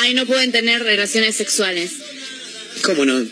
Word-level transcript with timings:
Ay, 0.00 0.14
no 0.14 0.26
pueden 0.26 0.52
tener 0.52 0.82
relaciones 0.82 1.36
sexuales. 1.36 1.90
¿Cómo 2.82 3.04
no? 3.04 3.26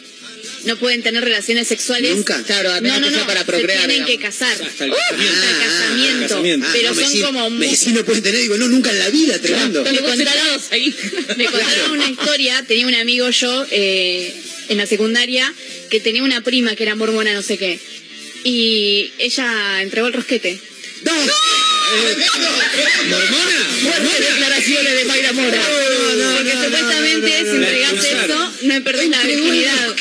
No 0.65 0.77
pueden 0.79 1.01
tener 1.03 1.23
relaciones 1.23 1.69
sexuales. 1.69 2.17
¿Nunca? 2.17 2.43
Claro, 2.43 2.73
apenas 2.73 3.01
No, 3.01 3.01
no, 3.01 3.07
que 3.07 3.13
sea 3.13 3.21
no. 3.23 3.27
para 3.29 3.41
se 3.41 3.47
procrear, 3.47 3.87
tienen 3.87 4.05
que 4.07 4.19
casar. 4.19 4.51
Hasta 4.53 4.85
el 4.85 4.91
casamiento. 4.93 5.37
hasta 5.37 5.51
el 5.51 5.55
Ah, 5.55 6.19
casamiento. 6.27 6.67
Pero 6.73 6.89
no, 6.89 6.95
me 6.97 7.03
son 7.05 7.21
como 7.23 7.51
Me 7.51 7.57
muy- 7.59 7.67
decís 7.69 7.89
no 7.93 8.05
pueden 8.05 8.23
tener, 8.25 8.41
digo, 8.41 8.57
no, 8.57 8.69
nunca 8.69 8.91
en 8.91 8.99
la 8.99 9.09
vida, 9.11 9.39
tremendo. 9.39 9.85
Me 9.85 9.99
contaron, 10.01 10.61
ahí. 10.73 10.93
me 11.37 11.45
contaron 11.45 11.91
una 11.93 12.09
historia, 12.09 12.65
tenía 12.67 12.87
un 12.89 12.95
amigo 12.95 13.31
yo 13.31 13.67
eh, 13.71 14.35
en 14.69 14.77
la 14.79 14.87
secundaria 14.87 15.55
que 15.89 16.01
tenía 16.01 16.25
una 16.25 16.41
prima 16.43 16.75
que 16.75 16.83
era 16.83 16.97
mormona, 16.97 17.33
no 17.33 17.43
sé 17.43 17.59
qué. 17.59 17.79
Y 18.43 19.13
ella 19.19 19.83
entregó 19.83 20.09
el 20.09 20.15
rosquete. 20.15 20.59
¡No! 21.05 21.13
¿Mormona? 23.09 23.67
Fuertes 23.83 24.19
declaraciones 24.31 24.95
de 24.95 25.05
Mayra 25.05 25.33
Mora. 25.33 25.57
No, 25.57 26.15
no, 26.17 26.37
Porque 26.37 26.55
no, 26.55 26.65
supuestamente 26.65 27.31
no, 27.31 27.37
no, 27.37 27.45
no, 27.45 27.53
si 27.53 27.59
no. 27.59 27.67
entregas 27.67 28.05
eso, 28.05 28.53
no 28.63 28.85
perdés 28.85 29.09
la 29.09 29.23
virginidad. 29.23 29.97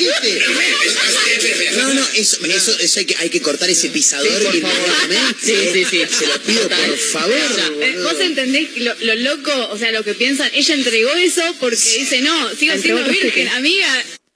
No, 1.77 1.93
no, 1.93 2.07
eso, 2.15 2.37
eso, 2.45 2.79
eso 2.79 2.99
hay, 2.99 3.05
que, 3.05 3.15
hay 3.19 3.29
que 3.29 3.41
cortar 3.41 3.69
ese 3.69 3.89
pisador 3.89 4.37
Sí, 4.39 4.45
por 4.45 4.55
inmediatamente. 4.55 5.35
Sí, 5.43 5.55
sí, 5.73 5.85
sí. 5.89 6.01
Se 6.17 6.27
lo 6.27 6.41
pido, 6.41 6.61
Total. 6.63 6.89
por 6.89 6.97
favor. 6.97 7.35
Eh. 7.81 7.95
¿Vos 8.03 8.19
entendés 8.19 8.69
lo, 8.77 8.95
lo 9.01 9.15
loco, 9.15 9.69
o 9.71 9.77
sea, 9.77 9.91
lo 9.91 10.03
que 10.03 10.13
piensan? 10.13 10.49
Ella 10.53 10.73
entregó 10.73 11.13
eso 11.15 11.41
porque 11.59 11.75
dice, 11.99 12.21
no, 12.21 12.55
sigo 12.55 12.75
siendo 12.81 13.03
virgen, 13.05 13.47
amiga. 13.49 14.05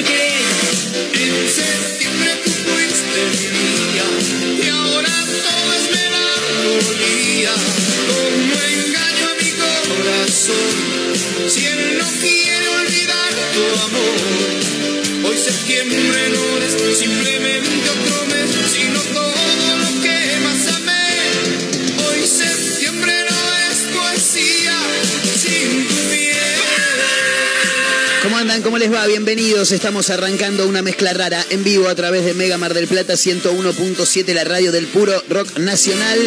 Escuchen 0.00 0.39
¿Cómo 28.70 28.78
les 28.78 28.94
va? 28.94 29.04
Bienvenidos. 29.08 29.72
Estamos 29.72 30.10
arrancando 30.10 30.68
una 30.68 30.80
mezcla 30.80 31.12
rara 31.12 31.44
en 31.50 31.64
vivo 31.64 31.88
a 31.88 31.94
través 31.96 32.24
de 32.24 32.34
Mega 32.34 32.56
Mar 32.56 32.72
del 32.72 32.86
Plata 32.86 33.14
101.7, 33.14 34.32
la 34.32 34.44
radio 34.44 34.70
del 34.70 34.86
puro 34.86 35.24
rock 35.28 35.58
nacional. 35.58 36.20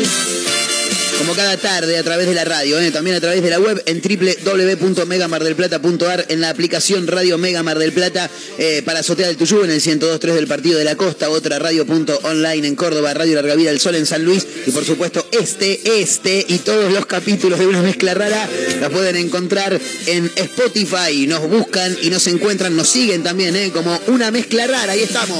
Como 1.23 1.37
cada 1.37 1.55
tarde 1.55 1.97
a 1.97 2.03
través 2.03 2.27
de 2.27 2.33
la 2.33 2.43
radio, 2.43 2.77
¿eh? 2.81 2.91
también 2.91 3.15
a 3.15 3.21
través 3.21 3.41
de 3.41 3.49
la 3.49 3.57
web 3.57 3.81
en 3.85 4.01
www.megamardelplata.ar, 4.01 6.25
en 6.27 6.41
la 6.41 6.49
aplicación 6.49 7.07
Radio 7.07 7.37
Mega 7.37 7.63
Mar 7.63 7.79
del 7.79 7.93
Plata 7.93 8.29
eh, 8.57 8.81
para 8.83 8.99
Azotea 8.99 9.27
del 9.27 9.37
Tuyú 9.37 9.63
en 9.63 9.71
el 9.71 9.79
102.3 9.79 10.33
del 10.33 10.47
Partido 10.47 10.77
de 10.77 10.83
la 10.83 10.97
Costa, 10.97 11.29
otra 11.29 11.59
radio.online 11.59 12.67
en 12.67 12.75
Córdoba, 12.75 13.13
Radio 13.13 13.35
Larga 13.35 13.55
Vida 13.55 13.69
del 13.69 13.79
Sol 13.79 13.95
en 13.95 14.05
San 14.05 14.25
Luis 14.25 14.45
y 14.67 14.71
por 14.71 14.83
supuesto 14.83 15.25
este, 15.31 16.01
este 16.01 16.45
y 16.45 16.57
todos 16.57 16.91
los 16.91 17.05
capítulos 17.05 17.57
de 17.57 17.67
Una 17.67 17.81
Mezcla 17.81 18.13
Rara 18.13 18.49
la 18.81 18.89
pueden 18.89 19.15
encontrar 19.15 19.79
en 20.07 20.29
Spotify. 20.35 21.25
Nos 21.25 21.47
buscan 21.47 21.95
y 22.01 22.09
nos 22.09 22.27
encuentran, 22.27 22.75
nos 22.75 22.89
siguen 22.89 23.23
también 23.23 23.55
¿eh? 23.55 23.71
como 23.71 23.97
Una 24.07 24.29
Mezcla 24.29 24.67
Rara. 24.67 24.91
Ahí 24.91 25.03
estamos. 25.03 25.39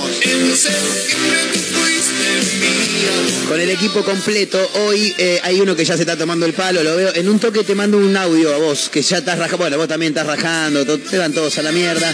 Con 3.47 3.59
el 3.59 3.69
equipo 3.69 4.03
completo, 4.03 4.57
hoy 4.85 5.13
eh, 5.17 5.39
hay 5.43 5.59
uno 5.59 5.75
que 5.75 5.85
ya 5.85 5.95
se 5.95 6.03
está 6.03 6.17
tomando 6.17 6.45
el 6.45 6.53
palo, 6.53 6.81
lo 6.81 6.95
veo. 6.95 7.13
En 7.13 7.29
un 7.29 7.39
toque 7.39 7.63
te 7.63 7.75
mando 7.75 7.97
un 7.97 8.15
audio 8.17 8.53
a 8.53 8.57
vos, 8.57 8.89
que 8.89 9.01
ya 9.01 9.17
estás 9.17 9.37
rajando. 9.37 9.57
Bueno, 9.57 9.77
vos 9.77 9.87
también 9.87 10.11
estás 10.13 10.25
rajando, 10.25 10.85
to- 10.85 10.99
se 11.07 11.17
van 11.19 11.33
todos 11.33 11.55
a 11.57 11.61
la 11.61 11.71
mierda. 11.71 12.13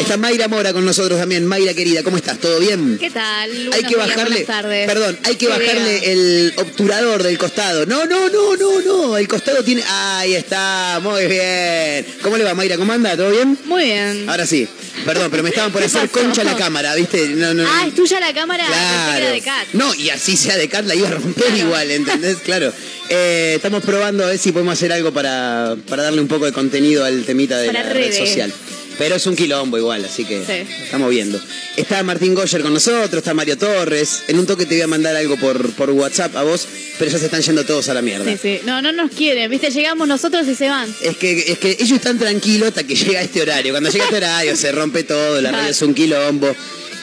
Está 0.00 0.16
Mayra 0.18 0.48
Mora 0.48 0.72
con 0.72 0.84
nosotros 0.84 1.18
también. 1.18 1.46
Mayra 1.46 1.72
querida, 1.72 2.02
¿cómo 2.02 2.16
estás? 2.18 2.38
¿Todo 2.38 2.58
bien? 2.58 2.98
¿Qué 2.98 3.10
tal? 3.10 3.50
hay 3.72 3.82
que 3.82 3.88
días, 3.88 3.98
bajarle, 4.08 4.24
buenas 4.44 4.46
tardes. 4.46 4.86
perdón, 4.86 5.18
hay 5.22 5.36
que 5.36 5.48
bajarle 5.48 6.12
el 6.12 6.52
obturador 6.56 7.22
del 7.22 7.38
costado. 7.38 7.86
No, 7.86 8.04
no, 8.04 8.28
no, 8.28 8.56
no, 8.56 8.80
no, 8.82 9.16
el 9.16 9.28
costado 9.28 9.62
tiene, 9.64 9.82
ahí 9.88 10.34
está, 10.34 11.00
muy 11.02 11.26
bien. 11.26 12.04
¿Cómo 12.22 12.36
le 12.36 12.44
va 12.44 12.54
Mayra? 12.54 12.76
¿Cómo 12.76 12.92
anda? 12.92 13.16
¿Todo 13.16 13.30
bien? 13.30 13.56
Muy 13.64 13.84
bien. 13.84 14.28
Ahora 14.28 14.44
sí, 14.46 14.68
perdón, 15.06 15.28
pero 15.30 15.42
me 15.42 15.48
estaban 15.50 15.72
por 15.72 15.80
¿Qué 15.80 15.86
hacer 15.86 16.08
pasó? 16.10 16.24
concha 16.24 16.44
la 16.44 16.56
cámara, 16.56 16.94
¿viste? 16.96 17.28
No, 17.28 17.54
no, 17.54 17.64
Ah, 17.66 17.86
¿es 17.86 17.94
tuya 17.94 18.20
la 18.20 18.34
cámara? 18.34 18.66
Claro. 18.66 19.26
Cat. 19.46 19.68
No, 19.72 19.94
y 19.94 20.10
así 20.10 20.36
sea 20.36 20.56
de 20.56 20.68
Cat 20.68 20.84
la 20.86 20.94
iba 20.94 21.08
a 21.08 21.12
romper 21.12 21.44
Claro. 21.44 21.56
igual, 21.58 21.90
¿entendés? 21.92 22.36
Claro. 22.44 22.72
Eh, 23.08 23.52
estamos 23.56 23.82
probando 23.84 24.24
a 24.24 24.28
ver 24.28 24.38
si 24.38 24.50
podemos 24.52 24.72
hacer 24.74 24.92
algo 24.92 25.12
para, 25.12 25.76
para 25.88 26.02
darle 26.02 26.20
un 26.20 26.28
poco 26.28 26.44
de 26.46 26.52
contenido 26.52 27.04
al 27.04 27.24
temita 27.24 27.56
de 27.58 27.68
Para 27.68 27.84
la 27.84 27.92
red 27.92 28.12
social. 28.12 28.52
Pero 28.98 29.14
es 29.16 29.26
un 29.26 29.36
quilombo 29.36 29.76
igual, 29.76 30.02
así 30.06 30.24
que 30.24 30.40
Sí. 30.44 30.66
estamos 30.84 31.10
viendo. 31.10 31.38
Está 31.76 32.02
Martín 32.02 32.34
Goyer 32.34 32.62
con 32.62 32.72
nosotros, 32.72 33.12
está 33.18 33.34
Mario 33.34 33.58
Torres. 33.58 34.22
En 34.26 34.38
un 34.38 34.46
toque 34.46 34.64
te 34.64 34.74
voy 34.74 34.82
a 34.82 34.86
mandar 34.86 35.14
algo 35.14 35.36
por, 35.36 35.70
por 35.74 35.90
WhatsApp 35.90 36.34
a 36.34 36.42
vos, 36.42 36.66
pero 36.98 37.10
ya 37.10 37.18
se 37.18 37.26
están 37.26 37.42
yendo 37.42 37.64
todos 37.66 37.90
a 37.90 37.94
la 37.94 38.00
mierda. 38.00 38.24
Sí, 38.24 38.38
sí. 38.40 38.60
No, 38.64 38.80
no 38.80 38.92
nos 38.92 39.10
quieren. 39.12 39.50
Viste, 39.50 39.70
llegamos 39.70 40.08
nosotros 40.08 40.48
y 40.48 40.54
se 40.54 40.70
van. 40.70 40.88
Es 41.02 41.16
que, 41.18 41.52
es 41.52 41.58
que 41.58 41.72
ellos 41.78 41.92
están 41.98 42.18
tranquilos 42.18 42.68
hasta 42.68 42.84
que 42.84 42.94
llega 42.96 43.20
este 43.20 43.42
horario. 43.42 43.72
Cuando 43.74 43.90
llega 43.90 44.04
este 44.06 44.16
horario 44.16 44.56
se 44.56 44.72
rompe 44.72 45.04
todo, 45.04 45.40
la 45.42 45.52
radio 45.52 45.70
es 45.70 45.82
un 45.82 45.92
quilombo. 45.92 46.56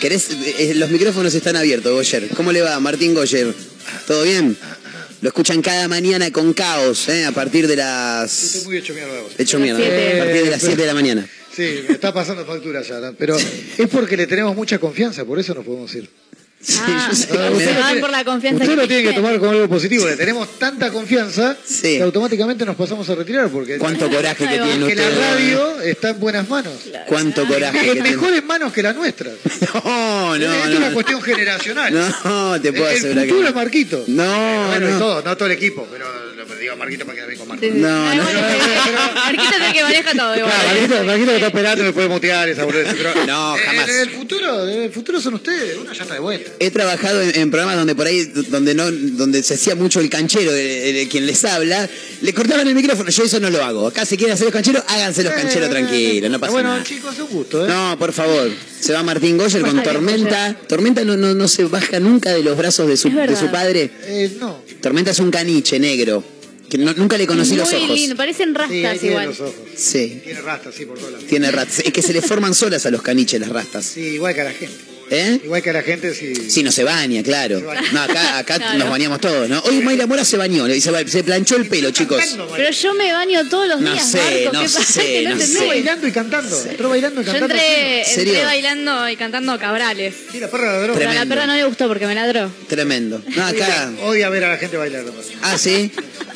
¿Querés? 0.04 0.28
Eh, 0.32 0.74
Los 0.76 0.90
micrófonos 0.90 1.34
están 1.34 1.56
abiertos, 1.56 1.94
Goyer. 1.94 2.28
¿Cómo 2.36 2.52
le 2.52 2.62
va, 2.62 2.78
Martín 2.82 3.14
Goyer? 3.14 3.54
¿Todo 4.06 4.24
bien? 4.24 4.58
Lo 5.22 5.30
escuchan 5.30 5.62
cada 5.62 5.88
mañana 5.88 6.30
con 6.30 6.52
caos, 6.52 7.08
¿eh? 7.08 7.24
a 7.24 7.32
partir 7.32 7.68
de 7.68 7.76
Estoy 7.76 7.86
las... 7.86 8.64
muy 8.66 8.78
hecho 8.80 8.94
mierda 8.94 9.22
vos. 9.22 9.32
Hecho 9.38 9.60
mierda. 9.60 9.80
siete. 9.80 10.20
A 10.20 10.26
partir 10.26 10.44
de 10.44 10.52
las 10.52 10.62
7 10.62 10.76
de 10.82 10.88
la 10.88 10.94
mañana. 10.94 11.26
Sí, 11.56 11.86
me 11.88 11.94
está 11.94 12.14
pasando 12.14 12.46
factura 12.46 12.82
ya, 12.82 13.00
¿no? 13.00 13.14
pero 13.14 13.38
es 13.38 13.88
porque 13.90 14.18
le 14.18 14.28
tenemos 14.28 14.54
mucha 14.58 14.78
confianza, 14.78 15.24
por 15.24 15.40
eso 15.40 15.54
nos 15.54 15.64
podemos 15.64 15.96
ir. 15.96 16.10
Sí, 16.66 16.80
Ah, 16.82 17.08
yo 17.10 17.16
sé. 17.16 17.28
Me 17.28 17.60
se 17.60 17.66
da- 17.66 17.74
lo 17.74 17.82
van 17.82 18.00
por 18.00 18.10
la 18.10 18.24
confianza 18.24 18.64
Usted 18.64 18.70
que 18.76 18.82
lo 18.82 18.88
tiene 18.88 19.04
que 19.04 19.14
tomar 19.14 19.38
como 19.38 19.52
algo 19.52 19.68
positivo. 19.68 20.06
Le 20.08 20.16
tenemos 20.16 20.58
tanta 20.58 20.92
confianza 20.92 21.58
Sí. 21.66 21.98
que 21.98 22.02
automáticamente 22.04 22.66
nos 22.66 22.76
pasamos 22.78 23.10
a 23.10 23.16
retirar 23.16 23.50
porque 23.50 23.78
Cuánto 23.78 24.10
coraje 24.10 24.44
que 24.46 24.50
Ahí 24.50 24.60
va. 24.60 24.66
tiene 24.68 24.88
que 24.88 24.96
la 24.96 25.04
usted. 25.10 25.22
radio 25.22 25.82
está 25.82 26.10
en 26.12 26.20
buenas 26.22 26.48
manos. 26.48 26.74
Cuánto 27.08 27.46
coraje 27.46 27.80
que 27.80 27.88
En 27.88 27.94
tiene. 27.94 28.12
mejores 28.12 28.44
manos 28.46 28.72
que 28.72 28.82
las 28.82 28.96
nuestras. 28.96 29.34
No, 29.74 30.38
no, 30.38 30.46
Esto 30.54 30.70
es 30.70 30.78
una 30.78 30.88
no. 30.90 30.94
cuestión 30.94 31.22
generacional. 31.22 31.94
No, 32.24 32.62
te 32.62 32.72
puedo 32.72 32.90
el 32.90 32.98
asegurar 32.98 33.26
futuro 33.26 33.42
que 33.44 33.50
es 33.50 33.56
Marquito. 33.56 34.04
No, 34.08 34.68
bueno, 34.70 34.90
no. 34.90 35.00
todo, 35.00 35.22
no 35.22 35.36
todo 35.38 35.46
el 35.48 35.52
equipo, 35.54 35.88
pero 35.92 36.06
pero 36.48 36.60
digo 36.60 36.74
a 36.74 36.76
Marquito 36.76 37.06
para 37.06 37.16
quedar 37.16 37.30
bien 37.30 37.40
con 37.46 37.60
sí. 37.60 37.72
No, 37.74 38.16
no. 38.16 38.24
Marquito 38.24 39.44
es 39.56 39.68
el 39.68 39.74
que 39.74 39.84
maneja 39.84 40.12
todo. 40.14 40.36
igual. 40.38 40.52
Claro, 40.54 40.68
Marquito, 40.76 41.04
Marquito 41.06 41.30
que 41.32 41.36
está 41.38 41.48
operando 41.48 41.84
me 41.86 41.94
puede 41.94 42.08
mutear 42.10 42.50
esa 42.50 42.66
boludez. 42.66 42.88
Pero 42.98 43.14
No, 43.26 43.56
jamás. 43.66 43.90
En 43.90 44.00
el 44.00 44.10
futuro, 44.10 44.68
en 44.70 44.82
el 44.84 44.92
futuro 44.92 45.22
son 45.22 45.34
ustedes. 45.36 45.78
Uno 45.78 45.94
ya 45.94 46.02
está 46.04 46.14
de 46.16 46.20
vuelta. 46.20 46.52
He 46.60 46.72
trabajado 46.72 47.22
en, 47.22 47.36
en 47.38 47.52
programas 47.52 47.78
donde 47.78 47.96
por 47.96 48.08
ahí, 48.08 48.24
donde 48.50 48.74
no, 48.76 48.90
donde 48.92 49.44
se 49.44 49.56
hacía 49.56 49.76
mucho 49.76 50.00
el 50.00 50.10
canchero 50.10 50.52
de, 50.52 50.94
de 50.94 51.08
quien 51.08 51.26
les 51.26 51.44
habla, 51.46 51.90
le 52.22 52.34
cortaban 52.34 52.68
el 52.68 52.76
micrófono. 52.76 53.10
Yo 53.10 53.24
eso 53.24 53.40
no 53.40 53.50
lo 53.50 53.64
hago. 53.64 53.88
Acá 53.88 54.06
si 54.06 54.16
quieren 54.18 54.34
hacer 54.34 54.46
los 54.46 54.54
cancheros, 54.54 54.84
háganse 54.88 55.24
los 55.24 55.34
cancheros 55.34 55.70
tranquilos, 55.70 56.30
no 56.32 56.40
pasa 56.40 56.52
bueno, 56.54 56.70
nada. 56.70 56.84
chicos, 56.84 57.14
es 57.16 57.20
un 57.22 57.28
gusto, 57.30 57.66
¿eh? 57.66 57.70
No, 57.70 57.98
por 58.00 58.14
favor. 58.14 58.50
Se 58.80 58.94
va 58.94 59.04
Martín 59.04 59.38
Goyer 59.38 59.62
con 59.62 59.78
Ay, 59.80 59.84
Tormenta. 59.86 60.58
Tormenta 60.68 61.04
no, 61.04 61.18
no, 61.18 61.34
no 61.34 61.48
se 61.48 61.64
baja 61.66 62.00
nunca 62.00 62.32
de 62.32 62.44
los 62.44 62.58
brazos 62.58 62.88
de 62.88 62.98
su, 62.98 63.10
de 63.10 63.36
su 63.36 63.50
padre. 63.52 63.90
Eh, 64.06 64.38
no. 64.40 64.62
Tormenta 64.82 65.12
es 65.12 65.20
un 65.20 65.32
caniche 65.32 65.80
negro. 65.80 66.24
Que 66.70 66.78
no- 66.80 66.94
nunca 66.94 67.18
le 67.18 67.28
conocí 67.28 67.56
los 67.56 67.72
Muy 67.72 67.84
ojos. 67.84 67.96
lindo, 68.00 68.16
parecen 68.16 68.50
Sí, 68.50 68.56
rastas 68.56 69.00
tiene 69.00 69.08
igual. 69.10 69.26
los 69.28 69.40
ojos. 69.42 69.54
Sí, 69.76 70.22
Tiene 70.24 70.42
rastas, 70.42 70.74
sí, 70.74 70.86
por 70.86 70.98
todos 70.98 71.12
lados. 71.12 71.28
tiene 71.28 71.52
ratas. 71.52 71.80
Es 71.80 71.94
que 71.94 72.02
se 72.02 72.14
le 72.14 72.22
forman 72.22 72.56
solas 72.56 72.86
a 72.86 72.90
los 72.92 73.02
caniches 73.04 73.40
las 73.40 73.50
rastas. 73.50 73.86
Sí, 73.86 74.00
igual 74.02 74.34
que 74.34 74.42
a 74.42 74.46
la 74.46 74.52
gente. 74.54 74.76
¿Eh? 75.14 75.40
Igual 75.44 75.62
que 75.62 75.70
a 75.70 75.74
la 75.74 75.84
gente, 75.84 76.14
sí. 76.14 76.34
Sí, 76.50 76.64
no 76.64 76.72
se 76.72 76.84
baña, 76.84 77.22
claro. 77.24 77.60
Se 77.60 77.66
baña. 77.66 77.82
No, 77.92 78.02
acá, 78.02 78.38
acá 78.40 78.56
Claro. 78.58 78.80
nos 78.80 78.90
bañamos 78.90 79.22
todos, 79.22 79.48
¿no? 79.48 79.60
Hoy 79.62 79.80
Mayra 79.82 80.08
Mora 80.08 80.26
se 80.26 80.38
bañó, 80.38 80.66
se, 80.68 80.82
se 81.08 81.24
planchó 81.24 81.56
el 81.56 81.68
pelo, 81.68 81.92
chicos. 81.92 82.24
Pero 82.56 82.72
yo 82.72 82.94
me 82.96 83.12
baño 83.14 83.48
todos 83.50 83.68
los 83.68 83.82
No 83.82 83.92
días, 83.94 84.10
sé, 84.10 84.18
Marco. 84.18 84.54
no 84.54 84.60
¿Qué 84.62 84.66
pasa? 84.66 84.84
sé, 84.84 85.02
Que 85.02 85.30
no 85.30 85.40
sé. 85.42 85.68
Bailando 85.68 86.08
y 86.08 86.12
cantando. 86.12 86.64
Entró 86.70 86.90
bailando 86.90 87.22
y 87.22 87.26
Yo 87.26 87.32
cantando. 87.32 87.54
entré, 87.56 88.06
¿Serio? 88.06 88.34
entré 88.34 88.46
bailando 88.46 89.10
y 89.10 89.16
cantando 89.16 89.60
cabrales. 89.60 90.14
Sí, 90.32 90.40
la 90.40 90.50
perra 90.50 90.72
ladró. 90.74 90.94
Pero 90.96 91.10
a 91.10 91.14
la 91.14 91.26
perra 91.26 91.46
no 91.46 91.56
le 91.56 91.64
gustó 91.66 91.88
porque 91.88 92.08
me 92.08 92.16
ladró. 92.16 92.50
Tremendo. 92.68 93.22
No, 93.36 93.46
acá. 93.46 93.92
Odia 94.04 94.30
ver 94.30 94.46
a 94.46 94.50
la 94.50 94.58
gente 94.58 94.78
bailar. 94.78 95.04
Ah, 95.42 95.58
sí. 95.58 95.92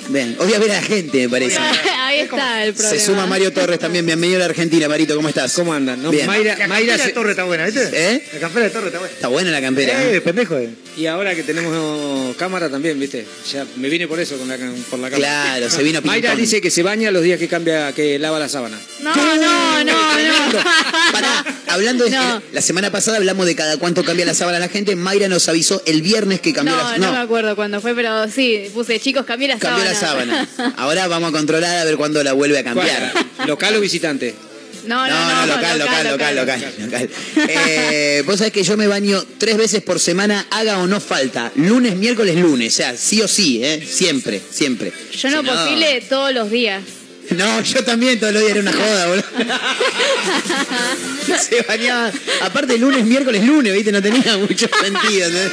Bien. 0.09 0.37
Odia 0.39 0.57
ver 0.59 0.71
a 0.71 0.75
la 0.75 0.81
gente, 0.81 1.17
me 1.17 1.29
parece. 1.29 1.57
Ahí 1.99 2.19
está 2.21 2.63
el 2.63 2.73
problema. 2.73 2.97
Se 2.97 3.05
suma 3.05 3.25
Mario 3.25 3.51
Torres 3.51 3.77
también. 3.77 4.05
Bienvenido 4.05 4.37
a 4.37 4.39
la 4.39 4.45
Argentina, 4.45 4.87
Marito. 4.87 5.15
¿Cómo 5.15 5.27
estás? 5.27 5.51
¿Cómo 5.53 5.73
andan? 5.73 6.01
no? 6.01 6.11
Bien. 6.11 6.25
Mayra, 6.25 6.55
La 6.57 6.67
Mayra 6.67 6.93
campera 6.93 6.97
de 6.97 7.03
se- 7.03 7.13
Torre 7.13 7.29
está 7.31 7.43
buena, 7.43 7.65
¿viste? 7.65 7.89
¿Eh? 7.93 8.23
La 8.33 8.39
campera 8.39 8.65
de 8.65 8.71
Torre 8.71 8.87
está 8.87 8.99
buena. 8.99 9.13
Está 9.13 9.27
buena 9.27 9.51
la 9.51 9.61
campera. 9.61 10.03
Eh, 10.03 10.15
¿eh? 10.15 10.21
pendejo. 10.21 10.57
eh. 10.57 10.69
y 10.95 11.05
ahora 11.07 11.35
que 11.35 11.43
tenemos 11.43 12.35
cámara 12.37 12.69
también, 12.69 12.97
¿viste? 12.99 13.25
Ya 13.51 13.65
me 13.75 13.89
vine 13.89 14.07
por 14.07 14.19
eso 14.19 14.37
con 14.37 14.47
la, 14.47 14.55
por 14.89 14.99
la 14.99 15.09
cámara. 15.09 15.17
Claro, 15.17 15.69
se 15.69 15.83
vino 15.83 16.01
Mayra 16.03 16.29
ping-pong. 16.31 16.39
dice 16.39 16.61
que 16.61 16.71
se 16.71 16.83
baña 16.83 17.11
los 17.11 17.21
días 17.23 17.37
que 17.37 17.49
cambia, 17.49 17.91
que 17.91 18.17
lava 18.17 18.39
la 18.39 18.47
sábana. 18.47 18.79
No, 19.01 19.13
no, 19.13 19.83
no, 19.83 19.83
no. 19.83 19.93
Pará, 21.11 21.43
hablando 21.67 22.05
de. 22.05 22.11
No. 22.11 22.41
La 22.53 22.61
semana 22.61 22.91
pasada 22.91 23.17
hablamos 23.17 23.45
de 23.45 23.55
cada 23.55 23.75
cuánto 23.77 24.05
cambia 24.05 24.25
la 24.25 24.33
sábana 24.33 24.57
la 24.59 24.69
gente. 24.69 24.95
Mayra 24.95 25.27
nos 25.27 25.49
avisó 25.49 25.81
el 25.85 26.01
viernes 26.01 26.39
que 26.39 26.53
cambió 26.53 26.75
No, 26.75 26.91
la 26.91 26.97
no 26.97 27.11
me 27.11 27.17
acuerdo 27.19 27.55
cuándo 27.57 27.81
fue, 27.81 27.93
pero 27.93 28.29
sí, 28.29 28.69
puse 28.73 28.99
chicos, 29.01 29.25
cambié 29.25 29.49
la 29.49 29.57
Cambió 29.59 29.83
sábana. 29.83 29.91
la 29.93 29.96
sábana. 29.99 30.47
Ahora 30.77 31.07
vamos 31.07 31.29
a 31.29 31.31
controlar 31.31 31.77
a 31.77 31.83
ver 31.83 31.97
cuándo 31.97 32.23
la 32.23 32.33
vuelve 32.33 32.59
a 32.59 32.63
cambiar. 32.63 33.11
¿Cuál? 33.11 33.47
¿Local 33.47 33.75
o 33.75 33.81
visitante? 33.81 34.33
No, 34.85 35.05
no, 35.05 35.13
No, 35.13 35.45
no, 35.45 35.55
local, 35.55 35.79
local, 35.79 36.07
local, 36.07 36.35
local, 36.35 36.73
local. 36.79 37.09
Eh, 37.49 38.23
vos 38.25 38.37
sabés 38.37 38.53
que 38.53 38.63
yo 38.63 38.77
me 38.77 38.87
baño 38.87 39.23
tres 39.37 39.57
veces 39.57 39.81
por 39.81 39.99
semana, 39.99 40.45
haga 40.49 40.77
o 40.79 40.87
no 40.87 41.01
falta. 41.01 41.51
Lunes, 41.55 41.95
miércoles, 41.95 42.35
lunes. 42.35 42.73
O 42.73 42.77
sea, 42.77 42.95
sí 42.95 43.21
o 43.21 43.27
sí, 43.27 43.63
¿eh? 43.63 43.85
Siempre, 43.85 44.41
siempre. 44.49 44.93
Yo 45.11 45.29
no 45.29 45.41
Si 45.41 45.47
posible 45.47 46.01
todos 46.07 46.33
los 46.33 46.49
días. 46.49 46.81
No, 47.31 47.61
yo 47.61 47.83
también 47.83 48.17
todos 48.19 48.31
los 48.31 48.41
días 48.41 48.51
era 48.53 48.61
una 48.61 48.71
joda, 48.73 49.07
boludo. 49.07 49.25
Se 51.49 51.61
bañaba. 51.63 52.11
Aparte, 52.41 52.77
lunes, 52.77 53.03
miércoles, 53.03 53.43
lunes, 53.43 53.73
¿viste? 53.73 53.91
No 53.91 54.01
tenía 54.01 54.37
mucho 54.37 54.69
sentido. 54.81 55.29
¿no? 55.29 55.39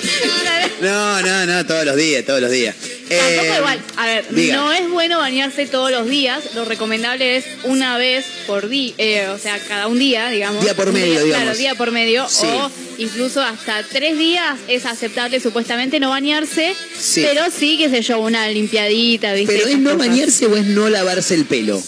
No, 0.80 1.22
no, 1.22 1.46
no, 1.46 1.66
todos 1.66 1.84
los 1.84 1.96
días, 1.96 2.24
todos 2.24 2.40
los 2.40 2.50
días. 2.50 2.74
Tampoco 3.08 3.52
Eh, 3.52 3.56
igual. 3.58 3.80
A 3.96 4.06
ver, 4.06 4.24
diga. 4.34 4.56
no 4.56 4.72
es 4.72 4.88
bueno 4.90 5.18
bañarse 5.18 5.66
todos 5.66 5.90
los 5.90 6.08
días. 6.08 6.54
Lo 6.54 6.64
recomendable 6.64 7.36
es 7.36 7.44
una 7.64 7.98
vez 7.98 8.24
por 8.46 8.68
día, 8.68 9.32
o 9.32 9.38
sea, 9.38 9.58
cada 9.68 9.88
un 9.88 9.98
día, 9.98 10.28
digamos. 10.30 10.62
Día 10.64 10.74
por 10.74 10.92
medio, 10.92 11.12
Claro, 11.14 11.24
digamos. 11.26 11.58
día 11.58 11.74
por 11.74 11.90
medio. 11.90 12.26
Sí. 12.28 12.46
O 12.46 12.70
incluso 12.98 13.42
hasta 13.42 13.82
tres 13.82 14.18
días 14.18 14.58
es 14.68 14.86
aceptable 14.86 15.40
supuestamente 15.40 16.00
no 16.00 16.10
bañarse. 16.10 16.74
Sí. 16.98 17.22
Pero 17.28 17.42
sí, 17.56 17.76
qué 17.78 17.90
sé 17.90 18.00
yo, 18.02 18.18
una 18.20 18.48
limpiadita, 18.48 19.32
¿viste? 19.34 19.54
Pero 19.54 19.68
es 19.68 19.78
no 19.78 19.92
cosas. 19.94 20.08
bañarse 20.08 20.46
o 20.46 20.56
es 20.56 20.64
no 20.66 20.88
lavarse 20.88 21.34
el 21.34 21.44
pelo. 21.44 21.82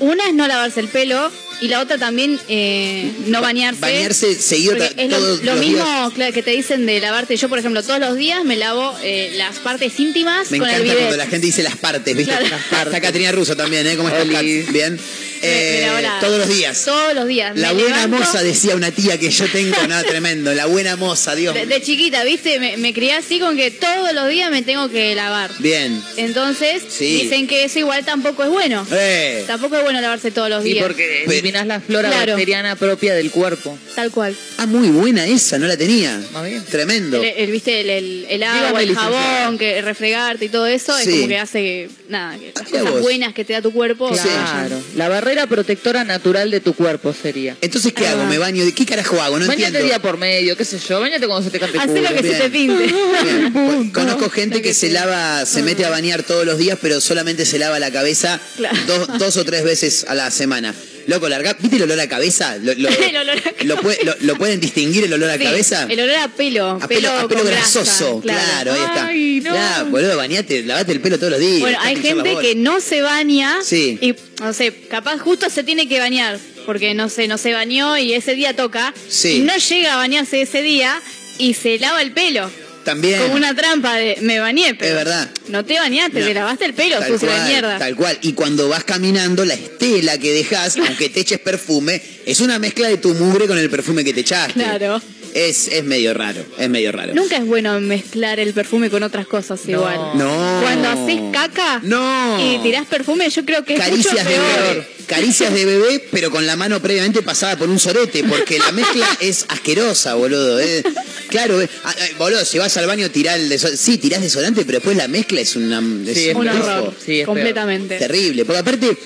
Una 0.00 0.24
es 0.28 0.34
no 0.34 0.46
lavarse 0.46 0.80
el 0.80 0.88
pelo 0.88 1.30
y 1.60 1.68
la 1.68 1.80
otra 1.80 1.98
también 1.98 2.38
eh, 2.48 3.10
no 3.26 3.40
bañarse. 3.40 3.80
Bañarse 3.80 4.34
seguido 4.34 4.74
es 4.76 4.94
lo, 5.10 5.16
todos 5.16 5.42
lo 5.44 5.52
los 5.54 5.60
mismo 5.60 5.84
días. 5.84 6.12
claro, 6.14 6.32
que 6.32 6.42
te 6.42 6.50
dicen 6.52 6.86
de 6.86 7.00
lavarte. 7.00 7.36
Yo, 7.36 7.48
por 7.48 7.58
ejemplo, 7.58 7.82
todos 7.82 8.00
los 8.00 8.16
días 8.16 8.44
me 8.44 8.56
lavo 8.56 8.96
eh, 9.02 9.32
las 9.36 9.58
partes 9.58 9.98
íntimas 9.98 10.50
Me 10.50 10.58
con 10.58 10.68
el 10.68 10.74
encanta 10.76 10.84
bidet. 10.92 10.98
cuando 11.06 11.16
la 11.16 11.26
gente 11.26 11.46
dice 11.46 11.62
las 11.62 11.76
partes, 11.76 12.16
¿viste? 12.16 12.32
Claro. 12.32 12.48
Las 12.48 12.62
partes. 12.64 12.86
Está 12.94 13.00
Caterina 13.00 13.32
Russo 13.32 13.56
también, 13.56 13.86
¿eh? 13.86 13.96
¿Cómo 13.96 14.08
estás, 14.08 14.26
Kat? 14.26 14.42
Bien. 14.42 14.98
Eh, 15.40 15.86
la- 16.02 16.18
todos 16.20 16.38
los 16.38 16.48
días. 16.48 16.84
Todos 16.84 17.14
los 17.14 17.26
días. 17.28 17.56
La 17.56 17.68
Me 17.72 17.82
buena 17.82 17.96
levanto- 18.06 18.18
moza, 18.26 18.42
decía 18.42 18.74
una 18.74 18.90
tía 18.90 19.18
que 19.20 19.30
yo 19.30 19.46
tengo, 19.46 19.76
no, 19.88 20.02
tremendo. 20.08 20.52
La 20.52 20.66
buena 20.66 20.96
moza, 20.96 21.36
Dios. 21.36 21.54
De, 21.54 21.64
de 21.66 21.80
chiquita, 21.80 22.24
¿viste? 22.24 22.58
Me, 22.58 22.76
me 22.76 22.92
crié 22.92 23.12
así 23.12 23.38
con 23.38 23.56
que 23.56 23.70
todos 23.70 24.12
los 24.14 24.28
días 24.28 24.50
me 24.50 24.62
tengo 24.62 24.88
que 24.90 25.14
lavar. 25.14 25.50
Bien. 25.60 26.02
Entonces, 26.16 26.82
Sí. 26.88 27.22
dicen 27.22 27.46
que 27.46 27.64
eso 27.64 27.78
igual 27.78 28.04
tampoco 28.04 28.42
es 28.42 28.50
bueno. 28.50 28.84
Eh. 28.90 29.44
Tampoco 29.46 29.76
es 29.76 29.82
bueno 29.84 30.00
lavarse 30.00 30.32
todos 30.32 30.50
los 30.50 30.64
Y 30.66 30.72
días. 30.72 30.82
porque 30.84 31.22
Pe- 31.28 31.40
eliminas 31.48 31.66
la 31.66 31.80
flora 31.80 32.08
Claro. 32.10 32.32
bacteriana 32.32 32.76
propia 32.76 33.14
del 33.14 33.30
cuerpo. 33.30 33.78
Tal 33.94 34.10
cual. 34.10 34.34
Ah, 34.58 34.66
muy 34.66 34.88
buena 34.88 35.26
esa, 35.26 35.58
no 35.58 35.66
la 35.66 35.76
tenía. 35.76 36.20
Más 36.32 36.44
bien. 36.44 36.64
Tremendo. 36.64 37.22
El, 37.22 37.28
el- 37.36 37.50
¿Viste? 37.50 37.80
El, 37.80 37.90
el- 37.90 38.26
el 38.28 38.40
Dígame, 38.40 38.58
agua, 38.66 38.80
el 38.82 38.88
licenciada. 38.88 39.38
jabón, 39.40 39.58
que 39.58 39.82
refregarte 39.82 40.44
y 40.44 40.48
todo 40.48 40.66
eso 40.66 40.96
Sí. 40.98 41.08
es 41.08 41.14
como 41.16 41.28
que 41.28 41.38
hace 41.38 41.58
que, 41.60 41.90
nada, 42.08 42.38
que 42.38 42.52
las 42.54 42.68
cosas 42.68 42.90
vos. 42.90 43.00
buenas 43.02 43.32
que 43.34 43.44
te 43.44 43.52
da 43.54 43.62
tu 43.62 43.72
cuerpo. 43.72 44.14
Sí. 44.14 44.20
Claro. 44.22 44.80
La 44.96 45.08
barrera 45.08 45.46
protectora 45.46 46.04
natural 46.04 46.50
de 46.50 46.60
tu 46.60 46.74
cuerpo 46.74 47.12
sería. 47.12 47.56
Entonces, 47.60 47.92
¿qué 47.92 48.06
Ah. 48.06 48.12
hago? 48.12 48.24
¿Me 48.26 48.38
baño? 48.38 48.64
¿De 48.64 48.72
qué 48.72 48.84
carajo 48.86 49.20
hago? 49.20 49.38
No 49.38 49.46
Bañate 49.46 49.66
entiendo. 49.66 49.86
día 49.88 50.00
por 50.00 50.16
medio, 50.18 50.56
qué 50.56 50.64
sé 50.64 50.78
yo. 50.78 51.00
Bañate 51.00 51.26
cuando 51.26 51.44
se 51.44 51.50
te 51.50 51.58
cante 51.58 51.78
Hacé 51.78 51.88
culo. 51.88 52.02
lo 52.02 52.08
que 52.16 52.22
se 52.22 52.34
te 52.34 52.50
pinte. 52.50 52.86
Bien. 52.86 53.90
Conozco 53.92 54.30
gente 54.30 54.62
que 54.62 54.68
que 54.68 54.74
se 54.74 54.90
lava, 54.90 55.46
se 55.46 55.62
mete 55.62 55.86
a 55.86 55.88
bañar 55.90 56.22
todos 56.24 56.44
los 56.44 56.58
días, 56.58 56.78
pero 56.82 57.00
solamente 57.00 57.46
se 57.46 57.58
lava 57.58 57.78
la 57.78 57.90
cabeza 57.90 58.38
Claro. 58.58 58.76
dos, 58.86 59.18
dos 59.18 59.36
o 59.38 59.44
tres 59.46 59.64
veces 59.64 60.04
a 60.06 60.14
la 60.14 60.30
semana. 60.30 60.74
Loco, 61.08 61.28
larga, 61.28 61.56
¿viste 61.58 61.76
el 61.76 61.82
olor 61.82 61.98
a 62.00 62.08
cabeza? 62.08 62.56
Lo, 62.58 62.74
lo- 62.74 62.88
El 63.08 63.16
olor 63.16 63.36
a 63.38 63.64
lo 63.64 63.76
puede- 63.80 64.04
lo- 64.04 64.14
lo 64.20 64.36
pueden 64.36 64.60
distinguir 64.60 65.04
el 65.04 65.12
olor 65.14 65.30
a 65.30 65.38
Sí, 65.38 65.42
cabeza? 65.42 65.86
El 65.88 65.98
olor 66.00 66.16
a 66.16 66.28
pelo. 66.28 66.70
A 66.80 66.86
pelo, 66.86 67.10
a 67.10 67.26
pelo 67.26 67.40
con 67.42 67.50
grasa, 67.50 67.80
grasoso, 67.80 68.20
claro, 68.20 68.72
ahí 68.74 68.80
está. 68.80 69.06
Ay, 69.06 69.40
no. 69.42 69.54
Ya, 69.54 69.82
boludo, 69.84 70.16
bañate, 70.16 70.62
lavate 70.64 70.92
el 70.92 71.00
pelo 71.00 71.16
todos 71.18 71.32
los 71.32 71.40
días. 71.40 71.60
Bueno, 71.60 71.78
hay 71.80 71.96
gente 71.96 72.36
que 72.40 72.54
no 72.54 72.80
se 72.80 73.00
baña 73.02 73.58
Sí. 73.64 73.98
y, 74.00 74.14
no 74.42 74.52
sé, 74.52 74.72
capaz 74.88 75.18
justo 75.18 75.48
se 75.50 75.64
tiene 75.64 75.88
que 75.88 75.98
bañar 75.98 76.38
porque 76.66 76.92
no 76.94 77.08
sé, 77.08 77.26
no 77.26 77.38
se 77.38 77.52
bañó 77.54 77.96
y 77.96 78.12
ese 78.12 78.34
día 78.34 78.54
toca 78.54 78.92
Sí. 79.08 79.36
y 79.36 79.40
no 79.40 79.56
llega 79.56 79.94
a 79.94 79.96
bañarse 79.96 80.42
ese 80.42 80.60
día 80.62 81.00
y 81.38 81.54
se 81.54 81.78
lava 81.78 82.02
el 82.02 82.12
pelo. 82.12 82.50
También. 82.88 83.20
Como 83.20 83.34
una 83.34 83.54
trampa 83.54 83.96
de 83.96 84.16
me 84.22 84.40
bañé, 84.40 84.74
pero 84.74 84.90
Es 84.98 85.04
verdad. 85.04 85.30
no 85.48 85.62
te 85.62 85.74
bañaste, 85.78 86.20
No. 86.20 86.26
te 86.26 86.32
lavaste 86.34 86.64
el 86.64 86.72
pelo, 86.72 86.98
Tal 86.98 87.08
sucio 87.12 87.30
de 87.30 87.40
mierda. 87.40 87.78
Tal 87.78 87.94
cual. 87.96 88.16
Y 88.22 88.32
cuando 88.32 88.66
vas 88.70 88.82
caminando, 88.84 89.44
la 89.44 89.52
estela 89.52 90.16
que 90.16 90.32
dejas, 90.32 90.76
aunque 90.88 91.10
te 91.10 91.20
eches 91.20 91.38
perfume, 91.38 92.00
es 92.24 92.40
una 92.40 92.58
mezcla 92.58 92.88
de 92.88 92.96
tu 92.96 93.12
mugre 93.12 93.46
con 93.46 93.58
el 93.58 93.68
perfume 93.68 94.04
que 94.04 94.14
te 94.14 94.20
echaste. 94.20 94.54
Claro. 94.54 95.02
Es, 95.46 95.68
es 95.68 95.84
medio 95.84 96.14
raro, 96.14 96.44
es 96.58 96.68
medio 96.68 96.90
raro. 96.90 97.14
Nunca 97.14 97.36
es 97.36 97.46
bueno 97.46 97.78
mezclar 97.80 98.40
el 98.40 98.52
perfume 98.52 98.90
con 98.90 99.02
otras 99.04 99.26
cosas 99.26 99.60
igual. 99.68 99.96
No. 100.14 100.60
Cuando 100.62 100.88
haces 100.88 101.20
caca 101.32 101.80
No. 101.84 102.38
y 102.44 102.58
tirás 102.62 102.86
perfume, 102.86 103.28
yo 103.30 103.44
creo 103.44 103.64
que 103.64 103.74
es 103.74 103.78
mucho 103.78 103.90
Caricias 104.08 104.24
de 104.26 104.30
peor. 104.34 104.74
bebé. 104.74 104.88
Caricias 105.06 105.54
de 105.54 105.64
bebé, 105.64 106.04
pero 106.10 106.30
con 106.30 106.44
la 106.46 106.56
mano 106.56 106.82
previamente 106.82 107.22
pasada 107.22 107.56
por 107.56 107.68
un 107.70 107.78
sorete, 107.78 108.24
porque 108.24 108.58
la 108.58 108.72
mezcla 108.72 109.06
es 109.20 109.46
asquerosa, 109.48 110.14
boludo. 110.14 110.58
eh. 110.60 110.82
Claro, 111.28 111.62
eh. 111.62 111.68
Ah, 111.84 111.94
eh, 112.00 112.14
boludo, 112.18 112.44
si 112.44 112.58
vas 112.58 112.76
al 112.76 112.86
baño, 112.86 113.10
tirá 113.10 113.36
el 113.36 113.48
desodorante. 113.48 113.82
Sí, 113.82 113.98
tirás 113.98 114.20
desodorante, 114.20 114.64
pero 114.64 114.78
después 114.78 114.96
la 114.96 115.06
mezcla 115.08 115.40
es 115.40 115.54
una. 115.56 115.78
es 116.06 116.16
Sí, 116.18 116.28
es 116.30 116.34
Un 116.34 116.42
un 116.42 116.48
horror, 116.48 116.70
asco. 116.88 116.94
Sí, 117.06 117.20
es 117.20 117.26
completamente. 117.26 117.96
Terrible. 117.96 118.44
Porque 118.44 118.58
aparte, 118.60 118.96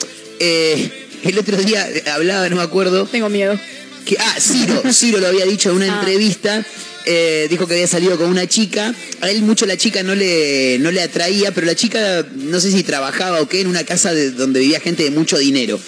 eh, 0.40 0.90
el 1.24 1.38
otro 1.38 1.56
día 1.58 1.86
hablaba, 2.14 2.48
no 2.48 2.56
me 2.56 2.62
acuerdo, 2.62 3.06
Tengo 3.06 3.28
miedo. 3.28 3.58
Que, 4.04 4.16
ah, 4.18 4.37
Ciro, 4.40 4.82
Ciro 4.92 5.18
lo 5.18 5.28
había 5.28 5.44
dicho 5.47 5.71
en 5.71 5.76
una 5.76 5.87
Ah. 5.94 5.99
entrevista. 6.00 6.64
eh, 7.04 7.49
dijo 7.50 7.66
que 7.66 7.75
había 7.75 7.88
salido 7.88 8.16
con 8.16 8.28
una 8.28 8.47
chica. 8.47 8.94
A 9.23 9.28
él 9.28 9.42
mucho 9.42 9.66
la 9.66 9.76
chica 9.76 10.04
no 10.04 10.14
le, 10.14 10.78
no 10.78 10.92
le 10.92 11.02
atraía, 11.02 11.50
pero 11.52 11.66
la 11.66 11.75
chica, 11.75 12.25
no 12.37 12.61
sé 12.61 12.71
si 12.71 12.85
trabajaba 12.85 13.40
o 13.40 13.49
qué, 13.49 13.61
en 13.61 13.66
una 13.66 13.82
casa 13.82 14.14
de, 14.14 14.30
donde 14.30 14.61
vivía 14.61 14.78
gente 14.78 15.02
de 15.02 15.11
mucho 15.11 15.37
dinero. 15.37 15.80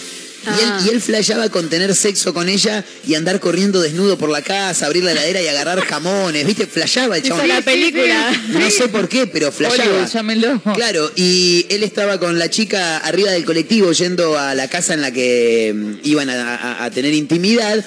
Y, 0.44 0.48
Ah. 0.50 0.78
él, 0.80 0.86
y 0.86 0.94
él 0.94 1.00
flasheaba 1.00 1.48
con 1.48 1.68
tener 1.70 1.94
sexo 1.94 2.34
con 2.34 2.48
ella 2.48 2.84
y 3.06 3.14
andar 3.14 3.40
corriendo 3.40 3.80
desnudo 3.80 4.18
por 4.18 4.28
la 4.30 4.42
casa, 4.42 4.86
abrir 4.86 5.02
la 5.04 5.12
heladera 5.12 5.40
y 5.42 5.46
agarrar 5.48 5.80
jamones. 5.80 6.46
¿Viste? 6.46 6.66
Flasheaba 6.66 7.16
el 7.16 7.24
Hizo 7.24 7.34
chabón. 7.34 7.48
la 7.48 7.60
película. 7.62 8.30
No 8.50 8.70
sé 8.70 8.88
por 8.88 9.08
qué, 9.08 9.26
pero 9.26 9.50
flasheaba. 9.52 10.06
Llámenlo. 10.06 10.60
Claro, 10.74 11.10
y 11.16 11.66
él 11.70 11.82
estaba 11.82 12.18
con 12.20 12.38
la 12.38 12.50
chica 12.50 12.98
arriba 12.98 13.30
del 13.30 13.44
colectivo 13.44 13.92
yendo 13.92 14.38
a 14.38 14.54
la 14.54 14.68
casa 14.68 14.94
en 14.94 15.00
la 15.00 15.10
que 15.12 15.72
mm, 15.74 15.92
iban 16.04 16.28
a, 16.30 16.54
a- 16.56 16.84
a 16.84 16.90
tener 16.90 17.14
intimidad. 17.14 17.84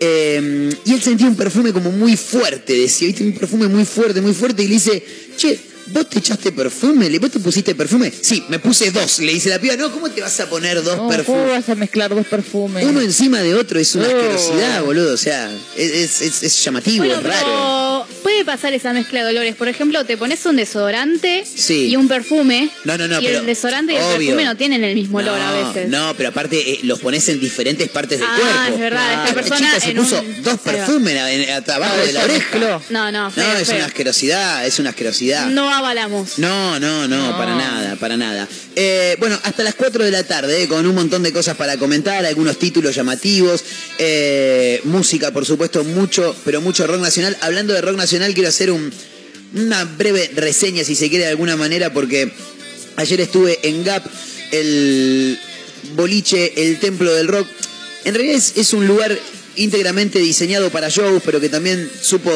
eh, 0.00 0.70
y 0.84 0.92
él 0.94 1.02
sentía 1.02 1.26
un 1.26 1.36
perfume 1.36 1.72
como 1.72 1.90
muy 1.92 2.16
fuerte, 2.16 2.72
decía, 2.74 3.08
¿viste? 3.08 3.22
Un 3.22 3.32
perfume 3.34 3.68
muy 3.68 3.84
fuerte, 3.84 4.20
muy 4.20 4.32
fuerte. 4.34 4.62
Y 4.62 4.68
le 4.68 4.74
dice, 4.74 5.04
che, 5.36 5.58
¿vos 5.92 6.08
te 6.08 6.18
echaste 6.18 6.52
perfume? 6.52 7.08
¿Le- 7.10 7.18
¿Vos 7.18 7.30
te 7.30 7.38
pusiste 7.40 7.74
perfume? 7.74 8.12
Sí, 8.20 8.44
me 8.48 8.58
puse 8.58 8.90
dos. 8.90 9.18
Le 9.20 9.32
dice 9.32 9.48
la 9.50 9.58
piba, 9.58 9.76
no, 9.76 9.90
¿cómo 9.92 10.10
te 10.10 10.20
vas 10.20 10.38
a 10.40 10.48
poner 10.48 10.76
dos 10.82 10.96
No, 10.96 11.02
¿Cómo 11.04 11.08
perfumes? 11.10 11.48
vas 11.50 11.68
a 11.68 11.74
mezclar 11.74 12.14
dos 12.14 12.26
perfumes? 12.26 12.84
Uno 12.84 13.00
encima 13.00 13.40
de 13.40 13.54
otro 13.54 13.78
es 13.78 13.94
una 13.94 14.04
Oh. 14.08 14.16
asquerosidad, 14.16 14.82
boludo. 14.84 15.14
O 15.14 15.16
sea, 15.16 15.50
es, 15.76 15.90
es- 15.92 16.20
es- 16.22 16.42
es 16.42 16.64
llamativo, 16.64 17.04
Bueno, 17.04 17.20
es 17.20 17.22
raro. 17.24 18.06
pero 18.06 18.22
puede 18.22 18.44
pasar 18.44 18.72
esa 18.72 18.92
mezcla 18.92 19.24
de 19.24 19.30
olores. 19.30 19.54
Por 19.56 19.68
ejemplo, 19.68 20.04
te 20.04 20.16
pones 20.16 20.44
un 20.46 20.56
desodorante 20.56 21.44
Sí. 21.44 21.86
y 21.88 21.96
un 21.96 22.08
perfume. 22.08 22.70
No, 22.84 22.96
no, 22.96 23.08
no, 23.08 23.20
Y 23.20 23.24
pero 23.26 23.40
el 23.40 23.46
desodorante 23.46 23.92
y 23.92 23.96
el 23.96 24.02
obvio. 24.02 24.16
perfume 24.18 24.44
no 24.44 24.56
tienen 24.56 24.84
el 24.84 24.94
mismo 24.94 25.18
olor 25.18 25.40
a 25.40 25.52
veces. 25.52 25.88
No, 25.88 26.14
pero 26.16 26.30
aparte 26.30 26.72
eh, 26.72 26.80
los 26.84 26.98
pones 27.00 27.28
en 27.28 27.40
diferentes 27.40 27.88
partes 27.88 28.18
del 28.18 28.28
Ah, 28.30 28.36
cuerpo. 28.38 28.74
es 28.74 28.80
verdad, 28.80 29.12
esta 29.12 29.26
La 29.26 29.34
persona 29.34 29.56
chica 29.58 29.80
se 29.80 29.90
en 29.90 29.96
puso 29.96 30.20
un- 30.20 30.42
dos 30.42 30.58
perfumes 30.60 31.16
abajo 31.20 31.94
Ah, 32.00 32.06
de 32.06 32.12
la 32.12 32.24
oreja. 32.24 32.38
mezcló. 32.38 32.82
No, 32.90 33.10
no, 33.12 33.30
feo, 33.30 33.44
No, 33.46 33.52
es 33.58 33.68
feo. 33.68 33.76
una 33.76 33.86
asquerosidad, 33.86 34.66
es 34.66 34.78
una 34.78 34.90
asquerosidad. 34.90 35.46
No 35.48 35.70
avalamos. 35.80 36.38
No, 36.38 36.78
no, 36.78 37.08
no, 37.08 37.30
No. 37.32 37.36
para 37.36 37.54
nada, 37.56 37.96
para 37.96 38.16
nada. 38.16 38.48
Eh, 38.76 39.16
bueno, 39.18 39.38
hasta 39.42 39.62
las 39.64 39.74
4 39.74 40.04
de 40.04 40.10
la 40.10 40.22
tarde, 40.24 40.62
eh, 40.62 40.68
con 40.68 40.86
un 40.86 40.94
montón 40.94 41.22
de 41.22 41.32
cosas 41.32 41.56
para 41.56 41.76
comentar, 41.76 42.24
algunos 42.24 42.58
títulos 42.58 42.94
llamativos, 42.94 43.64
eh, 43.98 44.80
música, 44.84 45.32
por 45.32 45.44
supuesto, 45.44 45.82
mucho, 45.84 46.34
pero 46.44 46.60
mucho 46.60 46.86
rock 46.86 47.00
nacional. 47.00 47.36
Hablando 47.40 47.74
de 47.74 47.80
rock 47.80 47.96
nacional, 47.96 48.32
quiero 48.34 48.48
hacer 48.48 48.70
un- 48.70 48.92
una 49.54 49.84
breve 49.84 50.30
reseña, 50.36 50.84
si 50.84 50.94
se 50.94 51.08
quiere 51.08 51.24
de 51.24 51.30
alguna 51.30 51.56
manera, 51.56 51.92
porque 51.92 52.30
ayer 52.96 53.20
estuve 53.20 53.58
en 53.64 53.82
Gap, 53.84 54.04
el 54.52 55.38
boliche, 55.96 56.52
el 56.68 56.78
templo 56.78 57.12
del 57.12 57.26
rock. 57.28 57.46
En 58.04 58.14
realidad 58.14 58.36
es, 58.36 58.52
es 58.56 58.72
un 58.72 58.86
lugar 58.86 59.18
íntegramente 59.56 60.18
diseñado 60.20 60.70
para 60.70 60.88
shows, 60.88 61.22
pero 61.24 61.40
que 61.40 61.48
también 61.48 61.90
supo 62.00 62.30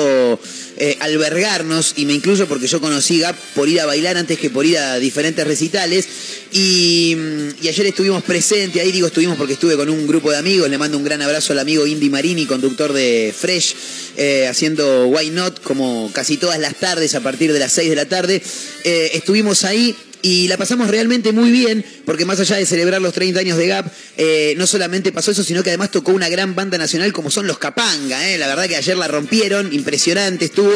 eh, 0.76 0.96
albergarnos, 1.00 1.94
y 1.96 2.04
me 2.04 2.14
incluyo 2.14 2.48
porque 2.48 2.66
yo 2.66 2.80
conocí 2.80 3.20
Gap 3.20 3.36
por 3.54 3.68
ir 3.68 3.80
a 3.80 3.86
bailar 3.86 4.16
antes 4.16 4.38
que 4.38 4.50
por 4.50 4.66
ir 4.66 4.78
a 4.78 4.98
diferentes 4.98 5.46
recitales. 5.46 6.06
Y, 6.52 7.14
mm, 7.16 7.48
y 7.64 7.68
ayer 7.68 7.86
estuvimos 7.86 8.22
presentes, 8.22 8.82
ahí 8.82 8.92
digo 8.92 9.06
estuvimos 9.06 9.36
porque 9.36 9.54
estuve 9.54 9.76
con 9.76 9.88
un 9.88 10.06
grupo 10.06 10.30
de 10.30 10.36
amigos, 10.36 10.68
le 10.68 10.78
mando 10.78 10.98
un 10.98 11.04
gran 11.04 11.22
abrazo 11.22 11.52
al 11.52 11.58
amigo 11.58 11.86
Indy 11.86 12.10
Marini, 12.10 12.46
conductor 12.46 12.92
de 12.92 13.34
Fresh, 13.36 13.74
eh, 14.16 14.46
haciendo 14.48 15.06
Why 15.06 15.30
Not 15.30 15.62
como 15.62 16.10
casi 16.12 16.36
todas 16.36 16.58
las 16.58 16.74
tardes 16.76 17.14
a 17.14 17.20
partir 17.20 17.52
de 17.52 17.58
las 17.58 17.72
6 17.72 17.90
de 17.90 17.96
la 17.96 18.06
tarde. 18.06 18.42
Eh, 18.84 19.10
estuvimos 19.14 19.64
ahí 19.64 19.94
y 20.24 20.48
la 20.48 20.56
pasamos 20.56 20.88
realmente 20.88 21.32
muy 21.32 21.50
bien, 21.50 21.84
porque 22.06 22.24
más 22.24 22.40
allá 22.40 22.56
de 22.56 22.64
celebrar 22.64 23.02
los 23.02 23.12
30 23.12 23.40
años 23.40 23.58
de 23.58 23.66
Gap, 23.66 23.92
eh, 24.16 24.54
no 24.56 24.66
solamente 24.66 25.12
pasó 25.12 25.32
eso, 25.32 25.44
sino 25.44 25.62
que 25.62 25.68
además 25.68 25.90
tocó 25.90 26.12
una 26.12 26.30
gran 26.30 26.54
banda 26.54 26.78
nacional 26.78 27.12
como 27.12 27.30
son 27.30 27.46
los 27.46 27.58
Capanga. 27.58 28.30
eh. 28.30 28.38
La 28.38 28.46
verdad 28.46 28.66
que 28.66 28.76
ayer 28.76 28.96
la 28.96 29.06
rompieron, 29.06 29.70
impresionante 29.70 30.46
estuvo 30.46 30.72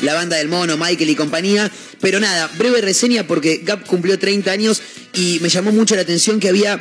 la 0.00 0.14
banda 0.14 0.38
del 0.38 0.48
mono, 0.48 0.78
Michael 0.78 1.10
y 1.10 1.14
compañía. 1.14 1.70
Pero 2.00 2.20
nada, 2.20 2.50
breve 2.56 2.80
reseña 2.80 3.26
porque 3.26 3.60
Gap 3.62 3.84
cumplió 3.84 4.18
30 4.18 4.50
años 4.50 4.80
y 5.12 5.40
me 5.42 5.50
llamó 5.50 5.72
mucho 5.72 5.94
la 5.94 6.00
atención 6.00 6.40
que 6.40 6.48
había 6.48 6.80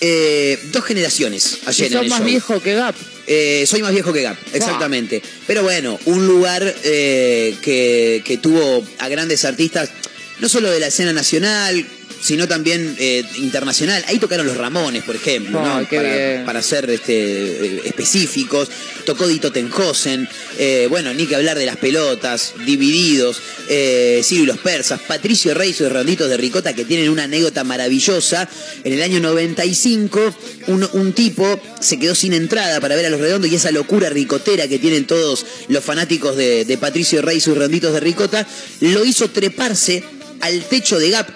eh, 0.00 0.60
dos 0.70 0.84
generaciones 0.84 1.58
ayer 1.66 1.86
en 1.86 1.92
sos 1.92 2.08
más 2.08 2.18
show. 2.20 2.26
viejo 2.28 2.62
que 2.62 2.74
Gap. 2.74 2.94
Eh, 3.26 3.64
soy 3.66 3.82
más 3.82 3.92
viejo 3.92 4.12
que 4.12 4.22
Gap, 4.22 4.36
exactamente. 4.52 5.20
Pero 5.48 5.64
bueno, 5.64 5.98
un 6.04 6.24
lugar 6.28 6.62
eh, 6.84 7.56
que, 7.62 8.22
que 8.24 8.38
tuvo 8.38 8.86
a 9.00 9.08
grandes 9.08 9.44
artistas, 9.44 9.90
no 10.38 10.48
solo 10.48 10.70
de 10.70 10.80
la 10.80 10.88
escena 10.88 11.12
nacional, 11.12 11.86
sino 12.20 12.48
también 12.48 12.96
eh, 12.98 13.24
internacional. 13.36 14.04
Ahí 14.08 14.18
tocaron 14.18 14.46
los 14.46 14.56
Ramones, 14.56 15.04
por 15.04 15.16
ejemplo, 15.16 15.62
¿no? 15.62 15.88
Para, 15.88 16.44
para 16.44 16.62
ser 16.62 16.88
este, 16.90 17.14
eh, 17.14 17.82
específicos. 17.84 18.68
Tocó 19.04 19.28
Dito 19.28 19.52
Tenjosen, 19.52 20.28
eh, 20.58 20.88
bueno, 20.90 21.14
ni 21.14 21.26
que 21.26 21.36
hablar 21.36 21.56
de 21.56 21.66
las 21.66 21.76
pelotas, 21.76 22.54
Divididos, 22.64 23.40
eh, 23.68 24.20
Ciro 24.24 24.42
y 24.42 24.46
los 24.46 24.58
Persas, 24.58 25.00
Patricio 25.00 25.54
Reyes 25.54 25.80
y 25.80 25.84
los 25.84 25.92
Randitos 25.92 26.28
de 26.28 26.36
Ricota, 26.36 26.72
que 26.72 26.84
tienen 26.84 27.10
una 27.10 27.24
anécdota 27.24 27.62
maravillosa. 27.62 28.48
En 28.82 28.92
el 28.92 29.02
año 29.02 29.20
95, 29.20 30.34
un, 30.66 30.88
un 30.92 31.12
tipo 31.12 31.60
se 31.80 31.98
quedó 31.98 32.16
sin 32.16 32.32
entrada 32.32 32.80
para 32.80 32.96
ver 32.96 33.06
a 33.06 33.10
los 33.10 33.20
redondos 33.20 33.50
y 33.50 33.54
esa 33.54 33.70
locura 33.70 34.10
ricotera 34.10 34.66
que 34.66 34.80
tienen 34.80 35.06
todos 35.06 35.46
los 35.68 35.84
fanáticos 35.84 36.36
de, 36.36 36.64
de 36.64 36.78
Patricio 36.78 37.22
Reyes 37.22 37.44
y 37.44 37.44
sus 37.44 37.58
Randitos 37.58 37.92
de 37.92 38.00
Ricota, 38.00 38.46
lo 38.80 39.04
hizo 39.04 39.30
treparse 39.30 40.02
al 40.40 40.62
techo 40.64 40.98
de 40.98 41.10
Gap, 41.10 41.28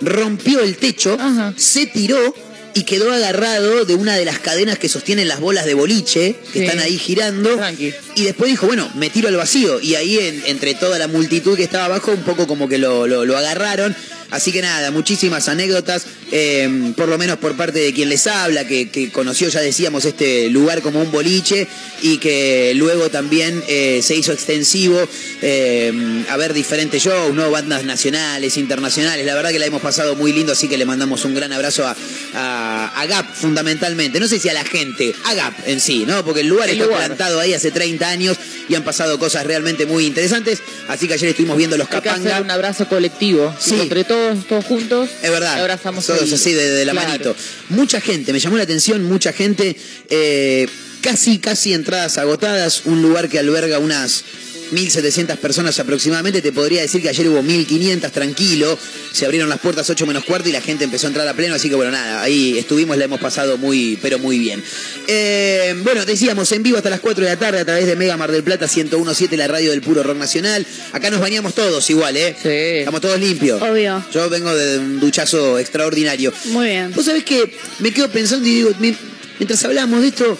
rompió 0.00 0.60
el 0.60 0.76
techo, 0.76 1.16
Ajá. 1.18 1.52
se 1.56 1.86
tiró 1.86 2.34
y 2.74 2.82
quedó 2.84 3.12
agarrado 3.12 3.84
de 3.84 3.94
una 3.94 4.14
de 4.16 4.24
las 4.24 4.38
cadenas 4.38 4.78
que 4.78 4.88
sostienen 4.88 5.26
las 5.26 5.40
bolas 5.40 5.64
de 5.66 5.74
boliche, 5.74 6.36
que 6.52 6.60
Sí. 6.60 6.64
están 6.64 6.78
ahí 6.80 6.96
girando. 6.96 7.56
Tranqui. 7.56 7.92
Y 8.14 8.22
después 8.24 8.50
dijo, 8.50 8.66
bueno, 8.66 8.88
me 8.94 9.10
tiro 9.10 9.28
al 9.28 9.36
vacío. 9.36 9.80
Y 9.80 9.96
ahí, 9.96 10.18
en- 10.18 10.42
entre 10.46 10.74
toda 10.74 10.98
la 10.98 11.08
multitud 11.08 11.56
que 11.56 11.64
estaba 11.64 11.86
abajo, 11.86 12.12
un 12.12 12.22
poco 12.22 12.46
como 12.46 12.68
que 12.68 12.78
lo, 12.78 13.06
lo- 13.08 13.24
lo 13.24 13.36
agarraron. 13.36 13.96
Así 14.30 14.52
que 14.52 14.60
nada, 14.60 14.90
muchísimas 14.90 15.48
anécdotas, 15.48 16.04
eh, 16.32 16.92
por 16.96 17.08
lo 17.08 17.16
menos 17.16 17.38
por 17.38 17.56
parte 17.56 17.78
de 17.78 17.94
quien 17.94 18.10
les 18.10 18.26
habla, 18.26 18.66
que, 18.66 18.90
que 18.90 19.10
conoció, 19.10 19.48
ya 19.48 19.60
decíamos, 19.60 20.04
este 20.04 20.50
lugar 20.50 20.82
como 20.82 21.00
un 21.00 21.10
boliche 21.10 21.66
y 22.02 22.18
que 22.18 22.72
luego 22.76 23.08
también 23.08 23.62
eh, 23.68 24.00
se 24.02 24.14
hizo 24.16 24.32
extensivo 24.32 25.00
eh, 25.40 26.24
a 26.28 26.36
ver 26.36 26.52
diferentes 26.52 27.02
shows, 27.02 27.34
¿no? 27.34 27.50
bandas 27.50 27.84
nacionales, 27.84 28.56
internacionales. 28.58 29.24
La 29.24 29.34
verdad 29.34 29.50
que 29.50 29.58
la 29.58 29.66
hemos 29.66 29.80
pasado 29.80 30.14
muy 30.14 30.32
lindo, 30.34 30.52
así 30.52 30.68
que 30.68 30.76
le 30.76 30.84
mandamos 30.84 31.24
un 31.24 31.34
gran 31.34 31.52
abrazo 31.52 31.86
a, 31.86 31.96
a- 32.34 32.92
a 33.00 33.06
Gap 33.06 33.34
fundamentalmente. 33.34 34.20
No 34.20 34.28
sé 34.28 34.38
si 34.38 34.48
a 34.48 34.52
la 34.52 34.64
gente, 34.64 35.14
a 35.24 35.34
Gap 35.34 35.54
en 35.66 35.80
sí, 35.80 36.04
¿no? 36.06 36.24
Porque 36.24 36.40
el 36.40 36.48
lugar 36.48 36.68
El 36.68 36.74
está 36.76 36.84
lugar. 36.86 37.06
plantado 37.06 37.40
ahí 37.40 37.54
hace 37.54 37.70
30 37.70 38.06
años 38.08 38.36
y 38.68 38.74
han 38.74 38.84
pasado 38.84 39.18
cosas 39.18 39.46
realmente 39.46 39.86
muy 39.86 40.04
interesantes. 40.04 40.58
Así 40.88 41.08
que 41.08 41.14
ayer 41.14 41.30
estuvimos 41.30 41.56
viendo 41.56 41.76
los 41.78 41.86
Hay 41.90 42.00
que 42.02 42.08
hacer 42.10 42.22
Capanga. 42.24 42.42
un 42.44 42.50
abrazo 42.50 42.86
colectivo. 42.88 43.54
Sí. 43.58 43.78
Entre 43.80 44.04
todos, 44.04 44.17
todos 44.48 44.64
juntos. 44.64 45.08
Es 45.22 45.30
verdad. 45.30 45.60
Abrazamos 45.60 46.06
Todos 46.06 46.22
el- 46.22 46.34
así 46.34 46.52
de, 46.52 46.68
de 46.70 46.84
la 46.84 46.92
Claro. 46.92 47.08
manito. 47.08 47.36
Mucha 47.70 48.00
gente, 48.00 48.32
me 48.32 48.40
llamó 48.40 48.56
la 48.56 48.62
atención, 48.64 49.04
mucha 49.04 49.32
gente, 49.32 49.76
eh, 50.10 50.66
casi, 51.02 51.38
casi 51.38 51.72
entradas 51.72 52.18
agotadas, 52.18 52.82
un 52.86 53.02
lugar 53.02 53.28
que 53.28 53.38
alberga 53.38 53.78
unas 53.78 54.24
1.700 54.72 55.36
personas 55.38 55.78
aproximadamente, 55.78 56.42
te 56.42 56.52
podría 56.52 56.82
decir 56.82 57.00
que 57.02 57.08
ayer 57.08 57.28
hubo 57.28 57.42
1.500 57.42 58.10
tranquilo, 58.10 58.78
se 59.12 59.24
abrieron 59.24 59.48
las 59.48 59.58
puertas 59.60 59.88
8 59.88 60.06
menos 60.06 60.24
cuarto 60.24 60.48
y 60.48 60.52
la 60.52 60.60
gente 60.60 60.84
empezó 60.84 61.06
a 61.06 61.08
entrar 61.08 61.26
a 61.26 61.34
pleno, 61.34 61.54
así 61.54 61.68
que 61.68 61.74
bueno, 61.74 61.90
nada, 61.90 62.22
ahí 62.22 62.58
estuvimos, 62.58 62.96
la 62.96 63.04
hemos 63.04 63.20
pasado 63.20 63.56
muy, 63.58 63.98
pero 64.02 64.18
muy 64.18 64.38
bien. 64.38 64.62
Eh, 65.06 65.74
bueno, 65.82 66.04
decíamos 66.04 66.50
en 66.52 66.62
vivo 66.62 66.76
hasta 66.76 66.90
las 66.90 67.00
4 67.00 67.24
de 67.24 67.30
la 67.30 67.38
tarde 67.38 67.60
a 67.60 67.64
través 67.64 67.86
de 67.86 67.96
Mega 67.96 68.16
Mar 68.16 68.30
del 68.30 68.42
Plata 68.42 68.66
1017, 68.66 69.36
la 69.36 69.48
radio 69.48 69.70
del 69.70 69.80
puro 69.80 70.02
rock 70.02 70.16
nacional. 70.18 70.66
Acá 70.92 71.10
nos 71.10 71.20
bañamos 71.20 71.54
todos 71.54 71.88
igual, 71.90 72.16
¿eh? 72.16 72.36
Sí. 72.42 72.48
Estamos 72.80 73.00
todos 73.00 73.18
limpios. 73.18 73.60
Obvio. 73.62 74.04
Yo 74.12 74.28
vengo 74.28 74.54
de 74.54 74.78
un 74.78 75.00
duchazo 75.00 75.58
extraordinario. 75.58 76.32
Muy 76.46 76.66
bien. 76.68 76.92
Vos 76.94 77.04
sabés 77.06 77.24
que 77.24 77.52
me 77.78 77.92
quedo 77.92 78.08
pensando 78.10 78.46
y 78.46 78.54
digo, 78.54 78.70
mi- 78.80 78.96
mientras 79.38 79.64
hablamos 79.64 80.02
de 80.02 80.08
esto, 80.08 80.38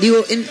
digo, 0.00 0.24
en, 0.28 0.46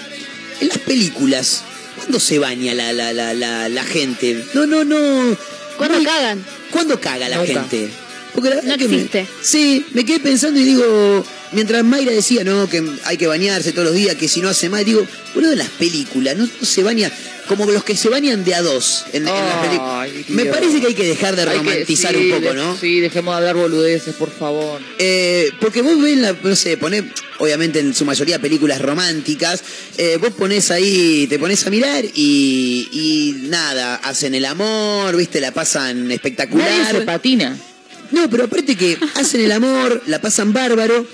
en 0.60 0.68
las 0.68 0.78
películas, 0.80 1.64
¿cuándo 2.02 2.20
se 2.20 2.40
baña 2.40 2.74
la, 2.74 2.92
la, 2.94 3.14
la, 3.14 3.34
la, 3.34 3.70
la 3.70 3.84
gente? 3.84 4.44
No, 4.54 4.66
no, 4.66 4.84
no. 4.84 5.38
¿Cuándo 5.78 6.04
cagan? 6.04 6.44
¿Cuándo 6.72 7.00
caga 7.00 7.30
la 7.30 7.38
Nunca. 7.38 7.54
gente? 7.62 7.90
Porque 8.34 8.50
la 8.50 8.56
verdad 8.56 8.72
No 8.72 8.78
que 8.78 8.88
me- 8.88 8.96
existe. 8.96 9.28
sí, 9.42 9.86
me 9.94 10.04
quedé 10.06 10.20
pensando 10.20 10.60
y 10.60 10.64
digo, 10.64 11.24
mientras 11.52 11.84
Mayra 11.84 12.12
decía, 12.12 12.44
no, 12.44 12.70
que 12.70 12.84
hay 13.06 13.18
que 13.18 13.28
bañarse 13.28 13.72
todos 13.72 13.86
los 13.88 13.96
días, 13.96 14.16
que 14.16 14.28
si 14.28 14.42
no 14.42 14.50
hace 14.50 14.70
mal, 14.70 14.84
digo, 14.86 15.06
boludo, 15.36 15.52
en 15.54 15.60
las 15.60 15.70
películas, 15.70 16.36
no, 16.38 16.46
no 16.46 16.66
se 16.66 16.84
baña 16.84 17.12
como 17.48 17.66
los 17.66 17.84
que 17.84 17.98
se 17.98 18.08
bañan 18.08 18.46
de 18.46 18.56
a 18.56 18.62
dos 18.62 19.04
en, 19.12 19.28
en 19.28 19.34
las 19.34 19.58
películas. 19.66 20.08
Me 20.30 20.46
parece 20.46 20.80
que 20.80 20.88
hay 20.88 20.94
que 20.94 21.04
dejar 21.06 21.36
de 21.36 21.42
Hay 21.42 21.48
que- 21.50 21.58
romantizar 21.58 22.16
sí, 22.16 22.32
un 22.32 22.40
poco, 22.42 22.54
¿no? 22.54 22.78
Sí, 22.78 23.00
dejemos 23.02 23.34
de 23.34 23.38
hablar 23.38 23.56
boludeces, 23.58 24.16
por 24.16 24.32
favor. 24.32 24.80
Eh, 25.00 25.52
porque 25.60 25.82
vos 25.82 26.02
ves, 26.02 26.18
la, 26.18 26.34
no 26.42 26.56
sé, 26.56 26.78
ponés, 26.78 27.04
obviamente 27.40 27.80
en 27.80 27.94
su 27.94 28.06
mayoría 28.06 28.40
películas 28.40 28.80
románticas, 28.82 29.64
eh, 29.98 30.18
vos 30.22 30.30
ponés 30.32 30.72
ahí, 30.72 31.28
te 31.28 31.40
pones 31.40 31.66
a 31.68 31.70
mirar 31.72 32.06
y, 32.06 32.88
y 32.94 33.48
nada, 33.50 33.96
hacen 33.96 34.34
el 34.36 34.46
amor, 34.46 35.16
viste, 35.18 35.42
la 35.42 35.52
pasan 35.52 35.98
Nadie 36.04 36.08
se 36.10 36.14
espectacular. 36.16 37.06
patina. 37.06 37.58
No, 38.12 38.30
pero 38.30 38.46
aparte 38.46 38.76
que 38.78 38.98
hacen 39.16 39.42
el 39.42 39.52
amor, 39.52 40.02
la 40.06 40.22
pasan 40.22 40.54
bárbaro 40.54 41.06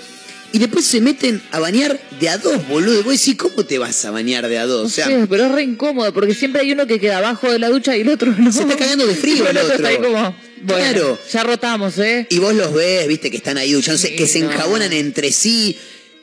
y 0.53 0.59
después 0.59 0.85
se 0.85 1.01
meten 1.01 1.41
a 1.51 1.59
bañar 1.59 1.99
de 2.19 2.29
a 2.29 2.37
dos, 2.37 2.67
boludo. 2.67 2.99
Y 2.99 3.03
vos 3.03 3.13
decís, 3.19 3.35
¿cómo 3.35 3.65
te 3.65 3.77
vas 3.77 4.03
a 4.05 4.11
bañar 4.11 4.47
de 4.47 4.57
a 4.57 4.65
dos? 4.65 4.85
O 4.85 4.89
sea, 4.89 5.05
sé, 5.07 5.27
pero 5.29 5.45
es 5.45 5.51
re 5.51 5.63
incómodo 5.63 6.11
porque 6.13 6.33
siempre 6.33 6.61
hay 6.61 6.71
uno 6.71 6.87
que 6.87 6.99
queda 6.99 7.17
abajo 7.17 7.51
de 7.51 7.59
la 7.59 7.69
ducha 7.69 7.95
y 7.97 8.01
el 8.01 8.09
otro 8.09 8.33
no. 8.37 8.51
Se 8.51 8.61
está 8.61 8.75
cagando 8.77 9.05
de 9.05 9.15
frío 9.15 9.47
el 9.47 9.57
otro 9.57 9.73
está 9.75 9.87
ahí 9.89 9.95
otro. 9.97 10.11
como, 10.13 10.35
bueno, 10.63 10.83
Claro. 10.91 11.19
ya 11.31 11.43
rotamos, 11.43 11.97
¿eh? 11.99 12.25
y 12.29 12.39
vos 12.39 12.53
los 12.55 12.73
ves, 12.73 13.07
viste, 13.07 13.29
que 13.29 13.37
están 13.37 13.57
ahí 13.57 13.73
duchándose, 13.73 14.07
Sí, 14.09 14.15
que 14.15 14.25
se 14.27 14.39
no. 14.39 14.51
enjabonan 14.51 14.91
entre 14.93 15.31
sí. 15.31 15.77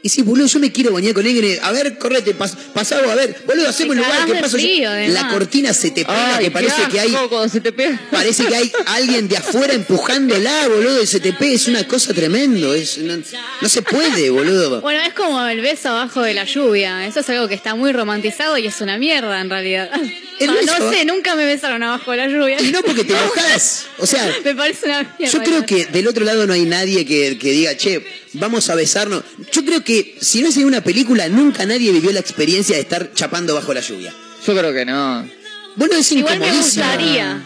Y 0.04 0.10
sí, 0.10 0.20
boludo, 0.20 0.46
yo 0.46 0.58
me 0.58 0.70
quiero 0.70 0.92
bañar 0.92 1.14
con 1.14 1.24
alguien. 1.24 1.58
A 1.62 1.72
ver, 1.72 1.96
correte, 1.96 2.34
pas, 2.34 2.54
vos, 2.74 2.92
a 2.92 3.14
ver, 3.16 3.36
boludo, 3.46 3.70
hacemos 3.70 3.96
un 3.96 4.02
lugar 4.02 4.26
que 4.26 4.34
paso 4.34 4.58
yo. 4.58 4.62
frío, 4.62 4.90
además. 4.90 5.22
La 5.22 5.28
cortina 5.30 5.72
se 5.72 5.92
te 5.92 6.04
pega, 6.04 6.36
Ay, 6.36 6.44
que 6.44 6.50
parece 6.50 6.82
que 6.92 7.00
hay. 7.00 7.16
se 7.50 7.60
te 7.62 7.72
pega. 7.72 7.98
Parece 8.10 8.44
que 8.44 8.54
hay 8.54 8.70
alguien 8.84 9.28
de 9.28 9.38
afuera 9.38 9.72
empujándola, 9.72 10.68
boludo, 10.68 11.02
y 11.02 11.06
se 11.06 11.20
te 11.20 11.32
pega. 11.32 11.54
Es 11.54 11.68
una 11.68 11.88
cosa 11.88 12.12
tremendo. 12.12 12.74
Es, 12.74 12.98
no, 12.98 13.16
no 13.16 13.68
se 13.68 13.80
puede, 13.80 14.28
boludo. 14.28 14.82
Bueno, 14.82 15.00
es 15.06 15.14
como 15.14 15.42
el 15.46 15.62
beso 15.62 15.88
abajo 15.88 16.20
de 16.20 16.34
la 16.34 16.44
lluvia. 16.44 17.06
Eso 17.06 17.20
es 17.20 17.28
algo 17.30 17.48
que 17.48 17.54
está 17.54 17.74
muy 17.74 17.92
romantizado 17.92 18.58
y 18.58 18.66
es 18.66 18.80
una 18.82 18.98
mierda 18.98 19.40
en 19.40 19.48
realidad. 19.48 19.90
El 20.38 20.50
Ah, 20.54 20.54
beso- 20.60 20.78
no 20.80 20.92
sé, 20.92 21.04
nunca 21.06 21.34
me 21.34 21.46
besaron 21.46 21.82
abajo 21.82 22.10
de 22.10 22.18
la 22.18 22.28
lluvia. 22.28 22.60
Y 22.60 22.70
no 22.72 22.82
porque 22.82 23.04
te 23.04 23.14
mojás. 23.24 23.86
O 23.98 24.06
sea, 24.06 24.30
me 24.44 24.54
parece 24.54 24.84
una 24.84 25.14
mierda. 25.18 25.32
Yo 25.38 25.42
creo 25.42 25.64
que 25.64 25.86
del 25.86 26.06
otro 26.08 26.26
lado 26.26 26.46
no 26.46 26.52
hay 26.52 26.66
nadie 26.66 27.06
que, 27.06 27.38
que 27.38 27.50
diga, 27.52 27.74
che, 27.76 28.04
vamos 28.34 28.68
a 28.70 28.74
besarnos. 28.74 29.22
Yo 29.52 29.64
creo 29.64 29.82
que 29.84 30.16
si 30.20 30.40
no 30.42 30.48
es 30.48 30.56
en 30.56 30.64
una 30.66 30.82
película, 30.82 31.28
nunca 31.28 31.64
nadie 31.66 31.90
vivió 31.92 32.12
la 32.12 32.20
experiencia 32.20 32.76
de 32.76 32.82
estar 32.82 33.12
chapando 33.14 33.54
bajo 33.54 33.72
la 33.74 33.80
lluvia. 33.80 34.12
Yo 34.46 34.56
creo 34.56 34.72
que 34.72 34.84
no. 34.84 35.28
Bueno, 35.76 35.96
es 35.96 36.12
Igual 36.12 36.38
me 36.38 36.46
incomodísimo. 36.46 36.84
gustaría. 36.84 37.42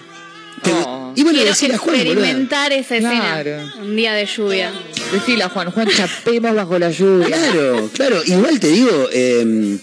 Te- 0.63 0.71
No. 0.71 1.13
Y 1.17 1.23
bueno, 1.23 1.43
decir 1.43 1.73
a 1.73 1.79
Juan, 1.79 1.97
boludo. 1.97 2.13
experimentar 2.13 2.73
esa 2.73 2.97
escena. 2.97 3.41
Claro. 3.43 3.73
Un 3.81 3.97
día 3.97 4.13
de 4.13 4.27
lluvia. 4.27 4.73
Decila, 5.13 5.49
Juan, 5.49 5.71
Juan, 5.71 5.89
chapemos 5.89 6.55
bajo 6.55 6.79
la 6.79 6.91
lluvia. 6.91 7.27
Claro, 7.27 7.91
claro. 7.95 8.23
Igual 8.25 8.61
te 8.61 8.69
digo, 8.69 9.09
eh, 9.13 9.79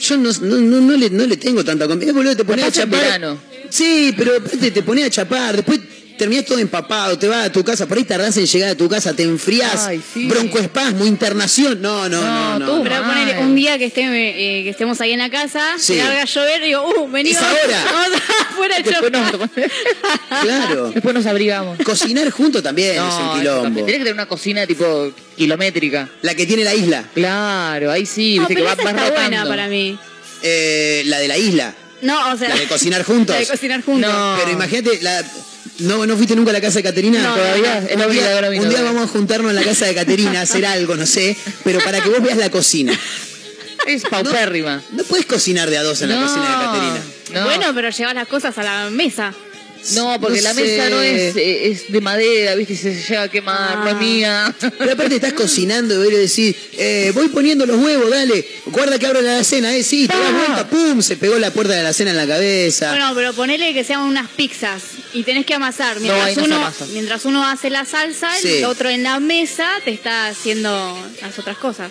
yo 0.00 0.16
no, 0.18 0.30
no, 0.42 0.56
no, 0.56 0.80
no 0.80 0.96
le, 0.96 1.10
no 1.10 1.24
le 1.26 1.36
tengo 1.36 1.64
tanta 1.64 1.86
confianza. 1.86 2.10
Eh, 2.10 2.14
boludo, 2.14 2.36
te 2.36 2.44
pones 2.44 2.64
a 2.66 2.72
chapar. 2.72 3.00
verano. 3.00 3.38
Sí, 3.70 4.12
pero 4.16 4.36
aparte 4.36 4.70
te 4.70 4.82
pones 4.82 5.04
a 5.06 5.10
chapar, 5.10 5.56
después 5.56 5.80
terminás 6.16 6.44
todo 6.44 6.58
empapado, 6.58 7.18
te 7.18 7.26
vas 7.28 7.46
a 7.46 7.52
tu 7.52 7.62
casa, 7.64 7.86
por 7.86 7.96
ahí 7.98 8.04
tardás 8.04 8.36
en 8.36 8.46
llegar 8.46 8.70
a 8.70 8.74
tu 8.74 8.88
casa, 8.88 9.14
te 9.14 9.22
enfriás, 9.24 9.86
Ay, 9.86 10.00
sí. 10.12 10.26
broncoespasmo, 10.26 11.04
internación. 11.06 11.80
No, 11.82 12.08
no, 12.08 12.20
no, 12.20 12.58
No, 12.58 12.78
no. 12.78 12.82
Pero 12.82 13.02
ponele 13.04 13.38
un 13.40 13.54
día 13.54 13.78
que, 13.78 13.86
esté, 13.86 14.02
eh, 14.02 14.62
que 14.64 14.70
estemos 14.70 15.00
ahí 15.00 15.12
en 15.12 15.18
la 15.18 15.30
casa, 15.30 15.60
Sí. 15.78 15.94
se 15.94 15.96
larga 16.04 16.22
a 16.22 16.24
llover 16.24 16.62
y 16.62 16.66
digo, 16.66 16.84
uh, 16.88 17.08
vení, 17.10 17.30
Es 17.30 17.38
ahora. 17.38 17.84
vamos 17.92 18.20
afuera 18.50 18.76
a 18.76 18.82
Después 18.82 19.12
nos. 19.12 19.32
Claro. 20.42 20.90
después 20.90 21.14
nos 21.14 21.26
abrigamos. 21.26 21.78
Cocinar 21.84 22.30
juntos 22.30 22.62
también 22.62 22.92
es 22.92 22.96
No, 22.96 23.04
un 23.04 23.08
eso 23.10 23.18
también. 23.18 23.40
quilombo. 23.42 23.80
Tenés 23.80 23.92
que 23.92 23.98
tener 23.98 24.14
una 24.14 24.26
cocina 24.26 24.66
tipo 24.66 25.12
kilométrica. 25.36 26.08
La 26.22 26.34
que 26.34 26.46
tiene 26.46 26.64
la 26.64 26.74
isla, 26.74 27.04
Claro, 27.14 27.90
ahí 27.90 28.06
sí, 28.06 28.36
No, 28.36 28.42
viste 28.42 28.56
que 28.56 28.62
va, 28.62 28.72
esa 28.72 28.82
va 28.82 28.90
está 28.90 29.02
rotando. 29.08 29.20
buena 29.20 29.44
para 29.46 29.68
mí. 29.68 29.98
eh, 30.42 31.02
la 31.06 31.18
de 31.18 31.28
la 31.28 31.38
isla, 31.38 31.74
No, 32.02 32.32
o 32.32 32.36
sea... 32.36 32.48
la 32.50 32.56
de 32.56 32.66
cocinar 32.66 33.02
juntos. 33.02 33.34
La 33.34 33.40
de 33.40 33.46
cocinar 33.46 33.82
juntos. 33.82 34.10
No. 34.12 34.36
Pero 34.38 34.50
imagínate, 34.52 35.00
la... 35.02 35.24
¿no, 35.80 36.06
¿no 36.06 36.16
fuiste 36.16 36.36
nunca 36.36 36.50
a 36.50 36.54
la 36.54 36.60
casa 36.60 36.76
de 36.78 36.82
Caterina? 36.82 37.22
No, 37.22 37.34
Todavía 37.34 37.80
no, 37.80 37.86
es 37.86 37.92
Un 37.94 37.98
la 38.00 38.06
día, 38.08 38.60
un 38.60 38.68
día 38.68 38.82
vamos 38.82 39.04
a 39.04 39.08
juntarnos 39.08 39.50
en 39.50 39.56
la 39.56 39.62
casa 39.62 39.86
de 39.86 39.94
Caterina 39.94 40.40
a 40.40 40.42
hacer 40.42 40.64
algo, 40.66 40.94
no 40.96 41.06
sé, 41.06 41.36
pero 41.64 41.80
para 41.80 42.00
que 42.00 42.08
vos 42.08 42.22
veas 42.22 42.38
la 42.38 42.50
cocina. 42.50 42.98
Es 43.86 44.02
paupérrima. 44.04 44.82
No 44.92 45.04
puedes 45.04 45.26
cocinar 45.26 45.68
de 45.68 45.76
a 45.78 45.82
dos 45.82 46.00
en 46.02 46.08
la 46.10 46.16
No, 46.16 46.22
cocina 46.26 46.44
de 46.48 46.64
Caterina. 46.64 47.02
No. 47.34 47.44
Bueno, 47.44 47.66
pero 47.74 47.90
llevas 47.90 48.14
las 48.14 48.28
cosas 48.28 48.56
a 48.58 48.62
la 48.62 48.90
mesa. 48.90 49.34
No, 49.92 50.18
porque 50.20 50.38
No 50.38 50.44
la 50.44 50.54
sé. 50.54 50.62
mesa 50.62 50.88
no 50.90 51.02
es, 51.02 51.36
eh, 51.36 51.68
es 51.70 51.92
de 51.92 52.00
madera, 52.00 52.54
viste, 52.54 52.76
se 52.76 52.94
llega 52.94 53.22
a 53.22 53.28
quemar, 53.28 53.78
no 53.78 53.88
es 53.88 53.94
Ah. 53.94 53.98
mía. 53.98 54.54
Pero 54.78 54.92
aparte 54.92 55.16
estás 55.16 55.32
cocinando 55.34 56.02
y 56.04 56.10
decís, 56.12 56.56
eh, 56.78 57.12
voy 57.14 57.28
poniendo 57.28 57.66
los 57.66 57.76
huevos, 57.78 58.10
dale, 58.10 58.46
guarda 58.66 58.98
que 58.98 59.06
abro 59.06 59.20
la 59.20 59.34
alacena, 59.34 59.74
eh, 59.76 59.82
sí, 59.84 60.08
te 60.08 60.16
das 60.16 60.32
vuelta, 60.32 60.66
pum, 60.68 61.02
se 61.02 61.16
pegó 61.16 61.38
la 61.38 61.50
puerta 61.50 61.72
de 61.74 61.82
la 61.82 61.88
alacena 61.88 62.10
en 62.12 62.16
la 62.16 62.26
cabeza. 62.26 62.90
Bueno, 62.90 63.12
pero 63.14 63.32
ponele 63.34 63.74
que 63.74 63.84
sean 63.84 64.00
unas 64.00 64.28
pizzas 64.30 64.82
y 65.12 65.22
tenés 65.22 65.44
que 65.46 65.54
amasar. 65.54 65.96
No, 65.96 66.02
Mientras, 66.02 66.26
ahí 66.26 66.34
no 66.36 66.42
se 66.42 66.46
uno, 66.48 66.56
amasa. 66.56 66.86
mientras 66.92 67.24
uno 67.26 67.46
hace 67.46 67.70
la 67.70 67.84
salsa, 67.84 68.30
Sí. 68.40 68.48
el 68.58 68.64
otro 68.64 68.88
en 68.88 69.02
la 69.02 69.20
mesa 69.20 69.68
te 69.84 69.90
está 69.92 70.28
haciendo 70.28 70.98
las 71.20 71.38
otras 71.38 71.58
cosas. 71.58 71.90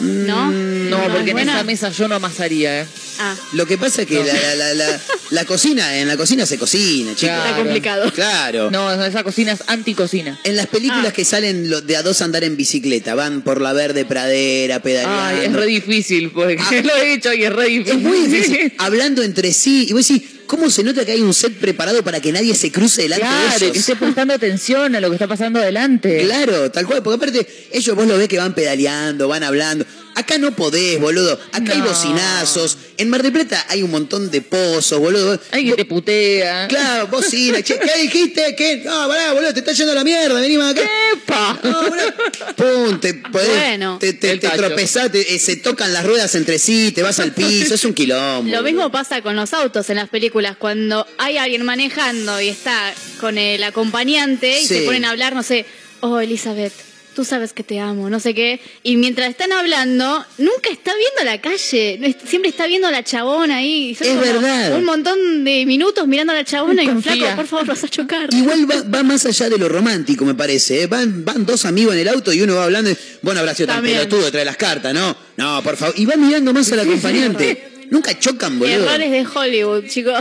¿No? 0.00 0.50
No, 0.50 0.98
porque 1.12 1.30
en 1.30 1.36
buena? 1.36 1.54
esa 1.54 1.64
mesa 1.64 1.90
yo 1.90 2.08
no 2.08 2.16
amasaría, 2.16 2.82
¿eh? 2.82 2.86
Ah, 3.18 3.34
Lo 3.54 3.66
que 3.66 3.78
pasa 3.78 4.02
es 4.02 4.08
que 4.08 4.22
la, 4.22 4.32
la, 4.34 4.54
la, 4.54 4.74
la- 4.74 5.00
la 5.30 5.44
cocina, 5.46 5.96
en 5.98 6.06
la 6.06 6.16
cocina 6.18 6.44
se 6.44 6.58
cocina, 6.58 7.12
chicos. 7.14 7.20
Claro. 7.34 7.44
está 7.46 7.56
complicado. 7.56 8.12
Claro. 8.12 8.70
No, 8.70 8.92
esa 9.04 9.22
cocina 9.24 9.52
es 9.52 9.60
anticocina. 9.68 10.38
En 10.44 10.54
las 10.56 10.66
películas 10.66 11.06
Ah. 11.08 11.12
que 11.12 11.24
salen 11.24 11.70
lo- 11.70 11.80
de 11.80 11.96
a 11.96 12.02
dos 12.02 12.20
andar 12.20 12.44
en 12.44 12.56
bicicleta, 12.56 13.14
van 13.14 13.40
por 13.42 13.60
la 13.62 13.72
verde 13.72 14.04
pradera, 14.04 14.80
pedaleando. 14.82 15.40
Ay, 15.40 15.46
es 15.46 15.52
re 15.54 15.66
difícil, 15.66 16.30
porque 16.30 16.58
Ah. 16.60 16.70
lo 16.84 16.94
he 16.96 17.14
hecho 17.14 17.32
y 17.32 17.44
es 17.44 17.52
re 17.52 17.66
difícil. 17.68 17.96
Es 17.96 18.02
muy 18.02 18.18
difícil, 18.26 18.72
hablando 18.78 19.22
entre 19.22 19.52
sí. 19.52 19.86
Y 19.88 19.92
vos 19.94 20.06
decís, 20.06 20.28
¿cómo 20.46 20.70
se 20.70 20.82
nota 20.82 21.04
que 21.04 21.12
hay 21.12 21.20
un 21.22 21.34
set 21.34 21.52
preparado 21.58 22.02
para 22.02 22.20
que 22.20 22.32
nadie 22.32 22.54
se 22.54 22.70
cruce 22.72 23.02
delante 23.02 23.24
de 23.26 23.30
Claro, 23.32 23.56
ellos? 23.56 23.72
que 23.72 23.78
esté 23.78 23.96
prestando 23.96 24.34
atención 24.34 24.94
a 24.94 25.00
lo 25.00 25.08
que 25.08 25.14
está 25.16 25.26
pasando 25.28 25.58
adelante. 25.60 26.22
Claro, 26.24 26.70
tal 26.70 26.86
cual, 26.86 27.02
porque 27.02 27.16
aparte 27.16 27.68
ellos 27.72 27.96
vos 27.96 28.06
lo 28.06 28.16
ves 28.18 28.28
que 28.28 28.38
van 28.38 28.54
pedaleando, 28.54 29.28
van 29.28 29.42
hablando. 29.42 29.84
Acá 30.16 30.38
no 30.38 30.56
podés, 30.56 30.98
boludo. 30.98 31.38
Acá 31.52 31.72
hay 31.74 31.80
bocinazos. 31.82 32.78
En 32.96 33.08
Mar 33.10 33.22
del 33.22 33.32
Plata 33.32 33.64
hay 33.68 33.82
un 33.82 33.90
montón 33.90 34.30
de 34.30 34.40
pozos, 34.40 34.98
boludo. 34.98 35.38
Alguien 35.52 35.76
te 35.76 35.84
putea. 35.84 36.66
Claro, 36.68 37.06
bocina. 37.08 37.62
Che, 37.62 37.78
¿Qué 37.78 38.00
dijiste? 38.02 38.54
¿Qué? 38.56 38.82
No, 38.84 39.06
pará, 39.08 39.32
boludo, 39.34 39.52
te 39.52 39.60
está 39.60 39.72
yendo 39.72 39.92
a 39.92 39.94
la 39.94 40.04
mierda, 40.04 40.40
vení 40.40 40.56
más 40.56 40.72
acá. 40.72 40.82
¡Epa! 41.12 41.58
No, 41.62 41.82
boludo. 41.88 42.14
Pum, 42.56 42.98
te, 43.00 43.14
podés- 43.22 43.46
Bueno. 43.48 43.98
te, 44.00 44.14
te, 44.14 44.38
te 44.38 44.48
tropezás, 44.48 45.10
eh, 45.12 45.38
se 45.38 45.56
tocan 45.56 45.92
las 45.92 46.04
ruedas 46.06 46.34
entre 46.34 46.58
sí, 46.58 46.92
te 46.92 47.02
vas 47.02 47.20
al 47.20 47.32
piso, 47.32 47.74
es 47.74 47.84
un 47.84 47.92
quilombo. 47.92 48.44
Lo 48.50 48.56
boludo. 48.58 48.62
mismo 48.62 48.90
pasa 48.90 49.20
con 49.22 49.36
los 49.36 49.52
autos 49.52 49.90
en 49.90 49.96
las 49.96 50.08
películas. 50.08 50.56
Cuando 50.56 51.06
hay 51.18 51.36
alguien 51.36 51.62
manejando 51.64 52.40
y 52.40 52.48
está 52.48 52.94
con 53.20 53.36
el 53.38 53.62
acompañante 53.64 54.60
y 54.60 54.66
Sí. 54.66 54.78
se 54.78 54.82
ponen 54.86 55.04
a 55.04 55.10
hablar, 55.10 55.34
no 55.34 55.42
sé, 55.42 55.66
oh 56.00 56.20
Elizabeth, 56.20 56.72
tú 57.16 57.24
sabes 57.24 57.54
que 57.54 57.62
te 57.64 57.80
amo, 57.80 58.10
no 58.10 58.20
sé 58.20 58.34
qué. 58.34 58.60
Y 58.82 58.96
mientras 58.98 59.30
están 59.30 59.50
hablando, 59.50 60.22
nunca 60.36 60.68
está 60.70 60.92
viendo 60.94 61.24
la 61.24 61.40
calle. 61.40 62.14
Siempre 62.26 62.50
está 62.50 62.66
viendo 62.66 62.86
a 62.86 62.90
la 62.90 63.02
chabona 63.02 63.56
ahí. 63.56 63.96
Es 63.98 64.06
como 64.06 64.20
verdad. 64.20 64.76
Un 64.76 64.84
montón 64.84 65.42
de 65.42 65.64
minutos 65.64 66.06
mirando 66.06 66.34
a 66.34 66.36
la 66.36 66.44
chabona 66.44 66.82
y 66.82 66.86
Confía. 66.88 67.14
flaco, 67.16 67.36
por 67.36 67.46
favor, 67.46 67.66
vas 67.68 67.82
a 67.84 67.88
chocar. 67.88 68.28
Igual 68.34 68.70
va, 68.70 68.82
va 68.82 69.02
más 69.02 69.24
allá 69.24 69.48
de 69.48 69.56
lo 69.56 69.66
romántico, 69.70 70.26
me 70.26 70.34
parece. 70.34 70.82
¿eh? 70.82 70.86
Van, 70.86 71.24
van 71.24 71.46
dos 71.46 71.64
amigos 71.64 71.94
en 71.94 72.00
el 72.00 72.08
auto 72.08 72.32
y 72.34 72.42
uno 72.42 72.54
va 72.56 72.64
hablando. 72.64 72.90
y, 72.90 72.96
Bueno, 73.22 73.40
habrá 73.40 73.54
sido 73.54 73.68
tan 73.68 73.82
pelotudo, 73.82 74.30
trae 74.30 74.44
las 74.44 74.58
cartas, 74.58 74.92
¿no? 74.92 75.16
No, 75.38 75.62
por 75.62 75.76
favor. 75.78 75.94
Y 75.98 76.04
va 76.04 76.16
mirando 76.16 76.52
más 76.52 76.70
al 76.70 76.80
acompañante. 76.80 77.72
Nunca 77.88 78.18
chocan, 78.18 78.58
boludo. 78.58 78.74
Errores 78.74 79.10
de 79.10 79.26
Hollywood, 79.32 79.84
chicos. 79.88 80.14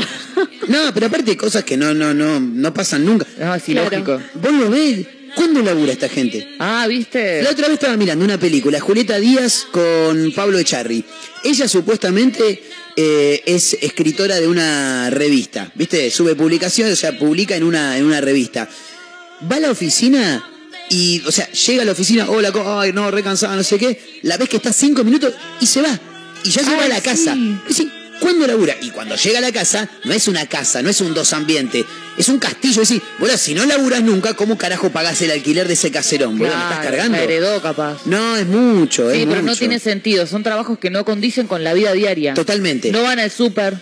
No, 0.68 0.94
pero 0.94 1.08
aparte 1.08 1.32
hay 1.32 1.38
cosas 1.38 1.64
que 1.64 1.76
no, 1.76 1.94
no, 1.94 2.14
no, 2.14 2.40
no 2.40 2.74
pasan 2.74 3.04
nunca. 3.06 3.26
No, 3.40 3.54
es 3.56 3.64
Claro. 3.64 3.88
ilógico. 3.88 4.22
¿Vos 4.36 4.52
lo 4.54 4.70
ves? 4.70 5.08
¿Cuándo 5.36 5.62
labura 5.62 5.92
esta 5.94 6.08
gente? 6.10 6.56
Ah, 6.60 6.86
¿viste? 6.88 7.42
La 7.44 7.52
otra 7.52 7.68
vez 7.68 7.76
estaba 7.76 7.98
mirando 7.98 8.24
una 8.26 8.40
película, 8.40 8.80
Julieta 8.80 9.20
Díaz 9.20 9.68
con 9.72 10.32
Pablo 10.34 10.58
Echarri. 10.58 11.04
Ella 11.44 11.68
supuestamente 11.68 12.64
eh, 12.96 13.44
es 13.46 13.78
escritora 13.82 14.40
de 14.40 14.48
una 14.48 15.10
revista, 15.10 15.72
¿viste? 15.76 16.10
Sube 16.10 16.36
publicaciones, 16.36 16.94
o 16.94 16.96
sea, 16.96 17.18
publica 17.18 17.56
en 17.56 17.64
una, 17.64 17.98
en 17.98 18.06
una 18.06 18.22
revista. 18.22 18.70
Va 19.52 19.58
a 19.58 19.60
la 19.60 19.72
oficina 19.72 20.44
y, 20.90 21.22
o 21.28 21.32
sea, 21.32 21.52
llega 21.52 21.82
a 21.82 21.86
la 21.86 21.92
oficina, 21.92 22.30
hola, 22.30 22.52
co- 22.52 22.80
ay, 22.80 22.94
no, 22.94 23.12
re 23.12 23.22
cansada, 23.22 23.56
no 23.56 23.64
sé 23.64 23.78
qué. 23.78 24.00
La 24.24 24.38
ves 24.38 24.48
que 24.50 24.58
está 24.58 24.72
cinco 24.72 25.04
minutos 25.04 25.34
y 25.60 25.66
se 25.66 25.82
va. 25.82 26.00
Y 26.44 26.50
ya 26.50 26.62
llega 26.62 26.80
Ay, 26.80 26.86
a 26.92 26.96
la 26.96 27.02
casa. 27.02 27.34
sí. 27.34 27.58
Y 27.70 27.74
sí, 27.74 27.92
¿Cuándo 28.20 28.48
labura? 28.48 28.76
Y 28.82 28.90
cuando 28.92 29.16
llega 29.16 29.40
a 29.40 29.42
la 29.42 29.52
casa, 29.52 29.90
no 30.04 30.14
es 30.14 30.28
una 30.28 30.46
casa, 30.48 30.82
no 30.82 30.90
es 30.90 31.02
un 31.02 31.14
dos 31.14 31.34
ambiente, 31.34 31.86
es 32.18 32.30
un 32.30 32.40
castillo. 32.40 32.82
Es 32.82 32.90
decir, 32.90 33.02
bueno, 33.20 33.38
si 33.38 33.54
no 33.54 33.66
laburas 33.66 34.02
nunca, 34.02 34.34
¿cómo 34.34 34.58
carajo 34.58 34.90
pagás 34.90 35.22
el 35.22 35.32
alquiler 35.32 35.68
de 35.68 35.74
ese 35.74 35.92
caserón? 35.92 36.38
boludo? 36.38 36.56
¿Me 36.56 36.62
estás 36.64 36.80
Claro, 36.80 36.98
cargando? 36.98 37.18
heredó 37.18 37.62
capaz. 37.62 37.98
No, 38.06 38.36
es 38.38 38.48
mucho, 38.48 39.12
es 39.12 39.20
Sí, 39.20 39.26
pero 39.28 39.42
no 39.42 39.56
tiene 39.56 39.80
sentido. 39.80 40.26
Son 40.28 40.44
trabajos 40.44 40.80
que 40.80 40.90
no 40.90 41.04
condicen 41.06 41.48
con 41.48 41.64
la 41.64 41.74
vida 41.74 41.92
diaria. 41.94 42.34
Totalmente. 42.34 42.92
No 42.92 43.04
van 43.04 43.20
al 43.20 43.30
súper. 43.32 43.78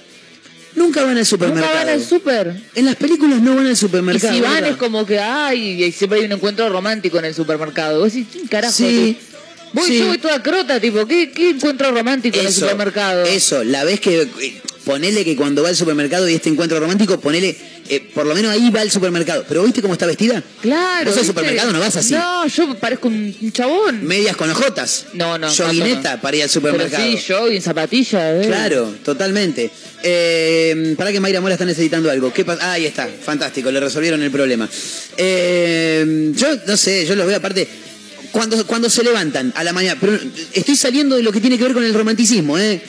Nunca 0.76 1.02
van 1.02 1.10
al 1.12 1.16
Nunca 1.18 1.26
supermercado. 1.26 1.76
van 1.76 1.90
al 1.90 2.04
súper. 2.04 2.56
En 2.74 2.86
las 2.86 2.96
películas 2.96 3.40
no 3.40 3.56
van 3.56 3.68
al 3.68 3.74
Y 3.74 3.76
supermercado. 3.76 4.34
si 4.34 4.42
van 4.42 4.54
¿verdad? 4.56 4.70
es 4.72 4.78
como 4.78 5.06
que, 5.06 5.20
ay, 5.20 5.84
y 5.84 5.92
siempre 5.92 6.20
hay 6.20 6.26
un 6.26 6.32
encuentro 6.32 6.68
romántico 6.70 7.20
en 7.20 7.26
el 7.26 7.36
supermercado. 7.36 8.00
Vos 8.00 8.12
decís, 8.12 8.28
¿qué 8.34 8.48
carajo? 8.50 8.74
Sí. 8.74 9.16
tú? 9.30 9.33
Voy, 9.74 9.88
Sí. 9.88 10.00
yo 10.00 10.08
voy 10.08 10.18
toda 10.20 10.42
crota, 10.42 10.80
tipo, 10.80 11.06
¿qué, 11.08 11.32
qué 11.32 11.50
encuentro 11.50 11.92
romántico 11.92 12.40
en 12.40 12.46
el 12.48 12.54
supermercado? 12.54 13.24
Eso, 13.26 13.64
la 13.64 13.84
vez 13.84 14.00
que. 14.00 14.22
eh, 14.22 14.62
Ponele 14.84 15.24
que 15.24 15.38
cuando 15.38 15.64
va 15.64 15.70
al 15.70 15.78
supermercado 15.78 16.28
y 16.28 16.34
este 16.34 16.50
encuentro 16.50 16.78
romántico, 16.78 17.18
ponele. 17.18 17.56
eh, 17.88 18.02
por 18.14 18.26
lo 18.26 18.36
menos 18.36 18.52
ahí 18.52 18.70
va 18.70 18.82
al 18.82 18.92
supermercado. 18.92 19.46
Pero 19.48 19.64
¿viste 19.64 19.82
cómo 19.82 19.94
está 19.94 20.06
vestida? 20.06 20.44
Claro. 20.62 21.10
Vos 21.10 21.18
al 21.20 21.26
supermercado 21.26 21.72
no 21.72 21.80
vas 21.80 21.96
así. 21.96 22.14
No, 22.14 22.46
yo 22.48 22.76
parezco 22.76 23.08
un 23.08 23.34
chabón. 23.54 24.04
Medias 24.06 24.36
con 24.36 24.50
ojotas. 24.50 25.06
No, 25.14 25.38
no. 25.38 25.50
Joguineta 25.50 26.16
no. 26.16 26.22
para 26.22 26.36
ir 26.36 26.44
al 26.44 26.50
Pero 26.50 26.54
supermercado. 26.68 27.02
sí, 27.02 27.18
jogging, 27.26 27.62
zapatillas. 27.62 28.44
eh. 28.44 28.48
Claro, 28.48 28.94
totalmente. 29.06 29.72
Eh, 30.04 30.96
para 30.98 31.14
que 31.14 31.22
Mayra 31.22 31.40
Mora 31.40 31.54
está 31.54 31.64
necesitando 31.66 32.12
algo. 32.12 32.34
¿Qué 32.34 32.44
pasa? 32.44 32.62
Ah, 32.66 32.74
ahí 32.74 32.86
está, 32.86 33.08
fantástico, 33.08 33.72
le 33.72 33.80
resolvieron 33.80 34.22
el 34.22 34.32
problema. 34.32 34.68
Yo 35.18 36.48
no 36.68 36.76
sé, 36.76 37.06
yo 37.06 37.16
los 37.16 37.26
veo 37.26 37.38
aparte. 37.38 37.66
Cuando, 38.34 38.66
cuando 38.66 38.90
se 38.90 39.04
levantan 39.04 39.54
a 39.56 39.64
la 39.64 39.74
mañana, 39.74 39.96
pero 40.02 40.20
estoy 40.54 40.76
saliendo 40.76 41.16
de 41.16 41.22
lo 41.22 41.32
que 41.32 41.40
tiene 41.40 41.56
que 41.56 41.64
ver 41.66 41.74
con 41.74 41.84
el 41.84 41.94
romanticismo, 41.94 42.58
¿eh? 42.58 42.82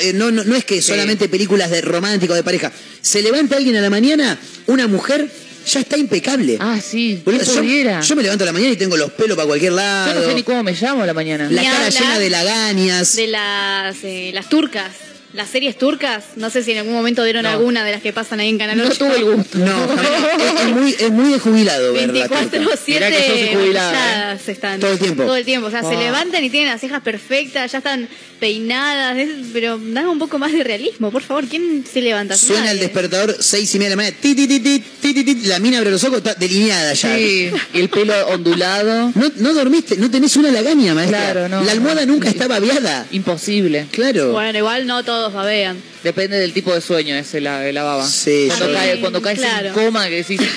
Eh, 0.00 0.12
No, 0.12 0.30
no, 0.30 0.44
no 0.44 0.54
es 0.54 0.66
que 0.66 0.82
solamente 0.82 1.30
películas 1.30 1.70
de 1.70 1.80
romántico 1.80 2.34
de 2.34 2.42
pareja. 2.44 2.70
Se 3.00 3.22
levanta 3.22 3.56
alguien 3.56 3.74
a 3.76 3.80
la 3.80 3.88
mañana, 3.88 4.38
una 4.66 4.86
mujer, 4.86 5.28
ya 5.66 5.80
está 5.80 5.96
impecable. 5.96 6.58
Ah, 6.60 6.78
sí. 6.78 7.22
¿Qué 7.24 7.30
Boludo, 7.30 7.42
yo, 7.42 8.00
yo 8.02 8.16
me 8.16 8.22
levanto 8.22 8.44
a 8.44 8.46
la 8.46 8.52
mañana 8.52 8.72
y 8.72 8.76
tengo 8.76 8.98
los 8.98 9.12
pelos 9.12 9.34
para 9.34 9.46
cualquier 9.46 9.72
Yo 9.72 9.76
lado. 9.76 10.20
no 10.20 10.26
sé 10.28 10.34
ni 10.34 10.42
cómo 10.42 10.62
me 10.62 10.72
llamo 10.72 11.02
a 11.02 11.06
la 11.06 11.14
mañana. 11.14 11.48
La 11.50 11.62
Ni 11.62 11.68
cara 11.68 11.88
llena 11.88 12.18
de 12.18 12.28
lagañas. 12.30 13.16
De 13.16 13.26
las, 13.28 13.96
eh, 14.04 14.30
las 14.34 14.48
turcas. 14.50 14.92
Las 15.32 15.48
series 15.48 15.78
turcas, 15.78 16.24
no 16.36 16.50
sé 16.50 16.62
si 16.62 16.72
en 16.72 16.78
algún 16.78 16.92
momento 16.92 17.24
dieron 17.24 17.44
No. 17.44 17.48
alguna 17.50 17.84
de 17.84 17.92
las 17.92 18.02
que 18.02 18.12
pasan 18.12 18.40
ahí 18.40 18.50
en 18.50 18.58
Canal 18.58 18.76
No 18.76 18.84
8. 18.84 18.94
tuve 18.98 19.16
el 19.16 19.24
gusto. 19.24 19.58
No, 19.58 19.84
es, 19.94 20.60
es 20.60 20.70
muy, 20.74 20.96
es 20.98 21.10
muy 21.10 21.32
de 21.32 21.38
jubilado 21.38 21.92
ver 21.94 22.08
la 22.08 22.12
24 22.28 22.60
turca. 22.60 22.76
7 22.84 23.04
Mirá 23.06 23.10
que 23.16 23.26
sos 23.46 23.56
jubilada, 23.60 23.92
maquilladas 23.92 24.48
están. 24.48 24.80
Todo 24.80 24.92
el 24.92 24.98
tiempo. 24.98 25.22
Todo 25.24 25.36
el 25.36 25.44
tiempo. 25.44 25.66
O 25.68 25.70
sea, 25.70 25.80
se 25.82 25.94
Ah. 25.94 26.00
levantan 26.00 26.44
y 26.44 26.50
tienen 26.50 26.68
las 26.70 26.80
cejas 26.80 27.00
perfectas, 27.02 27.72
ya 27.72 27.78
están 27.78 28.08
peinadas. 28.40 29.16
es- 29.18 29.28
pero 29.52 29.78
dame 29.78 30.08
un 30.08 30.18
poco 30.18 30.38
más 30.38 30.52
de 30.52 30.64
realismo, 30.64 31.10
por 31.10 31.22
favor. 31.22 31.44
¿Quién 31.46 31.84
se 31.90 32.00
levanta? 32.02 32.36
Suena 32.36 32.70
el 32.72 32.78
despertador 32.80 33.36
seis 33.40 33.74
y 33.74 33.78
media 33.78 33.90
de 33.90 33.96
la 33.96 34.02
mañana. 34.02 34.16
Ti, 34.20 34.34
ti, 34.34 34.46
ti, 34.48 34.60
ti, 34.60 34.82
ti, 35.00 35.14
ti, 35.14 35.24
ti. 35.24 35.46
La 35.46 35.58
mina 35.60 35.78
abre 35.78 35.90
los 35.90 36.02
ojos, 36.04 36.18
está 36.18 36.34
delineada 36.34 36.92
ya. 36.92 37.16
Sí, 37.16 37.50
y 37.72 37.80
el 37.80 37.88
pelo 37.88 38.12
ondulado. 38.28 39.12
No, 39.14 39.32
no 39.36 39.54
dormiste, 39.54 39.96
no 39.96 40.10
tenés 40.10 40.36
una 40.36 40.50
lagaña, 40.50 40.94
maestra. 40.94 41.18
Claro, 41.32 41.48
no. 41.48 41.62
La 41.62 41.72
almohada 41.72 42.04
nunca 42.04 42.28
está 42.28 42.48
babeada. 42.48 43.06
Imposible. 43.12 43.86
Claro. 43.92 44.32
Bueno, 44.32 44.58
igual 44.58 44.86
no 44.86 45.02
todos 45.22 45.34
babean. 45.34 45.80
Depende 46.02 46.38
del 46.38 46.52
tipo 46.52 46.74
de 46.74 46.80
sueño 46.80 47.14
ese 47.14 47.40
la, 47.40 47.60
de 47.60 47.72
la 47.72 47.82
baba. 47.84 48.06
Sí, 48.08 48.46
cuando, 48.48 48.68
yo- 48.68 48.74
cae- 48.74 49.00
cuando 49.00 49.22
caes 49.22 49.38
Claro. 49.38 49.68
en 49.68 49.74
coma 49.74 50.08
que 50.08 50.16
decís. 50.16 50.40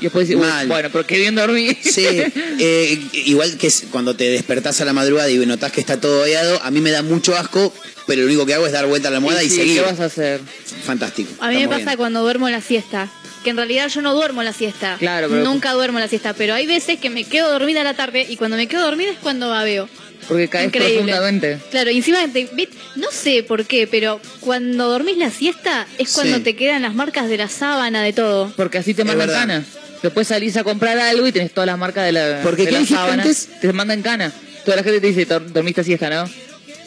Y 0.00 0.06
después 0.06 0.26
decís, 0.26 0.42
Mal. 0.42 0.66
bueno, 0.66 0.88
pero 0.90 1.06
qué 1.06 1.16
bien 1.16 1.36
dormí. 1.36 1.68
Sí, 1.80 2.04
eh, 2.58 3.00
igual 3.12 3.56
que 3.56 3.70
cuando 3.92 4.16
te 4.16 4.24
despertás 4.30 4.80
a 4.80 4.84
la 4.84 4.92
madrugada 4.92 5.30
y 5.30 5.36
notás 5.46 5.70
que 5.70 5.80
está 5.80 6.00
todo 6.00 6.18
babeado, 6.18 6.60
a 6.64 6.72
mí 6.72 6.80
me 6.80 6.90
da 6.90 7.02
mucho 7.02 7.36
asco, 7.36 7.72
pero 8.08 8.22
lo 8.22 8.26
único 8.26 8.44
que 8.44 8.54
hago 8.54 8.66
es 8.66 8.72
dar 8.72 8.86
vuelta 8.86 9.06
a 9.06 9.10
la 9.12 9.18
almohada 9.18 9.44
y, 9.44 9.48
sí, 9.48 9.58
seguir. 9.58 9.76
¿Qué 9.76 9.82
vas 9.82 10.00
a 10.00 10.06
hacer? 10.06 10.40
Fantástico. 10.84 11.30
A 11.38 11.50
mí 11.50 11.58
me 11.58 11.68
pasa 11.68 11.84
bien. 11.84 11.96
cuando 11.98 12.20
duermo 12.22 12.48
la 12.50 12.60
siesta. 12.60 13.08
Que 13.44 13.50
en 13.50 13.56
realidad 13.56 13.88
yo 13.88 14.02
no 14.02 14.12
duermo 14.14 14.42
la 14.42 14.52
siesta. 14.52 14.96
Claro, 14.98 15.28
pero- 15.28 15.44
Nunca 15.44 15.70
duermo 15.72 16.00
la 16.00 16.08
siesta. 16.08 16.32
Pero 16.34 16.54
hay 16.54 16.66
veces 16.66 16.98
que 16.98 17.08
me 17.08 17.22
quedo 17.22 17.50
dormida 17.52 17.82
a 17.82 17.84
la 17.84 17.94
tarde 17.94 18.26
y 18.28 18.36
cuando 18.36 18.56
me 18.56 18.66
quedo 18.66 18.82
dormida 18.82 19.10
es 19.12 19.18
cuando 19.18 19.50
babeo. 19.50 19.88
Porque 20.28 20.48
caes 20.48 20.66
Increíble. 20.66 20.94
profundamente. 20.94 21.58
Claro, 21.70 21.90
y 21.90 21.96
encima, 21.98 22.18
te- 22.32 22.48
no 22.96 23.08
sé 23.10 23.42
por 23.42 23.64
qué, 23.66 23.86
pero 23.86 24.20
cuando 24.40 24.88
dormís 24.88 25.16
la 25.18 25.30
siesta 25.30 25.86
es 25.98 26.12
cuando 26.12 26.38
Sí. 26.38 26.42
te 26.44 26.56
quedan 26.56 26.82
las 26.82 26.94
marcas 26.94 27.28
de 27.28 27.36
la 27.38 27.48
sábana, 27.48 28.02
de 28.02 28.12
todo. 28.12 28.52
Porque 28.56 28.78
así 28.78 28.94
te 28.94 29.04
mandan 29.04 29.26
verdad. 29.28 29.40
cana. 29.40 29.64
Después 30.02 30.28
salís 30.28 30.56
a 30.56 30.64
comprar 30.64 30.98
algo 30.98 31.26
y 31.26 31.32
tenés 31.32 31.52
todas 31.52 31.66
las 31.66 31.78
marcas 31.78 32.04
de 32.06 32.12
la, 32.12 32.40
Porque, 32.42 32.62
de 32.64 32.70
¿qué 32.70 32.80
la 32.80 32.86
sábana. 32.86 33.22
antes? 33.22 33.48
Te 33.60 33.72
mandan 33.72 34.02
cana. 34.02 34.32
Toda 34.64 34.76
la 34.76 34.82
gente 34.82 35.00
te 35.00 35.06
dice, 35.08 35.26
"Dor- 35.26 35.52
dormiste 35.52 35.84
siesta, 35.84 36.08
¿no? 36.10 36.24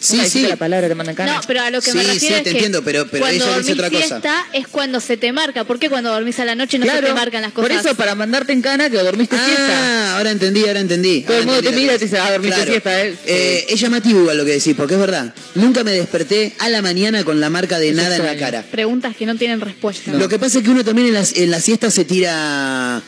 Sí, 0.06 0.30
sí. 0.30 0.42
la 0.48 0.56
palabra, 0.56 0.88
cana. 1.16 1.36
No, 1.36 1.42
pero 1.48 1.62
a 1.62 1.70
lo 1.72 1.82
que 1.82 1.94
me 1.94 2.02
Sí, 2.04 2.08
refiero 2.12 2.20
sí, 2.36 2.40
es 2.40 2.44
te 2.44 2.44
que 2.44 2.50
entiendo, 2.58 2.84
pero- 2.84 3.08
pero 3.08 3.22
cuando 3.24 3.46
ella 3.46 3.58
dice 3.58 3.74
dormís 3.76 3.86
otra 3.86 3.90
cosa. 3.90 4.08
siesta 4.08 4.46
es 4.54 4.68
cuando 4.68 5.00
se 5.00 5.18
te 5.18 5.32
marca. 5.34 5.64
¿Por 5.64 5.80
qué 5.80 5.90
cuando 5.90 6.12
dormís 6.12 6.40
a 6.40 6.46
la 6.46 6.56
noche 6.56 6.78
no 6.78 6.86
se 6.86 7.02
te 7.02 7.14
marcan 7.14 7.42
las 7.42 7.52
cosas? 7.54 7.70
Por 7.70 7.72
eso, 7.80 7.96
para 7.96 8.16
mandarte 8.16 8.54
en 8.54 8.62
cana 8.62 8.90
que 8.90 8.98
dormiste 8.98 9.36
siesta. 9.36 9.68
Ah, 10.14 10.18
ahora 10.18 10.32
entendí, 10.32 10.66
ahora 10.66 10.80
entendí. 10.80 11.22
Todo 11.22 11.38
el 11.38 11.44
Ahora 11.44 11.54
mundo 11.56 11.70
te 11.70 11.76
mira 11.76 11.96
y 11.96 11.98
te 11.98 12.06
dice, 12.06 12.18
ah, 12.20 12.32
dormiste 12.32 12.56
Claro. 12.56 12.72
siesta, 12.72 13.04
¿eh? 13.06 13.16
Eh, 13.26 13.66
Es 13.70 13.80
llamativo 13.80 14.20
igual 14.22 14.38
lo 14.38 14.46
que 14.46 14.52
decís, 14.52 14.74
porque 14.76 14.94
es 14.94 15.00
verdad. 15.00 15.34
Nunca 15.56 15.84
me 15.84 15.92
desperté 15.92 16.54
a 16.60 16.70
la 16.70 16.82
mañana 16.82 17.24
con 17.24 17.40
la 17.42 17.50
marca 17.50 17.80
de 17.80 17.90
Es 17.90 17.96
nada 17.96 18.16
en 18.18 18.26
la 18.26 18.38
cara. 18.38 18.64
Preguntas 18.70 19.16
que 19.16 19.26
no 19.26 19.36
tienen 19.36 19.62
respuesta. 19.62 20.12
Lo 20.14 20.30
que 20.30 20.38
pasa 20.40 20.60
es 20.60 20.64
que 20.64 20.70
uno 20.70 20.84
también 20.84 21.08
en 21.08 21.14
la, 21.16 21.24
en 21.36 21.52
la 21.52 21.60
siesta 21.60 21.90
se 21.90 22.06
tira... 22.06 23.02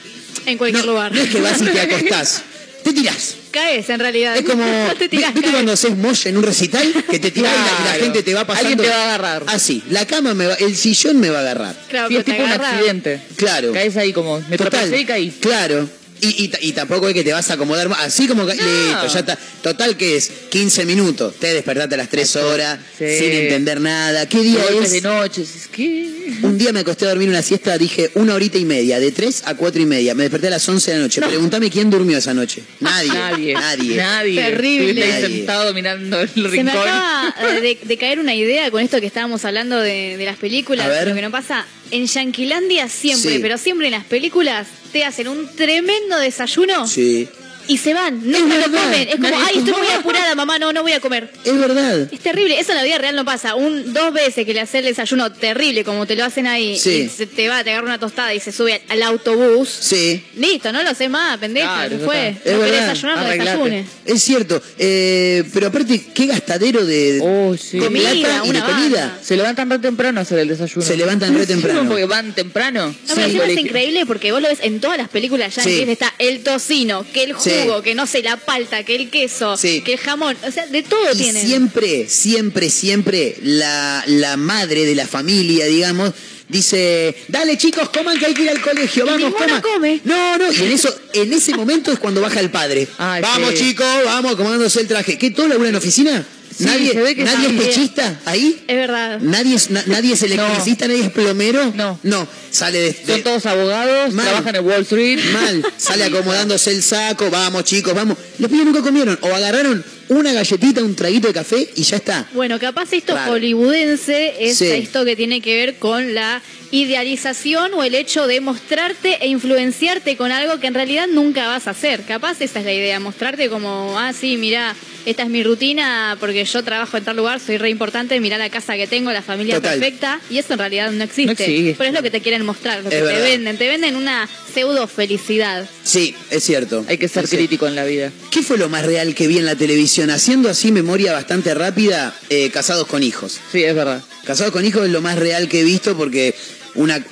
En 0.45 0.57
cualquier 0.57 0.85
no, 0.85 0.91
lugar. 0.93 1.11
No 1.11 1.19
es 1.21 1.29
que 1.29 1.41
vas 1.41 1.61
y 1.61 1.65
te 1.65 1.79
acostás, 1.81 2.41
te 2.83 2.93
tirás. 2.93 3.35
Caes, 3.57 3.89
en 3.89 3.99
realidad. 3.99 4.37
Es 4.37 4.43
como, 4.43 4.63
No 4.87 4.95
te 4.95 5.09
tirás, 5.09 5.33
¿viste 5.33 5.41
caes. 5.41 5.53
cuando 5.53 5.71
haces 5.73 5.95
mosh 5.97 6.27
en 6.27 6.37
un 6.37 6.43
recital? 6.43 6.93
Que 7.09 7.19
te 7.19 7.31
tirás 7.31 7.53
y 7.53 7.57
la- 7.57 7.61
y 7.61 7.65
la, 7.65 7.77
Claro. 7.91 8.03
gente 8.03 8.23
te 8.23 8.33
va 8.33 8.45
pasando. 8.45 8.69
Alguien 8.69 8.87
te 8.87 8.93
va 8.95 9.01
a 9.01 9.05
agarrar. 9.15 9.43
Así, 9.47 9.83
la 9.89 10.05
cama 10.05 10.33
me 10.33 10.45
va, 10.47 10.53
el 10.55 10.75
sillón 10.75 11.19
me 11.19 11.29
va 11.29 11.39
a 11.39 11.41
agarrar. 11.41 11.75
Claro, 11.89 12.07
Sí, 12.09 12.17
es 12.17 12.25
te 12.25 12.31
tipo 12.33 12.43
un 12.43 12.51
accidente. 12.51 13.21
Claro. 13.35 13.71
Caes 13.73 13.97
ahí 13.97 14.13
como, 14.13 14.39
me 14.49 14.57
Total. 14.57 14.71
tropecé 14.81 15.01
y 15.01 15.05
caí. 15.05 15.31
Claro. 15.39 15.89
Y, 16.21 16.27
y, 16.45 16.51
y 16.69 16.71
tampoco 16.73 17.07
es 17.07 17.13
que 17.13 17.23
te 17.23 17.31
vas 17.33 17.49
a 17.51 17.53
acomodar 17.53 17.89
más. 17.89 17.99
Así 17.99 18.27
como 18.27 18.45
que. 18.45 18.53
Listo, 18.53 19.07
ya 19.13 19.19
está. 19.19 19.37
Total 19.61 19.95
que 19.97 20.17
es 20.17 20.31
15 20.49 20.85
minutos. 20.85 21.35
Te 21.39 21.53
despertaste 21.53 21.95
a 21.95 21.97
las 21.97 22.09
3 22.09 22.35
horas 22.37 22.79
Sí. 22.97 23.05
sin 23.19 23.31
entender 23.31 23.79
nada. 23.81 24.27
¿Qué 24.27 24.41
día 24.41 24.63
Golpes 24.69 24.85
es? 24.85 24.91
de 24.93 25.01
noche, 25.01 25.43
¿qué? 25.71 26.13
Un 26.43 26.57
día 26.57 26.71
me 26.73 26.81
acosté 26.81 27.05
a 27.05 27.09
dormir 27.09 27.29
una 27.29 27.41
siesta, 27.41 27.77
dije 27.77 28.11
una 28.15 28.33
horita 28.35 28.57
y 28.57 28.65
media, 28.65 28.99
de 28.99 29.11
3 29.11 29.43
a 29.45 29.55
4 29.55 29.81
y 29.81 29.85
media. 29.85 30.13
Me 30.15 30.23
desperté 30.23 30.47
a 30.47 30.51
las 30.51 30.67
11 30.67 30.91
de 30.91 30.97
la 30.97 31.03
noche. 31.03 31.21
Pregúntame 31.21 31.69
quién 31.69 31.89
durmió 31.89 32.17
esa 32.17 32.33
noche. 32.33 32.63
Nadie. 32.79 33.09
Nadie. 33.09 33.53
Nadie. 33.53 33.95
Nadie. 33.97 34.41
Terrible. 34.41 35.07
Nadie. 35.07 35.27
sentado 35.37 35.73
mirando 35.73 36.19
el 36.21 36.29
Se 36.29 36.39
me 36.41 36.49
rincón. 36.49 36.77
acaba 36.77 37.33
de, 37.61 37.77
de 37.81 37.97
caer 37.97 38.19
una 38.19 38.33
idea 38.35 38.69
con 38.71 38.81
esto 38.81 38.99
que 38.99 39.07
estábamos 39.07 39.45
hablando 39.45 39.79
de, 39.79 40.17
de 40.17 40.25
las 40.25 40.37
películas. 40.37 40.85
A 40.85 40.89
ver. 40.89 41.07
Lo 41.07 41.15
que 41.15 41.21
no 41.21 41.31
pasa, 41.31 41.65
en 41.91 42.05
Yanquilandia 42.07 42.87
siempre, 42.89 43.33
Sí. 43.35 43.39
pero 43.41 43.57
siempre 43.57 43.87
en 43.87 43.91
las 43.93 44.05
películas, 44.05 44.67
te 44.91 45.03
hacen 45.05 45.27
un 45.27 45.47
tremendo 45.55 46.17
desayuno 46.17 46.87
Sí. 46.87 47.27
Y 47.67 47.77
se 47.77 47.93
van. 47.93 48.19
Nunca 48.23 48.55
lo 48.55 48.61
verdad. 48.69 48.83
comen. 48.83 49.07
Es 49.09 49.15
como, 49.15 49.27
ay, 49.27 49.57
estoy 49.57 49.73
come". 49.73 49.85
muy 49.85 49.93
apurada, 49.95 50.35
mamá, 50.35 50.59
no, 50.59 50.71
no 50.73 50.81
voy 50.83 50.93
a 50.93 50.99
comer. 50.99 51.31
Es 51.43 51.57
verdad. 51.57 52.07
Es 52.11 52.19
terrible, 52.19 52.59
eso 52.59 52.71
en 52.71 52.77
la 52.77 52.83
vida 52.83 52.97
real 52.97 53.15
no 53.15 53.25
pasa. 53.25 53.55
Un, 53.55 53.93
dos 53.93 54.13
veces 54.13 54.45
que 54.45 54.53
le 54.53 54.61
hace 54.61 54.79
el 54.79 54.85
desayuno 54.85 55.31
terrible, 55.31 55.83
como 55.83 56.05
te 56.05 56.15
lo 56.15 56.25
hacen 56.25 56.47
ahí, 56.47 56.77
Sí. 56.77 57.03
y 57.05 57.09
se 57.09 57.27
te 57.27 57.47
va, 57.49 57.63
te 57.63 57.71
agarra 57.71 57.85
una 57.87 57.99
tostada 57.99 58.33
y 58.33 58.39
se 58.39 58.51
sube 58.51 58.73
al, 58.73 58.81
al 58.89 59.03
autobús. 59.03 59.69
Sí. 59.69 60.23
Listo, 60.35 60.71
no 60.71 60.83
lo 60.83 60.93
sé 60.93 61.09
más, 61.09 61.37
pendeja, 61.37 61.67
Claro, 61.87 61.89
se 61.95 61.99
ya 61.99 62.05
fue. 62.05 62.29
Es 62.43 62.53
no 62.53 62.59
verdad. 62.59 62.79
desayunar, 62.89 63.17
no 63.17 63.29
desayunes. 63.29 63.87
Es 64.05 64.23
cierto. 64.23 64.61
Eh, 64.77 65.43
pero 65.53 65.67
aparte, 65.67 66.05
qué 66.13 66.25
gastadero 66.27 66.85
de, 66.85 67.19
Oh, 67.23 67.55
sí. 67.57 67.79
de 67.79 67.85
Comida, 67.85 68.11
plata 68.11 68.41
y 68.43 68.43
de 68.43 68.49
una 68.49 68.65
comida. 68.65 69.19
Se 69.21 69.35
levantan 69.35 69.69
re 69.69 69.79
temprano 69.79 70.19
a 70.19 70.23
hacer 70.23 70.39
el 70.39 70.47
desayuno. 70.47 70.85
Se 70.85 70.95
levantan 70.97 71.35
re 71.37 71.45
temprano. 71.47 71.83
Porque 71.87 72.05
van 72.05 72.33
temprano. 72.33 72.87
No, 73.07 73.15
pero 73.15 73.27
Sí. 73.29 73.39
es 73.51 73.57
increíble 73.59 74.05
porque 74.05 74.31
vos 74.31 74.41
lo 74.41 74.47
ves 74.47 74.59
en 74.61 74.79
todas 74.79 74.97
las 74.97 75.09
películas 75.09 75.53
Sí. 75.53 75.83
está 75.87 76.13
el 76.19 76.43
tocino, 76.43 77.05
que 77.13 77.23
el 77.23 77.35
Sí. 77.37 77.49
Jugo, 77.63 77.81
que 77.81 77.95
no 77.95 78.05
sé, 78.07 78.21
la 78.23 78.37
palta, 78.37 78.83
que 78.83 78.95
el 78.95 79.09
queso, 79.09 79.57
Sí. 79.57 79.81
que 79.81 79.93
el 79.93 79.99
jamón, 79.99 80.35
o 80.47 80.51
sea, 80.51 80.65
de 80.67 80.83
todo 80.83 81.13
Y 81.13 81.17
tienen. 81.17 81.45
siempre, 81.45 82.07
siempre, 82.09 82.69
siempre 82.69 83.35
la, 83.41 84.03
la 84.07 84.37
madre 84.37 84.85
de 84.85 84.95
la 84.95 85.07
familia, 85.07 85.65
digamos, 85.65 86.13
dice, 86.49 87.15
dale 87.27 87.57
chicos, 87.57 87.89
coman 87.89 88.17
que 88.17 88.25
hay 88.27 88.33
que 88.33 88.43
ir 88.43 88.49
al 88.49 88.61
colegio, 88.61 89.05
vamos, 89.05 89.33
coman. 89.33 89.61
come. 89.61 90.01
No, 90.05 90.37
no, 90.37 90.51
y 90.51 90.55
en 90.57 90.71
eso, 90.71 90.95
en 91.13 91.33
ese 91.33 91.53
momento 91.55 91.91
es 91.91 91.99
cuando 91.99 92.21
baja 92.21 92.39
el 92.39 92.49
padre. 92.49 92.87
Ay, 92.97 93.21
vamos 93.21 93.51
sí. 93.51 93.57
chicos, 93.69 93.85
vamos, 94.05 94.33
acomodándose 94.33 94.79
el 94.81 94.87
traje. 94.87 95.17
¿Qué, 95.17 95.31
todo 95.31 95.47
labura 95.47 95.69
en 95.69 95.75
oficina? 95.75 96.25
Sí, 96.57 96.63
¿Nadie, 96.65 96.91
se 96.93 97.01
ve 97.01 97.15
que 97.15 97.23
¿nadie 97.23 97.47
es 97.49 97.53
pechista 97.65 98.19
ahí? 98.25 98.63
Es 98.67 98.75
verdad. 98.75 99.19
¿Nadie 99.21 99.55
es, 99.55 99.69
na- 99.69 99.83
nadie 99.85 100.13
es 100.13 100.23
electricista, 100.23 100.87
nadie 100.87 101.03
es 101.05 101.11
plomero? 101.11 101.71
No. 101.75 101.99
No, 102.01 102.27
sale 102.49 102.79
de... 102.79 102.91
de- 102.93 103.05
Son 103.13 103.21
todos 103.23 103.45
abogados, 103.45 104.11
Mal. 104.13 104.25
trabajan 104.25 104.55
en 104.55 104.65
Wall 104.65 104.81
Street. 104.81 105.19
Mal, 105.33 105.63
sale 105.77 106.05
acomodándose 106.05 106.71
el 106.71 106.81
saco, 106.81 107.29
vamos 107.29 107.63
chicos, 107.63 107.93
vamos. 107.93 108.17
Los 108.39 108.49
pibes 108.49 108.65
nunca 108.65 108.81
comieron, 108.81 109.19
o 109.21 109.27
agarraron 109.27 109.85
una 110.09 110.33
galletita, 110.33 110.81
un 110.83 110.95
traguito 110.95 111.27
de 111.27 111.33
café 111.35 111.69
y 111.75 111.83
ya 111.83 111.97
está. 111.97 112.27
Bueno, 112.33 112.57
capaz 112.59 112.91
esto 112.93 113.15
hollywoodense 113.27 114.35
es 114.39 114.57
Sí. 114.57 114.65
esto 114.67 115.05
que 115.05 115.15
tiene 115.15 115.41
que 115.41 115.55
ver 115.57 115.75
con 115.75 116.13
la 116.15 116.41
idealización 116.71 117.73
o 117.73 117.83
el 117.83 117.95
hecho 117.95 118.27
de 118.27 118.41
mostrarte 118.41 119.17
e 119.21 119.27
influenciarte 119.27 120.17
con 120.17 120.31
algo 120.31 120.59
que 120.59 120.67
en 120.67 120.73
realidad 120.73 121.07
nunca 121.07 121.47
vas 121.47 121.67
a 121.67 121.71
hacer. 121.71 122.01
Capaz 122.03 122.41
esa 122.41 122.59
es 122.59 122.65
la 122.65 122.73
idea, 122.73 122.99
mostrarte 122.99 123.49
como, 123.49 123.97
ah, 123.97 124.13
sí, 124.13 124.37
mira, 124.37 124.75
esta 125.05 125.23
es 125.23 125.29
mi 125.29 125.41
rutina 125.43 126.17
porque 126.19 126.43
yo 126.43 126.63
trabajo 126.63 126.97
en 126.97 127.03
tal 127.05 127.15
lugar, 127.15 127.39
soy 127.39 127.57
re 127.57 127.69
importante, 127.69 128.19
mira 128.19 128.37
la 128.37 128.49
casa 128.49 128.75
que 128.75 128.87
tengo, 128.87 129.11
la 129.11 129.21
familia 129.21 129.55
Total. 129.55 129.79
perfecta, 129.79 130.19
y 130.29 130.37
eso 130.37 130.53
en 130.53 130.59
realidad 130.59 130.91
no 130.91 131.03
existe. 131.03 131.25
No 131.25 131.31
existe. 131.31 131.75
Pero 131.77 131.89
es 131.89 131.95
lo 131.95 132.03
que 132.03 132.11
te 132.11 132.21
quieren 132.21 132.45
mostrar, 132.45 132.83
lo 132.83 132.89
Es 132.89 132.95
que 132.95 133.07
te 133.07 133.21
venden, 133.21 133.57
te 133.57 133.67
venden 133.67 133.95
una 133.95 134.27
pseudo 134.53 134.85
felicidad. 134.87 135.65
Sí, 135.83 136.13
es 136.29 136.43
cierto. 136.43 136.83
Hay 136.89 136.97
que 136.97 137.07
ser 137.07 137.27
crítico 137.29 137.67
en 137.67 137.75
la 137.75 137.85
vida. 137.85 138.11
¿Qué 138.31 138.43
fue 138.43 138.57
lo 138.57 138.67
más 138.67 138.85
real 138.85 139.15
que 139.15 139.27
vi 139.27 139.37
en 139.37 139.45
la 139.45 139.55
televisión? 139.55 140.09
Haciendo 140.09 140.49
así 140.49 140.71
memoria 140.73 141.13
bastante 141.13 141.53
rápida, 141.53 142.13
eh, 142.29 142.49
Casados 142.51 142.87
con 142.87 143.01
Hijos. 143.01 143.39
Sí, 143.51 143.63
es 143.63 143.73
verdad. 143.73 144.03
Casados 144.25 144.51
con 144.51 144.65
Hijos 144.65 144.85
es 144.85 144.91
lo 144.91 145.01
más 145.01 145.17
real 145.17 145.47
que 145.47 145.61
he 145.61 145.63
visto 145.63 145.95
porque 145.95 146.35
una 146.77 147.03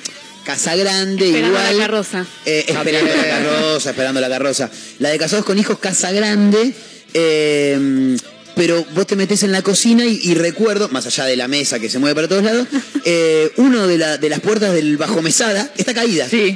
casa 0.45 0.75
grande 0.75 1.25
Esperando 1.25 1.49
igual. 1.60 1.78
la 1.78 1.84
carroza. 1.86 2.25
Eh, 2.45 2.65
esperando 2.67 3.13
la 3.15 3.28
carroza, 3.28 3.89
esperando 3.89 4.21
la 4.21 4.30
carroza. 4.30 4.69
La 4.99 5.10
de 5.10 5.17
Casados 5.17 5.45
con 5.45 5.58
Hijos, 5.60 5.80
casa 5.80 6.12
grande. 6.12 6.73
eh, 7.13 8.15
pero 8.56 8.86
vos 8.94 9.06
te 9.08 9.15
metés 9.15 9.44
en 9.44 9.52
la 9.52 9.62
cocina 9.62 10.06
y, 10.06 10.20
y 10.24 10.34
recuerdo, 10.36 10.89
más 10.89 11.06
allá 11.06 11.26
de 11.26 11.36
la 11.36 11.48
mesa 11.48 11.80
que 11.80 11.89
se 11.89 12.00
mueve 12.00 12.15
para 12.15 12.28
todos 12.28 12.44
lados, 12.44 12.68
eh, 13.06 13.52
uno 13.58 13.88
de, 13.88 13.98
la- 13.98 14.18
de 14.18 14.30
las 14.30 14.39
puertas 14.39 14.74
del 14.74 14.98
bajo 14.98 15.22
mesada 15.22 15.72
está 15.78 15.94
caída. 15.94 16.28
Sí. 16.30 16.56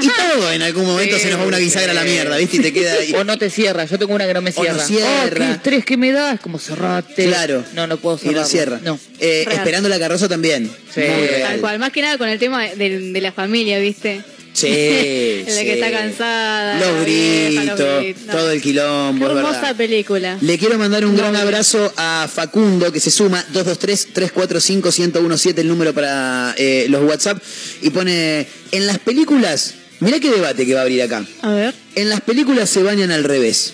Y 0.00 0.08
todo 0.08 0.52
en 0.52 0.62
algún 0.62 0.84
momento 0.86 1.16
Sí, 1.16 1.22
se 1.22 1.30
nos 1.30 1.40
va 1.40 1.44
una 1.46 1.58
bisagra 1.58 1.92
a 1.92 1.94
la 1.94 2.04
mierda, 2.04 2.36
¿viste? 2.36 2.56
Y 2.56 2.60
te 2.60 2.72
queda 2.72 2.94
ahí. 2.94 3.12
O 3.14 3.24
no 3.24 3.38
te 3.38 3.48
cierra. 3.50 3.84
Yo 3.84 3.98
tengo 3.98 4.14
una 4.14 4.26
que 4.26 4.34
no 4.34 4.42
me 4.42 4.50
O 4.50 4.54
no 4.54 4.62
cierra. 4.62 4.84
cierra. 4.86 5.44
Oh, 5.44 5.48
qué 5.48 5.52
estrés 5.52 5.84
que 5.84 5.96
me 5.96 6.12
da. 6.12 6.32
Es 6.32 6.40
como 6.40 6.58
cerrate. 6.58 7.26
Claro. 7.26 7.64
No, 7.74 7.86
no 7.86 7.96
puedo 7.98 8.16
Y 8.16 8.20
cerrar. 8.20 8.34
no 8.42 8.44
cierra. 8.46 8.80
No. 8.82 8.98
Eh, 9.20 9.46
esperando 9.50 9.88
la 9.88 9.98
carroza 9.98 10.28
también. 10.28 10.70
Sí. 10.94 11.00
Muy 11.00 11.26
real. 11.28 11.42
Tal 11.52 11.60
cual, 11.60 11.78
más 11.78 11.92
que 11.92 12.02
nada 12.02 12.18
con 12.18 12.28
el 12.28 12.38
tema 12.38 12.64
de, 12.64 13.12
de 13.12 13.20
la 13.20 13.32
familia, 13.32 13.78
¿viste? 13.78 14.22
Sí. 14.56 14.66
El 14.68 15.44
de 15.44 15.52
sí. 15.52 15.64
que 15.64 15.74
está 15.74 15.90
cansada, 15.90 16.80
Los 16.80 16.98
la 16.98 17.04
vieja, 17.04 17.64
los 17.64 17.78
gritos, 18.00 18.26
todo 18.32 18.50
el 18.50 18.62
quilombo. 18.62 19.26
Qué 19.26 19.32
hermosa 19.32 19.60
verdad. 19.60 19.76
película. 19.76 20.38
Le 20.40 20.58
quiero 20.58 20.78
mandar 20.78 21.04
un 21.04 21.16
gran 21.16 21.36
abrazo 21.36 21.92
a 21.96 22.28
Facundo 22.32 22.90
que 22.90 23.00
se 23.00 23.10
suma 23.10 23.44
223-345-1017 23.52 25.58
el 25.58 25.68
número 25.68 25.92
para 25.94 26.54
eh, 26.56 26.86
los 26.88 27.04
WhatsApp 27.04 27.42
y 27.82 27.90
pone 27.90 28.46
en 28.72 28.86
las 28.86 28.98
películas 28.98 29.74
Mirá 30.00 30.20
qué 30.20 30.30
debate 30.30 30.66
que 30.66 30.74
va 30.74 30.80
a 30.80 30.82
abrir 30.82 31.02
acá. 31.02 31.24
A 31.42 31.52
ver, 31.52 31.74
En 31.94 32.10
las 32.10 32.20
películas 32.20 32.68
se 32.68 32.82
bañan 32.82 33.10
al 33.10 33.24
revés. 33.24 33.72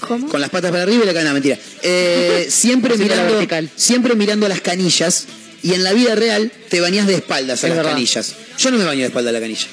¿cómo? 0.00 0.28
Con 0.28 0.40
las 0.40 0.50
patas 0.50 0.70
para 0.70 0.84
arriba 0.84 1.02
y 1.02 1.06
la 1.06 1.12
cadena, 1.12 1.32
mentira. 1.32 1.58
Eh, 1.82 2.46
siempre, 2.50 2.96
la 2.96 3.02
mirando, 3.02 3.70
siempre 3.74 4.14
mirando 4.14 4.48
las 4.48 4.60
canillas. 4.60 5.26
Y 5.60 5.74
en 5.74 5.82
la 5.82 5.92
vida 5.92 6.14
real 6.14 6.52
te 6.68 6.80
bañas 6.80 7.08
de 7.08 7.14
espaldas 7.14 7.64
a 7.64 7.66
Es 7.66 7.70
las 7.70 7.78
verdad. 7.78 7.92
canillas. 7.92 8.34
Yo 8.58 8.70
no 8.70 8.78
me 8.78 8.84
baño 8.84 9.00
de 9.00 9.06
espalda 9.06 9.30
a 9.30 9.32
la 9.32 9.40
canilla. 9.40 9.66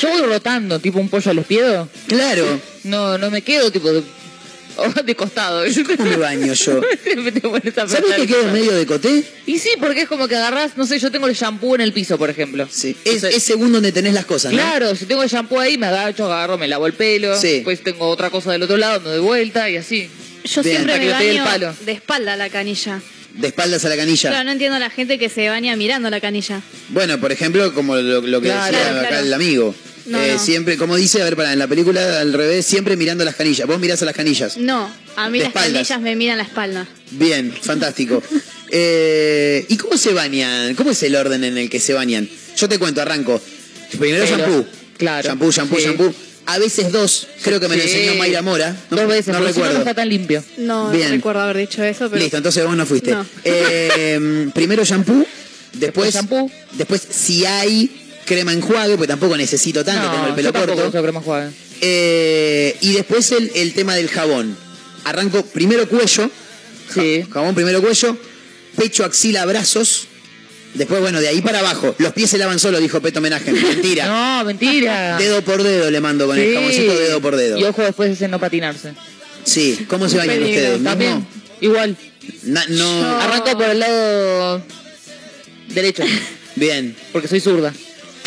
Yo 0.00 0.08
voy 0.10 0.22
rotando, 0.22 0.78
tipo 0.78 0.98
un 0.98 1.08
pollo 1.08 1.30
al 1.30 1.38
espiedo. 1.38 1.88
Claro. 2.06 2.60
No, 2.84 3.18
no 3.18 3.30
me 3.30 3.42
quedo 3.42 3.70
tipo 3.70 3.92
de, 3.92 4.02
de 5.04 5.14
costado. 5.14 5.64
¿Cómo 5.96 6.08
me 6.10 6.16
baño 6.16 6.52
yo? 6.54 6.80
¿Sabes 7.86 8.14
que 8.16 8.26
quedo 8.26 8.40
eso. 8.42 8.52
medio 8.52 8.72
de 8.72 8.86
coté? 8.86 9.24
Y 9.46 9.58
sí, 9.58 9.70
porque 9.78 10.02
es 10.02 10.08
como 10.08 10.26
que 10.28 10.36
agarrás, 10.36 10.76
no 10.76 10.86
sé, 10.86 10.98
yo 10.98 11.10
tengo 11.10 11.26
el 11.26 11.34
shampoo 11.34 11.74
en 11.74 11.80
el 11.82 11.92
piso, 11.92 12.16
por 12.18 12.30
ejemplo. 12.30 12.66
Sí. 12.70 12.96
Es, 13.04 13.22
es 13.24 13.42
según 13.42 13.72
donde 13.72 13.92
tenés 13.92 14.14
las 14.14 14.24
cosas, 14.24 14.52
¿no? 14.52 14.58
Claro, 14.58 14.94
si 14.96 15.06
tengo 15.06 15.22
el 15.22 15.28
shampoo 15.28 15.58
ahí, 15.60 15.76
me 15.76 15.86
agacho, 15.86 16.24
agarro, 16.26 16.56
me 16.56 16.68
lavo 16.68 16.86
el 16.86 16.94
pelo. 16.94 17.36
Sí. 17.38 17.54
Después 17.56 17.82
tengo 17.82 18.06
otra 18.08 18.30
cosa 18.30 18.52
del 18.52 18.62
otro 18.62 18.76
lado, 18.76 19.00
me 19.00 19.10
doy 19.10 19.20
vuelta 19.20 19.68
y 19.68 19.76
así. 19.76 20.08
Yo 20.44 20.62
Bien. 20.62 20.76
siempre 20.76 20.98
me 20.98 21.06
el 21.06 21.12
baño 21.12 21.44
palo. 21.44 21.74
de 21.84 21.92
espalda 21.92 22.32
a 22.32 22.36
la 22.36 22.48
canilla. 22.48 23.02
De 23.34 23.48
espaldas 23.48 23.84
a 23.84 23.88
la 23.90 23.96
canilla. 23.96 24.30
Claro, 24.30 24.44
no 24.44 24.52
entiendo 24.52 24.76
a 24.76 24.80
la 24.80 24.90
gente 24.90 25.18
que 25.18 25.28
se 25.28 25.48
baña 25.48 25.76
mirando 25.76 26.08
la 26.10 26.20
canilla. 26.20 26.62
Bueno, 26.88 27.20
por 27.20 27.30
ejemplo, 27.30 27.72
como 27.74 27.94
lo, 27.94 28.22
lo 28.22 28.40
que 28.40 28.48
Claro, 28.48 28.64
decía 28.72 28.80
claro, 28.80 28.98
acá 29.00 29.08
claro. 29.08 29.26
el 29.26 29.34
amigo. 29.34 29.74
No, 30.06 30.18
Eh, 30.22 30.32
no. 30.34 30.38
Siempre, 30.38 30.76
como 30.76 30.96
dice, 30.96 31.20
a 31.20 31.24
ver, 31.24 31.36
para 31.36 31.52
en 31.52 31.58
la 31.58 31.66
película 31.68 32.20
al 32.20 32.32
revés, 32.32 32.64
siempre 32.66 32.96
mirando 32.96 33.24
las 33.24 33.34
canillas. 33.36 33.66
Vos 33.66 33.78
mirás 33.78 34.00
a 34.02 34.04
las 34.06 34.14
canillas. 34.14 34.56
No, 34.56 34.90
a 35.16 35.28
mí 35.30 35.38
De 35.38 35.44
las 35.44 35.48
espaldas. 35.50 35.72
canillas 35.88 36.00
me 36.00 36.16
miran 36.16 36.38
la 36.38 36.44
espalda. 36.44 36.86
Bien, 37.12 37.52
fantástico. 37.62 38.22
Eh, 38.72 39.64
¿Y 39.68 39.76
cómo 39.78 39.96
se 39.96 40.12
bañan? 40.12 40.76
¿Cómo 40.76 40.92
es 40.92 41.02
el 41.02 41.16
orden 41.16 41.42
en 41.42 41.58
el 41.58 41.68
que 41.68 41.80
se 41.80 41.92
bañan? 41.92 42.28
Yo 42.56 42.68
te 42.68 42.78
cuento, 42.78 43.02
arranco. 43.02 43.42
Primero 43.98 44.24
Pelo. 44.24 44.36
shampoo. 44.38 44.66
Claro. 44.96 45.28
Shampoo, 45.28 45.50
shampoo, 45.50 45.76
Sí. 45.78 45.84
shampoo. 45.86 46.14
A 46.46 46.58
veces 46.60 46.92
dos. 46.92 47.26
Creo 47.42 47.58
que 47.58 47.66
me 47.68 47.76
lo 47.76 47.82
enseñó 47.82 48.14
Mayra 48.14 48.42
Mora. 48.42 48.76
No, 48.90 48.96
Dos 48.98 49.08
veces, 49.08 49.26
no 49.28 49.34
si 49.34 49.38
no, 49.38 49.40
no 49.40 49.46
recuerdo. 49.48 49.78
está 49.78 49.94
tan 49.94 50.08
limpio. 50.08 50.44
No, 50.58 50.84
no 50.86 50.90
Bien. 50.92 51.10
recuerdo 51.10 51.40
haber 51.40 51.56
dicho 51.56 51.82
eso, 51.82 52.08
pero... 52.08 52.22
Listo, 52.22 52.36
entonces 52.36 52.64
vos 52.64 52.76
no 52.76 52.86
fuiste. 52.86 53.10
No. 53.10 53.26
Eh, 53.44 54.48
primero 54.54 54.84
shampoo, 54.84 55.26
después, 55.72 56.12
Después 56.12 56.14
shampoo. 56.14 56.50
después 56.74 57.02
si 57.10 57.44
hay 57.46 57.99
crema 58.26 58.52
enjuague, 58.52 58.94
porque 58.96 59.08
tampoco 59.08 59.36
necesito 59.36 59.84
tanto, 59.84 60.06
no, 60.06 60.12
tengo 60.12 60.26
el 60.28 60.34
pelo 60.34 60.52
yo 60.52 60.58
corto. 60.66 60.88
uso 60.88 61.02
crema 61.02 61.18
enjuague. 61.20 61.50
Eh, 61.80 62.76
y 62.80 62.92
después 62.92 63.32
el, 63.32 63.50
el 63.54 63.72
tema 63.74 63.94
del 63.94 64.08
jabón. 64.08 64.56
Arranco 65.04 65.44
primero 65.46 65.88
cuello, 65.88 66.30
Sí. 66.92 67.24
jabón 67.32 67.54
primero 67.54 67.80
cuello, 67.80 68.16
pecho, 68.76 69.04
axila, 69.04 69.44
brazos. 69.46 70.06
Después, 70.74 71.00
bueno, 71.00 71.20
de 71.20 71.26
ahí 71.28 71.40
para 71.40 71.58
abajo. 71.60 71.96
Los 71.98 72.12
pies 72.12 72.30
se 72.30 72.38
lavan 72.38 72.60
solo, 72.60 72.78
dijo 72.78 73.00
Peto 73.00 73.18
Homenaje. 73.18 73.50
Mentira. 73.52 74.06
No, 74.40 74.44
mentira. 74.44 75.16
Dedo 75.18 75.42
por 75.42 75.62
dedo 75.64 75.90
le 75.90 76.00
mando 76.00 76.26
con 76.28 76.38
el 76.38 76.54
jaboncito 76.54 76.96
dedo 76.96 77.20
por 77.20 77.34
dedo. 77.36 77.58
Y 77.58 77.64
ojo 77.64 77.82
después 77.82 78.10
ese 78.12 78.28
no 78.28 78.38
patinarse. 78.38 78.92
Sí, 79.42 79.84
¿cómo 79.88 80.08
se 80.08 80.18
bañan 80.18 80.36
Peligro. 80.38 80.60
ustedes? 80.60 80.84
También, 80.84 81.14
¿Mismo? 81.16 81.26
igual. 81.60 81.96
Na- 82.44 82.66
no. 82.68 83.04
Arranco 83.20 83.52
por 83.58 83.68
el 83.70 83.80
lado 83.80 84.62
derecho, 85.68 86.04
Bien, 86.56 86.94
porque 87.12 87.26
soy 87.26 87.40
zurda. 87.40 87.72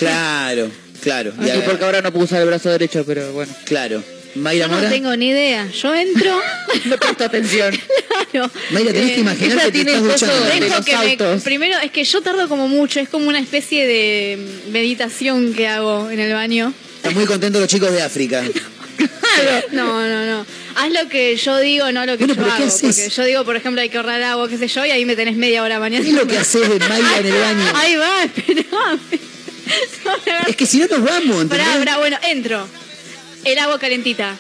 Claro, 0.04 0.72
claro. 1.02 1.34
Y 1.42 1.46
Y 1.48 1.50
a 1.50 1.56
ver, 1.56 1.66
porque 1.66 1.84
ahora 1.86 2.02
no 2.02 2.12
puedo 2.12 2.26
usar 2.26 2.42
el 2.42 2.48
brazo 2.48 2.70
derecho, 2.70 3.04
pero 3.06 3.32
bueno. 3.34 3.54
Claro. 3.66 4.04
Mayra 4.36 4.66
Yo 4.66 4.72
no 4.72 4.78
Mora. 4.80 4.90
tengo 4.90 5.16
ni 5.16 5.30
idea. 5.30 5.68
Yo 5.72 5.94
entro... 5.94 6.42
No 6.86 6.98
presto 6.98 7.24
atención. 7.26 7.72
claro. 8.32 8.50
Mayra, 8.72 8.92
tenés 8.94 9.12
Eh, 9.12 9.14
que 9.16 9.22
imaginar 9.22 9.52
ella 9.52 9.66
que 9.66 9.72
te 9.72 9.72
tiene 9.72 9.92
estás 9.96 10.22
duchando. 10.22 10.46
de- 10.46 10.60
Dejo 10.60 10.76
los 10.76 10.86
que 10.86 11.18
me- 11.26 11.40
primero, 11.42 11.78
es 11.84 11.92
que 11.92 12.04
yo 12.04 12.22
tardo 12.22 12.50
como 12.50 12.68
mucho, 12.68 13.00
es 13.00 13.10
como 13.10 13.28
una 13.28 13.40
especie 13.40 13.86
de 13.86 14.40
meditación 14.72 15.54
que 15.54 15.68
hago 15.68 16.10
en 16.10 16.20
el 16.20 16.34
baño. 16.34 16.74
Están 16.98 17.14
muy 17.14 17.26
contentos 17.26 17.62
los 17.62 17.70
chicos 17.70 17.92
de 17.92 18.02
África. 18.02 18.44
No, 19.72 20.08
no, 20.08 20.26
no. 20.28 20.46
Haz 20.76 20.92
lo 20.92 21.10
que 21.10 21.36
yo 21.38 21.58
digo, 21.60 21.92
no 21.92 22.06
lo 22.06 22.18
que 22.18 22.26
Bueno, 22.26 22.36
yo 22.36 22.42
pero 22.44 22.56
¿qué 22.56 22.64
hago. 22.64 22.72
haces? 22.72 22.96
Porque 22.98 23.10
yo 23.10 23.24
digo, 23.24 23.44
por 23.46 23.56
ejemplo, 23.56 23.82
hay 23.82 23.90
que 23.90 23.98
ahorrar 23.98 24.22
agua, 24.22 24.48
qué 24.48 24.58
sé 24.60 24.68
yo, 24.68 24.86
y 24.86 24.92
ahí 24.92 25.06
me 25.06 25.16
tenés 25.16 25.36
media 25.36 25.64
hora 25.64 25.80
mañana. 25.80 26.04
¿Qué 26.04 26.12
es 26.12 26.16
lo 26.16 26.28
que 26.28 26.38
haces 26.38 26.70
de 26.70 26.78
Mayra 26.80 27.18
en 27.20 27.26
el 27.26 27.34
baño? 27.34 27.72
Ahí 27.76 27.96
va, 27.96 28.24
esperame. 28.24 29.00
Es 30.48 30.56
que 30.56 30.66
si 30.66 30.80
no 30.80 30.88
nos 30.88 31.04
vamos. 31.04 31.46
Pará, 31.46 31.66
pará, 31.78 31.98
bueno, 31.98 32.18
entro. 32.24 32.68
El 33.46 33.58
agua 33.60 33.80
calentita. 33.80 34.36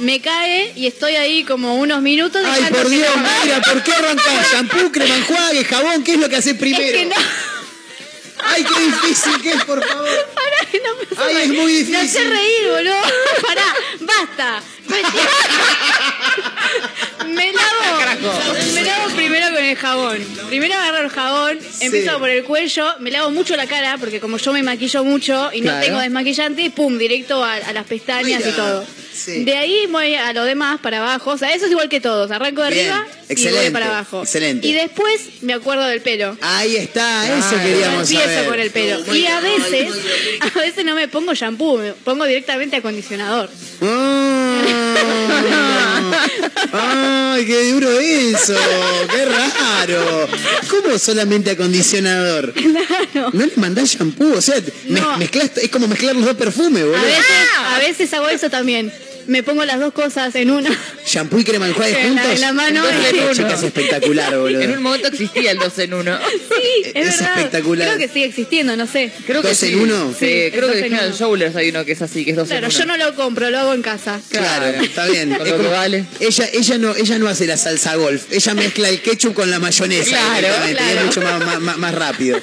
Me 0.00 0.20
cae 0.20 0.72
y 0.76 0.86
estoy 0.86 1.16
ahí 1.16 1.42
como 1.44 1.74
unos 1.76 2.00
minutos. 2.02 2.40
Ay, 2.46 2.64
por 2.70 2.88
Dios, 2.88 3.08
Mayra, 3.16 3.60
¿por 3.62 3.82
qué 3.82 3.92
arrancás? 3.92 4.46
Shampoo, 4.52 4.92
crema 4.92 5.16
enjuague, 5.16 5.64
jabón, 5.64 6.04
¿qué 6.04 6.12
es 6.14 6.18
lo 6.20 6.28
que 6.28 6.36
haces 6.36 6.54
primero? 6.54 6.84
Es 6.84 6.92
que 6.92 7.04
no. 7.06 7.16
Ay, 8.40 8.62
qué 8.64 8.80
difícil 8.80 9.42
que 9.42 9.50
es, 9.52 9.64
por 9.64 9.84
favor. 9.84 10.08
Pará, 10.34 10.70
que 10.70 10.78
no 10.80 10.94
me 10.94 11.38
Ay, 11.38 11.42
es 11.42 11.48
muy 11.48 11.72
No 11.82 11.98
sé 11.98 12.02
difícil. 12.02 12.30
reír, 12.30 12.68
boludo. 12.70 12.94
Pará, 13.42 13.74
basta. 14.00 14.62
Me 17.28 17.52
lavo. 17.52 18.32
Me 18.74 18.82
lavo 18.82 19.14
primero 19.14 19.46
con 19.54 19.64
el 19.64 19.76
jabón. 19.76 20.18
Primero 20.48 20.74
agarro 20.74 21.04
el 21.04 21.10
jabón, 21.10 21.58
empiezo 21.80 22.18
por 22.18 22.28
el 22.30 22.44
cuello, 22.44 22.86
me 23.00 23.10
lavo 23.10 23.30
mucho 23.30 23.56
la 23.56 23.66
cara, 23.66 23.96
porque 23.98 24.20
como 24.20 24.38
yo 24.38 24.52
me 24.52 24.62
maquillo 24.62 25.04
mucho 25.04 25.50
y 25.52 25.60
no 25.60 25.68
Claro. 25.70 25.84
tengo 25.86 26.00
desmaquillante, 26.00 26.70
pum, 26.70 26.96
directo 26.98 27.44
a, 27.44 27.54
a 27.54 27.72
las 27.72 27.86
pestañas 27.86 28.38
Mira, 28.44 28.48
y 28.48 28.52
todo. 28.52 28.84
sí. 29.14 29.44
De 29.44 29.56
ahí 29.56 29.86
voy 29.90 30.14
a 30.14 30.32
lo 30.32 30.44
demás 30.44 30.80
para 30.80 30.98
abajo. 30.98 31.30
O 31.32 31.38
sea, 31.38 31.52
eso 31.52 31.66
es 31.66 31.70
igual 31.70 31.88
que 31.88 32.00
todos. 32.00 32.30
Arranco 32.30 32.62
de 32.62 32.70
Bien, 32.70 32.90
arriba 32.92 33.06
y 33.28 33.32
excelente, 33.32 33.62
voy 33.64 33.70
para 33.72 33.86
abajo. 33.88 34.22
excelente. 34.22 34.66
Y 34.66 34.72
después 34.72 35.42
me 35.42 35.52
acuerdo 35.54 35.84
del 35.86 36.00
pelo. 36.00 36.36
Ahí 36.40 36.76
está, 36.76 37.26
eso 37.26 37.48
Claro. 37.50 37.64
queríamos 37.64 38.10
Empiezo 38.10 38.32
saber. 38.34 38.48
por 38.48 38.60
el 38.60 38.70
pelo. 38.70 39.14
Y 39.14 39.26
a 39.26 39.40
veces, 39.40 39.92
a 40.54 40.58
veces 40.58 40.84
no 40.84 40.94
me 40.94 41.08
pongo 41.08 41.34
shampoo, 41.34 41.78
me 41.78 41.92
pongo 41.92 42.24
directamente 42.24 42.76
acondicionador. 42.76 43.50
Ah. 43.82 44.37
Ay, 46.72 47.46
qué 47.46 47.72
duro 47.72 47.90
eso, 47.98 48.54
qué 49.10 49.24
raro. 49.24 50.28
¿Cómo 50.68 50.98
solamente 50.98 51.50
acondicionador? 51.52 52.52
Claro. 52.52 53.30
¿No 53.32 53.46
le 53.46 53.52
mandás 53.56 53.90
shampoo? 53.90 54.34
O 54.36 54.40
sea, 54.40 54.56
me- 54.88 55.00
No. 55.00 55.16
mezclás- 55.16 55.56
es 55.56 55.68
como 55.70 55.86
mezclar 55.88 56.14
los 56.16 56.24
dos 56.24 56.36
perfumes, 56.36 56.82
A 56.82 56.86
boludo. 56.86 57.02
veces, 57.02 57.24
a 57.74 57.78
veces 57.78 58.12
hago 58.14 58.28
eso 58.28 58.50
también. 58.50 58.92
Me 59.28 59.42
pongo 59.42 59.64
las 59.64 59.78
dos 59.78 59.92
cosas 59.92 60.34
en 60.34 60.50
una. 60.50 60.70
Shampoo 61.06 61.38
y 61.38 61.44
crema 61.44 61.66
En 61.66 61.72
la- 61.78 62.02
juntos. 62.02 62.24
en 62.32 62.40
la 62.40 62.52
mano 62.52 62.82
Dos 62.82 62.92
en 63.10 63.16
y- 63.16 63.18
uno. 63.20 63.34
Chica, 63.34 63.54
es 63.54 63.62
espectacular, 63.62 64.36
boludo. 64.38 64.60
En 64.62 64.70
un 64.72 64.82
momento 64.82 65.08
existía 65.08 65.50
el 65.52 65.58
2 65.58 65.78
en 65.78 65.94
1. 65.94 66.18
Sí, 66.58 66.82
es, 66.86 67.06
Es 67.06 67.16
verdad. 67.20 67.36
espectacular. 67.36 67.86
Creo 67.88 67.98
que 67.98 68.08
sigue 68.12 68.24
existiendo, 68.24 68.76
no 68.76 68.86
sé. 68.86 69.12
Creo 69.26 69.42
que 69.42 69.48
¿Dos 69.48 69.56
sí. 69.56 69.68
en 69.74 69.78
uno? 69.80 70.10
Sí, 70.18 70.26
Sí, 70.26 70.32
el 70.32 70.50
creo 70.50 70.66
dos 70.66 70.72
que 70.76 70.86
en 70.86 70.92
uno. 70.94 71.10
Showlers 71.16 71.54
hay 71.56 71.68
uno 71.68 71.84
que 71.84 71.92
es 71.92 72.02
así, 72.02 72.24
que 72.24 72.30
es 72.32 72.36
2 72.36 72.48
Claro, 72.48 72.66
en 72.66 72.72
1. 72.72 72.78
yo 72.80 72.86
no 72.86 72.96
lo 72.96 73.14
compro, 73.14 73.48
lo 73.50 73.58
hago 73.60 73.74
en 73.74 73.82
casa. 73.82 74.20
Claro, 74.30 74.66
está 74.82 75.06
bien. 75.06 75.30
Con 75.34 75.46
Es 75.46 75.52
lo 75.52 75.56
que 75.58 75.62
como- 75.64 75.70
vale. 75.76 76.04
Ella, 76.20 76.48
ella, 76.52 76.78
no, 76.78 76.96
ella 76.96 77.18
no 77.18 77.28
hace 77.28 77.46
la 77.46 77.56
salsa 77.56 77.94
golf, 77.96 78.24
ella 78.32 78.54
mezcla 78.54 78.88
el 78.88 79.00
ketchup 79.02 79.34
con 79.34 79.50
la 79.50 79.58
mayonesa. 79.60 80.08
Claro, 80.10 80.34
directamente, 80.40 80.72
y 80.72 80.74
claro. 80.76 80.98
Es 81.00 81.04
mucho 81.06 81.20
más, 81.22 81.44
más- 81.44 81.60
más- 81.60 81.78
más 81.78 81.94
rápido. 81.94 82.40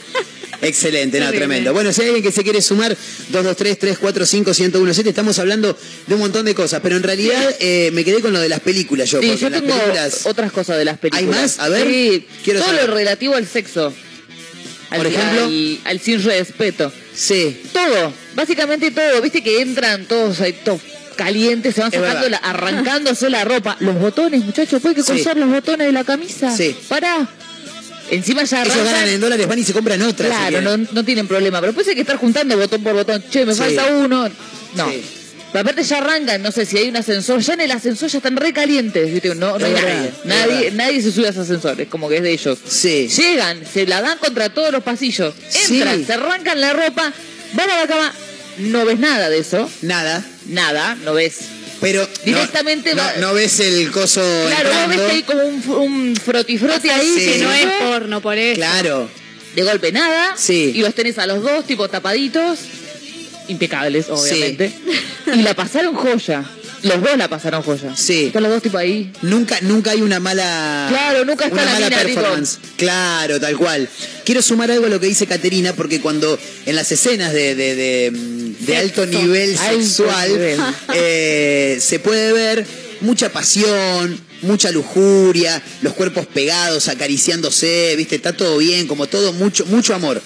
Excelente, 0.62 1.20
no, 1.20 1.30
tremendo. 1.32 1.74
Bueno, 1.74 1.92
si 1.94 2.02
hay 2.02 2.08
alguien 2.08 2.24
que 2.24 2.32
se 2.32 2.44
quiere 2.44 2.62
sumar, 2.62 2.96
223-345-1017, 3.32 5.08
estamos 5.08 5.38
hablando 5.40 5.78
de 6.08 6.14
un 6.14 6.20
montón 6.20 6.46
de 6.46 6.56
cosas, 6.56 6.80
pero 6.82 6.96
en 6.96 7.04
realidad 7.04 7.56
eh, 7.60 7.92
me 7.94 8.04
quedé 8.04 8.22
con 8.22 8.34
lo 8.34 8.40
de 8.40 8.50
las 8.50 8.60
películas 8.62 9.10
yo, 9.10 9.22
Sí, 9.22 9.28
porque 9.28 9.42
yo 9.42 9.50
las 9.50 9.62
películas... 9.62 10.26
otras 10.26 10.52
cosas 10.52 10.78
de 10.78 10.86
las 10.86 10.98
películas. 10.98 11.30
más? 11.42 11.60
A 11.60 11.70
ver, 11.70 11.88
Sí, 11.88 12.26
quiero 12.44 12.60
todo 12.62 12.70
saber. 12.70 12.90
lo 12.90 12.96
relativo 12.96 13.36
al 13.36 13.48
sexo. 13.48 13.94
Al, 14.90 14.98
Por 14.98 15.08
ejemplo. 15.08 15.46
al, 15.46 15.80
al 15.86 16.00
sin 16.00 16.24
respeto. 16.24 16.92
Sí, 17.14 17.62
Todo, 17.74 18.14
básicamente 18.36 18.92
todo. 18.92 19.22
Viste 19.22 19.42
que 19.42 19.62
entran 19.62 20.06
todos 20.06 20.42
ahí, 20.42 20.54
todos 20.64 20.82
calientes, 21.16 21.74
se 21.76 21.82
van 21.82 21.92
sacando, 21.92 22.28
la, 22.30 22.38
arrancándose 22.38 23.30
la 23.30 23.46
ropa. 23.46 23.78
Los 23.80 23.98
botones, 23.98 24.44
muchachos, 24.44 24.82
puede 24.82 24.96
que 24.96 25.04
Sí. 25.04 25.14
coser 25.14 25.38
los 25.38 25.50
botones 25.50 25.88
de 25.88 25.94
la 25.94 26.04
camisa. 26.04 26.56
Sí. 26.56 26.76
Pará. 26.90 27.28
Encima 28.12 28.44
ya 28.44 28.64
ellos 28.64 28.76
ganan 28.78 29.08
en 29.10 29.20
dólares, 29.20 29.48
van 29.48 29.60
y 29.60 29.64
se 29.64 29.74
compran 29.74 30.02
otras. 30.02 30.30
si 30.30 30.36
Claro, 30.36 30.60
quieren. 30.60 30.64
no, 30.84 30.90
no 30.92 31.04
tienen 31.06 31.28
problema. 31.28 31.60
Pero 31.60 31.72
después 31.72 31.88
hay 31.88 31.96
que 31.96 32.02
estar 32.02 32.18
juntando 32.18 32.58
botón 32.58 32.84
por 32.84 32.94
botón. 32.94 33.24
Che, 33.32 33.46
me 33.46 33.54
Sí. 33.54 33.60
falta 33.60 33.88
uno. 33.88 34.30
No. 34.76 34.90
Sí. 34.92 35.02
Pero 35.52 35.62
aparte 35.62 35.84
ya 35.84 36.00
arrancan, 36.00 36.42
no 36.44 36.52
sé 36.52 36.66
si 36.66 36.78
hay 36.78 36.90
un 36.90 36.98
ascensor. 36.98 37.40
Ya 37.40 37.54
en 37.54 37.62
el 37.62 37.72
ascensor 37.72 38.10
ya 38.10 38.18
están 38.18 38.36
recalientes. 38.36 39.12
¿viste? 39.12 39.34
No, 39.36 39.58
no 39.58 39.66
hay 39.66 39.72
Es 39.74 39.82
verdad, 39.82 39.96
nadie. 39.98 40.08
es 40.10 40.26
Nadie, 40.26 40.56
verdad. 40.66 40.78
nadie 40.78 41.02
se 41.02 41.12
sube 41.14 41.28
a 41.28 41.30
ese 41.30 41.40
ascensor. 41.40 41.80
Es 41.80 41.88
como 41.88 42.10
que 42.10 42.18
es 42.18 42.24
de 42.24 42.32
ellos. 42.32 42.60
Sí. 42.68 43.08
Llegan, 43.08 43.62
se 43.66 43.88
la 43.88 44.02
dan 44.02 44.18
contra 44.18 44.50
todos 44.50 44.72
los 44.72 44.84
pasillos. 44.84 45.34
Entran, 45.70 46.00
Sí. 46.00 46.06
se 46.06 46.14
arrancan 46.14 46.60
la 46.60 46.74
ropa, 46.74 47.14
van 47.54 47.70
a 47.70 47.78
la 47.78 47.88
cama. 47.88 48.14
No 48.58 48.86
ves 48.86 49.00
nada 49.00 49.30
de 49.30 49.40
eso. 49.40 49.70
Nada, 49.82 50.24
Nada, 50.48 50.96
no 51.04 51.14
ves. 51.14 51.38
Pero... 51.82 52.02
no- 52.02 52.24
Directamente 52.26 52.96
no, 52.96 53.02
va- 53.04 53.14
no 53.20 53.34
ves 53.34 53.60
el 53.60 53.92
coso 53.92 54.22
Claro, 54.48 54.70
vos 54.74 54.88
ves 54.90 55.00
hay 55.12 55.24
como 55.24 55.44
un, 55.44 55.70
un 55.70 56.16
froti-froti 56.16 56.90
ahí 56.90 57.14
Sí. 57.18 57.26
que 57.26 57.38
no 57.40 57.52
es 57.52 57.66
por 57.66 57.88
porno, 57.90 58.22
por 58.22 58.38
eso. 58.38 58.56
Claro. 58.56 59.10
de 59.56 59.64
golpe 59.64 59.92
nada. 59.92 60.36
Sí. 60.38 60.72
Y 60.76 60.82
los 60.82 60.94
tenés 60.94 61.18
a 61.18 61.26
los 61.28 61.42
dos, 61.42 61.66
tipo 61.66 61.88
tapaditos. 61.88 62.60
Impecables, 63.48 64.08
obviamente. 64.10 64.72
Y 65.28 65.42
la 65.44 65.54
pasaron 65.54 65.94
joya. 65.96 66.44
Los 66.84 67.02
dos 67.02 67.18
la 67.18 67.28
pasaron 67.28 67.62
joya. 67.64 67.96
Sí. 67.96 68.26
Están 68.26 68.44
los 68.44 68.52
dos 68.52 68.62
tipo 68.62 68.78
ahí. 68.78 69.12
Nunca, 69.22 69.58
nunca 69.62 69.92
hay 69.92 70.02
una 70.02 70.20
mala. 70.20 70.88
Claro, 70.90 71.26
nunca 71.26 71.46
está 71.46 71.56
una 71.56 71.66
la 71.66 71.72
mala 71.72 71.90
mina, 71.90 72.04
digo. 72.04 72.22
performance. 72.22 72.58
Claro, 72.78 73.40
tal 73.40 73.58
cual. 73.58 73.90
Quiero 74.24 74.42
sumar 74.42 74.72
algo 74.72 74.86
a 74.86 74.90
lo 74.90 75.00
que 75.00 75.08
dice 75.08 75.28
Caterina, 75.28 75.74
porque 75.74 76.02
cuando 76.02 76.38
en 76.66 76.76
las 76.76 76.92
escenas 76.92 77.34
de, 77.34 77.56
de, 77.56 77.76
de, 77.76 78.12
de 78.60 78.78
alto 78.78 79.06
nivel 79.06 79.58
Alto 79.58 79.82
sexual 79.84 80.30
nivel. 80.30 80.60
eh, 80.94 81.78
se 81.82 82.00
puede 82.00 82.34
ver 82.34 82.66
mucha 83.02 83.32
pasión, 83.32 84.20
mucha 84.42 84.72
lujuria, 84.72 85.62
los 85.82 85.94
cuerpos 85.94 86.26
pegados, 86.28 86.88
acariciándose, 86.88 87.94
viste, 87.98 88.16
está 88.16 88.34
todo 88.34 88.58
bien, 88.58 88.88
como 88.88 89.08
todo, 89.08 89.34
mucho, 89.34 89.66
mucho 89.68 89.94
amor. 89.94 90.22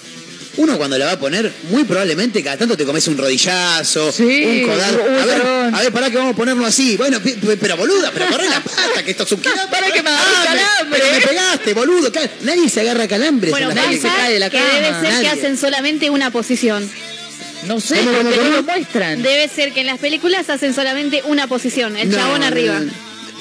Uno 0.56 0.76
cuando 0.76 0.98
la 0.98 1.06
va 1.06 1.12
a 1.12 1.18
poner, 1.18 1.50
muy 1.70 1.84
probablemente 1.84 2.42
cada 2.42 2.56
tanto 2.56 2.76
te 2.76 2.84
comes 2.84 3.06
un 3.06 3.16
rodillazo, 3.16 4.10
Sí, 4.10 4.44
un 4.44 4.68
codazo. 4.68 4.98
uy, 5.08 5.18
A 5.20 5.24
ver, 5.24 5.42
a 5.74 5.80
ver, 5.80 5.92
pará 5.92 6.10
que 6.10 6.16
vamos 6.16 6.32
a 6.34 6.36
ponerlo 6.36 6.66
así. 6.66 6.96
Bueno, 6.96 7.18
pero 7.60 7.76
boluda, 7.76 8.10
pero 8.12 8.26
corre 8.26 8.48
la 8.48 8.60
pata, 8.60 9.02
que 9.04 9.12
esto 9.12 9.22
es 9.22 9.32
un 9.32 9.40
quilombo. 9.42 9.70
Para 9.70 9.90
que 9.92 10.02
me 10.02 10.10
agarre 10.10 10.24
Ah, 10.36 10.44
calambre. 10.44 11.00
Pero 11.00 11.12
me 11.14 11.26
pegaste, 11.26 11.74
boludo. 11.74 12.12
Nadie 12.42 12.68
se 12.68 12.80
agarra 12.80 13.06
calambres 13.06 13.52
Bueno, 13.52 13.72
nadie 13.72 14.00
se 14.00 14.08
cae 14.08 14.32
de 14.34 14.38
la 14.40 14.50
que 14.50 14.58
cama. 14.58 14.70
debe 14.74 14.86
ser 14.88 15.02
Nadie. 15.02 15.20
que 15.22 15.28
hacen 15.28 15.56
solamente 15.56 16.10
una 16.10 16.30
posición. 16.30 16.90
No 17.66 17.78
sé, 17.78 17.98
¿Cómo, 17.98 18.10
cómo, 18.12 18.22
porque 18.30 18.36
no 18.44 18.50
lo 18.56 18.62
muestran. 18.62 19.22
Debe 19.22 19.46
ser 19.48 19.72
que 19.72 19.80
en 19.82 19.86
las 19.86 19.98
películas 19.98 20.48
hacen 20.50 20.74
solamente 20.74 21.22
una 21.26 21.46
posición, 21.46 21.96
el 21.96 22.08
No, 22.10 22.16
chabón 22.16 22.40
no, 22.40 22.46
arriba. 22.46 22.80
No, 22.80 22.92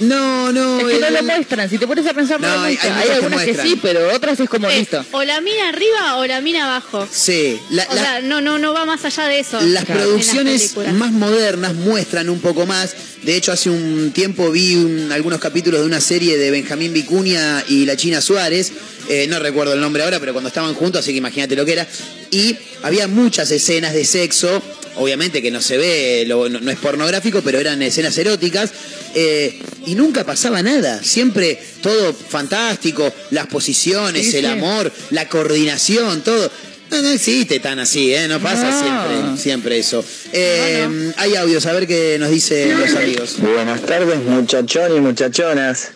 no. 0.02 0.80
Es 0.80 0.86
que 0.96 1.00
no 1.00 1.08
el- 1.08 1.14
lo 1.14 1.24
muestran. 1.24 1.70
Si 1.70 1.78
te 1.78 1.88
pones 1.88 2.06
a 2.08 2.14
pensar, 2.14 2.40
no, 2.40 2.48
No, 2.48 2.54
lo 2.56 2.60
hay- 2.62 2.74
muestran. 2.76 2.94
hay 2.94 3.00
Hay, 3.02 3.08
muchas 3.08 3.20
que 3.20 3.26
algunas 3.26 3.64
que, 3.64 3.70
sí, 3.70 3.80
pero 3.82 4.14
otras 4.16 4.40
es 4.40 4.50
como 4.50 4.70
Es 4.70 4.80
listo. 4.80 5.06
o 5.12 5.24
la 5.24 5.42
mina 5.42 5.70
arriba 5.70 6.18
o 6.18 6.26
la 6.26 6.42
mina 6.42 6.66
abajo. 6.66 7.08
Sí, 7.12 7.60
la- 7.72 7.88
O 7.90 7.96
la- 7.96 8.02
sea, 8.02 8.22
no, 8.22 8.42
no, 8.42 8.60
no 8.60 8.74
va 8.74 8.86
más 8.86 9.04
allá 9.06 9.26
de 9.28 9.40
eso. 9.40 9.60
Las 9.62 9.86
producciones 9.86 10.76
más 10.94 11.12
modernas 11.12 11.74
muestran 11.76 12.30
un 12.30 12.40
poco 12.40 12.66
más. 12.66 12.96
De 13.24 13.36
hecho, 13.36 13.52
hace 13.52 13.70
un 13.70 14.12
tiempo 14.14 14.50
vi 14.52 14.76
un- 14.76 15.12
algunos 15.12 15.40
capítulos 15.40 15.82
de 15.82 15.86
una 15.86 16.00
serie 16.02 16.38
de 16.38 16.52
Benjamín 16.52 16.94
Vicuña 16.94 17.64
y 17.68 17.86
la 17.86 17.98
China 17.98 18.22
Suárez. 18.22 18.72
Eh, 19.10 19.26
no 19.28 19.40
recuerdo 19.40 19.74
el 19.74 19.82
nombre 19.82 20.04
ahora, 20.04 20.20
pero 20.20 20.34
cuando 20.34 20.50
estaban 20.50 20.74
juntos, 20.76 21.02
así 21.02 21.12
que 21.12 21.18
imagínate 21.18 21.56
lo 21.56 21.66
que 21.66 21.74
era. 21.74 21.88
Y 22.32 22.56
había 22.84 23.08
muchas 23.08 23.50
escenas 23.52 23.94
de 23.94 24.06
sexo. 24.06 24.62
Obviamente 25.00 25.42
que 25.42 25.50
no 25.50 25.62
se 25.62 25.78
ve, 25.78 26.24
lo- 26.28 26.48
no, 26.50 26.60
no 26.60 26.70
es 26.72 26.78
pornográfico, 26.78 27.42
pero 27.42 27.60
eran 27.60 27.82
escenas 27.82 28.18
eróticas. 28.18 28.72
eh, 29.16 29.60
y 29.88 29.96
nunca 29.96 30.24
pasaba 30.24 30.62
nada. 30.62 31.02
Siempre 31.02 31.60
todo 31.82 32.14
fantástico. 32.14 33.12
Las 33.32 33.48
posiciones, 33.48 34.30
Sí, 34.30 34.38
el 34.38 34.46
sí. 34.46 34.52
amor, 34.52 34.92
la 35.10 35.28
coordinación, 35.28 36.22
todo. 36.22 36.52
No, 36.92 37.02
no 37.02 37.10
existe 37.10 37.60
tan 37.60 37.80
así, 37.80 38.14
¿eh? 38.14 38.28
No 38.28 38.40
pasa 38.40 38.70
No. 38.70 38.80
siempre, 38.80 39.42
siempre 39.42 39.80
eso. 39.80 40.04
Eh, 40.34 41.12
Hay 41.18 41.36
audios, 41.36 41.66
a 41.66 41.74
ver 41.74 41.88
qué 41.88 42.18
nos 42.20 42.30
dicen 42.30 42.80
los 42.80 42.94
amigos. 42.96 43.36
Buenas 43.40 43.82
tardes, 43.82 44.20
muchachón 44.24 44.96
y 44.96 45.00
muchachonas. 45.00 45.90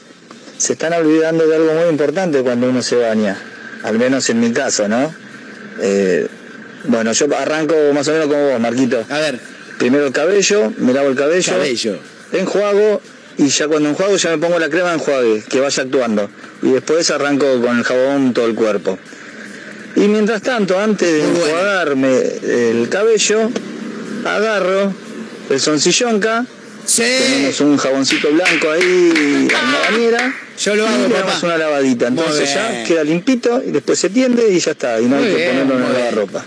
Se 0.57 0.73
están 0.73 0.93
olvidando 0.93 1.45
de 1.47 1.55
algo 1.55 1.73
muy 1.73 1.89
importante 1.89 2.41
cuando 2.41 2.69
uno 2.69 2.81
se 2.81 2.95
baña, 2.95 3.37
al 3.83 3.99
menos 3.99 4.27
en 4.29 4.39
mi 4.39 4.51
caso, 4.53 4.87
¿no? 4.87 5.13
Eh, 5.81 6.27
bueno, 6.85 7.11
yo 7.13 7.27
arranco 7.37 7.75
más 7.93 8.07
o 8.07 8.11
menos 8.11 8.27
como 8.27 8.49
vos, 8.49 8.59
Marquito. 8.59 9.05
A 9.09 9.19
ver, 9.19 9.39
Primero 9.77 10.05
el 10.05 10.13
cabello, 10.13 10.71
me 10.77 10.93
lavo 10.93 11.09
el 11.09 11.15
cabello, 11.15 11.51
cabello. 11.51 11.97
enjuago 12.31 13.01
y 13.37 13.47
ya 13.49 13.67
cuando 13.67 13.89
enjuago 13.89 14.15
ya 14.15 14.29
me 14.29 14.37
pongo 14.37 14.59
la 14.59 14.69
crema 14.69 14.89
de 14.89 14.95
enjuague, 14.95 15.43
que 15.49 15.59
vaya 15.59 15.83
actuando. 15.83 16.29
Y 16.61 16.71
después 16.71 17.09
arranco 17.11 17.59
con 17.61 17.77
el 17.79 17.83
jabón 17.83 18.33
todo 18.33 18.45
el 18.45 18.55
cuerpo. 18.55 18.97
Y 19.95 20.01
mientras 20.01 20.41
tanto, 20.41 20.79
antes 20.79 21.11
de 21.11 21.19
bueno. 21.21 21.45
enjuagarme 21.45 22.21
el 22.43 22.87
cabello, 22.89 23.49
agarro 24.25 24.93
el 25.49 25.59
soncillonca, 25.59 26.45
Sí, 26.85 27.01
tenemos 27.01 27.61
un 27.61 27.77
jaboncito 27.77 28.29
blanco 28.31 28.69
ahí 28.71 29.11
en 29.15 29.47
la 29.47 29.79
bañera. 29.89 30.35
yo 30.59 30.75
lo 30.75 30.85
hago, 30.85 31.05
y 31.05 31.09
le 31.09 31.15
damos 31.15 31.33
papá. 31.35 31.45
una 31.47 31.57
lavadita. 31.57 32.07
Entonces 32.07 32.53
ya 32.53 32.83
queda 32.83 33.05
limpito 33.05 33.63
y 33.65 33.71
después 33.71 33.97
se 33.99 34.09
tiende 34.09 34.49
y 34.49 34.59
ya 34.59 34.71
está. 34.71 34.99
Y 34.99 35.05
no 35.05 35.15
hay 35.15 35.23
que 35.23 35.35
bien, 35.35 35.67
ponerlo 35.67 35.87
en 35.87 35.93
la 35.93 36.11
ropa. 36.11 36.45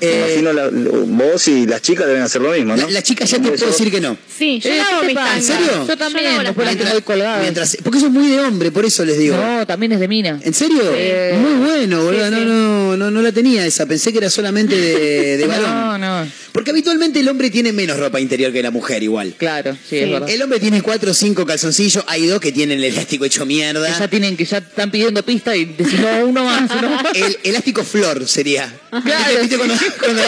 Eh, 0.00 0.38
Imagino 0.40 0.52
la- 0.52 0.70
vos 1.06 1.46
y 1.48 1.66
las 1.66 1.82
chicas 1.82 2.06
deben 2.06 2.22
hacer 2.22 2.40
lo 2.40 2.52
mismo, 2.52 2.74
¿no? 2.76 2.84
La, 2.86 2.90
la 2.90 3.02
chica 3.02 3.24
ya 3.24 3.38
te 3.38 3.48
puedo 3.50 3.66
decir 3.66 3.90
que 3.90 4.00
no. 4.00 4.16
Sí, 4.36 4.58
yo 4.60 4.70
Eh, 4.70 4.78
lavo 4.78 5.00
¿qué 5.00 5.00
te 5.00 5.06
mis 5.06 5.14
tangas. 5.16 5.36
¿En 5.36 5.42
serio? 5.42 5.86
Yo 5.88 5.96
también, 5.96 6.24
las 6.36 6.44
después 6.44 6.76
las 6.78 7.00
colgadas. 7.02 7.42
Mientras, 7.42 7.76
porque 7.82 7.98
eso 7.98 8.06
es 8.06 8.12
muy 8.12 8.28
de 8.28 8.40
hombre, 8.40 8.70
por 8.70 8.84
eso 8.84 9.04
les 9.04 9.18
digo. 9.18 9.36
No, 9.36 9.66
también 9.66 9.92
es 9.92 10.00
de 10.00 10.08
mina. 10.08 10.40
¿En 10.42 10.54
serio? 10.54 10.80
Sí. 10.82 11.36
Muy 11.38 11.66
bueno, 11.66 12.02
boludo. 12.04 12.24
Sí, 12.24 12.30
no, 12.30 12.38
sí. 12.38 12.44
no, 12.46 12.96
no, 12.96 13.10
no 13.10 13.22
la 13.22 13.32
tenía 13.32 13.66
esa. 13.66 13.86
Pensé 13.86 14.10
que 14.12 14.18
era 14.18 14.30
solamente 14.30 14.74
de, 14.76 15.36
de 15.36 15.46
varón. 15.48 15.70
No, 15.70 15.98
no. 15.98 16.30
Porque 16.52 16.70
habitualmente 16.70 17.20
el 17.20 17.28
hombre 17.28 17.48
tiene 17.50 17.72
menos 17.72 17.96
ropa 17.96 18.18
interior 18.20 18.52
que 18.52 18.60
la 18.62 18.70
mujer, 18.72 19.02
igual. 19.04 19.34
Claro, 19.36 19.76
sí, 19.88 19.98
es 19.98 20.10
verdad. 20.10 20.28
El 20.28 20.42
hombre 20.42 20.58
tiene 20.58 20.82
cuatro 20.82 21.12
o 21.12 21.14
cinco 21.14 21.46
calzoncillos. 21.46 22.02
Hay 22.08 22.26
dos 22.26 22.40
que 22.40 22.50
tienen 22.50 22.78
el 22.78 22.84
elástico 22.86 23.24
hecho 23.24 23.46
mierda. 23.46 23.86
Que 23.92 23.98
ya 24.00 24.08
tienen 24.08 24.36
que 24.36 24.44
ya 24.44 24.58
están 24.58 24.90
pidiendo 24.90 25.22
pista 25.24 25.54
y 25.54 25.66
decís, 25.66 26.00
no, 26.00 26.26
uno 26.26 26.44
más, 26.44 26.68
uno 26.76 26.90
más. 26.90 27.04
El 27.14 27.38
elástico 27.44 27.84
flor 27.84 28.26
sería. 28.26 28.72
Claro, 28.90 29.40
¿Viste, 29.40 29.56
cuando, 29.58 29.74
cuando 29.98 30.22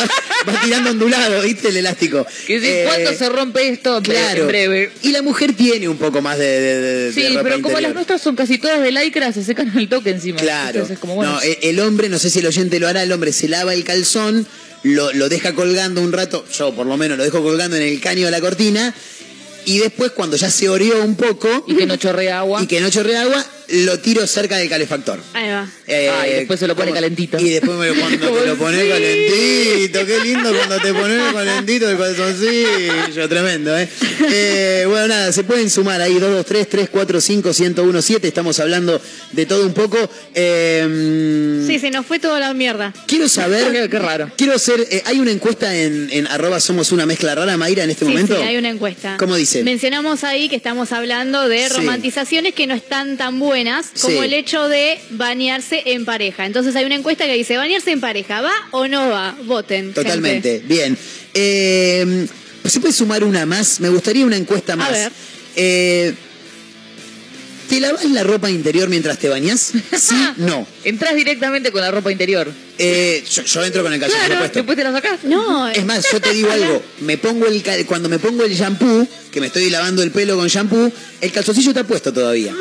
vas 0.46 0.64
tirando 0.64 0.90
ondulado, 0.90 1.42
¿viste? 1.42 1.68
El 1.68 1.76
elástico. 1.78 2.26
Que 2.46 2.54
decís, 2.60 2.68
Eh, 2.68 2.84
¿cuándo 2.86 3.12
se 3.14 3.28
rompe 3.28 3.68
esto? 3.68 4.00
Claro. 4.02 4.42
En 4.42 4.46
breve. 4.48 4.92
Y 5.02 5.12
la 5.12 5.22
mujer 5.22 5.52
tiene 5.54 5.88
un 5.88 5.96
poco 5.98 6.20
más 6.22 6.38
de, 6.38 6.44
de, 6.46 6.80
de- 6.80 6.98
de 7.10 7.12
Sí, 7.12 7.28
ropa 7.28 7.42
pero 7.42 7.54
como 7.56 7.68
interior. 7.68 7.82
las 7.82 7.94
nuestras 7.94 8.20
son 8.22 8.36
casi 8.36 8.58
todas 8.58 8.82
de 8.82 8.92
lycra, 8.92 9.32
se 9.32 9.44
secan 9.44 9.70
al 9.76 9.88
toque 9.88 10.10
encima. 10.10 10.38
Claro. 10.40 10.70
Entonces 10.70 10.94
es 10.94 10.98
como, 10.98 11.14
bueno, 11.14 11.32
No, 11.32 11.40
el, 11.42 11.56
el 11.62 11.80
hombre, 11.80 12.08
no 12.08 12.18
sé 12.18 12.30
si 12.30 12.38
el 12.40 12.46
oyente 12.46 12.80
lo 12.80 12.88
hará, 12.88 13.02
el 13.02 13.12
hombre 13.12 13.32
se 13.32 13.48
lava 13.48 13.74
el 13.74 13.84
calzón, 13.84 14.46
lo, 14.82 15.12
lo 15.12 15.28
deja 15.28 15.54
colgando 15.54 16.00
un 16.00 16.12
rato, 16.12 16.44
yo 16.56 16.74
por 16.74 16.86
lo 16.86 16.96
menos 16.96 17.16
lo 17.18 17.24
dejo 17.24 17.42
colgando 17.42 17.76
en 17.76 17.82
el 17.82 18.00
caño 18.00 18.24
de 18.26 18.30
la 18.32 18.40
cortina, 18.40 18.92
y 19.64 19.78
después 19.78 20.10
cuando 20.10 20.36
ya 20.36 20.50
se 20.50 20.68
oreó 20.68 21.04
un 21.04 21.14
poco 21.14 21.64
y 21.68 21.76
que 21.76 21.86
no 21.86 21.96
chorrea 21.96 22.40
agua. 22.40 22.60
y 22.62 22.66
que 22.66 22.80
no 22.80 22.90
chorre 22.90 23.16
agua, 23.16 23.44
lo 23.72 23.98
tiro 23.98 24.26
cerca 24.26 24.56
del 24.58 24.68
calefactor. 24.68 25.18
Ahí 25.32 25.48
va. 25.50 25.66
Eh, 25.86 26.10
Ah, 26.12 26.26
y 26.28 26.32
después 26.34 26.60
se 26.60 26.66
lo 26.66 26.76
pone 26.76 26.92
calentito. 26.92 27.38
Y 27.38 27.50
después 27.50 27.76
me, 27.78 27.88
cuando 27.98 28.28
te 28.30 28.46
lo 28.46 28.56
pones 28.58 28.86
calentito, 28.88 30.06
qué 30.06 30.20
lindo 30.22 30.52
cuando 30.54 30.78
te 30.80 30.92
pones 30.94 31.32
calentito 31.32 31.90
el 31.90 31.96
calzoncillo, 31.98 33.28
tremendo, 33.28 33.76
¿eh? 33.78 33.88
Eh, 34.30 34.84
Bueno, 34.88 35.08
nada, 35.08 35.32
se 35.32 35.44
pueden 35.44 35.70
sumar 35.70 36.00
ahí 36.00 36.14
223 36.14 36.68
345 36.68 37.52
1017 37.84 38.28
estamos 38.28 38.58
hablando 38.60 39.00
de 39.32 39.46
todo 39.46 39.66
un 39.66 39.74
poco. 39.74 39.98
Eh, 40.34 41.64
Sí, 41.66 41.78
se 41.78 41.90
nos 41.90 42.04
fue 42.06 42.18
toda 42.18 42.38
la 42.40 42.52
mierda. 42.54 42.92
Quiero 43.06 43.28
saber. 43.28 43.72
Qué- 43.72 43.88
qué 43.88 43.98
raro. 43.98 44.30
Quiero 44.36 44.54
hacer. 44.54 44.86
eh, 44.90 45.02
hay 45.06 45.18
una 45.20 45.30
encuesta 45.30 45.74
en, 45.74 46.08
en 46.12 46.26
arroba 46.26 46.60
somos 46.60 46.92
una 46.92 47.06
mezcla 47.06 47.34
rara, 47.34 47.56
Mayra, 47.56 47.84
en 47.84 47.90
este 47.90 48.04
Sí, 48.04 48.10
momento. 48.10 48.36
sí, 48.36 48.42
hay 48.42 48.56
una 48.56 48.68
encuesta. 48.70 49.16
¿Cómo 49.18 49.36
dice? 49.36 49.62
Mencionamos 49.64 50.24
ahí 50.24 50.48
que 50.48 50.56
estamos 50.56 50.92
hablando 50.92 51.48
de 51.48 51.68
Sí. 51.68 51.74
romantizaciones 51.76 52.54
que 52.54 52.66
no 52.66 52.74
están 52.74 53.16
tan 53.16 53.38
buenas 53.38 53.61
como 54.00 54.18
Sí. 54.20 54.24
el 54.26 54.32
hecho 54.34 54.68
de 54.68 54.98
bañarse 55.10 55.82
en 55.86 56.04
pareja. 56.04 56.46
Entonces 56.46 56.74
hay 56.76 56.84
una 56.84 56.94
encuesta 56.96 57.26
que 57.26 57.34
dice, 57.34 57.56
¿bañarse 57.56 57.90
en 57.92 58.00
pareja 58.00 58.40
va 58.40 58.52
o 58.70 58.86
no 58.88 59.08
va? 59.10 59.36
Voten. 59.44 59.92
Totalmente. 59.94 60.52
gente. 60.60 60.66
Bien. 60.74 60.98
Eh, 61.34 62.26
¿Se 62.64 62.80
puede 62.80 62.92
sumar 62.94 63.24
una 63.24 63.44
más? 63.46 63.80
Me 63.80 63.88
gustaría 63.88 64.24
una 64.24 64.36
encuesta 64.36 64.76
más. 64.76 64.90
ver. 64.92 65.12
Eh, 65.56 66.14
¿Te 67.68 67.80
lavas 67.80 68.04
la 68.04 68.22
ropa 68.22 68.50
interior 68.50 68.90
mientras 68.90 69.18
te 69.18 69.30
bañas? 69.30 69.72
Sí, 69.98 70.14
no. 70.36 70.66
Entrás 70.84 71.14
directamente 71.16 71.72
con 71.72 71.80
la 71.80 71.90
ropa 71.90 72.12
interior. 72.12 72.52
Eh, 72.76 73.24
yo, 73.30 73.42
yo 73.44 73.64
entro 73.64 73.82
con 73.82 73.92
el 73.94 73.98
calzoncillo 74.00 74.26
Claro, 74.26 74.40
puesto. 74.40 74.58
después 74.58 74.76
te 74.76 74.84
la 74.84 74.92
sacás. 74.92 75.24
No, 75.24 75.68
Es 75.68 75.84
más, 75.86 76.04
yo 76.12 76.20
te 76.20 76.34
digo 76.34 76.50
algo, 76.52 76.82
me 77.00 77.16
pongo 77.16 77.46
el 77.46 77.62
cal- 77.62 77.86
cuando 77.86 78.10
me 78.10 78.18
pongo 78.18 78.44
el 78.44 78.52
shampoo, 78.54 79.08
que 79.30 79.40
me 79.40 79.46
estoy 79.46 79.70
lavando 79.70 80.02
el 80.02 80.10
pelo 80.10 80.36
con 80.36 80.48
shampoo, 80.48 80.92
el 81.22 81.32
calzoncillo 81.32 81.70
está 81.70 81.84
puesto 81.84 82.12
todavía. 82.12 82.54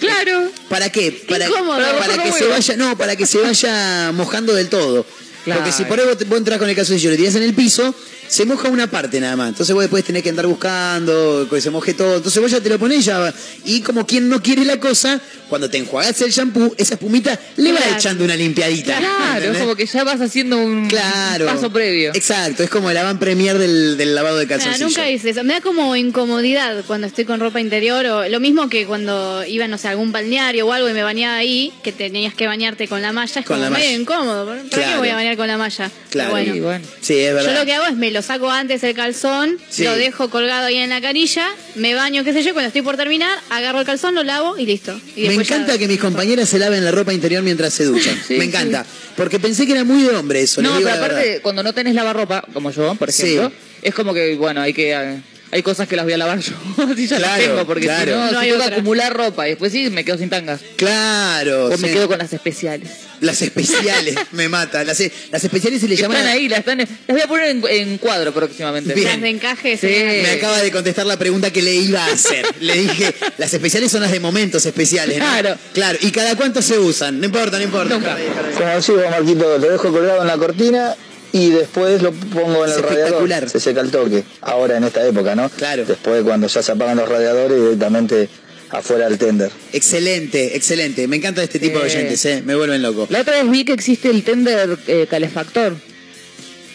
Claro. 0.00 0.50
¿Para 0.68 0.90
qué? 0.90 1.24
Para, 1.28 1.46
Incómodo. 1.46 1.78
para 1.78 1.98
Para 1.98 2.22
que 2.22 2.32
se 2.32 2.46
vaya, 2.46 2.76
no, 2.76 2.96
para 2.98 3.16
que 3.16 3.26
se 3.26 3.38
vaya 3.38 4.10
mojando 4.12 4.54
del 4.54 4.68
todo. 4.68 5.04
Claro. 5.44 5.60
Porque 5.60 5.72
si 5.76 5.84
por 5.84 5.98
ahí 5.98 6.06
vos, 6.06 6.18
te- 6.18 6.24
vos 6.24 6.38
entras 6.38 6.58
con 6.58 6.68
el 6.68 6.76
calzoncillo 6.76 7.10
y 7.10 7.12
lo 7.12 7.18
tirás 7.18 7.34
en 7.36 7.42
el 7.44 7.54
piso, 7.54 7.94
se 8.28 8.44
moja 8.44 8.68
una 8.68 8.86
parte 8.90 9.20
nada 9.20 9.36
más. 9.36 9.48
Entonces 9.50 9.74
vos 9.74 9.82
después 9.82 10.04
tenés 10.04 10.22
que 10.22 10.28
andar 10.30 10.46
buscando 10.46 11.46
que 11.50 11.60
se 11.60 11.70
moje 11.70 11.94
todo. 11.94 12.16
Entonces 12.16 12.40
vos 12.42 12.50
ya 12.50 12.60
te 12.60 12.68
lo 12.68 12.78
ponés 12.78 13.04
ya. 13.04 13.32
Y 13.64 13.80
como 13.80 14.06
quien 14.06 14.28
no 14.28 14.42
quiere 14.42 14.64
la 14.64 14.78
cosa, 14.78 15.20
cuando 15.50 15.68
te 15.68 15.76
enjuagás 15.76 16.18
el 16.22 16.30
shampoo, 16.30 16.74
esa 16.78 16.94
espumita 16.94 17.38
le 17.56 17.72
va 17.72 17.78
Claro. 17.80 17.96
echando 17.96 18.24
una 18.24 18.36
limpiadita. 18.36 18.96
Claro, 18.98 19.52
es 19.52 19.58
como 19.58 19.76
que 19.76 19.84
ya 19.84 20.04
vas 20.04 20.20
haciendo 20.20 20.56
un 20.56 20.88
Claro. 20.88 21.44
paso 21.46 21.70
previo. 21.70 22.12
Exacto, 22.14 22.62
es 22.62 22.70
como 22.70 22.88
el 22.90 22.96
avant 22.96 23.18
premier 23.20 23.58
del, 23.58 23.96
del 23.98 24.14
lavado 24.14 24.38
de 24.38 24.44
Nah, 24.46 24.48
calzoncillo. 24.50 24.86
nunca 24.86 25.10
hice 25.10 25.30
eso. 25.30 25.44
Me 25.44 25.54
da 25.54 25.60
como 25.60 25.94
incomodidad 25.96 26.84
cuando 26.86 27.06
estoy 27.06 27.24
con 27.24 27.40
ropa 27.40 27.60
interior 27.60 28.06
o 28.06 28.28
lo 28.28 28.40
mismo 28.40 28.68
que 28.70 28.86
cuando 28.86 29.44
iba, 29.44 29.66
no 29.68 29.76
sé, 29.76 29.88
a 29.88 29.90
algún 29.90 30.12
balneario 30.12 30.66
o 30.66 30.72
algo 30.72 30.88
y 30.88 30.92
me 30.92 31.02
bañaba 31.02 31.36
ahí, 31.36 31.72
que 31.82 31.92
tenías 31.92 32.32
que 32.34 32.46
bañarte 32.46 32.86
con 32.88 33.02
la 33.02 33.12
malla. 33.12 33.40
Es 33.40 33.46
Con 33.46 33.58
como 33.58 33.70
medio 33.70 34.00
incómodo. 34.00 34.46
¿Para 34.46 34.62
qué 34.62 34.68
Claro. 34.68 34.92
me 34.92 34.98
voy 34.98 35.08
a 35.08 35.14
bañar 35.16 35.36
con 35.36 35.48
la 35.48 35.58
malla? 35.58 35.90
Claro. 36.10 36.36
Sí, 36.36 36.60
bueno. 36.60 36.84
Sí, 37.00 37.18
es 37.18 37.34
verdad. 37.34 37.52
Yo 37.52 37.58
lo 37.58 37.66
que 37.66 37.74
hago 37.74 37.86
es 37.86 37.96
me 37.96 38.10
lo 38.12 38.22
saco 38.22 38.50
antes 38.50 38.82
el 38.84 38.94
calzón, 38.94 39.58
Sí. 39.68 39.82
lo 39.84 39.96
dejo 39.96 40.30
colgado 40.30 40.66
ahí 40.66 40.76
en 40.76 40.90
la 40.90 41.00
canilla, 41.00 41.46
me 41.74 41.94
baño, 41.94 42.22
qué 42.24 42.32
sé 42.32 42.42
yo, 42.44 42.52
cuando 42.52 42.68
estoy 42.68 42.82
por 42.82 42.96
terminar, 42.96 43.38
agarro 43.50 43.80
el 43.80 43.86
calzón, 43.86 44.14
lo 44.14 44.22
lavo 44.22 44.56
y 44.58 44.66
listo. 44.66 44.98
Y 45.16 45.22
encanta 45.42 45.78
que 45.78 45.88
mis 45.88 46.00
compañeras 46.00 46.48
se 46.48 46.58
laven 46.58 46.84
la 46.84 46.90
ropa 46.90 47.12
interior 47.12 47.42
mientras 47.42 47.72
se 47.74 47.84
duchan. 47.84 48.16
Sí, 48.26 48.36
Me 48.36 48.44
encanta. 48.44 48.84
Porque 49.16 49.38
pensé 49.38 49.66
que 49.66 49.72
era 49.72 49.84
muy 49.84 50.02
de 50.02 50.14
hombre 50.14 50.42
eso. 50.42 50.62
No, 50.62 50.76
pero 50.78 50.92
aparte, 50.92 51.40
cuando 51.42 51.62
no 51.62 51.72
tenés 51.72 51.94
lavarropa, 51.94 52.44
como 52.52 52.70
yo, 52.70 52.94
por 52.94 53.08
ejemplo, 53.10 53.52
es 53.82 53.94
como 53.94 54.14
que, 54.14 54.36
bueno, 54.36 54.60
hay 54.60 54.72
que 54.72 54.92
eh, 54.92 55.20
hay 55.52 55.62
cosas 55.62 55.88
que 55.88 55.96
las 55.96 56.04
voy 56.04 56.12
a 56.14 56.18
lavar 56.18 56.38
yo. 56.40 56.52
Así 56.92 57.06
ya 57.06 57.18
las 57.18 57.30
Claro, 57.30 57.44
tengo, 57.52 57.66
porque 57.66 57.82
claro. 57.86 58.12
si 58.12 58.18
no, 58.18 58.24
No 58.24 58.30
si 58.30 58.36
hay 58.36 58.42
tengo 58.50 58.58
que 58.60 58.64
otra. 58.66 58.76
acumular 58.76 59.12
ropa 59.12 59.46
y 59.46 59.50
después 59.50 59.72
sí 59.72 59.90
me 59.90 60.04
quedo 60.04 60.18
sin 60.18 60.30
tangas. 60.30 60.60
Claro. 60.76 61.66
O 61.66 61.78
me 61.78 61.88
sí. 61.88 61.94
quedo 61.94 62.08
con 62.08 62.18
las 62.18 62.32
especiales. 62.32 62.88
Las 63.20 63.42
especiales, 63.42 64.14
me 64.32 64.48
mata. 64.48 64.82
Las, 64.84 65.02
las 65.30 65.44
especiales 65.44 65.80
se 65.80 65.88
le 65.88 65.96
llaman... 65.96 66.16
Están 66.18 66.32
ahí, 66.32 66.48
las, 66.48 66.60
están, 66.60 66.78
las 66.78 66.88
voy 67.08 67.20
a 67.20 67.26
poner 67.28 67.48
en, 67.50 67.62
en 67.68 67.98
cuadro 67.98 68.32
próximamente. 68.32 68.94
Bien. 68.94 69.08
Las 69.08 69.20
de 69.20 69.28
encaje. 69.28 69.76
Sí. 69.76 69.88
se- 69.88 70.20
Me 70.22 70.30
acaba 70.30 70.60
de 70.62 70.70
contestar 70.72 71.04
la 71.06 71.18
pregunta 71.18 71.52
que 71.52 71.60
le 71.62 71.74
iba 71.74 72.02
a 72.04 72.12
hacer. 72.12 72.46
Le 72.60 72.74
dije, 72.78 73.14
las 73.36 73.52
especiales 73.52 73.90
son 73.92 74.00
las 74.02 74.10
de 74.12 74.20
momentos 74.20 74.64
especiales. 74.64 75.18
¿no? 75.18 75.24
Claro. 75.24 75.56
Claro. 75.74 75.98
¿Y 76.00 76.10
cada 76.12 76.34
cuánto 76.36 76.62
se 76.62 76.78
usan? 76.78 77.18
No 77.20 77.26
importa, 77.26 77.58
no 77.58 77.64
importa. 77.64 77.94
Nunca. 77.94 78.16
Como 78.56 78.80
sigo, 78.82 79.02
Marquito, 79.10 79.58
lo 79.58 79.70
dejo 79.70 79.92
colgado 79.92 80.22
en 80.22 80.26
la 80.26 80.36
cortina 80.38 80.94
y 81.32 81.50
después 81.50 82.02
lo 82.02 82.12
pongo 82.12 82.64
en 82.64 82.70
Es 82.70 82.76
el 82.78 82.84
espectacular. 82.84 83.20
radiador. 83.42 83.50
Se 83.50 83.60
seca 83.60 83.80
el 83.80 83.90
toque. 83.90 84.24
Ahora 84.40 84.76
en 84.76 84.84
esta 84.84 85.06
época, 85.06 85.34
¿no? 85.34 85.48
Claro. 85.50 85.84
Después 85.84 86.22
cuando 86.22 86.46
ya 86.48 86.62
se 86.62 86.72
apagan 86.72 86.96
los 86.96 87.08
radiadores 87.08 87.58
directamente 87.60 88.28
afuera 88.70 89.08
del 89.08 89.18
tender. 89.18 89.50
Excelente, 89.72 90.56
excelente. 90.56 91.06
Me 91.08 91.16
encanta 91.16 91.42
este 91.42 91.58
tipo 91.58 91.78
de 91.78 91.86
oyentes, 91.86 92.24
¿eh? 92.26 92.42
Me 92.44 92.54
vuelven 92.54 92.82
loco. 92.82 93.06
La 93.10 93.20
otra 93.20 93.42
vez 93.42 93.50
vi 93.50 93.64
que 93.64 93.72
existe 93.72 94.10
el 94.10 94.22
tender 94.22 94.78
eh, 94.86 95.06
calefactor. 95.10 95.76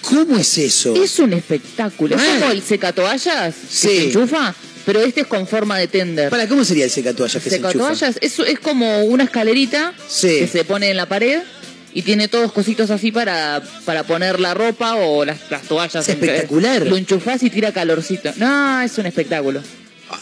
¿Cómo 0.02 0.38
es 0.38 0.58
eso? 0.58 0.94
Es 1.02 1.18
un 1.20 1.34
espectáculo. 1.34 2.16
Es 2.16 2.22
Mal. 2.22 2.40
como 2.42 2.52
el 2.52 2.62
secatoallas 2.62 3.56
Sí. 3.70 3.88
que 3.88 3.96
se 3.96 4.04
enchufa, 4.08 4.54
pero 4.86 5.02
este 5.02 5.22
es 5.22 5.28
con 5.28 5.48
forma 5.48 5.80
de 5.80 5.88
tender. 5.88 6.30
Para, 6.30 6.48
¿cómo 6.48 6.64
sería 6.64 6.86
el 6.86 6.92
secatoallas 6.92 7.42
que 7.44 7.50
se 7.50 7.56
enchufa? 7.56 7.72
Secatoallas 7.72 8.18
es, 8.22 8.38
es 8.40 8.60
como 8.60 9.04
una 9.06 9.24
escalerita 9.24 9.94
Sí. 10.08 10.28
que 10.40 10.48
se 10.48 10.64
pone 10.64 10.92
en 10.92 10.98
la 10.98 11.08
pared 11.08 11.40
y 11.96 12.02
tiene 12.02 12.28
todos 12.28 12.52
cositos 12.52 12.92
así 12.92 13.14
para, 13.14 13.64
para 13.86 14.04
poner 14.04 14.42
la 14.42 14.54
ropa 14.54 14.96
o 14.96 15.24
las, 15.24 15.50
las 15.50 15.62
toallas. 15.62 16.08
Es 16.08 16.16
espectacular. 16.16 16.86
Lo 16.86 16.98
enchufás 16.98 17.42
y 17.42 17.50
tira 17.50 17.72
calorcito. 17.72 18.34
No, 18.36 18.82
es 18.82 18.98
un 18.98 19.06
espectáculo. 19.06 19.62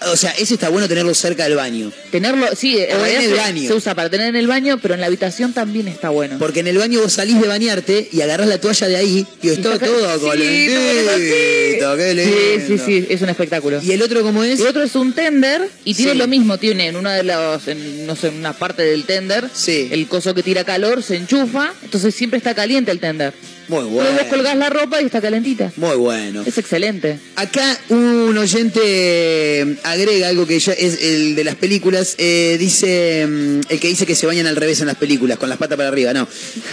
O 0.07 0.15
sea, 0.15 0.31
ese 0.31 0.53
está 0.53 0.69
bueno 0.69 0.87
tenerlo 0.87 1.13
cerca 1.13 1.43
del 1.43 1.55
baño. 1.55 1.91
Tenerlo, 2.09 2.47
sí, 2.55 2.77
en 2.77 2.99
el 3.01 3.29
se, 3.29 3.35
baño. 3.35 3.67
se 3.67 3.73
usa 3.73 3.93
para 3.95 4.09
tener 4.09 4.27
en 4.29 4.35
el 4.37 4.47
baño, 4.47 4.79
pero 4.81 4.93
en 4.93 5.01
la 5.01 5.07
habitación 5.07 5.51
también 5.53 5.87
está 5.89 6.09
bueno. 6.09 6.37
Porque 6.39 6.61
en 6.61 6.67
el 6.67 6.77
baño 6.77 7.01
vos 7.01 7.11
salís 7.13 7.39
de 7.41 7.47
bañarte 7.47 8.07
y 8.11 8.21
agarrás 8.21 8.47
la 8.47 8.59
toalla 8.61 8.87
de 8.87 8.95
ahí 8.95 9.25
y 9.41 9.49
está 9.49 9.73
saca- 9.73 9.85
todo 9.85 10.19
Sí, 10.19 10.25
calentito, 10.27 11.85
todo 11.85 11.97
qué 11.97 12.09
Sí, 12.11 12.15
lindo. 12.15 12.67
sí, 12.85 12.85
sí, 12.85 13.07
es 13.09 13.21
un 13.21 13.29
espectáculo. 13.29 13.81
¿Y 13.83 13.91
el 13.91 14.01
otro 14.01 14.21
cómo 14.23 14.43
es? 14.43 14.59
El 14.59 14.67
otro 14.67 14.83
es 14.83 14.95
un 14.95 15.13
tender 15.13 15.69
y 15.83 15.93
tiene 15.93 16.13
Sí. 16.13 16.17
lo 16.17 16.27
mismo, 16.27 16.57
tiene 16.57 16.87
en 16.87 16.95
una 16.95 17.15
de 17.15 17.23
los, 17.23 17.67
en, 17.67 18.05
no 18.07 18.15
sé, 18.15 18.27
en 18.27 18.35
una 18.35 18.53
parte 18.53 18.83
del 18.83 19.03
tender, 19.05 19.49
Sí. 19.53 19.89
el 19.91 20.07
coso 20.07 20.33
que 20.33 20.43
tira 20.43 20.63
calor 20.63 21.03
se 21.03 21.17
enchufa, 21.17 21.73
entonces 21.83 22.15
siempre 22.15 22.37
está 22.37 22.55
caliente 22.55 22.91
el 22.91 22.99
tender. 22.99 23.33
Muy 23.81 23.91
Luego 23.91 24.03
vos 24.03 24.13
bueno. 24.13 24.29
colgás 24.29 24.57
la 24.57 24.69
ropa 24.69 25.01
y 25.01 25.05
está 25.05 25.21
calentita. 25.21 25.71
Muy 25.77 25.95
bueno. 25.97 26.43
Es 26.45 26.57
excelente. 26.57 27.19
Acá 27.35 27.77
un 27.89 28.37
oyente 28.37 29.77
agrega 29.83 30.27
algo 30.27 30.45
que 30.45 30.59
ya 30.59 30.73
es 30.73 31.01
el 31.01 31.35
de 31.35 31.43
las 31.43 31.55
películas. 31.55 32.15
eh, 32.17 32.57
dice 32.59 33.25
mm, 33.27 33.61
el 33.69 33.79
que 33.79 33.87
dice 33.87 34.05
que 34.05 34.15
se 34.15 34.25
bañan 34.25 34.45
al 34.47 34.55
revés 34.55 34.79
en 34.81 34.87
las 34.87 34.97
películas, 34.97 35.37
con 35.37 35.49
las 35.49 35.57
patas 35.57 35.77
para 35.77 35.89
arriba. 35.89 36.13
No. 36.13 36.27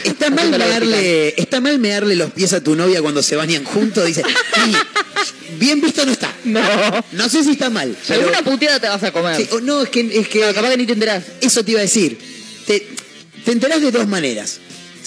Está 0.05 0.31
mal 0.31 0.51
mearle, 0.51 1.35
está 1.41 1.61
mal 1.61 1.79
mearle 1.79 2.17
los 2.17 2.31
pies 2.33 2.53
a 2.53 2.63
tu 2.63 2.75
novia 2.77 3.01
cuando 3.03 3.23
se 3.23 3.37
bañan 3.37 3.65
juntos. 3.65 4.05
Dice, 4.07 4.23
"Sí, 4.23 4.73
bien 5.59 5.81
visto 5.81 6.05
no 6.05 6.13
está. 6.13 6.35
No. 6.45 6.61
No 7.13 7.29
sé 7.29 7.43
si 7.45 7.53
está 7.53 7.71
mal. 7.71 7.95
pero- 8.07 8.21
Alguna 8.21 8.43
puteada 8.43 8.81
te 8.81 8.89
vas 8.89 9.03
a 9.03 9.13
comer. 9.13 9.37
Sí, 9.37 9.49
no, 9.63 9.83
es 9.83 9.89
que, 9.89 10.01
es 10.01 10.29
que 10.29 10.39
Claro, 10.41 10.55
capaz 10.55 10.71
que 10.71 10.77
ni 10.77 10.87
te 10.87 10.93
enterás. 10.95 11.25
eso 11.41 11.65
te 11.65 11.71
iba 11.73 11.81
a 11.81 11.83
decir. 11.85 12.19
Te, 12.67 12.87
te 13.45 13.53
enterás 13.53 13.81
de 13.81 13.91
dos 13.91 14.07
maneras. 14.07 14.61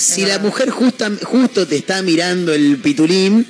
Si 0.03 0.25
la 0.25 0.39
mujer 0.39 0.69
justa- 0.69 1.11
justo 1.23 1.65
te 1.67 1.75
está 1.77 2.01
mirando 2.01 2.53
el 2.53 2.77
pitulín 2.77 3.45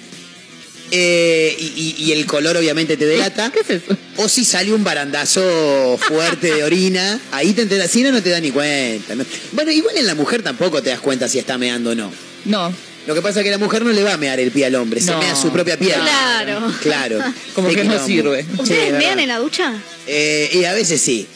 eh, 0.92 1.56
y, 1.60 1.64
y- 1.98 2.04
y 2.06 2.12
el 2.12 2.26
color 2.26 2.56
obviamente 2.58 2.98
te 2.98 3.06
delata, 3.06 3.52
¿Qué 3.54 3.62
es 3.62 3.70
eso? 3.84 3.98
o 4.18 4.30
si 4.30 4.46
sale 4.46 4.72
un 4.74 4.84
barandazo 4.84 5.98
fuerte 6.00 6.54
de 6.54 6.64
orina, 6.64 7.20
ahí 7.32 7.54
te 7.54 7.64
enteras. 7.64 7.90
Si 7.90 8.04
no, 8.04 8.12
no 8.12 8.22
te 8.22 8.30
da 8.30 8.40
ni 8.40 8.52
cuenta. 8.52 9.16
¿no? 9.16 9.26
Bueno, 9.54 9.72
igual 9.72 9.98
en 9.98 10.06
la 10.06 10.14
mujer 10.16 10.44
tampoco 10.44 10.82
te 10.84 10.90
das 10.92 11.00
cuenta 11.00 11.28
si 11.28 11.40
está 11.40 11.58
meando 11.58 11.92
o 11.92 11.96
no. 11.96 12.12
No. 12.46 12.74
Lo 13.08 13.14
que 13.16 13.22
pasa 13.22 13.40
es 13.40 13.44
que 13.44 13.52
la 13.52 13.58
mujer 13.58 13.84
no 13.84 13.92
le 13.92 14.04
va 14.04 14.14
a 14.14 14.18
mear 14.18 14.40
el 14.40 14.52
pie 14.52 14.66
al 14.68 14.76
hombre, 14.76 15.02
se 15.02 15.12
No. 15.12 15.18
mea 15.20 15.36
su 15.36 15.52
propia 15.52 15.78
piel. 15.78 15.94
Claro. 16.00 16.72
Claro. 16.82 17.20
Como 17.56 17.70
que 17.70 17.84
no 17.84 18.06
sirve. 18.06 18.46
¿Ustedes 18.58 18.86
verdad. 18.92 19.00
vean 19.00 19.20
en 19.20 19.28
la 19.30 19.40
ducha? 19.40 19.74
Eh, 20.08 20.50
y 20.54 20.64
a 20.66 20.74
veces 20.74 21.02
sí. 21.02 21.28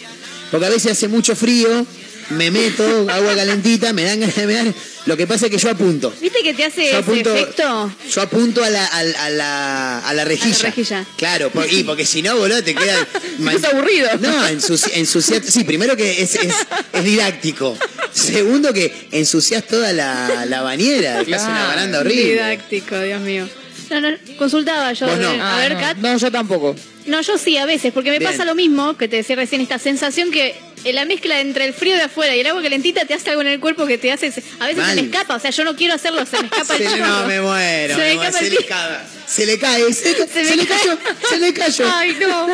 Porque 0.52 0.66
a 0.68 0.70
veces 0.70 0.94
hace 0.94 1.08
mucho 1.10 1.36
frío, 1.36 1.86
me 2.30 2.52
meto, 2.52 3.08
agua 3.10 3.36
calentita, 3.36 3.92
me 3.92 4.04
dan 4.04 4.20
ganas 4.22 4.36
de 4.36 4.48
mear. 4.48 4.74
Lo 5.08 5.18
que 5.18 5.26
pasa 5.26 5.46
es 5.48 5.52
que 5.52 5.58
yo 5.58 5.70
apunto. 5.72 6.14
¿Viste 6.22 6.44
que 6.44 6.54
te 6.54 6.66
hace 6.66 6.92
Yo 6.92 7.00
ese 7.00 7.20
efecto? 7.22 7.92
yo 8.14 8.22
apunto 8.22 8.64
a 8.64 8.70
la, 8.70 8.86
a, 8.86 9.04
la- 9.04 9.26
a 9.26 9.30
la, 9.30 10.00
a 10.00 10.14
la 10.14 10.26
rejilla. 10.26 10.58
rejilla. 10.64 11.06
Claro, 11.18 11.50
por- 11.50 11.72
y 11.72 11.84
porque 11.84 12.06
si 12.06 12.22
no, 12.22 12.36
boludo, 12.38 12.62
te 12.64 12.76
queda... 12.76 13.08
Es 13.56 13.64
aburrido. 13.64 14.10
No, 14.20 14.48
ensuci- 14.50 14.92
ensuciar... 14.94 15.42
Sí, 15.44 15.64
primero 15.64 15.96
que 15.96 16.22
es, 16.22 16.36
es, 16.36 16.52
es 16.94 17.04
didáctico. 17.04 17.78
Segundo 18.12 18.74
que 18.74 19.08
ensucias 19.12 19.64
toda 19.66 19.94
la, 19.94 20.46
la 20.46 20.62
bañera. 20.62 21.20
hace 21.22 21.30
una 21.32 21.38
Claro. 21.38 21.68
baranda 21.70 22.00
horrible. 22.02 22.32
Didáctico, 22.34 23.00
Dios 23.00 23.22
mío. 23.22 23.48
No, 23.90 24.02
no, 24.02 24.10
consultaba 24.38 24.92
yo. 24.92 25.08
Vos 25.08 25.18
no. 25.20 25.30
a 25.30 25.56
Ah, 25.56 25.60
ver, 25.60 25.74
no. 25.74 25.80
Kat. 25.80 25.98
No, 25.98 26.18
yo 26.18 26.32
tampoco. 26.32 26.76
No, 27.06 27.22
yo 27.22 27.38
sí, 27.38 27.56
a 27.58 27.66
veces, 27.66 27.94
porque 27.94 28.12
me 28.12 28.20
Bien. 28.20 28.30
pasa 28.32 28.44
lo 28.44 28.54
mismo 28.56 28.98
que 28.98 29.08
te 29.08 29.16
decía 29.16 29.38
recién, 29.38 29.62
esta 29.62 29.80
sensación 29.80 30.30
que 30.32 30.54
la 30.94 31.06
mezcla 31.06 31.40
entre 31.42 31.66
el 31.66 31.74
frío 31.74 31.96
de 31.96 32.04
afuera 32.04 32.36
y 32.36 32.40
el 32.42 32.48
agua 32.48 32.62
calentita 32.62 33.06
te 33.06 33.14
hace 33.14 33.30
algo 33.30 33.42
en 33.42 33.48
el 33.48 33.60
cuerpo 33.60 33.86
que 33.86 33.98
te 33.98 34.12
hace. 34.12 34.28
A 34.60 34.68
veces 34.68 34.78
Mal. 34.84 34.96
se 34.96 35.02
me 35.02 35.08
escapa, 35.08 35.36
o 35.36 35.40
sea, 35.40 35.52
yo 35.52 35.64
no 35.64 35.76
quiero 35.76 35.94
hacerlo, 35.94 36.26
se 36.26 36.40
me 36.40 36.46
escapa 36.48 36.76
el 36.78 36.88
Se 36.90 36.98
no, 36.98 37.26
me 37.28 37.42
muero. 37.42 37.96
Se 37.96 38.02
me 38.02 38.12
escapa 38.14 38.40
se 38.40 38.48
el 38.48 38.54
le 38.54 38.66
cae. 38.66 38.98
Se 39.28 39.46
le 39.46 39.60
cae. 39.60 39.94
Se, 39.94 40.12
le- 40.14 40.28
Se 40.28 40.28
se 40.28 40.44
me 40.44 40.56
le 40.56 40.66
cae. 40.68 40.78
cayó. 40.80 40.98
Se 41.30 41.38
le 41.40 41.54
cayó. 41.54 41.92
Ay, 41.94 42.18
no. 42.20 42.48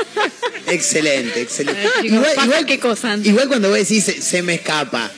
Excelente, 0.67 1.41
excelente. 1.41 1.81
Ay, 1.99 2.09
chicos, 2.09 2.27
pasa 2.35 2.65
qué 2.65 2.79
cosa. 2.79 3.17
igual 3.23 3.47
cuando 3.47 3.69
vos 3.69 3.77
decís 3.77 4.03
se 4.05 4.41
me 4.41 4.55
escapa. 4.55 5.11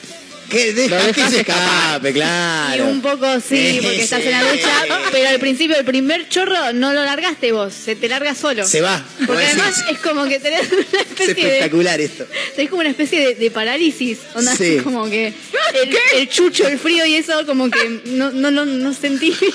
Que 0.49 0.73
deja 0.73 0.95
Lo 0.95 1.01
que 1.01 1.07
dejas 1.07 1.31
se 1.33 1.39
escape, 1.41 2.13
claro. 2.13 2.85
Y 2.85 2.87
un 2.91 3.01
poco 3.01 3.25
sí, 3.39 3.79
porque 3.81 3.97
Sí, 3.97 4.01
estás 4.01 4.21
en 4.21 4.31
la 4.31 4.43
ducha, 4.43 4.69
pero 5.11 5.29
al 5.29 5.39
principio 5.39 5.75
el 5.77 5.85
primer 5.85 6.29
chorro 6.29 6.73
no 6.73 6.93
lo 6.93 7.03
largaste 7.03 7.51
vos, 7.51 7.73
se 7.73 7.95
te 7.95 8.07
larga 8.07 8.35
solo. 8.35 8.65
Se 8.65 8.81
va. 8.81 9.03
Porque 9.25 9.43
además 9.45 9.83
es 9.91 9.97
como 9.99 10.25
que 10.25 10.39
tenés 10.39 10.71
una 10.71 10.81
es 10.81 10.93
especie 10.93 11.33
de... 11.33 11.41
espectacular 11.41 11.99
esto. 11.99 12.27
Tenés 12.55 12.69
como 12.69 12.81
una 12.81 12.89
especie 12.91 13.19
de, 13.27 13.35
de 13.35 13.51
parálisis, 13.51 14.19
onda, 14.35 14.55
Sí. 14.55 14.77
como 14.83 15.09
que 15.09 15.27
el, 15.27 15.97
el 16.19 16.29
chucho, 16.29 16.67
el 16.67 16.77
frío 16.79 17.05
y 17.05 17.15
eso 17.15 17.45
como 17.45 17.69
que 17.71 18.01
no, 18.05 18.31
no, 18.31 18.51
no, 18.51 18.65
no 18.65 18.93
sentí. 18.93 19.31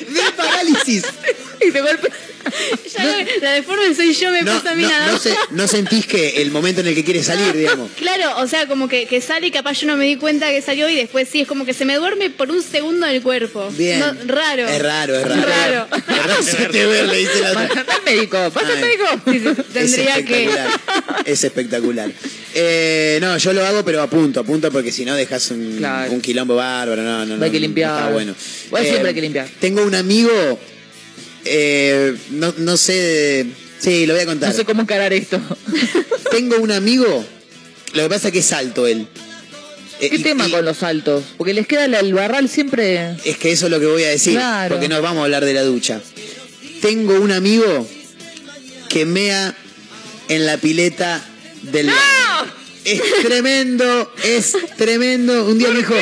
De 0.00 0.20
parálisis. 0.36 1.04
Y 1.62 1.70
de 1.70 1.80
golpe. 1.82 2.08
Ya 2.96 3.24
la 3.42 3.52
deforme 3.52 3.94
soy 3.94 4.12
yo, 4.14 4.30
me 4.30 4.42
No, 4.42 4.52
pasa 4.54 4.72
a 4.72 4.74
mí 4.74 4.82
no, 4.82 4.88
nada 4.88 5.06
no, 5.06 5.12
más. 5.14 5.22
se- 5.22 5.34
no 5.50 5.68
sentís 5.68 6.06
que 6.06 6.42
el 6.42 6.50
momento 6.50 6.80
en 6.80 6.88
el 6.88 6.94
que 6.94 7.04
quieres 7.04 7.26
salir, 7.26 7.52
digamos. 7.54 7.90
Claro, 7.96 8.38
o 8.38 8.46
sea, 8.48 8.66
como 8.66 8.88
que, 8.88 9.06
que 9.06 9.20
sale 9.20 9.46
y 9.48 9.50
capaz 9.50 9.74
yo 9.80 9.86
no 9.86 9.96
me 9.96 10.04
di 10.06 10.16
cuenta 10.16 10.48
que 10.50 10.60
salió 10.62 10.88
y 10.88 10.96
después 10.96 11.28
sí, 11.30 11.42
es 11.42 11.48
como 11.48 11.64
que 11.64 11.74
se 11.74 11.84
me 11.84 11.94
duerme 11.96 12.30
por 12.30 12.50
un 12.50 12.62
segundo 12.62 13.06
el 13.06 13.22
cuerpo. 13.22 13.70
Bien. 13.76 14.00
No, 14.00 14.12
raro. 14.26 14.66
Es 14.68 14.82
raro, 14.82 15.16
es 15.16 15.26
raro. 15.26 15.42
Raro. 15.46 15.88
Es 15.96 16.06
raro 16.16 16.32
hacerte 16.40 16.86
ver, 16.86 17.06
le 17.06 17.16
dice 17.18 17.40
la 17.40 17.50
otra. 17.52 17.68
Pasa 17.84 17.96
al 17.98 18.04
médico, 18.04 18.50
pasa 18.52 18.68
al 18.72 18.80
médico. 18.80 19.04
Sí, 19.26 19.38
sí, 19.38 19.62
tendría 19.72 20.16
es 20.16 20.26
que. 20.26 20.44
espectacular. 20.44 21.22
Es 21.26 21.44
espectacular. 21.44 22.10
Eh, 22.54 23.18
no, 23.20 23.38
yo 23.38 23.52
lo 23.52 23.64
hago, 23.64 23.84
pero 23.84 24.02
apunto, 24.02 24.40
apunto 24.40 24.72
porque 24.72 24.90
si 24.90 25.04
no 25.04 25.14
dejas 25.14 25.50
un, 25.52 25.76
Claro. 25.78 26.10
un 26.12 26.20
quilombo 26.20 26.56
bárbaro. 26.56 27.02
No, 27.02 27.24
no, 27.24 27.36
no. 27.36 27.44
Hay 27.44 27.50
que 27.50 27.58
no 27.58 27.66
limpiar. 27.66 27.98
Está 28.00 28.10
bueno. 28.12 28.34
Bueno, 28.70 28.86
siempre 28.88 29.08
hay 29.10 29.14
que 29.14 29.20
limpiar. 29.20 29.48
Tengo 29.60 29.82
un 29.84 29.94
amigo, 29.94 30.58
eh, 31.44 32.16
no, 32.30 32.54
no 32.58 32.76
sé. 32.76 33.46
Sí, 33.78 34.06
lo 34.06 34.14
voy 34.14 34.22
a 34.22 34.26
contar. 34.26 34.50
No 34.50 34.54
sé 34.56 34.64
cómo 34.64 34.82
encarar 34.82 35.12
esto. 35.12 35.40
Tengo 36.30 36.56
un 36.58 36.70
amigo, 36.70 37.24
lo 37.94 38.02
que 38.02 38.08
pasa 38.08 38.28
es 38.28 38.32
que 38.32 38.40
es 38.40 38.52
alto 38.52 38.86
él. 38.86 39.06
Eh, 40.00 40.10
¿Qué 40.10 40.16
y- 40.16 40.22
tema 40.22 40.48
y- 40.48 40.50
con 40.52 40.64
los 40.64 40.78
saltos? 40.78 41.24
Porque 41.36 41.52
les 41.54 41.66
queda 41.66 41.84
el 41.86 42.14
barral 42.14 42.48
siempre. 42.48 43.16
Es 43.24 43.36
que 43.38 43.52
eso 43.52 43.66
es 43.66 43.70
lo 43.72 43.80
que 43.80 43.86
voy 43.86 44.04
a 44.04 44.08
decir, 44.10 44.34
Claro. 44.34 44.74
porque 44.74 44.88
nos 44.88 45.02
vamos 45.02 45.20
a 45.20 45.24
hablar 45.24 45.44
de 45.44 45.54
la 45.54 45.62
ducha. 45.62 46.00
Tengo 46.80 47.20
un 47.20 47.30
amigo 47.32 47.86
que 48.88 49.04
mea 49.04 49.54
en 50.28 50.46
la 50.46 50.56
pileta 50.58 51.22
del 51.62 51.86
baño. 51.88 52.52
Es 52.84 53.02
tremendo, 53.22 54.10
es 54.24 54.56
tremendo. 54.78 55.44
Un 55.46 55.58
día 55.58 55.68
me 55.68 55.78
dijo, 55.78 55.94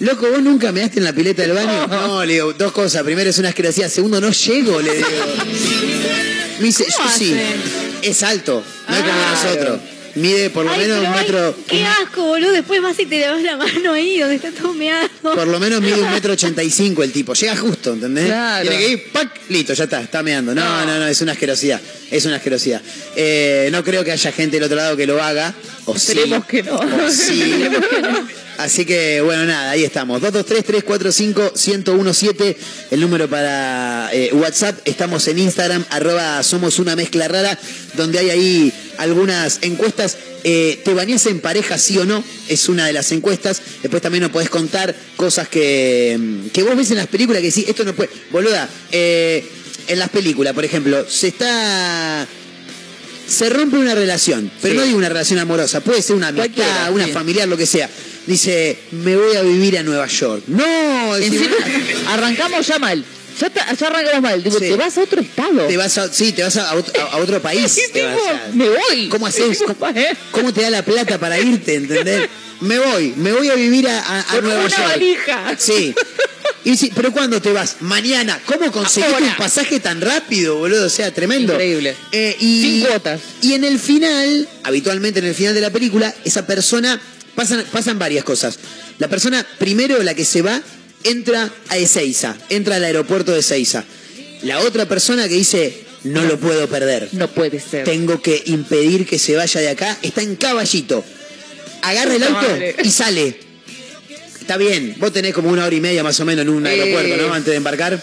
loco, 0.00 0.28
¿vos 0.30 0.42
nunca 0.42 0.72
measte 0.72 0.98
en 0.98 1.04
la 1.04 1.12
pileta 1.12 1.42
del 1.42 1.52
baño? 1.52 1.86
No, 1.88 2.24
le 2.24 2.34
digo, 2.34 2.52
dos 2.52 2.72
cosas. 2.72 3.02
Primero 3.02 3.30
es 3.30 3.38
una 3.38 3.48
asquerosidad. 3.50 3.88
Segundo, 3.88 4.20
no 4.20 4.30
llego, 4.30 4.80
le 4.80 4.96
digo. 4.96 5.08
Me 6.60 6.66
dice, 6.66 6.84
yo 6.88 6.96
¿Cómo 6.96 7.10
sí. 7.10 7.32
hace? 7.32 8.08
Es 8.08 8.22
alto, 8.24 8.62
no 8.88 8.94
es 8.96 9.00
como 9.02 9.14
Ah. 9.14 9.34
nosotros. 9.44 9.80
Mide 10.14 10.50
por 10.50 10.64
lo 10.64 10.72
Ay, 10.72 10.80
menos 10.80 10.98
pero 10.98 11.08
un 11.10 11.14
ay, 11.14 11.20
metro. 11.22 11.56
qué 11.68 11.84
asco, 11.84 12.22
boludo. 12.24 12.50
Después 12.50 12.82
vas 12.82 12.98
y 12.98 13.06
te 13.06 13.20
lavas 13.20 13.42
la 13.44 13.56
mano 13.56 13.92
ahí 13.92 14.18
donde 14.18 14.34
está 14.36 14.50
todo 14.50 14.74
meado. 14.74 15.06
Por 15.22 15.46
lo 15.46 15.60
menos 15.60 15.80
mide 15.80 16.00
un 16.00 16.10
metro 16.10 16.32
ochenta 16.32 16.64
y 16.64 16.70
cinco 16.70 17.04
el 17.04 17.12
tipo. 17.12 17.34
Llega 17.34 17.54
justo, 17.54 17.92
¿entendés? 17.92 18.26
Claro. 18.26 18.68
Tiene 18.68 18.84
que 18.84 18.92
ir, 18.92 19.12
¡pac! 19.12 19.30
Listo, 19.50 19.74
ya 19.74 19.84
está, 19.84 20.00
está 20.00 20.24
meando. 20.24 20.52
No, 20.56 20.84
no, 20.86 20.98
no, 20.98 21.06
es 21.06 21.20
una 21.20 21.32
asquerosidad. 21.32 21.80
Es 22.10 22.24
una 22.24 22.36
asquerosidad. 22.36 22.82
Eh, 23.14 23.68
no 23.70 23.84
creo 23.84 24.02
que 24.02 24.10
haya 24.10 24.32
gente 24.32 24.56
del 24.56 24.64
otro 24.64 24.76
lado 24.76 24.96
que 24.96 25.06
lo 25.06 25.22
haga. 25.22 25.54
O 25.84 25.96
sí. 25.96 26.12
Esperemos 26.12 26.44
que 26.46 26.62
no. 26.64 26.74
O 26.78 27.10
sí. 27.10 27.54
Así 28.58 28.84
que, 28.84 29.20
bueno, 29.20 29.44
nada, 29.46 29.70
ahí 29.70 29.84
estamos. 29.84 30.20
223-345-1017, 30.20 32.56
el 32.90 33.00
número 33.00 33.30
para 33.30 34.10
eh, 34.12 34.30
WhatsApp. 34.32 34.80
Estamos 34.84 35.28
en 35.28 35.38
Instagram, 35.38 35.84
arroba 35.90 36.42
somos 36.42 36.80
una 36.80 36.96
mezcla 36.96 37.28
rara, 37.28 37.56
donde 37.94 38.18
hay 38.18 38.30
ahí 38.30 38.72
algunas 38.98 39.60
encuestas. 39.62 40.16
Eh, 40.42 40.80
¿Te 40.84 40.92
bañás 40.92 41.26
en 41.26 41.38
pareja, 41.40 41.78
sí 41.78 41.98
o 41.98 42.04
no? 42.04 42.24
Es 42.48 42.68
una 42.68 42.84
de 42.86 42.92
las 42.92 43.12
encuestas. 43.12 43.62
Después 43.80 44.02
también 44.02 44.22
nos 44.22 44.32
podés 44.32 44.50
contar 44.50 44.92
cosas 45.16 45.48
que, 45.48 46.16
mm, 46.18 46.48
que 46.48 46.64
vos 46.64 46.76
ves 46.76 46.90
en 46.90 46.96
las 46.96 47.06
películas 47.06 47.40
que 47.42 47.52
sí, 47.52 47.64
esto 47.68 47.84
no 47.84 47.94
puede. 47.94 48.10
Boluda, 48.32 48.68
eh, 48.90 49.46
en 49.86 49.98
las 50.00 50.08
películas, 50.08 50.52
por 50.52 50.64
ejemplo, 50.64 51.08
se 51.08 51.28
está 51.28 52.26
se 53.28 53.50
rompe 53.50 53.76
una 53.76 53.94
relación, 53.94 54.50
pero 54.62 54.74
Sí. 54.74 54.78
no 54.80 54.84
digo 54.86 54.98
una 54.98 55.10
relación 55.10 55.38
amorosa, 55.38 55.80
puede 55.80 56.00
ser 56.02 56.16
una 56.16 56.28
amistad, 56.28 56.90
una 56.92 57.04
sí. 57.04 57.12
familiar, 57.12 57.46
lo 57.46 57.56
que 57.58 57.66
sea. 57.66 57.88
Dice, 58.28 58.78
me 58.92 59.16
voy 59.16 59.36
a 59.36 59.42
vivir 59.42 59.78
a 59.78 59.82
Nueva 59.82 60.06
York. 60.06 60.42
No, 60.48 61.16
Encima, 61.16 61.56
arrancamos 62.08 62.66
ya 62.66 62.78
mal. 62.78 63.02
Ya, 63.40 63.86
arrancamos 63.86 64.20
mal. 64.22 64.42
Digo, 64.42 64.58
Sí. 64.58 64.66
te 64.66 64.76
vas 64.76 64.98
a 64.98 65.02
otro 65.02 65.20
estado. 65.22 65.66
te 65.66 65.76
vas 65.78 65.96
a, 65.96 66.12
sí, 66.12 66.32
te 66.32 66.42
vas 66.42 66.56
a, 66.58 66.68
a 66.70 66.74
otro, 66.74 66.92
a 67.10 67.16
otro 67.16 67.40
país. 67.48 67.78
Y 67.78 67.90
te 67.92 68.04
vas 68.04 68.16
tipo, 68.16 68.28
a- 68.28 68.48
me 68.54 68.68
voy. 68.68 69.08
¿Cómo 69.08 69.26
haces? 69.26 69.60
Y 69.60 69.64
¿Cómo, 69.64 69.74
tipo, 69.74 69.88
¿eh? 69.98 70.14
cómo 70.30 70.52
te 70.52 70.60
da 70.60 70.68
la 70.70 70.84
plata 70.84 71.18
para 71.18 71.38
irte, 71.40 71.76
entendés? 71.76 72.28
Me 72.60 72.78
voy, 72.78 73.14
me 73.16 73.32
voy 73.32 73.48
a 73.48 73.54
vivir 73.54 73.88
a, 73.88 73.98
a- 73.98 74.20
a 74.20 74.24
Con 74.34 74.44
Nueva 74.44 74.60
una 74.66 74.76
York. 74.76 74.88
valija. 74.90 75.54
Sí. 75.56 75.94
Y 76.64 76.76
sí, 76.76 76.92
pero 76.94 77.12
¿cuándo 77.12 77.40
te 77.40 77.50
vas? 77.52 77.76
Mañana. 77.80 78.38
¿Cómo 78.44 78.70
conseguiste 78.70 79.14
Ahora. 79.14 79.26
un 79.26 79.36
pasaje 79.36 79.80
tan 79.80 80.02
rápido, 80.02 80.56
boludo? 80.58 80.84
O 80.84 80.90
sea, 80.90 81.14
tremendo. 81.14 81.54
Increíble. 81.54 81.96
Eh, 82.12 82.36
y, 82.40 82.60
Sin 82.62 82.80
cuotas. 82.86 83.20
Y 83.40 83.54
en 83.54 83.64
el 83.64 83.78
final, 83.78 84.46
habitualmente 84.64 85.20
en 85.20 85.26
el 85.26 85.34
final 85.34 85.54
de 85.54 85.62
la 85.62 85.70
película, 85.70 86.14
esa 86.24 86.46
persona, 86.46 87.00
pasan, 87.38 87.64
pasan 87.70 87.98
varias 88.00 88.24
cosas. 88.24 88.58
La 88.98 89.06
persona, 89.08 89.46
primero 89.58 90.02
la 90.02 90.14
que 90.14 90.24
se 90.24 90.42
va, 90.42 90.60
entra 91.04 91.48
a 91.68 91.76
Ezeiza, 91.78 92.36
entra 92.48 92.76
al 92.76 92.84
aeropuerto 92.84 93.32
de 93.32 93.38
Ezeiza. 93.40 93.84
La 94.42 94.58
otra 94.58 94.86
persona 94.86 95.28
que 95.28 95.34
dice, 95.34 95.84
no 96.02 96.22
lo 96.24 96.36
puedo 96.38 96.68
perder. 96.68 97.08
No 97.12 97.28
puede 97.28 97.60
ser. 97.60 97.84
Tengo 97.84 98.20
que 98.20 98.42
impedir 98.46 99.06
que 99.06 99.18
se 99.20 99.36
vaya 99.36 99.60
de 99.60 99.68
acá. 99.68 99.96
Está 100.02 100.20
en 100.22 100.34
caballito. 100.34 101.04
Agarra 101.82 102.14
el 102.16 102.22
auto 102.24 102.34
madre. 102.48 102.74
y 102.82 102.90
sale. 102.90 103.38
Está 104.40 104.56
bien, 104.56 104.96
vos 104.98 105.12
tenés 105.12 105.32
como 105.32 105.50
una 105.50 105.64
hora 105.64 105.76
y 105.76 105.80
media 105.80 106.02
más 106.02 106.18
o 106.18 106.24
menos 106.24 106.42
en 106.42 106.48
un 106.48 106.66
Eh. 106.66 106.70
aeropuerto, 106.70 107.16
¿no? 107.28 107.34
Antes 107.34 107.50
de 107.52 107.56
embarcar. 107.56 108.02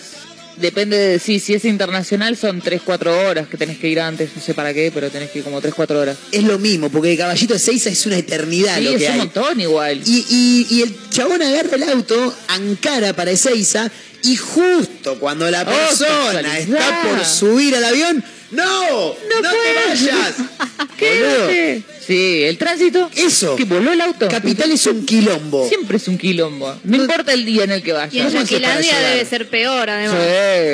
Depende 0.58 0.98
de 0.98 1.20
sí, 1.20 1.40
si 1.40 1.54
es 1.54 1.66
internacional 1.66 2.38
son 2.38 2.62
3, 2.62 2.82
4 2.86 3.28
horas 3.28 3.48
que 3.48 3.58
tenés 3.58 3.78
que 3.78 3.90
ir 3.90 4.00
antes, 4.00 4.30
no 4.36 4.42
sé 4.42 4.54
para 4.54 4.74
qué, 4.74 4.90
pero 4.94 5.10
tenés 5.10 5.30
que 5.32 5.40
ir 5.40 5.44
como 5.44 5.60
3, 5.60 5.74
4 5.74 6.00
horas. 6.00 6.18
Es 6.32 6.44
lo 6.44 6.58
mismo, 6.60 6.90
porque 6.90 7.10
de 7.10 7.18
caballito 7.18 7.54
de 7.54 7.58
Ezeiza 7.58 7.90
es 7.90 8.06
una 8.06 8.18
eternidad 8.18 8.78
Sí, 8.78 8.84
lo 8.86 8.92
es 8.92 8.98
que 8.98 9.06
un 9.08 9.12
hay. 9.12 9.18
montón 9.20 9.60
igual. 9.60 10.02
Y, 10.06 10.26
y- 10.30 10.68
y 10.78 10.82
el 10.84 10.96
chabón 11.10 11.42
agarra 11.42 11.76
el 11.76 11.84
auto, 11.84 12.34
ancara 12.48 13.14
para 13.14 13.32
Ezeiza, 13.32 13.92
y 14.24 14.38
justo 14.38 15.20
cuando 15.20 15.50
la 15.52 15.62
Oh, 15.64 15.66
persona 15.66 16.58
está 16.58 17.02
por 17.04 17.26
subir 17.26 17.76
al 17.76 17.84
avión, 17.84 18.24
¡no! 18.56 19.10
¡No, 19.10 19.50
te 19.50 19.88
vayas! 19.88 20.36
Boludo, 20.78 20.96
Quédate. 20.98 21.84
Sí, 22.06 22.44
el 22.44 22.58
tránsito. 22.58 23.10
Eso. 23.16 23.56
Que 23.56 23.66
voló 23.66 23.92
el 23.92 24.00
auto. 24.02 24.28
Capital 24.28 24.72
es 24.72 24.86
un 24.86 25.06
quilombo. 25.06 25.68
Siempre 25.68 25.98
es 25.98 26.08
un 26.08 26.18
quilombo. 26.18 26.78
No 26.84 26.98
importa 26.98 27.34
el 27.34 27.44
día 27.46 27.64
en 27.64 27.72
el 27.72 27.82
que 27.82 27.90
Y 27.90 27.94
en 27.94 27.98
vayas. 27.98 28.12
¿Cómo 28.12 28.28
haces 28.28 28.34
para 28.34 28.44
Yanquilandia 28.46 28.92
llegar? 28.94 29.12
debe 29.14 29.26
ser 29.30 29.50
peor, 29.50 29.90
además. 29.90 30.18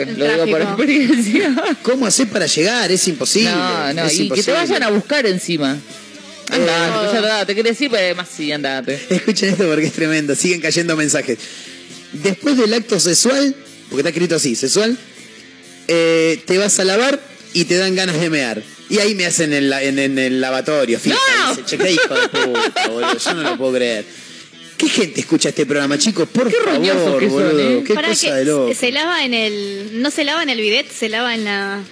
Sí, 0.07 0.13
lo 0.17 0.31
digo 0.31 0.45
por 0.47 0.61
experiencia. 0.61 1.55
¿Cómo 1.83 2.05
haces 2.05 2.27
para 2.27 2.45
llegar? 2.45 2.91
Es 2.91 3.07
imposible. 3.07 3.51
No, 3.51 3.93
no, 3.93 4.05
es 4.05 4.19
y 4.19 4.29
que 4.29 4.43
te 4.43 4.51
vayan 4.51 4.83
a 4.83 4.89
buscar 4.89 5.25
encima. 5.25 5.77
Andate, 6.49 6.57
Eh. 6.57 7.09
pues 7.11 7.23
ya 7.23 7.45
te 7.45 7.55
querés 7.55 7.79
ir, 7.81 7.89
pero 7.89 8.03
además 8.03 8.27
sí, 8.35 8.51
andate. 8.51 8.99
Escuchen 9.09 9.49
esto 9.49 9.67
porque 9.67 9.85
es 9.85 9.93
tremendo. 9.93 10.35
Siguen 10.35 10.59
cayendo 10.59 10.97
mensajes. 10.97 11.37
Después 12.11 12.57
del 12.57 12.73
acto 12.73 12.99
sexual, 12.99 13.55
porque 13.89 14.01
está 14.01 14.09
escrito 14.09 14.35
así, 14.35 14.55
sexual, 14.55 14.97
eh, 15.87 16.41
te 16.45 16.57
vas 16.57 16.77
a 16.79 16.83
lavar 16.83 17.21
y 17.53 17.65
te 17.65 17.77
dan 17.77 17.95
ganas 17.95 18.19
de 18.19 18.29
mear. 18.29 18.61
Y 18.89 18.99
ahí 18.99 19.15
me 19.15 19.25
hacen 19.25 19.53
en, 19.53 19.69
la- 19.69 19.81
en- 19.83 19.99
en 19.99 20.17
el 20.19 20.41
lavatorio. 20.41 20.99
Fija, 20.99 21.17
¡No! 21.45 21.49
dice, 21.51 21.63
che, 21.65 21.77
qué 21.77 21.91
hijo 21.91 22.13
de 22.13 22.27
puta, 22.29 22.87
boludo. 22.89 23.17
Yo 23.17 23.33
no 23.33 23.41
lo 23.43 23.57
puedo 23.57 23.73
creer. 23.73 24.05
¿Qué 24.77 24.89
gente 24.89 25.19
escucha 25.21 25.49
este 25.49 25.65
programa, 25.65 25.97
chicos? 25.97 26.27
Por 26.27 26.49
Qué 26.49 26.57
favor, 26.57 27.19
que 27.19 27.27
son, 27.27 27.35
boludo. 27.39 27.59
¿eh? 27.59 27.83
Qué 27.85 27.93
Para 27.93 28.07
cosa 28.09 28.35
de 28.35 28.45
loco. 28.45 28.73
se 28.73 28.91
lava 28.91 29.23
en 29.23 29.33
el. 29.33 30.01
No 30.01 30.09
se 30.11 30.23
lava 30.23 30.41
en 30.43 30.49
el 30.49 30.59
bidet, 30.59 30.91
se 30.91 31.07
lava 31.07 31.35
en 31.35 31.45
la. 31.45 31.83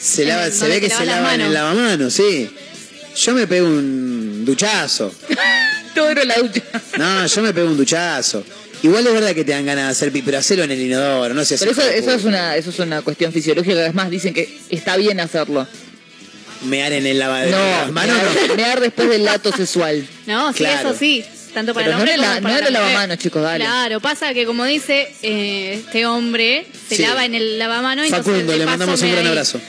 Se, 0.00 0.24
lava- 0.26 0.46
en 0.46 0.52
se 0.52 0.68
ve 0.68 0.80
que 0.80 0.90
se 0.90 1.04
lava 1.06 1.34
en 1.34 1.40
el 1.42 1.50
manos. 1.50 1.54
lavamanos, 1.54 2.12
sí. 2.14 2.50
Yo 3.16 3.34
me 3.34 3.46
pego 3.46 3.66
un 3.68 4.44
duchazo. 4.44 5.12
Todo 5.94 6.10
era 6.10 6.24
la 6.24 6.36
ducha. 6.38 6.62
No, 6.98 7.26
yo 7.26 7.42
me 7.42 7.52
pego 7.54 7.68
un 7.68 7.76
duchazo. 7.76 8.44
Igual 8.82 9.06
es 9.06 9.12
verdad 9.12 9.34
que 9.34 9.44
te 9.44 9.52
dan 9.52 9.66
ganas 9.66 9.86
de 9.86 9.90
hacer 9.90 10.12
pi, 10.12 10.22
pero 10.22 10.38
hacelo 10.38 10.62
en 10.62 10.70
el 10.70 10.80
inodoro, 10.80 11.34
no 11.34 11.44
seas 11.44 11.60
Pero 11.60 11.72
eso, 11.72 11.82
eso, 11.82 12.12
es 12.12 12.24
una, 12.24 12.56
eso 12.56 12.70
es 12.70 12.78
una 12.78 13.02
cuestión 13.02 13.32
fisiológica. 13.32 13.76
Además, 13.78 14.08
dicen 14.10 14.32
que 14.34 14.56
está 14.70 14.96
bien 14.96 15.18
hacerlo. 15.20 15.66
Mear 16.64 16.92
en 16.92 17.06
el 17.06 17.18
lavadero. 17.18 17.56
No, 17.56 17.64
las 17.64 17.92
manos 17.92 18.16
mear, 18.16 18.48
no. 18.48 18.54
mear 18.56 18.80
después 18.80 19.08
del 19.08 19.24
lato 19.24 19.50
sexual. 19.52 20.06
No, 20.26 20.52
sí, 20.52 20.58
Claro. 20.58 20.90
eso 20.90 20.98
sí. 20.98 21.24
Tanto 21.54 21.72
para 21.74 21.86
Pero 21.86 21.96
el 21.96 22.00
hombre 22.02 22.16
no 22.16 22.22
era 22.22 22.34
como 22.34 22.34
la- 22.34 22.42
para 22.42 22.54
no 22.54 22.58
era 22.60 22.70
la 22.70 22.78
mujer. 22.80 22.92
lavamanos, 22.94 23.18
chicos, 23.18 23.42
dale. 23.42 23.64
Claro, 23.64 24.00
pasa 24.00 24.34
que 24.34 24.44
como 24.44 24.64
dice 24.64 25.08
eh, 25.22 25.82
este 25.84 26.06
hombre, 26.06 26.66
se 26.88 26.96
Sí. 26.96 27.02
lava 27.02 27.24
en 27.24 27.34
el 27.34 27.58
lavamano 27.58 28.04
y 28.04 28.10
Facundo, 28.10 28.30
entonces 28.40 28.46
de 28.52 28.58
le 28.58 28.64
paso 28.64 28.78
mandamos 28.78 29.02
un 29.02 29.10
gran 29.10 29.24
ahí. 29.24 29.28
abrazo. 29.28 29.60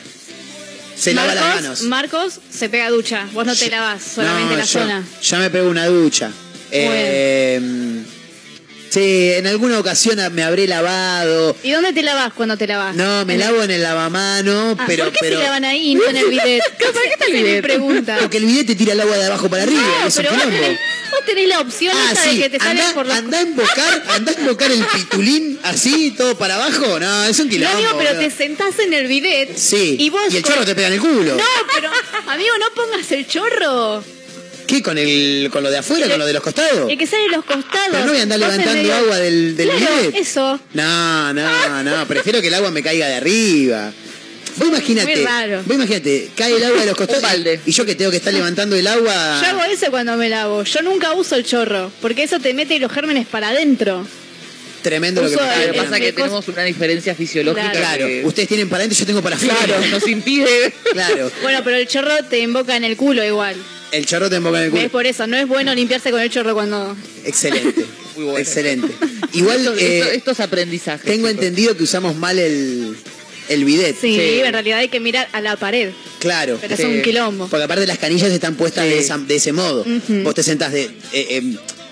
Se 0.95 1.13
lava 1.13 1.33
las 1.33 1.43
Marcos- 1.45 1.61
manos. 1.63 1.81
Marcos 1.83 2.39
se 2.51 2.69
pega 2.69 2.89
ducha, 2.89 3.27
vos 3.33 3.45
no 3.45 3.55
te 3.55 3.65
Yo- 3.65 3.71
lavas, 3.71 4.03
solamente 4.03 4.51
No, 4.53 4.57
la 4.57 4.65
yo- 4.65 4.79
zona. 4.79 5.03
Ya 5.23 5.39
me 5.39 5.49
pego 5.49 5.69
una 5.69 5.85
ducha. 5.87 6.31
Eh, 6.71 7.61
sí, 8.89 9.31
en 9.35 9.47
alguna 9.47 9.79
ocasión 9.79 10.17
me 10.33 10.43
habré 10.43 10.67
lavado. 10.67 11.55
¿Y 11.63 11.71
dónde 11.71 11.93
te 11.93 12.01
lavas 12.03 12.33
cuando 12.33 12.57
te 12.57 12.67
lavas? 12.67 12.95
No, 12.95 13.25
me 13.25 13.37
lavo 13.37 13.63
en 13.63 13.71
el 13.71 13.81
lavamano, 13.83 14.75
Ah, 14.79 14.83
pero. 14.87 15.05
¿Por 15.05 15.13
qué 15.13 15.19
pero 15.21 15.37
se 15.37 15.43
lavan 15.43 15.65
ahí 15.65 15.91
y 15.91 15.95
no 15.95 16.05
en 16.07 16.17
el 16.17 16.29
bidet? 16.29 16.61
¿Para 16.63 16.77
qué 16.77 16.85
está 16.85 16.99
el 17.03 17.11
Esa 17.13 17.25
es 17.25 17.31
mi 17.33 17.43
bidet? 17.43 17.61
pregunta. 17.61 18.17
Porque 18.19 18.37
el 18.37 18.45
bidet 18.45 18.67
te 18.67 18.75
tira 18.75 18.93
el 18.93 19.01
agua 19.01 19.17
de 19.17 19.25
abajo 19.25 19.49
para 19.49 19.63
arriba. 19.63 19.81
No, 20.01 20.07
es 20.07 20.15
un 20.17 20.23
pero 20.23 20.35
vos 20.35 20.43
tenés, 20.43 20.79
vos 21.11 21.25
tenés 21.25 21.47
la 21.47 21.59
opción 21.61 21.95
Ah, 21.97 22.11
esa 22.13 22.23
sí, 22.23 22.35
de 22.37 22.43
que 22.43 22.49
te 22.49 22.59
sales 22.63 22.85
por 22.93 23.05
los... 23.05 23.15
andá 23.17 23.37
a 23.37 23.41
embocar, 23.41 24.03
andá 24.09 24.31
a 24.31 24.35
embocar 24.35 24.71
el 24.71 24.83
pitulín 24.85 25.59
así, 25.63 26.11
todo 26.17 26.37
para 26.37 26.55
abajo. 26.55 26.99
No, 26.99 27.23
es 27.25 27.39
un 27.39 27.45
No, 27.47 27.51
quilombo. 27.51 27.77
amigo, 27.77 27.91
pero 27.97 28.19
te 28.19 28.29
sentás 28.31 28.77
en 28.79 28.93
el 28.93 29.07
bidet. 29.07 29.55
Sí, 29.57 29.97
Y 29.99 30.09
vos 30.09 30.21
el 30.33 30.41
con- 30.41 30.51
chorro 30.53 30.65
te 30.65 30.75
pega 30.75 30.87
en 30.87 30.93
el 30.93 30.99
culo. 30.99 31.35
No, 31.35 31.43
pero, 31.75 31.89
amigo, 32.27 32.49
no 32.59 32.65
pongas 32.75 33.11
el 33.11 33.27
chorro. 33.27 34.03
¿Qué? 34.69 34.83
¿Con, 34.83 34.97
el, 34.99 35.49
¿Con 35.51 35.63
lo 35.63 35.71
de 35.71 35.79
afuera? 35.79 36.07
¿Con 36.07 36.19
lo 36.19 36.25
de 36.27 36.33
los 36.33 36.43
costados? 36.43 36.89
El 36.91 36.97
que 36.97 37.07
sale 37.07 37.23
de 37.23 37.29
los 37.29 37.43
costados. 37.43 37.87
Pero 37.91 38.05
no 38.05 38.11
voy 38.11 38.19
a 38.19 38.23
andar 38.23 38.39
levantando 38.39 38.73
medio- 38.73 38.93
agua 38.95 39.17
del, 39.17 39.55
del 39.57 39.69
Claro, 39.69 39.95
bidet. 40.01 40.15
eso. 40.15 40.59
No, 40.75 41.33
no, 41.33 41.83
no. 41.83 42.07
Prefiero 42.07 42.39
que 42.41 42.47
el 42.49 42.53
agua 42.53 42.69
me 42.69 42.83
caiga 42.83 43.07
de 43.07 43.15
arriba. 43.15 43.91
Vos 44.57 44.67
imagínate. 44.67 45.25
Vos 45.65 45.75
imagínate, 45.75 46.29
cae 46.35 46.55
el 46.55 46.63
agua 46.63 46.81
de 46.81 46.85
los 46.85 46.95
costados. 47.03 47.23
Y 47.65 47.71
yo 47.71 47.85
que 47.85 47.95
tengo 47.95 48.11
que 48.11 48.17
estar 48.17 48.31
levantando 48.33 48.75
el 48.75 48.85
agua. 48.85 49.41
Yo 49.41 49.47
hago 49.47 49.63
eso 49.63 49.89
cuando 49.89 50.15
me 50.17 50.29
lavo. 50.29 50.63
Yo 50.63 50.81
nunca 50.83 51.13
uso 51.13 51.35
el 51.35 51.45
chorro, 51.45 51.91
porque 52.01 52.23
eso 52.23 52.39
te 52.39 52.53
mete 52.53 52.77
los 52.79 52.91
gérmenes 52.91 53.25
para 53.25 53.49
adentro. 53.49 54.05
Tremendo 54.83 55.21
lo 55.21 55.29
que 55.29 55.35
Uso 55.35 55.43
me 55.45 55.67
Lo 55.67 55.73
que 55.73 55.77
pasa 55.81 55.95
es 55.97 56.01
que 56.03 56.13
tenemos 56.13 56.47
una 56.47 56.63
diferencia 56.63 57.15
fisiológica. 57.15 57.71
Claro, 57.71 58.05
que- 58.07 58.23
ustedes 58.25 58.47
tienen 58.47 58.69
para 58.69 58.81
adentro, 58.83 58.99
yo 58.99 59.05
tengo 59.05 59.21
para 59.21 59.35
afuera. 59.35 59.55
claro, 59.65 59.85
nos 59.87 60.07
impide. 60.07 60.73
Claro. 60.93 61.31
Bueno, 61.41 61.61
pero 61.63 61.75
el 61.77 61.87
chorro 61.87 62.13
te 62.29 62.39
invoca 62.39 62.75
en 62.77 62.83
el 62.83 62.95
culo 62.95 63.23
igual. 63.25 63.55
El 63.91 64.05
chorro 64.05 64.29
te 64.29 64.35
emboca 64.37 64.63
en 64.63 64.75
el 64.75 64.83
Es 64.85 64.89
por 64.91 65.05
eso, 65.05 65.25
no 65.27 65.35
es 65.37 65.47
bueno 65.47 65.73
limpiarse 65.73 66.11
con 66.11 66.21
el 66.21 66.29
chorro 66.29 66.53
cuando... 66.53 66.95
Excelente. 67.25 67.85
Muy 68.15 68.25
bueno. 68.25 68.39
Excelente. 68.39 68.87
Igual 69.33 69.57
Esto- 69.59 69.75
eh, 69.77 69.99
esto- 69.99 70.11
estos 70.11 70.39
aprendizajes. 70.41 71.01
tengo 71.05 71.27
chicos. 71.27 71.31
entendido 71.43 71.75
que 71.77 71.83
usamos 71.83 72.15
mal 72.15 72.37
el, 72.37 72.95
el 73.49 73.65
bidet. 73.65 73.95
Sí, 73.99 74.15
Sí. 74.15 74.39
en 74.43 74.53
realidad 74.53 74.79
hay 74.79 74.89
que 74.89 74.99
mirar 74.99 75.27
a 75.31 75.41
la 75.41 75.55
pared. 75.55 75.91
Claro. 76.19 76.57
Pero 76.61 76.75
Sí. 76.75 76.83
es 76.83 76.87
un 76.89 77.01
quilombo. 77.01 77.47
Porque 77.47 77.63
aparte 77.63 77.87
las 77.87 77.97
canillas 77.97 78.31
están 78.31 78.55
puestas 78.55 78.83
Sí. 78.85 78.89
de, 78.91 78.99
esa- 78.99 79.17
de 79.17 79.35
ese 79.35 79.51
modo. 79.53 79.85
Vos 80.23 80.35
te 80.35 80.43
sentás 80.43 80.71
de. 80.73 80.83
eh, 80.83 80.91
eh, 81.13 81.41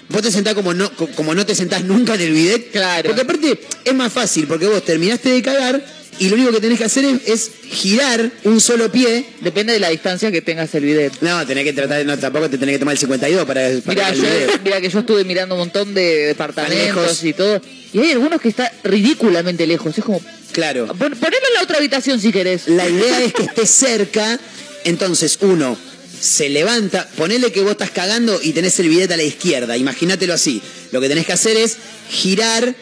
vos 0.10 0.22
te 0.22 0.32
sentás 0.32 0.54
como 0.54 0.74
no, 0.74 0.91
co- 0.93 1.08
como 1.16 1.34
no 1.34 1.45
te 1.45 1.56
sentás 1.56 1.84
nunca 1.84 2.14
en 2.16 2.22
el 2.22 2.32
bidet. 2.34 2.72
Claro. 2.72 3.08
Porque 3.08 3.22
aparte 3.22 3.60
es 3.86 3.93
más 3.95 4.12
fácil, 4.14 4.45
porque 4.48 4.68
vos 4.68 4.84
terminaste 4.84 5.30
de 5.30 5.41
cagar 5.41 5.84
y 6.20 6.30
lo 6.30 6.36
único 6.36 6.51
que 6.51 6.59
tenés 6.61 6.78
que 6.80 6.86
hacer 6.86 7.05
es, 7.05 7.22
es 7.28 7.51
girar 7.70 8.32
un 8.43 8.59
solo 8.59 8.91
pie. 8.91 9.26
Depende 9.41 9.74
de 9.74 9.80
la 9.80 9.89
distancia 9.89 10.32
que 10.32 10.41
tengas 10.41 10.74
el 10.76 10.84
bidet. 10.86 11.13
No, 11.22 11.45
tenés 11.45 11.63
que 11.63 11.74
tratar, 11.74 12.05
no, 12.05 12.18
tampoco 12.18 12.49
te 12.49 12.57
tenés 12.57 12.76
que 12.76 12.80
tomar 12.80 12.93
el 12.93 12.99
52 12.99 13.45
para, 13.45 13.70
para 13.86 13.93
Mira, 13.93 14.09
el 14.09 14.22
yo, 14.22 14.57
mira 14.63 14.82
que 14.82 14.89
yo 14.89 14.99
estuve 14.99 15.24
mirando 15.24 15.55
un 15.55 15.59
montón 15.59 15.93
de 15.93 16.28
departamentos 16.28 17.24
y 17.24 17.34
todo. 17.34 17.61
Y 17.93 17.99
hay 17.99 18.11
algunos 18.13 18.41
que 18.41 18.49
están 18.49 18.68
ridículamente 18.84 19.65
lejos. 19.68 19.97
Es 19.97 20.03
como, 20.03 20.22
Claro. 20.51 20.88
pon- 20.88 20.97
ponelo 20.97 21.47
en 21.49 21.53
la 21.55 21.61
otra 21.63 21.78
habitación 21.78 22.20
si 22.20 22.32
querés. 22.32 22.68
La 22.68 22.88
idea 22.89 23.24
es 23.24 23.34
que 23.34 23.43
estés 23.43 23.70
cerca, 23.70 24.39
entonces 24.86 25.38
uno 25.41 25.78
se 26.20 26.49
levanta, 26.49 27.07
ponele 27.15 27.51
que 27.51 27.61
vos 27.61 27.72
estás 27.72 27.91
cagando 27.91 28.39
y 28.41 28.51
tenés 28.53 28.80
el 28.80 28.89
bidet 28.89 29.11
a 29.11 29.18
la 29.18 29.24
izquierda, 29.24 29.78
imagínatelo 29.78 30.34
así. 30.34 30.61
Lo 30.91 30.99
que 30.99 31.09
tenés 31.09 31.28
que 31.28 31.34
hacer 31.34 31.57
es 31.57 31.78
girar 32.09 32.74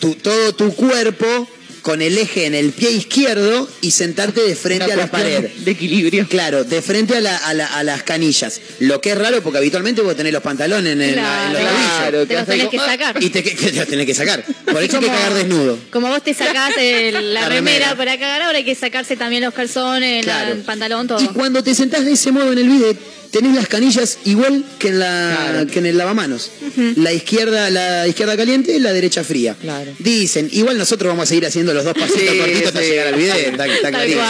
tu- 0.00 0.14
todo 0.14 0.54
tu 0.54 0.74
cuerpo 0.74 1.48
con 1.82 2.00
el 2.00 2.16
eje 2.16 2.46
en 2.46 2.54
el 2.54 2.70
pie 2.72 2.92
izquierdo 2.92 3.68
y 3.80 3.90
sentarte 3.90 4.40
de 4.40 4.54
frente 4.56 4.84
Una 4.86 4.94
a 4.94 4.96
la 4.96 5.06
pared. 5.10 5.50
De 5.50 5.70
equilibrio. 5.72 6.26
Claro, 6.28 6.64
de 6.64 6.80
frente 6.80 7.16
a, 7.16 7.20
la- 7.20 7.36
a 7.36 7.52
la- 7.54 7.66
a 7.66 7.82
las 7.82 8.02
canillas. 8.04 8.60
Lo 8.78 9.00
que 9.00 9.10
es 9.10 9.18
raro 9.18 9.42
porque 9.42 9.58
habitualmente 9.58 10.00
vos 10.00 10.16
tenés 10.16 10.32
los 10.32 10.42
pantalones 10.42 10.92
en, 10.92 11.02
el- 11.02 11.14
Claro. 11.14 11.58
en 11.58 11.64
los. 11.64 11.72
Claro, 11.72 12.26
Te 12.26 12.34
los 12.34 12.46
tenés 12.46 12.68
que 12.68 12.78
sacar. 12.78 13.22
Y 13.22 13.30
te, 13.30 13.42
que- 13.42 13.56
que 13.56 13.70
te 13.72 13.78
los 13.78 13.88
tenés 13.88 14.06
que 14.06 14.14
sacar. 14.14 14.44
Por 14.44 14.82
eso 14.82 14.96
hay 14.98 15.02
que 15.04 15.08
cagar 15.10 15.34
desnudo. 15.34 15.78
Como 15.90 16.08
vos 16.08 16.22
te 16.22 16.34
sacás 16.34 16.72
el- 16.78 17.12
la, 17.34 17.40
La 17.42 17.48
remera, 17.48 17.78
remera. 17.88 17.96
para 17.96 18.18
cagar, 18.18 18.42
ahora 18.42 18.58
hay 18.58 18.64
que 18.64 18.74
sacarse 18.74 19.16
también 19.16 19.42
los 19.42 19.52
calzones, 19.52 20.24
Claro. 20.24 20.52
el 20.52 20.60
pantalón, 20.62 21.08
todo. 21.08 21.20
Y 21.22 21.26
cuando 21.28 21.62
te 21.62 21.74
sentás 21.74 22.04
de 22.04 22.12
ese 22.12 22.30
modo 22.32 22.52
en 22.52 22.58
el 22.58 22.68
bidet, 22.68 22.96
tenés 23.32 23.56
las 23.56 23.66
canillas 23.66 24.18
igual 24.24 24.64
que 24.78 24.88
en 24.88 25.00
la 25.00 25.66
que 25.70 25.80
en 25.80 25.86
el 25.86 25.98
lavamanos. 25.98 26.52
La 26.96 27.12
izquierda, 27.12 27.70
la 27.70 28.06
izquierda 28.06 28.36
caliente 28.36 28.76
y 28.76 28.78
la 28.78 28.92
derecha 28.92 29.24
fría. 29.24 29.56
Claro. 29.60 29.92
Dicen, 29.98 30.48
igual 30.52 30.78
nosotros 30.78 31.08
vamos 31.08 31.24
a 31.24 31.26
seguir 31.26 31.46
haciendo 31.46 31.74
los 31.74 31.84
dos 31.84 31.94
pasitos 31.94 32.20
Sí, 32.30 32.38
cortitos 32.38 32.66
hasta 32.68 32.80
llegar 32.82 33.08
al 33.08 33.14
bidet. 33.16 33.48
Está, 33.48 33.66
está 33.66 33.90
clarísimo. 33.90 34.22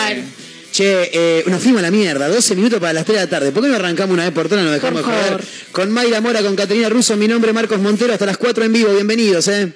Che, 0.73 1.11
eh, 1.13 1.45
nos 1.49 1.61
fuimos 1.63 1.81
a 1.81 1.83
la 1.83 1.91
mierda, 1.91 2.29
12 2.29 2.57
minutos 2.57 2.81
para 2.81 2.95
las 2.95 3.05
3 3.05 3.19
de 3.19 3.25
la 3.25 3.29
tarde. 3.29 3.53
¿Por 3.53 3.63
qué 3.63 3.69
no 3.69 3.75
arrancamos 3.75 4.15
una 4.15 4.25
vez 4.25 4.33
por 4.33 4.49
todas? 4.49 4.65
Nos 4.65 4.73
dejamos 4.73 5.03
Por 5.03 5.13
de 5.13 5.21
joder. 5.21 5.45
Con 5.71 5.91
Mayra 5.91 6.23
Mora, 6.23 6.41
con 6.41 6.57
Caterina 6.57 6.89
Russo, 6.89 7.15
mi 7.19 7.29
nombre 7.29 7.51
es 7.51 7.55
Marcos 7.55 7.79
Montero, 7.79 8.15
hasta 8.15 8.25
las 8.25 8.39
4 8.39 8.65
en 8.65 8.73
vivo. 8.73 8.95
Bienvenidos, 8.95 9.49
eh. 9.49 9.71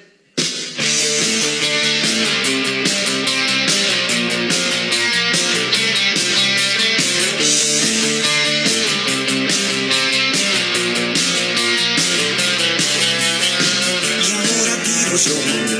Yo, 15.17 15.33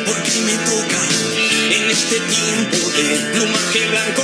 porque 0.05 0.41
me 0.41 0.53
toca 0.65 0.99
en 1.69 1.89
este 1.91 2.19
tiempo 2.21 2.91
de 2.91 3.17
plumaje 3.33 3.87
blanco. 3.87 4.23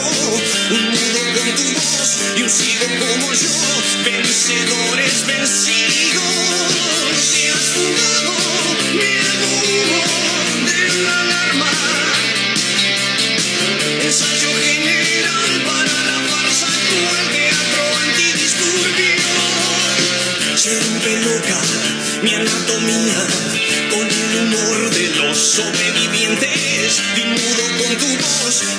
Un 0.72 0.84
mundo 0.86 1.20
con 1.38 1.56
tu 1.56 1.72
voz 1.74 2.18
y 2.36 2.42
un 2.42 2.50
sigo 2.50 2.88
como 3.00 3.34
yo, 3.34 3.50
vencedores 4.04 5.26
vencidos. 5.28 6.83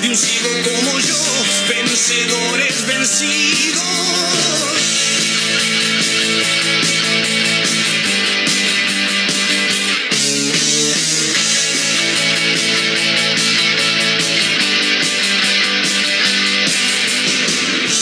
De 0.00 0.08
un 0.08 0.16
ciego 0.16 0.48
como 0.64 0.98
yo, 1.00 1.14
vencedores 1.68 2.86
vencidos. 2.86 3.82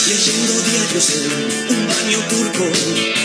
Leyendo 0.06 0.62
diarios 0.62 1.10
en 1.10 1.76
un 1.76 1.88
baño 1.88 2.18
turco, 2.28 2.70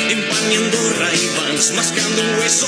empañando 0.09 0.89
ray 0.99 1.31
mascando 1.73 2.21
un 2.21 2.39
hueso. 2.39 2.67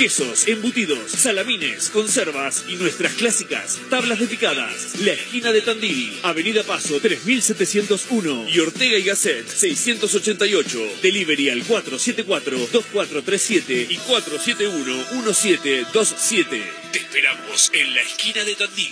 Quesos, 0.00 0.48
embutidos, 0.48 1.10
salamines, 1.10 1.90
conservas 1.90 2.64
y 2.66 2.76
nuestras 2.76 3.12
clásicas 3.12 3.78
tablas 3.90 4.18
de 4.18 4.28
picadas. 4.28 4.98
La 5.00 5.12
esquina 5.12 5.52
de 5.52 5.60
Tandil, 5.60 6.18
Avenida 6.22 6.62
Paso 6.62 6.98
3701 6.98 8.48
y 8.48 8.60
Ortega 8.60 8.96
y 8.96 9.02
Gasset 9.02 9.46
688. 9.46 10.78
Delivery 11.02 11.50
al 11.50 11.62
474-2437 11.64 13.88
y 13.90 13.98
471-1727. 13.98 16.46
Te 16.92 16.98
esperamos 16.98 17.70
en 17.74 17.94
la 17.94 18.00
esquina 18.00 18.42
de 18.42 18.54
Tandil. 18.54 18.88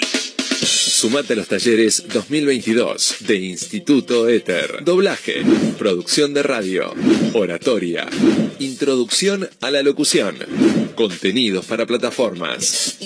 Sumate 0.99 1.35
a 1.35 1.37
los 1.37 1.47
talleres 1.47 2.09
2022 2.13 3.19
de 3.21 3.37
Instituto 3.37 4.29
Éter. 4.29 4.85
Doblaje, 4.85 5.45
producción 5.79 6.35
de 6.35 6.43
radio, 6.43 6.93
oratoria, 7.35 8.09
introducción 8.59 9.49
a 9.61 9.71
la 9.71 9.83
locución, 9.83 10.37
contenidos 10.95 11.67
para 11.67 11.87
plataformas. 11.87 12.97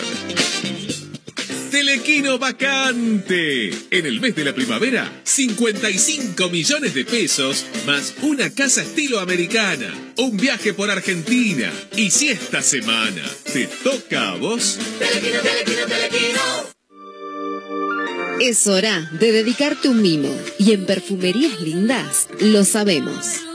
Telequino 1.75 2.39
vacante. 2.39 3.69
En 3.91 4.05
el 4.05 4.21
mes 4.21 4.33
de 4.33 4.45
la 4.45 4.55
primavera, 4.55 5.11
55 5.25 6.49
millones 6.49 6.93
de 6.93 7.03
pesos 7.03 7.65
más 7.85 8.13
una 8.21 8.49
casa 8.49 8.81
estilo 8.81 9.19
americana, 9.19 9.93
un 10.15 10.37
viaje 10.37 10.73
por 10.73 10.89
Argentina. 10.89 11.69
Y 11.97 12.11
si 12.11 12.29
esta 12.29 12.61
semana 12.61 13.23
te 13.51 13.67
toca 13.67 14.29
a 14.29 14.35
vos. 14.37 14.79
Telequino, 14.99 15.41
telequino, 15.41 15.85
telequino. 15.85 16.39
Es 18.39 18.67
hora 18.67 19.09
de 19.19 19.33
dedicarte 19.33 19.89
un 19.89 20.01
mimo 20.01 20.33
y 20.57 20.71
en 20.71 20.85
Perfumerías 20.85 21.59
Lindas 21.59 22.29
lo 22.39 22.63
sabemos. 22.63 23.41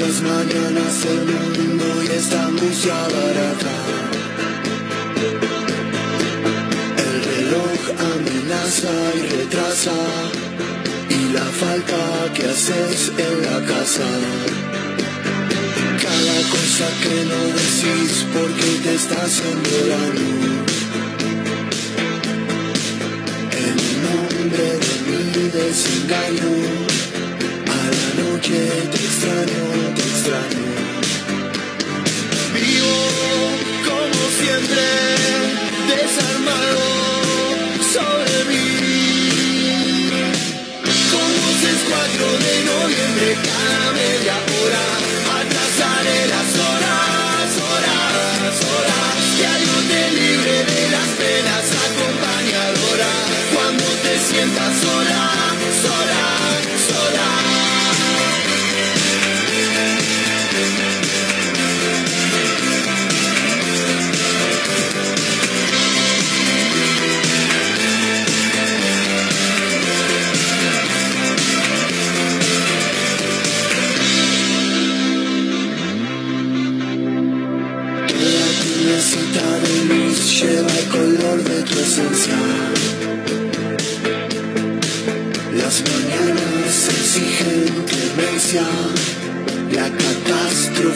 Las 0.00 0.22
mañanas 0.22 1.04
el 1.06 1.24
mundo 1.26 2.02
y 2.04 2.06
esta 2.06 2.48
música 2.50 2.94
barata. 2.94 3.76
El 7.04 7.24
reloj 7.24 7.80
amenaza 8.14 8.94
y 9.16 9.22
retrasa. 9.36 9.98
Y 11.10 11.32
la 11.32 11.44
falta 11.60 12.32
que 12.32 12.44
haces 12.46 13.12
en 13.18 13.42
la 13.42 13.58
casa. 13.66 14.08
Cada 16.04 16.38
cosa 16.54 16.86
que 17.02 17.16
no 17.30 17.40
decís 17.58 18.24
porque 18.32 18.68
te 18.84 18.94
está 18.94 19.16
haciendo 19.24 19.70
daño. 19.94 20.64
En 23.64 23.76
nombre 24.06 24.68
de 25.06 25.18
mi 25.34 25.48
desengaño. 25.50 26.97
Noche 28.38 28.54
te 28.92 28.98
extraño, 28.98 29.62
te 29.96 30.02
extraño. 30.10 30.64
Vivo 32.54 32.96
como 33.88 34.20
siempre, 34.38 34.84
desarmado 35.88 36.86
sobre 37.94 38.36
mí. 38.48 38.68
Como 41.10 41.42
es 41.72 41.80
4 41.90 42.26
de 42.46 42.54
noviembre, 42.70 43.28
cada 43.42 44.47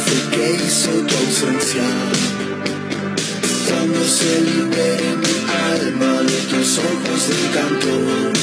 fuerte 0.02 0.36
que 0.36 0.64
hizo 0.64 0.90
tu 0.90 1.14
ausencia. 1.16 1.82
Cuando 3.68 4.04
se 4.04 4.40
libere 4.40 5.16
mi 5.16 5.36
alma 5.72 6.22
de 6.22 6.40
tus 6.50 6.78
ojos 6.78 7.28
de 7.28 7.58
canto. 7.58 8.41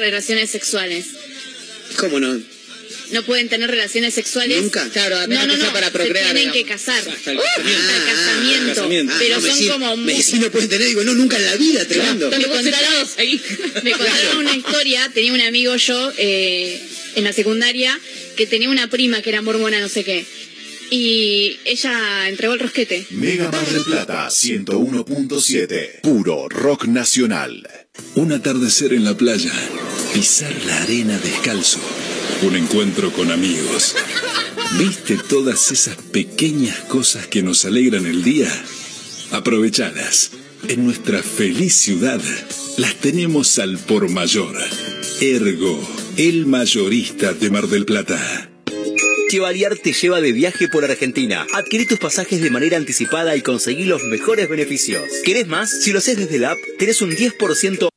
Relaciones 0.00 0.50
sexuales. 0.50 1.06
¿Cómo 1.96 2.18
no? 2.20 2.40
No 3.12 3.24
pueden 3.24 3.48
tener 3.48 3.68
relaciones 3.68 4.14
sexuales. 4.14 4.62
¿Nunca? 4.62 4.88
Claro, 4.90 5.16
a 5.18 5.22
No, 5.22 5.28
menos 5.28 5.46
no, 5.48 5.52
que 5.54 5.58
sea 5.58 5.66
no. 5.68 5.72
para 5.72 5.86
se 5.86 5.92
procrear, 5.92 6.32
tienen 6.32 6.52
que 6.52 6.64
casar. 6.64 6.96
Hasta 7.08 7.30
el 7.32 7.38
Uh, 7.38 7.40
casamiento. 7.42 7.80
hasta 7.82 7.96
el 7.96 8.16
casamiento. 8.16 8.68
casamiento. 8.74 9.14
Pero 9.18 9.34
Ah, 9.34 9.38
no, 9.38 9.42
me 9.46 9.50
son 9.50 9.68
como 9.68 9.96
Me 9.96 10.12
muy- 10.14 10.24
no 10.40 10.50
pueden 10.52 10.68
tener, 10.68 10.86
digo, 10.88 11.02
no, 11.04 11.14
nunca 11.14 11.36
en 11.36 11.44
la 11.44 11.56
vida, 11.56 11.84
tremendo. 11.86 12.30
Me 12.30 12.44
contaron, 12.44 13.08
me 13.82 13.90
contaron 13.92 14.36
una 14.38 14.54
historia, 14.56 15.10
tenía 15.12 15.32
un 15.32 15.40
amigo 15.40 15.74
yo 15.76 16.12
eh, 16.18 16.80
en 17.16 17.24
la 17.24 17.32
secundaria 17.32 17.98
que 18.36 18.46
tenía 18.46 18.70
una 18.70 18.88
prima 18.88 19.22
que 19.22 19.30
era 19.30 19.42
mormona, 19.42 19.80
no 19.80 19.88
sé 19.88 20.04
qué. 20.04 20.24
Y 20.92 21.58
ella 21.64 22.28
entregó 22.28 22.54
el 22.54 22.60
rosquete. 22.60 23.06
Mega 23.10 23.50
Mar 23.50 23.66
del 23.70 23.82
Plata 23.84 24.28
101.7. 24.28 26.00
Puro 26.02 26.48
rock 26.48 26.86
nacional. 26.86 27.68
Un 28.14 28.32
atardecer 28.32 28.92
en 28.92 29.04
la 29.04 29.16
playa. 29.16 29.52
Pisar 30.12 30.54
la 30.66 30.82
arena 30.82 31.18
descalzo. 31.18 31.80
Un 32.42 32.56
encuentro 32.56 33.12
con 33.12 33.30
amigos. 33.30 33.94
¿Viste 34.78 35.16
todas 35.16 35.70
esas 35.72 35.96
pequeñas 35.96 36.78
cosas 36.80 37.26
que 37.26 37.42
nos 37.42 37.64
alegran 37.64 38.06
el 38.06 38.22
día? 38.22 38.48
Aprovechadas. 39.30 40.32
En 40.68 40.84
nuestra 40.84 41.22
feliz 41.22 41.74
ciudad 41.74 42.20
las 42.76 42.94
tenemos 42.96 43.58
al 43.58 43.78
por 43.78 44.08
mayor. 44.08 44.56
Ergo, 45.20 45.80
el 46.16 46.46
mayorista 46.46 47.32
de 47.32 47.50
Mar 47.50 47.68
del 47.68 47.84
Plata. 47.84 48.50
Chevalier 49.30 49.78
te 49.78 49.92
lleva 49.92 50.20
de 50.20 50.32
viaje 50.32 50.66
por 50.66 50.84
Argentina. 50.84 51.46
Adquirí 51.54 51.86
tus 51.86 52.00
pasajes 52.00 52.40
de 52.40 52.50
manera 52.50 52.76
anticipada 52.76 53.36
y 53.36 53.42
conseguí 53.42 53.84
los 53.84 54.02
mejores 54.02 54.48
beneficios. 54.48 55.04
¿Querés 55.24 55.46
más? 55.46 55.70
Si 55.70 55.92
lo 55.92 55.98
haces 55.98 56.16
desde 56.16 56.40
la 56.40 56.50
app, 56.50 56.58
tenés 56.78 57.00
un 57.00 57.12
10% 57.12 57.89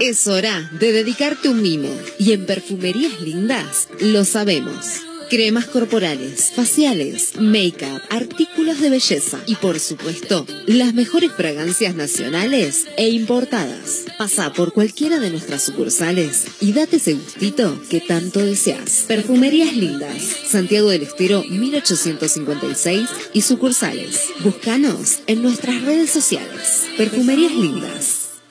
Es 0.00 0.26
hora 0.26 0.68
de 0.78 0.92
dedicarte 0.92 1.48
un 1.48 1.62
mimo 1.62 1.88
y 2.18 2.32
en 2.32 2.44
Perfumerías 2.44 3.18
Lindas 3.22 3.88
lo 4.00 4.26
sabemos. 4.26 5.00
Cremas 5.30 5.64
corporales, 5.64 6.52
faciales, 6.54 7.32
make-up, 7.40 8.02
artículos 8.10 8.78
de 8.78 8.90
belleza 8.90 9.40
y 9.46 9.56
por 9.56 9.80
supuesto, 9.80 10.46
las 10.66 10.92
mejores 10.92 11.32
fragancias 11.32 11.96
nacionales 11.96 12.86
e 12.98 13.08
importadas. 13.08 14.04
Pasa 14.18 14.52
por 14.52 14.74
cualquiera 14.74 15.18
de 15.18 15.30
nuestras 15.30 15.62
sucursales 15.62 16.44
y 16.60 16.72
date 16.74 16.96
ese 16.96 17.14
gustito 17.14 17.80
que 17.88 18.00
tanto 18.00 18.40
deseas. 18.40 19.06
Perfumerías 19.08 19.74
Lindas, 19.74 20.22
Santiago 20.46 20.90
del 20.90 21.02
Estero 21.02 21.42
1856 21.48 23.08
y 23.32 23.40
sucursales. 23.40 24.26
Búscanos 24.40 25.20
en 25.26 25.42
nuestras 25.42 25.82
redes 25.82 26.10
sociales. 26.10 26.84
Perfumerías 26.98 27.52
Lindas. 27.52 28.25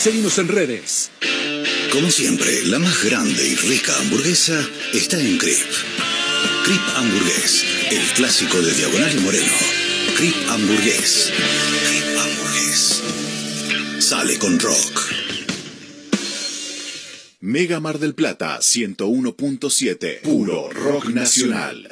Seguimos 0.00 0.36
en 0.38 0.48
redes. 0.48 1.12
Como 1.92 2.10
siempre, 2.10 2.64
la 2.64 2.80
más 2.80 3.04
grande 3.04 3.46
y 3.46 3.54
rica 3.54 3.96
hamburguesa 4.00 4.60
está 4.92 5.20
en 5.20 5.38
Crip. 5.38 5.64
Crip 6.64 6.80
Hamburgués, 6.96 7.64
el 7.92 8.02
clásico 8.16 8.60
de 8.60 8.74
Diagonal 8.74 9.16
y 9.16 9.20
Moreno. 9.20 9.52
Crip 10.16 10.34
Hamburgués. 10.48 11.30
Crip 11.88 12.18
Hamburgués. 12.18 13.02
Sale 14.00 14.38
con 14.38 14.58
rock. 14.58 15.00
Mega 17.38 17.78
Mar 17.78 18.00
del 18.00 18.16
Plata 18.16 18.58
101.7. 18.58 20.22
Puro 20.22 20.68
rock 20.70 21.10
nacional. 21.10 21.88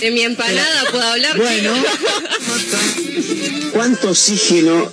De 0.00 0.10
mi 0.10 0.20
empanada 0.20 0.84
puedo 0.90 1.04
hablar. 1.04 1.38
Bueno. 1.38 1.72
¿Cuánto 3.72 4.10
oxígeno? 4.10 4.92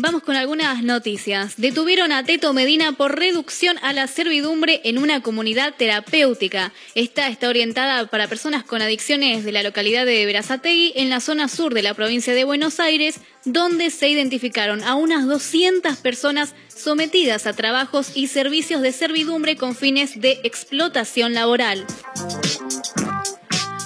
Vamos 0.00 0.22
con 0.22 0.36
algunas 0.36 0.84
noticias. 0.84 1.54
Detuvieron 1.56 2.12
a 2.12 2.22
Teto 2.22 2.52
Medina 2.52 2.92
por 2.92 3.18
reducción 3.18 3.78
a 3.82 3.92
la 3.92 4.06
servidumbre 4.06 4.80
en 4.84 4.96
una 4.96 5.22
comunidad 5.22 5.74
terapéutica. 5.76 6.72
Esta 6.94 7.26
está 7.26 7.48
orientada 7.48 8.06
para 8.06 8.28
personas 8.28 8.62
con 8.62 8.80
adicciones 8.80 9.44
de 9.44 9.50
la 9.50 9.64
localidad 9.64 10.06
de 10.06 10.24
Verazategui, 10.24 10.92
en 10.94 11.10
la 11.10 11.18
zona 11.18 11.48
sur 11.48 11.74
de 11.74 11.82
la 11.82 11.94
provincia 11.94 12.32
de 12.32 12.44
Buenos 12.44 12.78
Aires, 12.78 13.16
donde 13.44 13.90
se 13.90 14.08
identificaron 14.08 14.84
a 14.84 14.94
unas 14.94 15.26
200 15.26 15.96
personas 15.96 16.54
sometidas 16.68 17.48
a 17.48 17.54
trabajos 17.54 18.12
y 18.14 18.28
servicios 18.28 18.82
de 18.82 18.92
servidumbre 18.92 19.56
con 19.56 19.74
fines 19.74 20.20
de 20.20 20.38
explotación 20.44 21.34
laboral. 21.34 21.84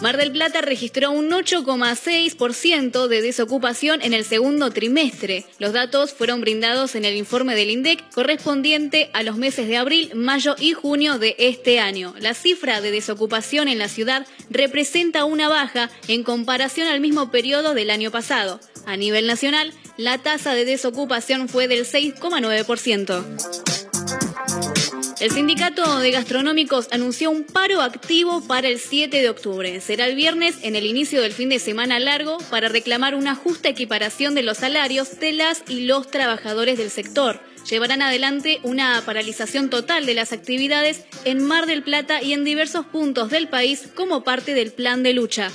Mar 0.02 0.16
del 0.16 0.32
Plata 0.32 0.62
registró 0.62 1.12
un 1.12 1.30
8,6% 1.30 3.06
de 3.06 3.22
desocupación 3.22 4.02
en 4.02 4.14
el 4.14 4.24
segundo 4.24 4.72
trimestre. 4.72 5.44
Los 5.60 5.72
datos 5.72 6.12
fueron 6.12 6.40
brindados 6.40 6.96
en 6.96 7.04
el 7.04 7.14
informe 7.14 7.54
del 7.54 7.70
INDEC 7.70 8.02
correspondiente 8.12 9.10
a 9.12 9.22
los 9.22 9.36
meses 9.36 9.68
de 9.68 9.76
abril, 9.76 10.10
mayo 10.16 10.56
y 10.58 10.72
junio 10.72 11.20
de 11.20 11.36
este 11.38 11.78
año. 11.78 12.16
La 12.18 12.34
cifra 12.34 12.80
de 12.80 12.90
desocupación 12.90 13.68
en 13.68 13.78
la 13.78 13.86
ciudad 13.86 14.26
representa 14.50 15.24
una 15.24 15.48
baja 15.48 15.88
en 16.08 16.24
comparación 16.24 16.88
al 16.88 16.98
mismo 16.98 17.30
periodo 17.30 17.72
del 17.72 17.90
año 17.90 18.10
pasado. 18.10 18.58
A 18.86 18.96
nivel 18.96 19.28
nacional, 19.28 19.72
la 19.96 20.18
tasa 20.18 20.54
de 20.54 20.64
desocupación 20.64 21.48
fue 21.48 21.68
del 21.68 21.86
6,9%. 21.86 24.81
El 25.22 25.30
sindicato 25.30 26.00
de 26.00 26.10
gastronómicos 26.10 26.88
anunció 26.90 27.30
un 27.30 27.44
paro 27.44 27.80
activo 27.80 28.44
para 28.44 28.66
el 28.66 28.80
7 28.80 29.22
de 29.22 29.30
octubre. 29.30 29.80
Será 29.80 30.06
el 30.06 30.16
viernes 30.16 30.56
en 30.62 30.74
el 30.74 30.84
inicio 30.84 31.22
del 31.22 31.32
fin 31.32 31.48
de 31.48 31.60
semana 31.60 32.00
largo 32.00 32.38
para 32.50 32.68
reclamar 32.68 33.14
una 33.14 33.36
justa 33.36 33.68
equiparación 33.68 34.34
de 34.34 34.42
los 34.42 34.58
salarios 34.58 35.20
de 35.20 35.30
las 35.30 35.62
y 35.68 35.82
los 35.82 36.10
trabajadores 36.10 36.76
del 36.76 36.90
sector. 36.90 37.38
Llevarán 37.70 38.02
adelante 38.02 38.58
una 38.64 39.00
paralización 39.06 39.70
total 39.70 40.06
de 40.06 40.14
las 40.14 40.32
actividades 40.32 41.04
en 41.24 41.44
Mar 41.44 41.66
del 41.66 41.84
Plata 41.84 42.20
y 42.20 42.32
en 42.32 42.42
diversos 42.42 42.84
puntos 42.86 43.30
del 43.30 43.46
país 43.46 43.90
como 43.94 44.24
parte 44.24 44.54
del 44.54 44.72
plan 44.72 45.04
de 45.04 45.12
lucha. 45.12 45.52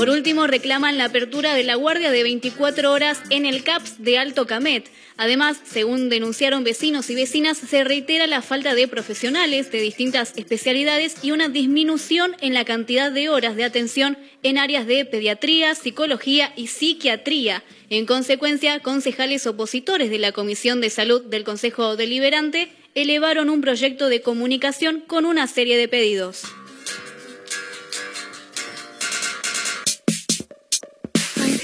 Por 0.00 0.08
último, 0.08 0.46
reclaman 0.46 0.96
la 0.96 1.04
apertura 1.04 1.52
de 1.52 1.62
la 1.62 1.74
guardia 1.74 2.10
de 2.10 2.22
24 2.22 2.90
horas 2.90 3.20
en 3.28 3.44
el 3.44 3.62
CAPS 3.62 4.02
de 4.02 4.16
Alto 4.16 4.46
Camet. 4.46 4.90
Además, 5.18 5.60
según 5.62 6.08
denunciaron 6.08 6.64
vecinos 6.64 7.10
y 7.10 7.14
vecinas, 7.14 7.58
se 7.58 7.84
reitera 7.84 8.26
la 8.26 8.40
falta 8.40 8.74
de 8.74 8.88
profesionales 8.88 9.70
de 9.70 9.82
distintas 9.82 10.32
especialidades 10.36 11.16
y 11.22 11.32
una 11.32 11.50
disminución 11.50 12.34
en 12.40 12.54
la 12.54 12.64
cantidad 12.64 13.12
de 13.12 13.28
horas 13.28 13.56
de 13.56 13.64
atención 13.64 14.16
en 14.42 14.56
áreas 14.56 14.86
de 14.86 15.04
pediatría, 15.04 15.74
psicología 15.74 16.54
y 16.56 16.68
psiquiatría. 16.68 17.62
En 17.90 18.06
consecuencia, 18.06 18.80
concejales 18.80 19.46
opositores 19.46 20.08
de 20.08 20.18
la 20.18 20.32
Comisión 20.32 20.80
de 20.80 20.88
Salud 20.88 21.26
del 21.26 21.44
Consejo 21.44 21.96
Deliberante 21.96 22.72
elevaron 22.94 23.50
un 23.50 23.60
proyecto 23.60 24.08
de 24.08 24.22
comunicación 24.22 25.02
con 25.06 25.26
una 25.26 25.46
serie 25.46 25.76
de 25.76 25.88
pedidos. 25.88 26.44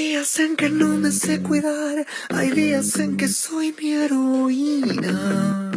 Días 0.08 0.38
en 0.38 0.54
que 0.54 0.70
no 0.70 0.96
me 1.02 1.10
sé 1.10 1.42
cuidar, 1.42 2.06
hay 2.28 2.50
días 2.50 2.96
en 3.00 3.16
que 3.16 3.26
soy 3.26 3.74
mi 3.76 3.92
heroína. 3.92 5.72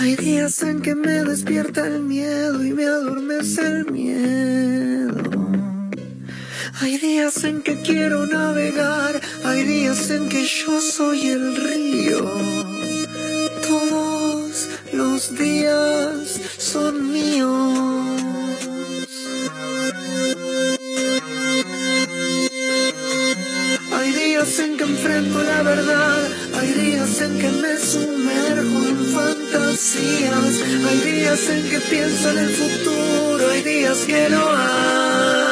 Hay 0.00 0.16
días 0.16 0.62
en 0.62 0.80
que 0.80 0.94
me 0.94 1.22
despierta 1.24 1.86
el 1.86 2.00
miedo 2.00 2.64
y 2.64 2.72
me 2.72 2.86
adormece 2.86 3.60
el 3.60 3.84
miedo. 3.92 5.22
Hay 6.80 6.96
días 6.96 7.44
en 7.44 7.60
que 7.60 7.82
quiero 7.82 8.26
navegar, 8.26 9.20
hay 9.44 9.62
días 9.64 10.08
en 10.08 10.30
que 10.30 10.42
yo 10.42 10.80
soy 10.80 11.28
el 11.28 11.56
río. 11.56 12.24
Todos 13.68 14.70
los 14.94 15.36
días 15.36 16.40
son 16.56 17.12
míos. 17.12 17.84
Días 24.54 24.68
en 24.68 24.76
que 24.76 24.84
enfrento 24.84 25.42
la 25.42 25.62
verdad, 25.62 26.28
hay 26.54 26.72
días 26.74 27.20
en 27.20 27.38
que 27.38 27.48
me 27.50 27.76
sumerjo 27.76 28.88
en 28.88 29.04
fantasías, 29.06 30.62
hay 30.88 31.12
días 31.12 31.48
en 31.48 31.70
que 31.70 31.80
pienso 31.80 32.30
en 32.30 32.38
el 32.38 32.50
futuro, 32.50 33.50
hay 33.50 33.62
días 33.62 33.98
que 34.06 34.28
no 34.28 34.48
hay. 34.50 35.43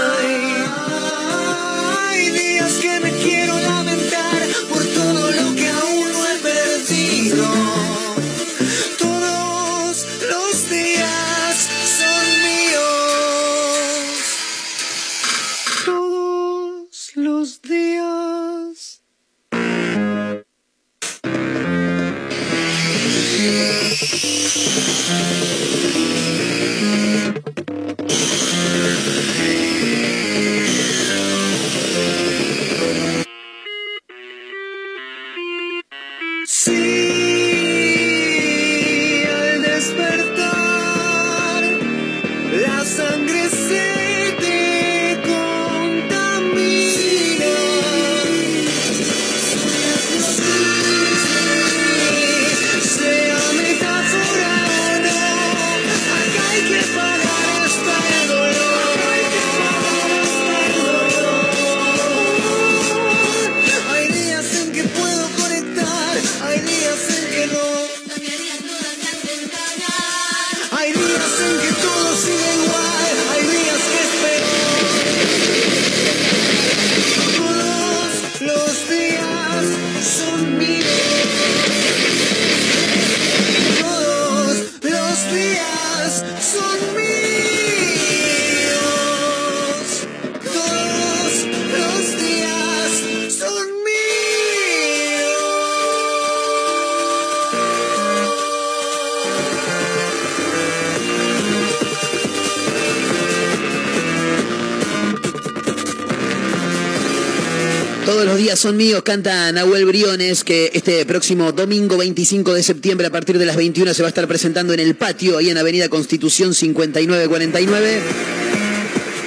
Son 108.62 108.76
míos, 108.76 109.02
canta 109.02 109.50
Nahuel 109.50 109.84
Briones, 109.86 110.44
que 110.44 110.70
este 110.72 111.04
próximo 111.04 111.50
domingo 111.50 111.96
25 111.96 112.54
de 112.54 112.62
septiembre 112.62 113.08
a 113.08 113.10
partir 113.10 113.36
de 113.36 113.44
las 113.44 113.56
21 113.56 113.92
se 113.92 114.02
va 114.02 114.06
a 114.06 114.10
estar 114.10 114.28
presentando 114.28 114.72
en 114.72 114.78
el 114.78 114.94
patio, 114.94 115.38
ahí 115.38 115.50
en 115.50 115.58
Avenida 115.58 115.88
Constitución 115.88 116.54
5949. 116.54 118.02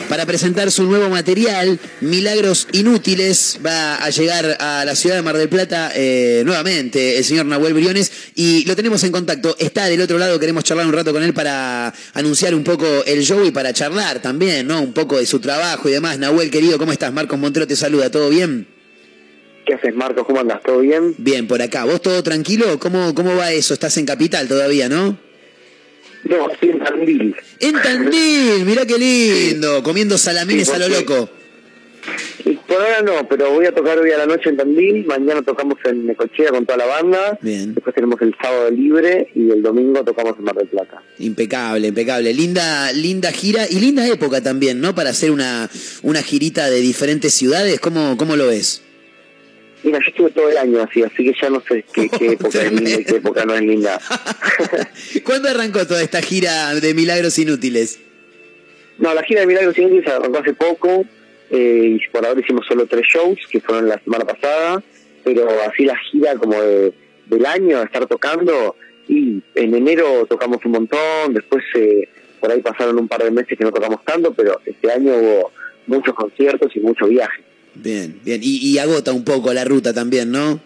Para 0.08 0.26
presentar 0.26 0.72
su 0.72 0.84
nuevo 0.84 1.10
material, 1.10 1.78
Milagros 2.00 2.70
Inútiles, 2.72 3.60
va 3.66 3.98
a 3.98 4.10
llegar 4.10 4.56
a 4.62 4.86
la 4.86 4.96
ciudad 4.96 5.18
de 5.18 5.22
Mar 5.22 5.38
del 5.38 5.50
Plata 5.50 5.92
eh, 5.94 6.44
nuevamente 6.46 7.18
el 7.18 7.26
señor 7.26 7.46
Nahuel 7.46 7.74
Briones 7.74 8.10
y 8.36 8.64
lo 8.64 8.74
tenemos 8.78 9.04
en 9.04 9.12
contacto. 9.12 9.58
Está 9.60 9.88
del 9.88 10.00
otro 10.00 10.18
lado, 10.18 10.40
queremos 10.40 10.64
charlar 10.64 10.88
un 10.88 10.94
rato 10.94 11.12
con 11.12 11.22
él 11.24 11.34
para 11.34 11.94
anunciar 12.14 12.56
un 12.56 12.64
poco 12.64 12.88
el 13.06 13.22
show 13.26 13.44
y 13.44 13.52
para 13.52 13.74
charlar 13.74 14.22
también, 14.22 14.66
¿no? 14.66 14.82
Un 14.82 14.94
poco 14.94 15.18
de 15.18 15.26
su 15.26 15.42
trabajo 15.42 15.90
y 15.90 15.92
demás. 15.92 16.20
Nahuel, 16.20 16.50
querido, 16.50 16.78
¿cómo 16.78 16.94
estás? 16.94 17.12
Marcos 17.12 17.38
Montero 17.38 17.68
te 17.68 17.76
saluda, 17.76 18.10
¿todo 18.10 18.30
bien? 18.30 18.75
¿Qué 19.66 19.74
haces, 19.74 19.96
Marcos? 19.96 20.26
¿Cómo 20.26 20.40
andas? 20.40 20.62
¿Todo 20.64 20.80
bien? 20.80 21.16
Bien, 21.18 21.48
por 21.48 21.62
acá. 21.62 21.86
¿Vos 21.86 22.02
todo 22.02 22.22
tranquilo? 22.24 22.80
¿Cómo, 22.80 23.14
cómo 23.16 23.36
va 23.36 23.52
eso? 23.52 23.74
Estás 23.74 23.98
en 23.98 24.06
Capital 24.06 24.48
todavía, 24.48 24.88
¿no? 24.90 25.18
No, 26.26 26.50
estoy 26.50 26.70
en 26.70 26.80
Tandil. 26.80 27.36
En 27.60 27.74
Tandil, 27.82 28.66
mirá 28.66 28.86
qué 28.86 28.98
lindo, 28.98 29.84
comiendo 29.84 30.18
salamines 30.18 30.68
Sí, 30.68 30.74
a 30.74 30.80
lo 30.80 30.90
loco. 30.90 31.30
Y 32.44 32.54
por 32.54 32.78
ahora 32.78 33.02
no, 33.02 33.28
pero 33.28 33.52
voy 33.52 33.66
a 33.66 33.74
tocar 33.74 33.98
hoy 33.98 34.12
a 34.12 34.18
la 34.18 34.26
noche 34.28 34.50
en 34.50 34.58
Tandil, 34.58 35.06
mañana 35.06 35.42
tocamos 35.42 35.78
en 35.86 36.06
Necochea 36.06 36.50
con 36.50 36.66
toda 36.66 36.78
la 36.78 36.86
banda, 36.86 37.38
Bien. 37.42 37.74
después 37.74 37.94
tenemos 37.96 38.22
el 38.22 38.36
sábado 38.40 38.70
libre 38.72 39.30
y 39.36 39.50
el 39.50 39.64
domingo 39.64 40.04
tocamos 40.04 40.34
en 40.38 40.46
Mar 40.46 40.56
del 40.56 40.68
Plata. 40.68 41.02
Impecable, 41.20 41.88
impecable. 41.88 42.34
Linda, 42.34 42.92
linda 42.92 43.32
gira 43.32 43.66
y 43.70 43.80
linda 43.80 44.08
época 44.08 44.42
también, 44.42 44.80
¿no? 44.82 44.94
Para 44.94 45.12
hacer 45.12 45.32
una, 45.32 45.70
una 46.04 46.22
girita 46.22 46.70
de 46.70 46.82
diferentes 46.82 47.34
ciudades. 47.34 47.80
¿Cómo, 47.80 48.18
cómo 48.18 48.36
lo 48.36 48.48
ves? 48.48 48.82
Mira, 49.86 50.00
yo 50.00 50.08
estuve 50.08 50.32
todo 50.32 50.50
el 50.50 50.58
año 50.58 50.82
así, 50.82 51.04
así 51.04 51.24
que 51.24 51.34
ya 51.40 51.48
no 51.48 51.62
sé 51.62 51.86
qué, 51.94 52.10
qué 52.10 52.28
época 52.32 52.60
es 52.60 52.72
linda 52.72 52.90
y 52.90 53.06
qué 53.06 53.18
época 53.18 53.46
no 53.46 53.54
es 53.54 53.62
linda. 53.62 54.00
¿Cuándo 55.24 55.48
arrancó 55.48 55.86
toda 55.86 56.02
esta 56.02 56.24
gira 56.24 56.74
de 56.74 56.94
Milagros 56.96 57.38
Inútiles? 57.38 58.00
No, 58.98 59.14
la 59.14 59.22
gira 59.22 59.42
de 59.42 59.48
Milagros 59.48 59.78
Inútiles 59.78 60.08
arrancó 60.08 60.40
hace 60.40 60.56
poco 60.56 61.06
eh, 61.52 62.00
y 62.02 62.08
por 62.08 62.26
ahora 62.26 62.42
hicimos 62.42 62.66
solo 62.66 62.88
tres 62.88 63.06
shows 63.06 63.38
que 63.52 63.62
fueron 63.62 63.88
la 63.88 64.00
semana 64.00 64.26
pasada, 64.26 64.82
pero 65.24 65.48
así 65.70 65.86
la 65.86 65.98
gira 65.98 66.36
como 66.36 66.60
de, 66.60 66.92
del 67.28 67.46
año, 67.46 67.84
estar 67.84 68.08
tocando, 68.08 68.76
y 69.08 69.44
en 69.54 69.76
enero 69.76 70.26
tocamos 70.28 70.66
un 70.66 70.72
montón, 70.72 71.36
después 71.36 71.64
eh, 71.76 72.10
por 72.40 72.52
ahí 72.52 72.62
pasaron 72.62 72.98
un 72.98 73.08
par 73.08 73.24
de 73.24 73.30
meses 73.30 73.56
que 73.56 73.64
no 73.64 73.72
tocamos 73.72 74.04
tanto, 74.04 74.34
pero 74.34 74.60
este 74.66 74.92
año 74.92 75.16
hubo 75.16 75.52
muchos 75.86 76.16
conciertos 76.16 76.76
y 76.76 76.80
mucho 76.80 77.06
viaje. 77.06 77.44
Bien, 77.76 78.20
bien. 78.24 78.42
Y, 78.44 78.58
y 78.72 78.78
agota 78.78 79.12
un 79.12 79.24
poco 79.24 79.54
la 79.54 79.64
ruta 79.64 79.94
también, 79.94 80.32
¿no? 80.32 80.60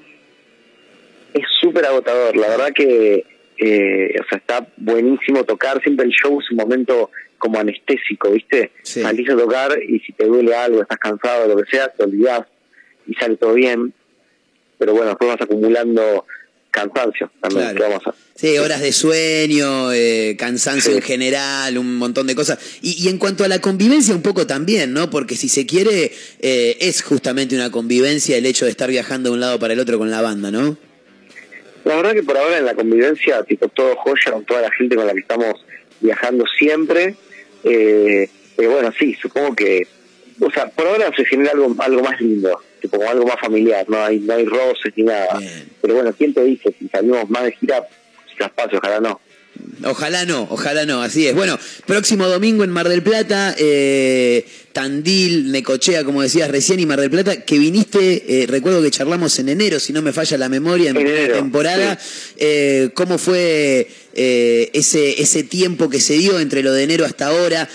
es 1.34 1.45
súper 1.60 1.86
agotador. 1.86 2.36
La 2.36 2.49
verdad 2.49 2.72
que, 2.74 3.26
eh, 3.57 4.16
o 4.20 4.30
sea, 4.30 4.38
está 4.38 4.68
buenísimo 4.78 5.43
tocar. 5.43 5.82
Siempre 5.82 6.05
el 6.05 6.12
show 6.12 6.39
es 6.39 6.49
un 6.51 6.57
momento 6.57 7.12
como 7.38 7.60
anestésico, 7.60 8.32
¿viste? 8.32 8.72
Salís 8.84 9.30
a 9.30 9.38
tocar 9.38 9.82
y 9.82 9.99
si 9.99 10.12
te 10.14 10.26
duele 10.26 10.53
algo, 10.55 10.82
estás 10.82 10.97
cansado, 10.97 11.47
lo 11.47 11.62
que 11.62 11.70
sea, 11.70 11.88
te 11.89 12.03
olvidás 12.03 12.41
y 13.07 13.14
sale 13.14 13.38
todo 13.38 13.53
bien. 13.53 13.93
Pero 14.78 14.93
bueno, 14.93 15.10
después 15.10 15.30
vas 15.30 15.41
acumulando 15.41 16.26
cansancio 16.72 17.32
también. 17.41 17.76
Claro. 17.76 17.78
¿qué 17.78 17.84
vamos 17.84 18.07
a 18.07 18.09
hacer? 18.11 18.22
Sí, 18.36 18.57
horas 18.57 18.82
de 18.82 18.93
sueño, 18.93 19.91
eh, 19.91 20.36
cansancio 20.38 20.93
en 20.93 21.01
general, 21.01 21.78
un 21.78 21.97
montón 21.97 22.26
de 22.28 22.36
cosas. 22.36 22.57
Y, 22.82 23.03
y 23.03 23.09
en 23.09 23.17
cuanto 23.17 23.43
a 23.43 23.47
la 23.47 23.59
convivencia, 23.59 24.15
un 24.15 24.22
poco 24.22 24.47
también, 24.47 24.93
¿no? 24.93 25.09
Porque 25.09 25.36
si 25.36 25.49
se 25.49 25.65
quiere, 25.65 26.11
eh, 26.39 26.78
es 26.80 27.01
justamente 27.01 27.55
una 27.55 27.70
convivencia 27.70 28.38
el 28.38 28.45
hecho 28.45 28.65
de 28.65 28.72
estar 28.72 28.89
viajando 28.89 29.30
de 29.30 29.34
un 29.34 29.41
lado 29.41 29.59
para 29.59 29.74
el 29.74 29.80
otro 29.80 29.97
con 29.97 30.09
la 30.09 30.22
banda, 30.22 30.51
¿no? 30.51 30.78
La 31.84 31.95
verdad 31.95 32.13
que 32.13 32.24
por 32.24 32.38
ahora 32.38 32.57
en 32.57 32.65
la 32.65 32.76
convivencia, 32.76 33.43
tipo 33.43 33.67
todo 33.67 33.95
joya 33.97 34.32
con 34.32 34.45
toda 34.45 34.61
la 34.61 34.72
gente 34.72 34.95
con 34.95 35.07
la 35.07 35.13
que 35.13 35.20
estamos 35.20 35.55
viajando 35.99 36.45
siempre. 36.57 37.15
Eh, 37.63 38.30
pero 38.55 38.72
bueno, 38.72 38.93
sí, 38.97 39.17
supongo 39.22 39.55
que, 39.55 39.88
o 40.39 40.51
sea, 40.51 40.67
por 40.70 40.88
ahora 40.88 41.11
se 41.15 41.26
genera 41.26 41.51
algo, 41.51 41.76
algo 41.80 42.03
más 42.03 42.20
lindo, 42.22 42.61
como 42.88 43.10
algo 43.10 43.26
más 43.26 43.40
familiar, 43.40 43.86
no 43.90 44.04
hay, 44.04 44.20
no 44.20 44.34
hay 44.34 44.46
roces 44.46 44.94
ni 44.96 45.04
nada. 45.04 45.40
Pero 45.82 45.96
bueno, 45.96 46.14
¿quién 46.18 46.34
te 46.34 46.44
dice? 46.44 46.74
Si 46.78 46.88
salimos 46.88 47.30
más 47.30 47.44
de 47.44 47.52
gira, 47.54 47.88
capaz, 48.38 48.74
ojalá 48.74 49.00
no. 49.00 49.20
Ojalá 49.84 50.26
no, 50.26 50.45
ojalá 50.49 50.86
no, 50.86 51.01
así 51.01 51.26
es. 51.28 51.34
Bueno, 51.36 51.57
próximo 51.86 52.28
domingo 52.28 52.64
en 52.66 52.70
Mar 52.70 52.89
del 52.89 53.01
Plata, 53.01 53.55
eh, 53.57 54.45
Tandil, 54.74 55.51
Necochea, 55.53 56.03
como 56.03 56.22
decías 56.22 56.51
recién, 56.51 56.82
y 56.82 56.86
Mar 56.86 56.99
del 56.99 57.10
Plata, 57.10 57.45
que 57.45 57.57
viniste, 57.57 58.43
eh, 58.43 58.45
recuerdo 58.47 58.82
que 58.82 58.91
charlamos 58.91 59.39
en 59.39 59.47
enero, 59.47 59.80
si 59.80 59.93
no 59.93 60.01
me 60.01 60.12
falla 60.12 60.38
la 60.38 60.49
memoria, 60.49 60.89
en 60.89 60.95
primera 60.95 61.34
temporada. 61.34 61.97
Eh, 62.38 62.89
¿Cómo 62.93 63.18
fue 63.18 63.88
eh, 64.14 64.70
ese, 64.74 65.22
ese 65.22 65.43
tiempo 65.43 65.89
que 65.89 66.01
se 66.01 66.14
dio 66.18 66.39
entre 66.41 66.62
lo 66.62 66.74
de 66.74 66.84
enero 66.84 67.05
hasta 67.05 67.28
ahora? 67.28 67.70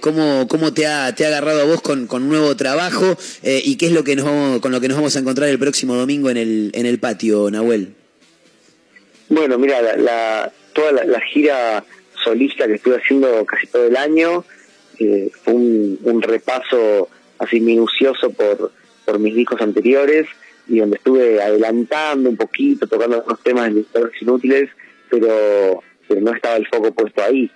¿Cómo, 0.00 0.46
cómo 0.48 0.74
te, 0.74 0.86
ha, 0.86 1.14
te 1.14 1.24
ha 1.24 1.28
agarrado 1.28 1.62
a 1.62 1.64
vos 1.64 1.80
con, 1.80 2.06
con 2.06 2.24
un 2.24 2.28
nuevo 2.28 2.56
trabajo? 2.56 3.16
¿Y 3.42 3.76
qué 3.76 3.86
es 3.86 3.92
lo 3.92 4.04
que 4.04 4.16
nos 4.16 4.26
vamos- 4.26 4.60
con 4.60 4.70
lo 4.70 4.80
que 4.82 4.88
nos 4.88 4.98
vamos 4.98 5.16
a 5.16 5.20
encontrar 5.20 5.48
el 5.48 5.58
próximo 5.58 5.94
domingo 5.96 6.28
en 6.28 6.36
el, 6.36 6.70
en 6.74 6.84
el 6.84 6.98
patio, 6.98 7.50
Nahuel? 7.50 7.94
Bueno, 9.30 9.58
mira, 9.58 9.80
la, 9.82 9.96
la- 9.96 10.52
toda 10.72 10.92
la, 10.92 11.04
la 11.04 11.20
gira 11.20 11.84
solista 12.24 12.66
que 12.66 12.74
estuve 12.74 12.96
haciendo 12.96 13.44
casi 13.44 13.66
todo 13.66 13.86
el 13.86 13.96
año 13.96 14.44
eh, 14.98 15.30
fue 15.42 15.54
un, 15.54 15.98
un 16.02 16.22
repaso 16.22 17.08
así 17.38 17.60
minucioso 17.60 18.30
por, 18.30 18.72
por 19.04 19.18
mis 19.18 19.34
discos 19.34 19.60
anteriores 19.60 20.26
y 20.68 20.80
donde 20.80 20.96
estuve 20.96 21.40
adelantando 21.40 22.28
un 22.28 22.36
poquito, 22.36 22.86
tocando 22.86 23.16
algunos 23.16 23.42
temas 23.42 23.72
de 23.72 23.80
mis 23.80 24.22
inútiles, 24.22 24.68
pero, 25.08 25.82
pero 26.06 26.20
no 26.20 26.34
estaba 26.34 26.56
el 26.56 26.66
foco 26.66 26.92
puesto 26.92 27.22
ahí. 27.22 27.50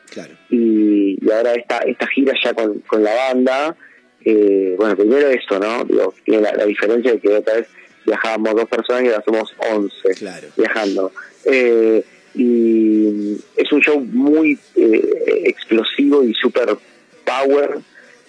Y, 0.49 1.19
y 1.21 1.31
ahora 1.31 1.53
esta, 1.55 1.79
esta 1.79 2.07
gira 2.07 2.33
ya 2.43 2.55
con, 2.55 2.79
con 2.81 3.03
la 3.03 3.15
banda, 3.15 3.77
eh, 4.25 4.75
bueno, 4.79 4.97
primero 4.97 5.29
esto, 5.29 5.59
¿no? 5.59 5.85
Digo, 5.85 6.15
tiene 6.25 6.43
la, 6.43 6.53
la 6.55 6.65
diferencia 6.65 7.13
de 7.13 7.21
que 7.21 7.29
otra 7.29 7.55
vez 7.55 7.67
viajábamos 8.07 8.55
dos 8.55 8.69
personas 8.69 9.03
y 9.03 9.09
ahora 9.09 9.23
somos 9.25 9.55
11 9.59 10.51
viajando. 10.57 11.13
Eh, 11.45 12.05
y 12.35 13.37
es 13.57 13.73
un 13.73 13.81
show 13.81 14.01
muy 14.01 14.59
eh, 14.75 15.45
explosivo 15.45 16.25
y 16.25 16.35
super 16.35 16.77
power. 17.25 17.79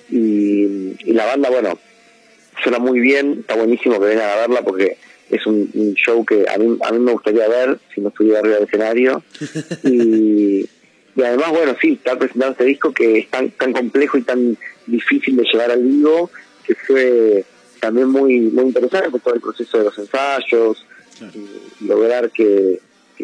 Y, 0.09 0.95
y 0.99 1.13
la 1.13 1.25
banda, 1.25 1.49
bueno, 1.49 1.79
suena 2.61 2.79
muy 2.79 2.99
bien, 2.99 3.37
está 3.39 3.55
buenísimo 3.55 3.99
que 3.99 4.07
vengan 4.07 4.29
a 4.29 4.35
verla 4.35 4.61
porque 4.61 4.97
es 5.29 5.45
un, 5.45 5.69
un 5.73 5.93
show 5.95 6.25
que 6.25 6.45
a 6.47 6.57
mí, 6.57 6.77
a 6.81 6.91
mí 6.91 6.99
me 6.99 7.11
gustaría 7.11 7.47
ver 7.47 7.79
si 7.93 8.01
no 8.01 8.09
estuviera 8.09 8.39
arriba 8.39 8.55
del 8.55 8.65
escenario. 8.65 9.23
Y, 9.83 10.69
y 11.15 11.21
además, 11.21 11.51
bueno, 11.51 11.75
sí, 11.79 11.93
está 11.93 12.17
presentando 12.17 12.53
este 12.53 12.65
disco 12.65 12.91
que 12.91 13.19
es 13.19 13.29
tan, 13.29 13.51
tan 13.51 13.71
complejo 13.71 14.17
y 14.17 14.23
tan 14.23 14.57
difícil 14.87 15.35
de 15.35 15.43
llevar 15.43 15.71
al 15.71 15.83
vivo, 15.83 16.31
que 16.65 16.73
fue 16.73 17.45
también 17.79 18.07
muy 18.09 18.39
muy 18.39 18.65
interesante 18.65 19.09
por 19.11 19.19
todo 19.19 19.35
el 19.35 19.41
proceso 19.41 19.77
de 19.77 19.83
los 19.83 19.97
ensayos, 19.99 20.85
y 21.81 21.85
lograr 21.85 22.31
que 22.31 22.79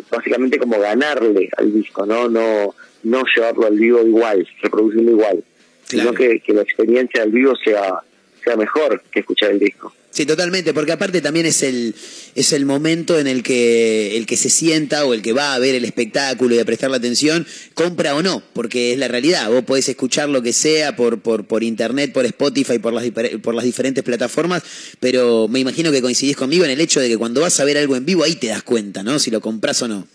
básicamente 0.10 0.60
como 0.60 0.80
ganarle 0.80 1.50
al 1.58 1.74
disco, 1.74 2.06
¿no? 2.06 2.28
No, 2.28 2.76
no 3.04 3.24
llevarlo 3.36 3.68
al 3.68 3.78
vivo 3.78 4.02
igual, 4.02 4.48
reproducirlo 4.62 5.12
igual, 5.12 5.44
sino 5.84 6.14
que, 6.14 6.40
que 6.40 6.54
la 6.54 6.62
experiencia 6.62 7.22
del 7.22 7.32
vivo 7.32 7.56
sea, 7.56 8.02
sea 8.50 8.58
mejor 8.58 9.04
que 9.12 9.20
escuchar 9.20 9.52
el 9.52 9.60
disco. 9.60 9.94
Sí, 10.10 10.26
totalmente, 10.26 10.74
porque 10.74 10.92
aparte 10.92 11.22
también 11.22 11.46
es 11.46 11.62
el, 11.62 11.94
es 12.34 12.52
el 12.52 12.66
momento 12.66 13.20
en 13.20 13.28
el 13.28 13.44
que 13.44 14.18
el 14.18 14.26
que 14.26 14.38
se 14.38 14.50
sienta 14.50 15.06
o 15.06 15.14
el 15.14 15.22
que 15.22 15.34
va 15.34 15.54
a 15.54 15.60
ver 15.60 15.76
el 15.76 15.86
espectáculo 15.86 16.56
y 16.56 16.60
a 16.60 16.66
prestar 16.66 16.90
la 16.90 16.98
atención, 16.98 17.46
compra 17.76 18.16
o 18.16 18.24
no, 18.24 18.42
porque 18.54 18.94
es 18.94 18.98
la 18.98 19.08
realidad. 19.08 19.52
Vos 19.52 19.64
podés 19.66 19.88
escuchar 19.88 20.28
lo 20.30 20.42
que 20.42 20.52
sea 20.52 20.96
por, 20.96 21.22
por, 21.22 21.46
por 21.46 21.64
internet, 21.64 22.12
por 22.12 22.26
Spotify, 22.26 22.80
por 22.80 22.92
las, 22.92 23.08
por 23.44 23.54
las 23.54 23.66
diferentes 23.66 24.04
plataformas, 24.04 24.64
pero 25.00 25.48
me 25.48 25.60
imagino 25.60 25.92
que 25.92 26.02
coincidís 26.02 26.36
conmigo 26.36 26.66
en 26.66 26.72
el 26.72 26.82
hecho 26.82 27.00
de 27.00 27.08
que 27.08 27.18
cuando 27.18 27.42
vas 27.42 27.60
a 27.60 27.66
ver 27.66 27.78
algo 27.78 27.96
en 27.96 28.06
vivo 28.06 28.24
ahí 28.24 28.36
te 28.36 28.48
das 28.48 28.64
cuenta, 28.64 29.04
¿no? 29.04 29.20
Si 29.20 29.30
lo 29.30 29.42
compras 29.42 29.82
o 29.84 29.88
no. 29.88 30.08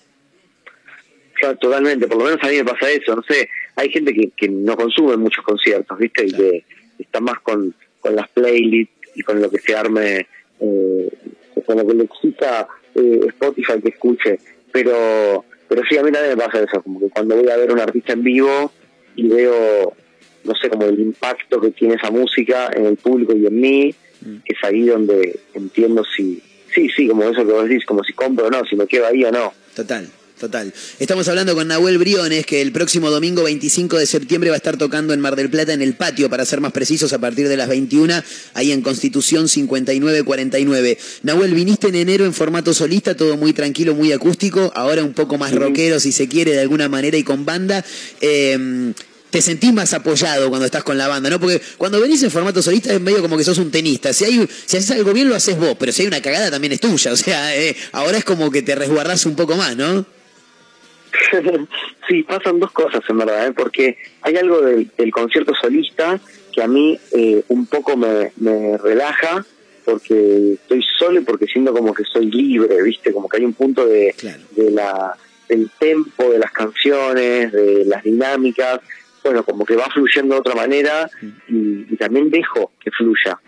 Claro, 1.35 1.57
totalmente, 1.59 2.09
por 2.09 2.17
lo 2.17 2.25
menos 2.25 2.41
a 2.43 2.49
mí 2.49 2.57
me 2.57 2.65
pasa 2.65 2.91
eso, 2.91 3.15
no 3.15 3.23
sé, 3.23 3.49
hay 3.77 3.91
gente 3.91 4.13
que, 4.13 4.31
que 4.37 4.49
no 4.49 4.77
consume 4.77 5.17
muchos 5.17 5.45
conciertos, 5.45 5.97
¿viste? 5.99 6.27
Y 6.27 6.33
que 6.33 6.65
está 6.99 7.21
más 7.21 7.39
con, 7.41 7.75
con 8.05 8.15
las 8.15 8.29
playlists 8.29 8.93
y 9.15 9.23
con 9.23 9.41
lo 9.41 9.51
que 9.51 9.59
se 9.59 9.75
arme, 9.75 10.27
eh, 10.61 11.09
con 11.65 11.79
lo 11.79 11.87
que 11.87 11.95
le 11.95 12.05
excita 12.05 12.69
eh, 12.95 13.21
Spotify 13.29 13.81
que 13.83 13.89
escuche, 13.89 14.39
pero 14.71 15.45
pero 15.67 15.83
sí, 15.89 15.97
a 15.97 16.03
mí 16.03 16.13
también 16.13 16.37
me 16.37 16.45
pasa 16.45 16.63
eso, 16.63 16.83
como 16.83 17.01
que 17.01 17.09
cuando 17.09 17.37
voy 17.37 17.49
a 17.49 17.57
ver 17.57 17.71
a 17.71 17.73
un 17.73 17.81
artista 17.81 18.13
en 18.13 18.23
vivo 18.23 18.71
y 19.17 19.27
veo, 19.27 19.95
no 20.45 20.55
sé, 20.55 20.69
como 20.69 20.85
el 20.85 21.01
impacto 21.01 21.59
que 21.61 21.71
tiene 21.71 21.95
esa 21.95 22.11
música 22.11 22.71
en 22.77 22.85
el 22.85 22.97
público 22.97 23.35
y 23.35 23.47
en 23.47 23.59
mí, 23.59 23.95
es 24.45 24.59
ahí 24.63 24.83
donde 24.83 25.41
entiendo 25.55 26.05
si, 26.05 26.43
sí, 26.75 26.91
sí, 26.95 27.09
como 27.09 27.25
eso 27.25 27.47
que 27.47 27.53
vos 27.53 27.67
decís, 27.67 27.87
como 27.87 28.05
si 28.05 28.13
compro 28.13 28.47
o 28.47 28.51
no, 28.51 28.65
si 28.67 28.77
me 28.77 28.87
quedo 28.87 29.07
ahí 29.07 29.25
o 29.25 29.33
no. 29.33 29.55
Total, 29.75 30.07
total. 30.45 30.75
Estamos 30.99 31.27
hablando 31.29 31.55
con 31.55 31.69
Nahuel 31.69 31.97
Briones, 31.97 32.45
que 32.45 32.61
el 32.61 32.71
próximo 32.71 33.11
domingo 33.11 33.45
25 33.45 33.97
de 33.97 34.05
septiembre 34.05 34.51
va 34.51 34.57
a 34.57 34.59
estar 34.59 34.77
tocando 34.77 35.15
en 35.15 35.21
Mar 35.21 35.37
del 35.37 35.49
Plata, 35.49 35.73
en 35.73 35.81
el 35.81 35.95
patio, 35.95 36.29
para 36.29 36.45
ser 36.45 36.61
más 36.61 36.73
precisos, 36.73 37.15
a 37.15 37.19
partir 37.19 37.49
de 37.49 37.57
las 37.57 37.69
21, 37.69 38.23
ahí 38.53 38.71
en 38.71 38.83
Constitución 38.83 39.49
5949. 39.49 40.99
Nahuel, 41.23 41.55
viniste 41.55 41.89
en 41.89 41.95
enero 41.95 42.27
en 42.27 42.35
formato 42.35 42.75
solista, 42.75 43.17
todo 43.17 43.39
muy 43.39 43.55
tranquilo, 43.55 43.95
muy 43.95 44.13
acústico, 44.13 44.71
ahora 44.75 45.03
un 45.03 45.15
poco 45.15 45.39
más 45.39 45.55
rockero, 45.55 45.99
si 45.99 46.13
se 46.13 46.29
quiere, 46.29 46.53
de 46.53 46.61
alguna 46.61 46.91
manera, 46.91 47.17
y 47.17 47.23
con 47.23 47.47
banda. 47.47 47.83
Eh, 48.21 48.93
te 49.35 49.43
sentís 49.43 49.73
más 49.73 49.93
apoyado 49.93 50.49
cuando 50.49 50.65
estás 50.65 50.85
con 50.85 50.97
la 50.97 51.09
banda, 51.09 51.29
¿no? 51.29 51.41
Porque 51.41 51.61
cuando 51.77 52.01
venís 52.01 52.23
en 52.23 52.31
formato 52.31 52.63
solista 52.63 52.95
es 52.95 53.01
medio 53.01 53.21
como 53.21 53.37
que 53.37 53.43
sos 53.43 53.59
un 53.59 53.73
tenista. 53.73 54.13
Si 54.13 54.25
hay, 54.25 54.49
si 54.65 54.77
haces 54.77 54.93
algo 54.93 55.13
bien 55.13 55.29
lo 55.29 55.35
haces 55.35 55.59
vos, 55.59 55.75
pero 55.77 55.91
si 55.91 56.03
hay 56.03 56.07
una 56.07 56.23
cagada 56.23 56.53
también 56.53 56.73
es 56.75 56.79
tuya. 56.79 57.13
O 57.13 57.17
sea, 57.17 57.57
eh, 57.57 57.75
ahora 57.91 58.17
es 58.17 58.23
como 58.23 58.53
que 58.53 58.63
te 58.63 58.77
resguardás 58.77 59.27
un 59.27 59.35
poco 59.35 59.57
más, 59.57 59.77
¿no? 59.77 60.07
sí, 62.09 62.23
pasan 62.23 62.59
dos 62.61 62.73
cosas 62.73 63.03
en 63.09 63.19
verdad, 63.19 63.49
¿eh? 63.49 63.53
porque 63.53 63.99
hay 64.23 64.37
algo 64.37 64.61
del, 64.61 64.91
del 64.97 65.11
concierto 65.11 65.53
solista 65.55 66.19
que 66.53 66.63
a 66.63 66.69
mí 66.69 66.99
eh, 67.13 67.43
un 67.49 67.67
poco 67.67 67.97
me, 67.97 68.33
me 68.37 68.79
relaja, 68.79 69.45
porque 69.85 70.55
estoy 70.55 70.85
solo 70.99 71.21
y 71.21 71.25
porque 71.25 71.47
siento 71.47 71.73
como 71.73 71.93
que 71.93 72.05
soy 72.05 72.31
libre, 72.31 72.83
¿viste? 72.83 73.13
Como 73.13 73.29
que 73.29 73.39
hay 73.39 73.45
un 73.45 73.55
punto 73.55 73.87
de, 73.87 74.15
de 74.53 74.71
la 74.71 75.17
del 75.49 75.71
tempo 75.79 76.31
de 76.31 76.39
las 76.39 76.53
canciones, 76.53 77.53
de 77.53 77.85
las 77.85 78.03
dinámicas, 78.03 78.81
bueno, 79.23 79.45
como 79.45 79.65
que 79.67 79.77
va 79.77 79.91
fluyendo 79.91 80.35
de 80.35 80.41
otra 80.41 80.55
manera 80.55 81.11
y, 81.49 81.87
y 81.93 81.97
también 81.97 82.31
dejo 82.31 82.73
que 82.81 82.91
fluya 82.91 83.39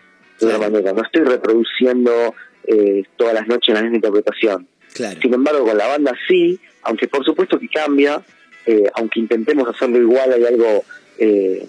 de 0.40 0.46
otra 0.46 0.58
manera, 0.58 0.92
no 0.92 1.02
estoy 1.02 1.22
reproduciendo 1.22 2.34
eh, 2.66 3.04
todas 3.16 3.34
las 3.34 3.46
noches 3.46 3.74
la 3.74 3.82
misma 3.82 3.96
interpretación. 3.96 4.66
Claro. 4.92 5.20
Sin 5.20 5.34
embargo, 5.34 5.64
con 5.64 5.76
la 5.76 5.86
banda 5.86 6.12
sí, 6.28 6.58
aunque 6.86 7.08
por 7.08 7.24
supuesto 7.24 7.58
que 7.58 7.68
cambia, 7.68 8.22
eh, 8.64 8.84
aunque 8.94 9.20
intentemos 9.20 9.68
hacerlo 9.68 10.00
igual, 10.00 10.32
hay 10.32 10.44
algo 10.44 10.84
eh, 11.18 11.66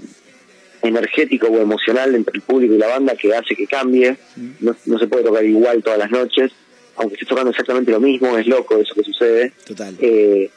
energético 0.83 1.47
o 1.47 1.59
emocional 1.59 2.13
entre 2.15 2.35
el 2.35 2.41
público 2.41 2.75
y 2.75 2.77
la 2.77 2.87
banda 2.87 3.15
que 3.15 3.35
hace 3.35 3.55
que 3.55 3.67
cambie. 3.67 4.15
No, 4.59 4.75
no 4.85 4.99
se 4.99 5.07
puede 5.07 5.23
tocar 5.23 5.43
igual 5.43 5.83
todas 5.83 5.99
las 5.99 6.11
noches, 6.11 6.51
aunque 6.95 7.15
estés 7.15 7.27
tocando 7.27 7.49
exactamente 7.49 7.91
lo 7.91 7.99
mismo, 7.99 8.37
es 8.37 8.47
loco 8.47 8.77
eso 8.77 8.93
que 8.93 9.03
sucede. 9.03 9.53
Total. 9.65 9.95
Eh, 9.99 10.49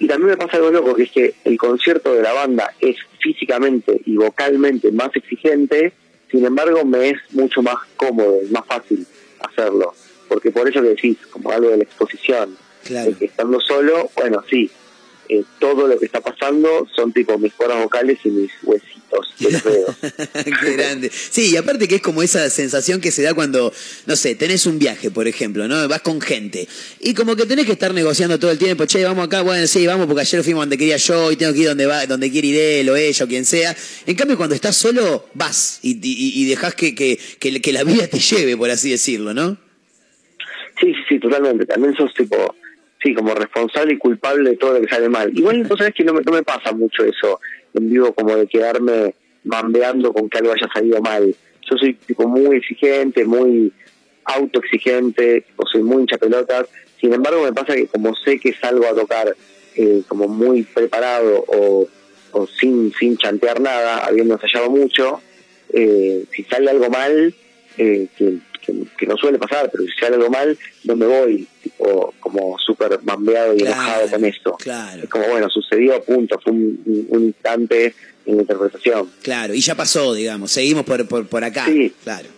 y 0.00 0.06
también 0.06 0.30
me 0.30 0.36
pasa 0.36 0.56
algo 0.56 0.70
loco, 0.70 0.94
que 0.94 1.04
es 1.04 1.10
que 1.10 1.34
el 1.44 1.56
concierto 1.56 2.14
de 2.14 2.22
la 2.22 2.32
banda 2.32 2.74
es 2.80 2.96
físicamente 3.20 4.00
y 4.04 4.16
vocalmente 4.16 4.92
más 4.92 5.14
exigente, 5.14 5.92
sin 6.30 6.44
embargo 6.44 6.84
me 6.84 7.10
es 7.10 7.18
mucho 7.32 7.62
más 7.62 7.76
cómodo 7.96 8.40
y 8.42 8.50
más 8.50 8.66
fácil 8.66 9.06
hacerlo. 9.40 9.94
Porque 10.28 10.50
por 10.50 10.68
eso 10.68 10.82
que 10.82 10.88
decís, 10.88 11.18
como 11.30 11.50
algo 11.50 11.70
de 11.70 11.78
la 11.78 11.84
exposición, 11.84 12.56
Claro. 12.88 13.16
que 13.18 13.26
estando 13.26 13.60
solo, 13.60 14.10
bueno, 14.16 14.42
sí, 14.48 14.70
eh, 15.28 15.44
todo 15.58 15.86
lo 15.86 15.98
que 15.98 16.06
está 16.06 16.22
pasando 16.22 16.88
son 16.96 17.12
tipo 17.12 17.36
mis 17.38 17.52
cuerdas 17.52 17.82
vocales 17.82 18.18
y 18.24 18.30
mis 18.30 18.50
huesitos 18.62 19.34
de 19.38 19.52
los 19.52 19.62
dedos. 19.62 19.96
Qué 20.62 20.72
grande. 20.72 21.10
Sí, 21.12 21.50
y 21.50 21.56
aparte 21.58 21.86
que 21.86 21.96
es 21.96 22.00
como 22.00 22.22
esa 22.22 22.48
sensación 22.48 23.02
que 23.02 23.10
se 23.10 23.20
da 23.20 23.34
cuando, 23.34 23.70
no 24.06 24.16
sé, 24.16 24.36
tenés 24.36 24.64
un 24.64 24.78
viaje, 24.78 25.10
por 25.10 25.28
ejemplo, 25.28 25.68
¿no? 25.68 25.86
Vas 25.86 26.00
con 26.00 26.22
gente. 26.22 26.66
Y 27.00 27.12
como 27.12 27.36
que 27.36 27.44
tenés 27.44 27.66
que 27.66 27.72
estar 27.72 27.92
negociando 27.92 28.38
todo 28.38 28.50
el 28.50 28.58
tiempo, 28.58 28.86
che, 28.86 29.04
vamos 29.04 29.26
acá, 29.26 29.42
bueno, 29.42 29.66
sí, 29.66 29.86
vamos, 29.86 30.06
porque 30.06 30.22
ayer 30.22 30.42
fuimos 30.42 30.62
donde 30.62 30.78
quería 30.78 30.96
yo 30.96 31.30
y 31.30 31.36
tengo 31.36 31.52
que 31.52 31.58
ir 31.58 31.68
donde 31.68 31.84
va, 31.84 32.06
donde 32.06 32.30
quiere 32.30 32.48
ir 32.48 32.56
él 32.56 32.88
o 32.88 32.96
ella 32.96 33.22
o 33.22 33.28
quien 33.28 33.44
sea. 33.44 33.76
En 34.06 34.16
cambio, 34.16 34.38
cuando 34.38 34.54
estás 34.54 34.76
solo, 34.76 35.26
vas 35.34 35.80
y, 35.82 35.90
y, 36.02 36.42
y 36.42 36.48
dejás 36.48 36.74
que, 36.74 36.94
que, 36.94 37.18
que, 37.38 37.60
que 37.60 37.72
la 37.72 37.84
vida 37.84 38.06
te 38.06 38.18
lleve, 38.18 38.56
por 38.56 38.70
así 38.70 38.90
decirlo, 38.90 39.34
¿no? 39.34 39.58
Sí, 40.80 40.94
sí, 40.94 41.00
sí, 41.08 41.18
totalmente. 41.18 41.66
También 41.66 41.94
sos 41.96 42.14
tipo, 42.14 42.54
sí, 43.02 43.14
como 43.14 43.34
responsable 43.34 43.94
y 43.94 43.98
culpable 43.98 44.50
de 44.50 44.56
todo 44.56 44.74
lo 44.74 44.80
que 44.80 44.88
sale 44.88 45.08
mal. 45.08 45.36
Igual, 45.36 45.64
vos 45.64 45.78
sabés 45.78 45.94
que 45.94 46.04
no 46.04 46.14
me, 46.14 46.22
no 46.22 46.32
me 46.32 46.42
pasa 46.42 46.72
mucho 46.72 47.04
eso 47.04 47.40
en 47.74 47.90
vivo, 47.90 48.12
como 48.12 48.36
de 48.36 48.46
quedarme 48.46 49.14
bambeando 49.44 50.12
con 50.12 50.28
que 50.28 50.38
algo 50.38 50.52
haya 50.52 50.68
salido 50.72 51.00
mal. 51.00 51.34
Yo 51.70 51.76
soy 51.76 51.94
tipo 51.94 52.26
muy 52.26 52.56
exigente, 52.56 53.24
muy 53.24 53.72
autoexigente, 54.24 55.44
o 55.56 55.66
soy 55.66 55.82
muy 55.82 56.02
hincha 56.02 56.18
pelotas. 56.18 56.66
Sin 57.00 57.12
embargo, 57.12 57.44
me 57.44 57.52
pasa 57.52 57.74
que 57.74 57.86
como 57.86 58.14
sé 58.14 58.38
que 58.38 58.52
salgo 58.52 58.86
a 58.86 58.94
tocar 58.94 59.34
eh, 59.76 60.02
como 60.08 60.28
muy 60.28 60.64
preparado 60.64 61.44
o, 61.46 61.88
o 62.32 62.46
sin, 62.46 62.92
sin 62.98 63.16
chantear 63.16 63.60
nada, 63.60 64.04
habiendo 64.04 64.34
ensayado 64.34 64.70
mucho, 64.70 65.20
eh, 65.72 66.24
si 66.32 66.44
sale 66.44 66.70
algo 66.70 66.90
mal, 66.90 67.34
eh, 67.76 68.08
que, 68.16 68.38
que, 68.96 69.06
no 69.06 69.16
suele 69.16 69.38
pasar, 69.38 69.70
pero 69.70 69.84
si 69.84 69.90
sale 69.98 70.16
algo 70.16 70.30
mal, 70.30 70.58
no 70.84 70.96
me 70.96 71.06
voy 71.06 71.46
tipo 71.62 72.14
como 72.20 72.58
súper 72.58 72.98
bambeado 73.02 73.54
y 73.54 73.58
Claro, 73.58 73.72
enojado 73.74 74.10
con 74.10 74.24
esto. 74.24 74.56
Claro. 74.58 75.02
Es 75.02 75.08
como, 75.08 75.26
bueno, 75.28 75.48
sucedió, 75.50 76.02
punto, 76.02 76.38
fue 76.42 76.52
un, 76.52 77.06
instante 77.12 77.94
en 78.26 78.36
la 78.36 78.42
interpretación. 78.42 79.10
Claro, 79.22 79.54
y 79.54 79.60
ya 79.60 79.74
pasó, 79.74 80.14
digamos, 80.14 80.52
seguimos 80.52 80.84
por, 80.84 81.06
por, 81.08 81.26
por 81.26 81.44
acá. 81.44 81.66
Sí. 81.66 81.92
Claro. 82.04 82.28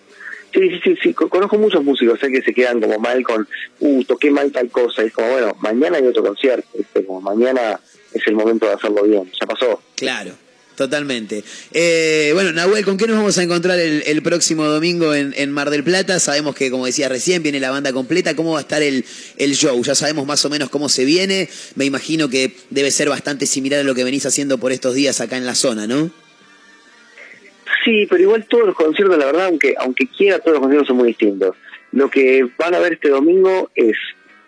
Sí, 0.53 0.69
sí, 0.69 0.81
sí, 0.83 0.95
sí, 1.03 1.15
co- 1.15 1.29
conozco 1.29 1.57
muchos 1.59 1.85
músicos 1.85 2.19
sé 2.19 2.29
que 2.31 2.43
se 2.43 2.53
quedan 2.53 2.81
como 2.81 2.99
mal 2.99 3.23
con, 3.23 3.47
uh, 3.81 4.05
toqué 4.05 4.31
mal 4.33 4.51
tal 4.51 4.69
cosa, 4.71 5.05
y 5.05 5.07
es 5.07 5.13
como, 5.13 5.31
bueno, 5.31 5.55
mañana 5.61 5.99
hay 5.99 6.07
otro 6.07 6.25
concierto, 6.25 6.67
como 7.07 7.21
mañana 7.21 7.79
es 8.13 8.27
el 8.27 8.35
momento 8.35 8.67
de 8.67 8.73
hacerlo 8.73 9.05
bien, 9.05 9.31
ya 9.41 9.47
pasó. 9.47 9.81
Claro, 9.95 10.33
totalmente. 10.81 11.45
Eh, 11.73 12.31
bueno, 12.33 12.53
Nahuel, 12.53 12.87
¿con 12.87 12.97
qué 12.97 13.07
nos 13.07 13.19
vamos 13.19 13.37
a 13.37 13.43
encontrar 13.43 13.79
el, 13.79 14.03
el 14.07 14.23
próximo 14.23 14.65
domingo 14.65 15.15
en, 15.15 15.35
en 15.37 15.53
Mar 15.53 15.69
del 15.69 15.85
Plata? 15.85 16.19
Sabemos 16.19 16.55
que, 16.55 16.71
como 16.71 16.87
decía 16.87 17.11
recién, 17.11 17.43
viene 17.43 17.61
la 17.61 17.71
banda 17.71 17.93
completa. 17.93 18.35
¿Cómo 18.35 18.53
va 18.53 18.61
a 18.61 18.63
estar 18.63 18.83
el, 18.83 19.05
el 19.37 19.55
show? 19.55 19.83
Ya 19.85 19.95
sabemos 19.95 20.27
más 20.27 20.43
o 20.47 20.49
menos 20.49 20.71
cómo 20.71 20.89
se 20.89 21.05
viene. 21.05 21.51
Me 21.75 21.85
imagino 21.85 22.31
que 22.31 22.53
debe 22.71 22.91
ser 22.91 23.11
bastante 23.11 23.45
similar 23.45 23.81
a 23.81 23.83
lo 23.83 23.95
que 23.95 24.05
venís 24.05 24.25
haciendo 24.25 24.57
por 24.57 24.73
estos 24.73 24.95
días 24.95 25.21
acá 25.21 25.37
en 25.37 25.45
la 25.45 25.55
zona, 25.55 25.87
¿no? 25.87 26.11
Sí, 27.85 28.07
pero 28.09 28.23
igual 28.23 28.47
todos 28.49 28.69
los 28.69 28.75
conciertos, 28.75 29.19
la 29.19 29.27
verdad, 29.27 29.49
aunque 29.49 29.75
aunque 29.79 30.07
quiera, 30.07 30.39
todos 30.39 30.53
los 30.53 30.61
conciertos 30.61 30.89
son 30.89 30.97
muy 30.97 31.09
distintos. 31.09 31.57
Lo 31.93 32.11
que 32.11 32.49
van 32.59 32.75
a 32.75 32.79
ver 32.79 32.95
este 32.95 33.11
domingo 33.11 33.71
es, 33.75 33.97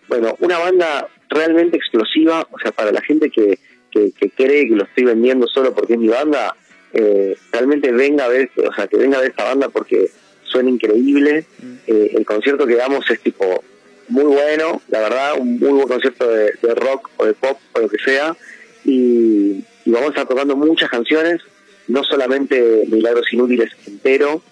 bueno, 0.08 0.34
una 0.40 0.58
banda 0.58 1.08
realmente 1.28 1.76
explosiva, 1.76 2.48
o 2.50 2.58
sea, 2.58 2.72
para 2.72 2.90
la 2.90 3.02
gente 3.02 3.28
que, 3.28 3.58
que, 3.92 4.12
que 4.12 4.30
cree 4.30 4.68
que 4.68 4.74
lo 4.74 4.84
estoy 4.84 5.04
vendiendo 5.04 5.46
solo 5.46 5.74
porque 5.74 5.94
es 5.94 5.98
mi 5.98 6.08
banda, 6.08 6.56
eh, 6.92 7.36
realmente 7.52 7.92
venga 7.92 8.24
a 8.24 8.28
ver, 8.28 8.50
o 8.56 8.72
sea, 8.72 8.86
que 8.86 8.96
venga 8.96 9.18
a 9.18 9.20
ver 9.20 9.30
esta 9.30 9.44
banda 9.44 9.68
porque 9.68 10.10
suena 10.44 10.70
increíble. 10.70 11.44
Eh, 11.86 12.12
el 12.14 12.24
concierto 12.24 12.66
que 12.66 12.74
damos 12.76 13.08
es 13.10 13.20
tipo 13.20 13.62
muy 14.08 14.24
bueno, 14.24 14.82
la 14.88 15.00
verdad, 15.00 15.32
un 15.38 15.58
muy 15.58 15.70
buen 15.70 15.88
concierto 15.88 16.28
de, 16.28 16.52
de 16.60 16.74
rock 16.74 17.10
o 17.16 17.24
de 17.24 17.34
pop 17.34 17.58
o 17.72 17.80
lo 17.80 17.88
que 17.88 17.98
sea. 17.98 18.36
Y, 18.84 19.64
y 19.84 19.90
vamos 19.90 20.08
a 20.08 20.10
estar 20.10 20.28
tocando 20.28 20.56
muchas 20.56 20.90
canciones, 20.90 21.40
no 21.88 22.02
solamente 22.04 22.84
Milagros 22.88 23.32
Inútiles 23.32 23.70
entero, 23.86 24.42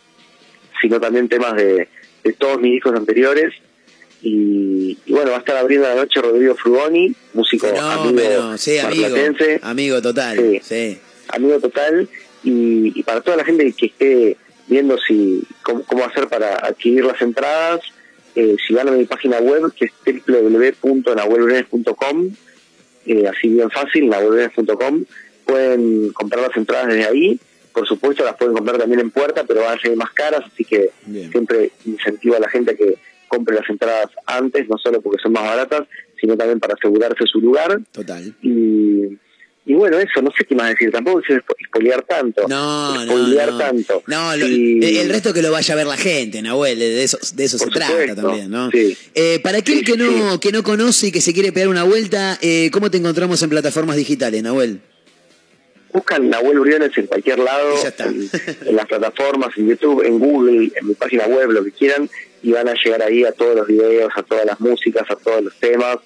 sino 0.81 1.01
también 1.01 1.29
temas 1.29 1.57
de, 1.57 1.89
de 2.25 2.33
todos 2.35 2.61
mis 2.61 2.73
discos 2.73 2.95
anteriores. 2.95 3.53
Y, 4.23 4.99
y 5.07 5.13
bueno, 5.13 5.31
va 5.31 5.39
a 5.39 5.41
estar 5.41 5.57
abriendo 5.57 5.89
la 5.89 5.95
noche 5.95 6.21
Rodrigo 6.21 6.55
Frugoni, 6.55 7.15
músico 7.33 7.69
Fenómeno, 7.69 8.43
amigo 8.43 8.59
sí, 8.59 8.77
amigo. 8.79 9.17
Amigo 9.63 10.03
total. 10.03 10.37
Sí. 10.37 10.61
Sí. 10.63 10.99
amigo 11.29 11.59
total 11.59 12.07
y, 12.43 12.99
y 12.99 13.03
para 13.03 13.23
toda 13.23 13.39
la 13.39 13.45
gente 13.45 13.73
que 13.73 13.87
esté 13.87 14.37
viendo 14.67 14.99
si 14.99 15.43
cómo, 15.63 15.85
cómo 15.85 16.05
hacer 16.05 16.29
para 16.29 16.57
adquirir 16.57 17.05
las 17.05 17.21
entradas 17.21 17.81
eh, 18.37 18.57
si 18.67 18.73
van 18.75 18.89
a 18.89 18.93
mi 18.93 19.05
página 19.05 19.39
web 19.39 19.73
que 19.75 19.87
es 19.87 19.93
www.nahuelbriones.com 20.27 22.31
eh, 23.07 23.27
así 23.27 23.49
bien 23.49 23.71
fácil 23.71 24.09
nahuelbriones.com 24.09 25.05
pueden 25.45 26.13
comprar 26.13 26.47
las 26.47 26.57
entradas 26.57 26.87
desde 26.89 27.07
ahí 27.07 27.41
por 27.73 27.89
supuesto 27.89 28.25
las 28.25 28.37
pueden 28.37 28.55
comprar 28.55 28.79
también 28.79 29.01
en 29.01 29.11
puerta 29.11 29.45
pero 29.45 29.63
van 29.63 29.79
a 29.79 29.81
ser 29.81 29.97
más 29.97 30.13
caras 30.13 30.45
así 30.53 30.65
que 30.65 30.91
siempre 31.31 31.73
incentivo 31.85 32.37
a 32.37 32.41
la 32.41 32.49
gente 32.49 32.73
a 32.73 32.77
que 32.77 32.99
compre 33.31 33.55
las 33.57 33.69
entradas 33.70 34.09
antes 34.27 34.69
no 34.69 34.77
solo 34.77 35.01
porque 35.01 35.23
son 35.23 35.32
más 35.32 35.44
baratas 35.44 35.82
sino 36.20 36.36
también 36.36 36.61
para 36.61 36.74
asegurarse 36.74 37.24
su 37.27 37.40
lugar 37.40 37.81
Total. 37.93 38.35
y, 38.43 39.19
y 39.66 39.74
bueno, 39.74 39.98
eso, 39.98 40.20
no 40.20 40.31
sé 40.36 40.44
qué 40.44 40.55
más 40.55 40.70
decir, 40.70 40.90
tampoco 40.90 41.20
quise 41.20 41.39
spo- 41.40 41.55
spoilear 41.69 42.02
tanto. 42.02 42.48
No, 42.48 43.05
no, 43.05 43.28
no. 43.28 43.59
tanto. 43.59 44.02
No, 44.07 44.36
lo- 44.36 44.47
Y- 44.48 44.98
el 44.98 45.09
resto 45.09 45.32
que 45.32 45.43
lo 45.43 45.52
vaya 45.52 45.74
a 45.74 45.77
ver 45.77 45.86
la 45.86 45.97
gente, 45.97 46.43
Nahuel, 46.43 46.78
de 46.78 47.02
eso, 47.05 47.19
de 47.35 47.44
eso 47.44 47.57
se 47.59 47.66
trata 47.69 48.15
también, 48.16 48.51
¿no? 48.51 48.70
sí. 48.70 48.97
Eh, 49.15 49.39
para 49.43 49.59
aquel 49.59 49.85
que 49.85 49.97
no, 49.97 50.40
que 50.40 50.51
no 50.51 50.62
conoce 50.62 51.09
y 51.09 51.12
que 51.12 51.20
se 51.20 51.32
quiere 51.32 51.52
pegar 51.52 51.69
una 51.69 51.85
vuelta, 51.85 52.36
eh, 52.43 52.70
¿cómo 52.73 52.90
te 52.90 52.97
encontramos 52.98 53.43
en 53.43 53.51
plataformas 53.51 53.97
digitales, 53.97 54.43
Nahuel? 54.43 54.81
Buscan 55.93 56.28
Nahuel 56.31 56.61
Briones 56.61 56.90
en 56.97 57.07
cualquier 57.07 57.39
lado, 57.40 57.74
en, 57.98 58.31
en 58.69 58.77
las 58.77 58.86
plataformas, 58.86 59.51
en 59.57 59.69
YouTube, 59.69 60.02
en 60.05 60.19
Google, 60.20 60.70
en 60.74 60.86
mi 60.86 60.94
página 60.94 61.27
web, 61.27 61.51
lo 61.51 61.65
que 61.65 61.73
quieran, 61.73 62.09
y 62.43 62.53
van 62.53 62.69
a 62.69 62.75
llegar 62.75 63.03
ahí 63.03 63.25
a 63.25 63.33
todos 63.33 63.57
los 63.57 63.67
videos, 63.67 64.12
a 64.17 64.23
todas 64.23 64.45
las 64.45 64.61
músicas, 64.61 65.11
a 65.11 65.17
todos 65.17 65.43
los 65.43 65.55
temas. 65.57 65.99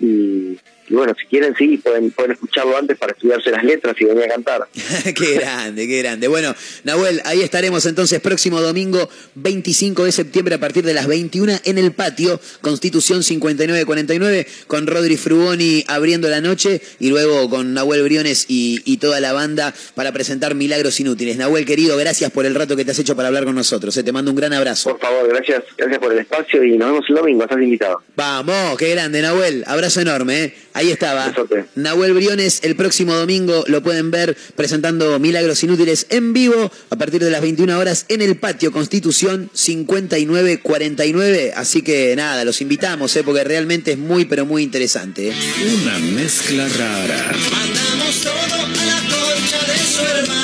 Y, 0.00 0.58
y 0.90 0.94
bueno, 0.94 1.14
si 1.18 1.26
quieren, 1.26 1.54
sí, 1.56 1.76
pueden, 1.76 2.10
pueden 2.10 2.32
escucharlo 2.32 2.76
antes 2.76 2.98
para 2.98 3.12
estudiarse 3.12 3.50
las 3.50 3.62
letras 3.62 3.94
y 4.00 4.04
venir 4.04 4.24
a 4.24 4.28
cantar. 4.28 4.68
qué 5.14 5.34
grande, 5.34 5.86
qué 5.86 5.98
grande. 5.98 6.26
Bueno, 6.26 6.52
Nahuel, 6.82 7.22
ahí 7.24 7.42
estaremos 7.42 7.86
entonces 7.86 8.20
próximo 8.20 8.60
domingo 8.60 9.08
25 9.36 10.04
de 10.04 10.10
septiembre 10.12 10.56
a 10.56 10.58
partir 10.58 10.84
de 10.84 10.92
las 10.92 11.06
21 11.06 11.60
en 11.64 11.78
el 11.78 11.92
patio, 11.92 12.40
Constitución 12.60 13.22
5949, 13.22 14.46
con 14.66 14.88
Rodri 14.88 15.16
Frugoni 15.16 15.84
abriendo 15.86 16.28
la 16.28 16.40
noche 16.40 16.82
y 16.98 17.10
luego 17.10 17.48
con 17.48 17.72
Nahuel 17.72 18.02
Briones 18.02 18.46
y, 18.48 18.82
y 18.84 18.96
toda 18.96 19.20
la 19.20 19.32
banda 19.32 19.72
para 19.94 20.10
presentar 20.10 20.56
Milagros 20.56 20.98
Inútiles. 20.98 21.36
Nahuel, 21.36 21.66
querido, 21.66 21.96
gracias 21.96 22.32
por 22.32 22.46
el 22.46 22.56
rato 22.56 22.74
que 22.74 22.84
te 22.84 22.90
has 22.90 22.98
hecho 22.98 23.14
para 23.14 23.28
hablar 23.28 23.44
con 23.44 23.54
nosotros. 23.54 23.96
eh. 23.96 24.02
Te 24.02 24.10
mando 24.10 24.32
un 24.32 24.36
gran 24.36 24.52
abrazo. 24.52 24.90
Por 24.90 25.00
favor, 25.00 25.28
gracias, 25.28 25.62
gracias 25.76 26.00
por 26.00 26.12
el 26.12 26.18
espacio 26.18 26.64
y 26.64 26.76
nos 26.76 26.88
vemos 26.90 27.04
el 27.08 27.14
domingo, 27.14 27.44
estás 27.44 27.62
invitado. 27.62 28.02
Vamos, 28.16 28.76
qué 28.76 28.90
grande, 28.90 29.22
Nahuel. 29.22 29.62
Abrazo 29.68 30.00
enorme, 30.00 30.44
¿eh? 30.44 30.54
Ahí 30.80 30.90
estaba. 30.90 31.32
Nahuel 31.74 32.14
Briones, 32.14 32.60
el 32.62 32.74
próximo 32.74 33.14
domingo 33.14 33.64
lo 33.66 33.82
pueden 33.82 34.10
ver 34.10 34.34
presentando 34.56 35.18
Milagros 35.18 35.62
Inútiles 35.62 36.06
en 36.08 36.32
vivo 36.32 36.72
a 36.88 36.96
partir 36.96 37.22
de 37.22 37.30
las 37.30 37.42
21 37.42 37.78
horas 37.78 38.06
en 38.08 38.22
el 38.22 38.38
patio 38.38 38.72
Constitución 38.72 39.50
5949. 39.52 41.52
Así 41.54 41.82
que 41.82 42.16
nada, 42.16 42.46
los 42.46 42.62
invitamos, 42.62 43.14
¿eh? 43.14 43.22
porque 43.22 43.44
realmente 43.44 43.92
es 43.92 43.98
muy, 43.98 44.24
pero 44.24 44.46
muy 44.46 44.62
interesante. 44.62 45.28
¿eh? 45.28 45.34
Una 45.82 45.98
mezcla 45.98 46.66
rara. 46.66 47.30
Mandamos 47.50 48.22
todo 48.22 48.32
a 48.32 48.46
la 48.86 49.02
concha 49.02 49.58
de 49.70 49.78
su 49.84 50.00
hermana. 50.00 50.39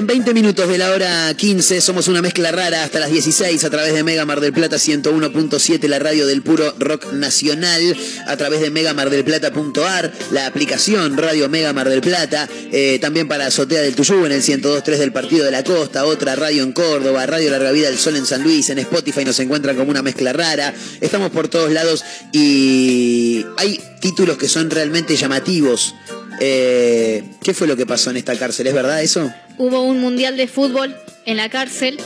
Bien, 0.00 0.06
20 0.06 0.32
minutos 0.32 0.66
de 0.66 0.78
la 0.78 0.92
hora 0.92 1.34
15, 1.34 1.82
somos 1.82 2.08
una 2.08 2.22
mezcla 2.22 2.50
rara 2.50 2.84
hasta 2.84 3.00
las 3.00 3.10
16 3.10 3.62
a 3.62 3.68
través 3.68 3.92
de 3.92 4.02
Mega 4.02 4.24
Mar 4.24 4.40
del 4.40 4.54
Plata 4.54 4.76
101.7, 4.76 5.88
la 5.88 5.98
radio 5.98 6.26
del 6.26 6.40
puro 6.40 6.74
rock 6.78 7.12
nacional, 7.12 7.94
a 8.26 8.34
través 8.38 8.62
de 8.62 8.70
megamardelplata.ar, 8.70 10.10
la 10.30 10.46
aplicación 10.46 11.18
Radio 11.18 11.50
Mega 11.50 11.74
Mar 11.74 11.90
del 11.90 12.00
Plata, 12.00 12.48
eh, 12.72 12.98
también 12.98 13.28
para 13.28 13.44
Azotea 13.44 13.82
del 13.82 13.94
Tuyú 13.94 14.24
en 14.24 14.32
el 14.32 14.42
102.3 14.42 14.96
del 14.96 15.12
Partido 15.12 15.44
de 15.44 15.50
la 15.50 15.64
Costa, 15.64 16.06
otra 16.06 16.34
radio 16.34 16.62
en 16.62 16.72
Córdoba, 16.72 17.26
Radio 17.26 17.50
Larga 17.50 17.70
Vida 17.70 17.88
del 17.88 17.98
Sol 17.98 18.16
en 18.16 18.24
San 18.24 18.42
Luis, 18.42 18.70
en 18.70 18.78
Spotify 18.78 19.26
nos 19.26 19.38
encuentran 19.38 19.76
como 19.76 19.90
una 19.90 20.00
mezcla 20.00 20.32
rara, 20.32 20.72
estamos 21.02 21.30
por 21.30 21.48
todos 21.48 21.70
lados 21.72 22.04
y 22.32 23.44
hay 23.58 23.78
títulos 24.00 24.38
que 24.38 24.48
son 24.48 24.70
realmente 24.70 25.14
llamativos. 25.14 25.94
Eh, 26.40 27.22
¿Qué 27.42 27.54
fue 27.54 27.66
lo 27.66 27.76
que 27.76 27.86
pasó 27.86 28.10
en 28.10 28.16
esta 28.16 28.36
cárcel? 28.36 28.66
¿Es 28.66 28.74
verdad 28.74 29.02
eso? 29.02 29.32
Hubo 29.58 29.82
un 29.82 30.00
mundial 30.00 30.36
de 30.36 30.48
fútbol 30.48 30.96
en 31.26 31.36
la 31.36 31.50
cárcel. 31.50 31.98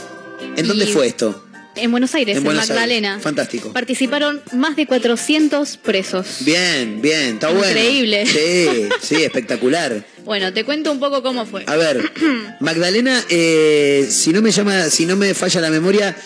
¿En 0.57 0.67
dónde 0.67 0.87
fue 0.87 1.07
esto? 1.07 1.41
En 1.75 1.91
Buenos 1.91 2.15
Aires, 2.15 2.37
en, 2.37 2.43
Buenos 2.43 2.63
Aires. 2.63 2.75
Magdalena. 2.75 3.19
Fantástico. 3.19 3.73
Participaron 3.73 4.41
más 4.53 4.75
de 4.75 4.87
400 4.87 5.77
presos. 5.77 6.37
Bien, 6.41 7.01
bien, 7.01 7.35
está 7.35 7.49
bueno. 7.49 7.67
Increíble. 7.67 8.25
Sí, 8.25 8.89
sí, 9.01 9.23
espectacular. 9.23 10.05
Bueno, 10.25 10.51
te 10.51 10.63
cuento 10.63 10.91
un 10.91 10.99
poco 10.99 11.21
cómo 11.21 11.45
fue. 11.45 11.63
A 11.67 11.75
ver, 11.75 12.11
Magdalena, 12.59 13.23
eh, 13.29 14.07
si 14.09 14.33
no 14.33 14.41
me 14.41 14.49
llama, 14.49 14.89
si 14.89 15.05
no 15.05 15.15
me 15.15 15.35
falla 15.35 15.61
la 15.61 15.69
memoria, 15.69 16.17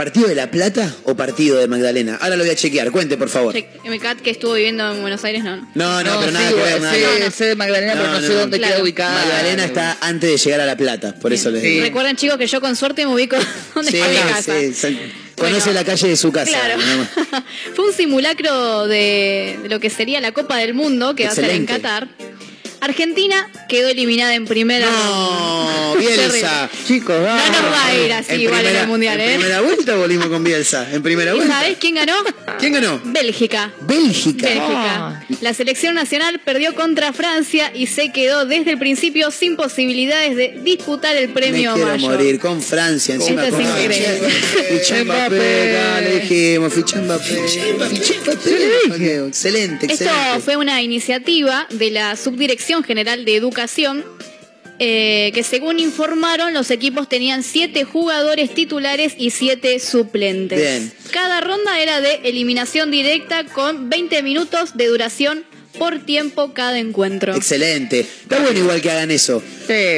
¿partido 0.00 0.28
de 0.28 0.34
La 0.34 0.50
Plata 0.50 0.96
o 1.04 1.14
partido 1.14 1.58
de 1.58 1.68
Magdalena? 1.68 2.16
Ahora 2.22 2.36
lo 2.36 2.42
voy 2.42 2.50
a 2.50 2.56
chequear, 2.56 2.90
cuente 2.90 3.18
por 3.18 3.28
favor. 3.28 3.54
MCAT 3.84 4.20
que 4.20 4.30
estuvo 4.30 4.54
viviendo 4.54 4.90
en 4.90 5.02
Buenos 5.02 5.22
Aires, 5.24 5.44
no. 5.44 5.56
no. 5.56 5.66
No, 5.74 6.02
no, 6.02 6.20
pero 6.20 6.28
sí, 6.32 6.38
nada 6.38 6.48
que 6.48 6.54
ver, 6.54 6.80
nada 6.80 6.94
sí, 6.94 7.00
que 7.00 7.06
ver. 7.06 7.32
sé 7.32 7.44
de 7.44 7.56
Magdalena, 7.56 7.92
pero 7.92 8.06
no 8.08 8.20
sé 8.22 8.32
dónde 8.32 8.58
queda 8.60 8.82
ubicada. 8.82 9.12
Magdalena 9.26 9.64
está 9.66 9.98
antes 10.00 10.30
de 10.30 10.38
llegar 10.38 10.60
a 10.62 10.64
La 10.64 10.78
Plata, 10.78 11.14
por 11.16 11.34
eso 11.34 11.50
les 11.50 11.62
digo. 11.62 11.82
Recuerden, 11.82 12.16
chicos, 12.16 12.38
que 12.38 12.46
yo 12.46 12.62
con 12.62 12.74
suerte 12.76 13.04
me 13.04 13.12
ubico 13.12 13.36
donde 13.74 13.90
Sí, 13.90 13.98
está 13.98 14.10
mi 14.10 14.32
casa. 14.32 14.58
sí, 14.58 14.72
sí. 14.72 14.98
Conoce 15.36 15.74
la 15.74 15.84
calle 15.84 16.08
de 16.08 16.16
su 16.16 16.32
casa. 16.32 16.50
Claro. 16.50 16.80
Fue 17.74 17.84
un 17.86 17.92
simulacro 17.92 18.86
de, 18.86 19.58
de 19.62 19.68
lo 19.68 19.80
que 19.80 19.90
sería 19.90 20.18
la 20.22 20.32
Copa 20.32 20.56
del 20.56 20.72
Mundo, 20.72 21.14
que 21.14 21.26
va 21.26 21.32
a 21.32 21.34
ser 21.34 21.50
en. 21.50 21.66
Qatar. 21.66 22.08
Argentina 22.80 23.48
quedó 23.68 23.88
eliminada 23.88 24.34
en 24.34 24.46
primera 24.46 24.86
No, 24.90 25.94
ronda. 25.94 26.00
Bielsa. 26.00 26.70
Chicos, 26.86 27.16
No 27.20 27.26
nos 27.62 27.72
va 27.72 27.86
a 27.86 27.94
ir 27.94 28.12
así 28.12 28.32
En 28.34 28.40
igual 28.40 28.56
en 28.60 28.62
primera- 28.64 28.82
el 28.82 28.88
Mundial, 28.88 29.20
¿En 29.20 29.28
¿eh? 29.30 29.34
primera 29.34 29.60
vuelta 29.60 29.96
volvimos 29.96 30.26
con 30.28 30.42
Bielsa? 30.44 30.88
¿En 30.92 31.02
primera 31.02 31.32
¿Y 31.32 31.36
vuelta? 31.36 31.54
sabés 31.60 31.76
quién 31.78 31.94
ganó? 31.96 32.14
¿Quién 32.58 32.72
ganó? 32.72 33.00
Bélgica. 33.04 33.72
Bélgica. 33.82 34.46
Bélgica. 34.48 35.26
La 35.40 35.52
selección 35.54 35.94
nacional 35.94 36.40
perdió 36.44 36.74
contra 36.74 37.12
Francia 37.12 37.70
y 37.74 37.86
se 37.86 38.12
quedó 38.12 38.46
desde 38.46 38.70
el 38.72 38.78
principio 38.78 39.30
sin 39.30 39.56
posibilidades 39.56 40.36
de 40.36 40.58
disputar 40.62 41.16
el 41.16 41.28
Me 41.28 41.34
premio 41.34 41.74
quiero 41.74 41.88
mayor. 41.90 42.10
morir 42.12 42.38
con 42.40 42.62
Francia 42.62 43.14
encima. 43.14 43.44
Esto 43.44 43.56
es 43.58 43.66
con 43.66 43.76
increíble. 43.82 45.04
Mbappé, 45.04 45.72
dale, 45.72 46.20
dijimos, 46.20 46.72
Mbappé. 46.74 46.82
Ficha 46.82 47.00
Mbappé. 47.76 49.26
Excelente, 49.26 49.86
Esto 49.86 50.04
excelente. 50.04 50.40
fue 50.44 50.56
una 50.56 50.82
iniciativa 50.82 51.66
de 51.70 51.90
la 51.90 52.16
Subdirección 52.16 52.69
General 52.84 53.24
de 53.24 53.36
Educación 53.36 54.04
eh, 54.82 55.30
que 55.34 55.42
según 55.42 55.78
informaron 55.78 56.54
los 56.54 56.70
equipos 56.70 57.06
tenían 57.06 57.42
siete 57.42 57.84
jugadores 57.84 58.54
titulares 58.54 59.12
y 59.18 59.28
siete 59.28 59.78
suplentes. 59.78 60.58
Bien. 60.58 60.92
Cada 61.10 61.42
ronda 61.42 61.78
era 61.78 62.00
de 62.00 62.20
eliminación 62.24 62.90
directa 62.90 63.44
con 63.44 63.90
20 63.90 64.22
minutos 64.22 64.78
de 64.78 64.86
duración 64.86 65.44
por 65.78 66.00
tiempo 66.04 66.52
cada 66.52 66.78
encuentro. 66.78 67.34
Excelente. 67.34 68.00
Está 68.00 68.40
bueno 68.40 68.58
igual 68.58 68.80
que 68.80 68.90
hagan 68.90 69.10
eso. 69.10 69.42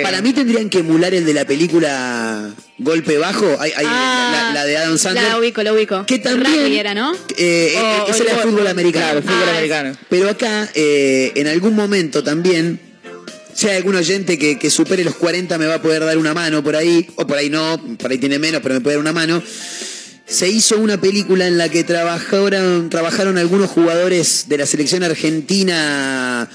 Para 0.02 0.20
mí 0.20 0.32
tendrían 0.32 0.68
que 0.68 0.78
emular 0.78 1.14
el 1.14 1.24
de 1.24 1.34
la 1.34 1.44
película 1.46 2.50
Golpe 2.78 3.16
Bajo, 3.18 3.56
hay, 3.60 3.70
hay 3.76 3.86
Ah, 3.88 4.50
la, 4.52 4.60
la 4.60 4.66
de 4.66 4.76
Adam 4.76 4.98
Sandler. 4.98 5.24
La 5.24 5.38
ubico, 5.38 5.62
la 5.62 5.72
ubico. 5.72 6.04
Que 6.06 6.18
también- 6.18 6.52
Rugby 6.64 6.78
era, 6.78 6.94
¿no? 6.94 7.12
Eh, 7.36 7.74
O- 7.76 8.10
ese 8.10 8.22
o 8.22 8.24
era 8.24 8.32
el 8.34 8.38
el 8.40 8.44
fútbol 8.44 8.66
americano. 8.66 9.04
Claro, 9.06 9.22
fútbol 9.22 9.48
Ah, 9.48 9.50
americano. 9.56 9.96
Pero 10.08 10.28
acá, 10.28 10.68
eh, 10.74 11.32
en 11.36 11.46
algún 11.48 11.74
momento 11.74 12.22
también, 12.24 12.80
si 13.54 13.68
hay 13.68 13.76
algún 13.76 13.94
oyente 13.96 14.38
que, 14.38 14.58
que 14.58 14.68
supere 14.70 15.04
los 15.04 15.14
40 15.14 15.58
me 15.58 15.66
va 15.66 15.74
a 15.76 15.82
poder 15.82 16.04
dar 16.04 16.18
una 16.18 16.34
mano 16.34 16.62
por 16.64 16.74
ahí, 16.76 17.06
o 17.16 17.26
por 17.26 17.36
ahí 17.38 17.48
no, 17.50 17.80
por 17.98 18.10
ahí 18.10 18.18
tiene 18.18 18.38
menos, 18.38 18.60
pero 18.62 18.74
me 18.74 18.80
puede 18.80 18.96
dar 18.96 19.00
una 19.00 19.12
mano. 19.12 19.42
Se 20.26 20.48
hizo 20.48 20.78
una 20.78 21.00
película 21.00 21.46
en 21.46 21.58
la 21.58 21.68
que 21.68 21.84
trabajaron, 21.84 22.88
trabajaron 22.90 23.38
algunos 23.38 23.70
jugadores 23.70 24.44
de 24.48 24.58
la 24.58 24.66
selección 24.66 25.02
argentina 25.02 26.48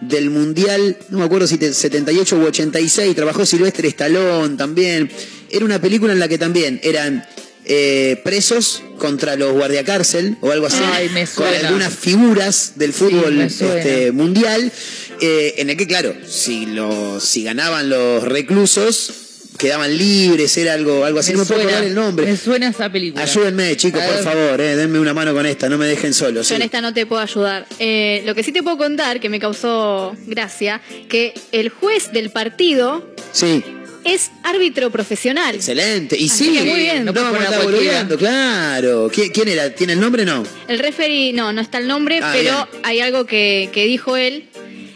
del 0.00 0.30
Mundial, 0.30 0.96
no 1.10 1.18
me 1.18 1.24
acuerdo 1.24 1.46
si 1.46 1.56
te- 1.58 1.72
78 1.72 2.36
u 2.36 2.42
86, 2.46 3.14
trabajó 3.14 3.46
Silvestre 3.46 3.88
Stallone 3.88 4.56
también. 4.56 5.10
Era 5.48 5.64
una 5.64 5.80
película 5.80 6.12
en 6.12 6.18
la 6.18 6.26
que 6.28 6.38
también 6.38 6.80
eran 6.82 7.24
eh, 7.64 8.20
presos 8.24 8.82
contra 8.98 9.36
los 9.36 9.52
guardiacárcel 9.52 10.36
o 10.40 10.50
algo 10.50 10.66
así, 10.66 10.82
Ay, 10.84 11.08
con 11.36 11.46
algunas 11.46 11.94
figuras 11.94 12.72
del 12.76 12.92
fútbol 12.92 13.40
este, 13.40 14.10
mundial, 14.10 14.72
eh, 15.20 15.54
en 15.58 15.70
el 15.70 15.76
que, 15.76 15.86
claro, 15.86 16.14
si, 16.28 16.66
los, 16.66 17.22
si 17.22 17.44
ganaban 17.44 17.88
los 17.88 18.24
reclusos, 18.24 19.21
quedaban 19.58 19.96
libres, 19.96 20.56
era 20.56 20.72
algo, 20.74 21.04
algo 21.04 21.18
así, 21.20 21.32
Me 21.32 21.38
no 21.38 21.44
me 21.44 21.48
puedo 21.48 21.60
acordar 21.62 21.84
el 21.84 21.94
nombre. 21.94 22.26
Me 22.26 22.36
suena 22.36 22.68
esa 22.68 22.90
película. 22.90 23.22
Ayúdenme, 23.24 23.76
chicos, 23.76 24.02
por 24.02 24.22
favor, 24.24 24.60
eh, 24.60 24.76
denme 24.76 24.98
una 24.98 25.14
mano 25.14 25.32
con 25.34 25.46
esta, 25.46 25.68
no 25.68 25.78
me 25.78 25.86
dejen 25.86 26.14
solo. 26.14 26.40
Yo 26.40 26.44
sí. 26.44 26.54
en 26.54 26.62
esta 26.62 26.80
no 26.80 26.92
te 26.92 27.06
puedo 27.06 27.22
ayudar. 27.22 27.66
Eh, 27.78 28.22
lo 28.26 28.34
que 28.34 28.42
sí 28.42 28.52
te 28.52 28.62
puedo 28.62 28.78
contar, 28.78 29.20
que 29.20 29.28
me 29.28 29.38
causó 29.38 30.16
gracia, 30.26 30.80
que 31.08 31.34
el 31.52 31.68
juez 31.68 32.12
del 32.12 32.30
partido 32.30 33.06
Sí, 33.32 33.62
es 34.04 34.30
árbitro 34.42 34.90
profesional. 34.90 35.54
excelente. 35.54 36.16
Y 36.18 36.28
Así 36.28 36.46
sí, 36.46 36.58
que 36.58 36.64
muy 36.64 36.80
bien. 36.80 37.04
no 37.04 37.12
No 37.12 37.22
vamos 37.22 37.40
a 37.40 38.16
claro. 38.18 39.10
¿Qui- 39.10 39.30
¿Quién 39.32 39.48
era? 39.48 39.70
¿Tiene 39.74 39.92
el 39.94 40.00
nombre 40.00 40.24
no? 40.24 40.42
El 40.68 40.78
referee, 40.78 41.32
no, 41.32 41.52
no 41.52 41.60
está 41.60 41.78
el 41.78 41.86
nombre, 41.86 42.20
Ah, 42.22 42.32
pero 42.34 42.68
hay 42.82 43.00
algo 43.00 43.26
que, 43.26 43.68
que 43.72 43.84
dijo 43.86 44.16
él, 44.16 44.44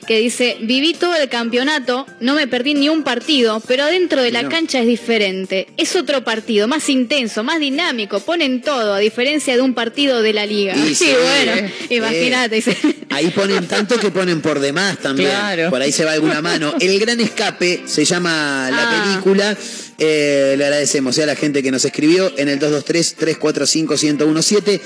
que 0.06 0.18
dice, 0.18 0.56
viví 0.60 0.94
todo 0.94 1.14
el 1.16 1.28
campeonato, 1.28 2.06
no 2.20 2.34
me 2.34 2.46
perdí 2.46 2.74
ni 2.74 2.88
un 2.88 3.02
partido, 3.02 3.60
pero 3.66 3.86
dentro 3.86 4.22
de 4.22 4.30
la 4.30 4.42
No. 4.42 4.48
cancha 4.48 4.80
es 4.80 4.86
diferente. 4.86 5.68
Es 5.76 5.96
otro 5.96 6.22
partido, 6.24 6.68
más 6.68 6.88
intenso, 6.88 7.42
más 7.44 7.58
dinámico, 7.60 8.20
ponen 8.20 8.62
todo, 8.62 8.94
a 8.94 8.98
diferencia 8.98 9.54
de 9.56 9.62
un 9.62 9.74
partido 9.74 10.22
de 10.22 10.32
la 10.32 10.46
liga. 10.46 10.74
Y 10.76 10.88
Sí, 10.94 11.06
sí, 11.06 11.10
bueno, 11.20 11.52
eh. 11.54 11.72
imagínate. 11.90 12.54
dice. 12.56 12.76
Ahí 13.10 13.28
ponen 13.30 13.66
tanto 13.66 13.98
que 13.98 14.10
ponen 14.10 14.40
por 14.42 14.60
demás 14.60 14.98
también. 14.98 15.30
Claro. 15.30 15.70
Por 15.70 15.80
ahí 15.82 15.90
se 15.92 16.04
va 16.04 16.12
alguna 16.12 16.40
mano. 16.42 16.74
El 16.80 16.98
Gran 17.00 17.20
Escape 17.20 17.82
se 17.86 18.04
llama 18.04 18.68
la 18.70 18.82
Ah. 18.82 19.04
película. 19.04 19.56
Eh, 19.98 20.54
le 20.58 20.64
agradecemos 20.64 21.16
eh, 21.18 21.22
a 21.22 21.26
la 21.26 21.36
gente 21.36 21.62
que 21.62 21.70
nos 21.70 21.84
escribió 21.84 22.32
en 22.36 22.48
el 22.48 22.58
223-345-1017. 22.58 24.80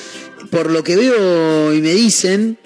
Por 0.50 0.70
lo 0.70 0.84
que 0.84 0.96
veo 0.96 1.74
y 1.74 1.80
me 1.80 1.92
dicen, 1.94 2.58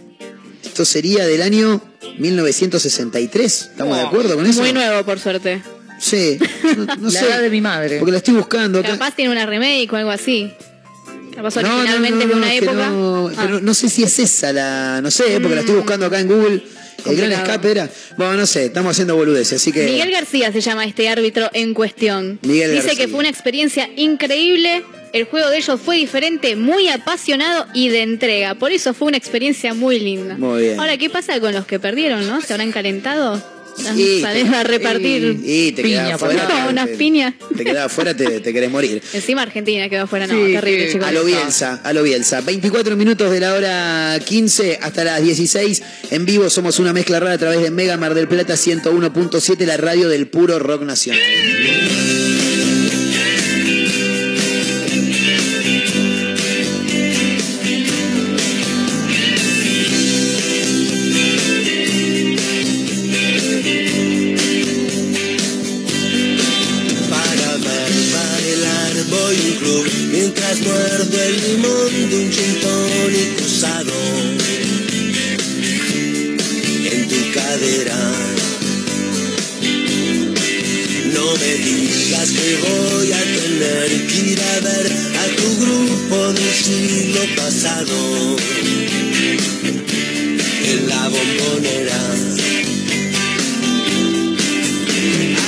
esto 0.63 0.85
sería 0.85 1.27
del 1.27 1.43
año 1.43 1.81
1963. 2.19 3.69
¿Estamos 3.73 3.97
de 3.97 4.03
acuerdo 4.05 4.35
con 4.37 4.47
eso? 4.47 4.61
Muy 4.61 4.73
nuevo, 4.73 5.05
por 5.05 5.19
suerte. 5.19 5.63
Sí, 6.01 6.39
no, 6.77 6.85
no 6.97 7.11
la 7.11 7.11
sé. 7.11 7.27
edad 7.27 7.41
de 7.41 7.51
mi 7.51 7.61
madre. 7.61 7.99
Porque 7.99 8.13
la 8.13 8.19
estoy 8.19 8.35
buscando 8.35 8.79
acá. 8.81 8.91
Capaz 8.91 9.15
tiene 9.15 9.31
una 9.33 9.47
remake 9.47 9.89
o 9.93 9.97
algo 9.97 10.11
así. 10.11 10.53
Capaz 11.35 11.57
No, 11.57 11.63
no, 11.63 11.75
originalmente 11.79 12.25
no, 12.27 12.31
de 12.33 12.37
una 12.37 12.55
época. 12.55 12.91
no, 12.91 13.29
Ah. 13.29 13.33
pero 13.43 13.61
no 13.61 13.75
sé 13.75 13.89
si 13.89 14.03
es 14.03 14.19
esa 14.19 14.53
la. 14.53 15.01
No 15.03 15.11
sé, 15.11 15.25
porque 15.41 15.55
la 15.55 15.61
estoy 15.61 15.77
buscando 15.77 16.07
acá 16.07 16.21
en 16.21 16.29
Google. 16.29 16.63
El 17.07 17.17
gran 17.17 17.33
escape 17.33 17.71
era. 17.71 17.91
Bueno, 18.17 18.35
no 18.35 18.47
sé, 18.47 18.67
estamos 18.67 18.93
haciendo 18.93 19.15
boludeces, 19.17 19.61
así 19.61 19.73
que. 19.73 19.85
Miguel 19.85 20.11
García 20.11 20.51
se 20.53 20.61
llama 20.61 20.85
este 20.87 21.09
árbitro 21.09 21.51
en 21.53 21.75
cuestión. 21.75 22.39
Miguel 22.43 22.71
Dice 22.73 22.87
García. 22.87 23.05
que 23.05 23.09
fue 23.11 23.21
una 23.21 23.29
experiencia 23.29 23.89
increíble. 23.97 24.85
El 25.15 25.25
juego 25.27 25.49
de 25.49 25.59
ellos 25.59 25.81
fue 25.81 25.97
diferente, 25.97 26.57
muy 26.57 26.89
apasionado 26.89 27.67
y 27.73 27.89
de 27.89 28.03
entrega. 28.03 28.57
Por 28.57 28.73
eso 28.73 28.93
fue 28.95 29.09
una 29.09 29.17
experiencia 29.17 29.73
muy 29.73 30.01
linda. 30.01 30.37
Muy 30.37 30.63
bien. 30.63 30.81
Ahora, 30.81 30.97
¿qué 30.99 31.09
pasa 31.09 31.39
con 31.41 31.53
los 31.55 31.67
que 31.67 31.79
perdieron, 31.79 32.27
no? 32.27 32.41
¿Se 32.43 32.53
habrán 32.53 32.73
calentado? 32.73 33.41
Y 33.97 34.21
¿Salés 34.21 34.49
te- 34.51 34.57
a 34.57 34.63
repartir 34.65 35.41
y, 35.45 35.67
y 35.69 35.73
te 35.73 35.83
piña, 35.83 36.17
fuera. 36.19 36.43
No, 36.49 36.65
te- 36.67 36.71
unas 36.71 36.89
piñas? 36.91 37.35
Te 37.57 37.65
quedás 37.65 37.91
fuera, 37.93 38.15
te, 38.17 38.41
te 38.41 38.53
querés 38.53 38.71
morir. 38.71 39.03
Encima 39.13 39.43
Argentina 39.43 39.89
quedó 39.89 40.07
fuera. 40.09 40.27
No, 40.27 40.35
Sí, 40.35 40.53
terrible, 40.53 40.87
que- 40.87 40.93
chicos. 40.93 41.07
A 41.09 41.13
lo 41.13 41.25
Bielsa, 41.25 41.81
a 41.85 41.93
lo 41.93 42.03
Bielsa. 42.03 42.41
24 42.41 42.97
minutos 42.97 43.31
de 43.33 43.41
la 43.41 43.55
hora 43.55 44.19
15 44.25 44.79
hasta 44.83 45.05
las 45.05 45.23
16. 45.23 45.83
En 46.11 46.25
vivo 46.25 46.51
somos 46.51 46.79
una 46.81 46.93
mezcla 46.93 47.19
rara 47.21 47.35
a 47.35 47.39
través 47.39 47.63
de 47.63 47.71
Mega 47.71 47.97
Mar 47.97 48.15
del 48.15 48.27
Plata 48.29 48.55
101.7, 48.55 49.65
la 49.65 49.77
radio 49.77 50.09
del 50.09 50.27
puro 50.29 50.59
rock 50.59 50.83
nacional. 50.83 51.21
Del 86.65 86.89
siglo 86.89 87.21
pasado 87.37 88.37
en 90.65 90.89
la 90.89 91.09
bombonera. 91.09 92.03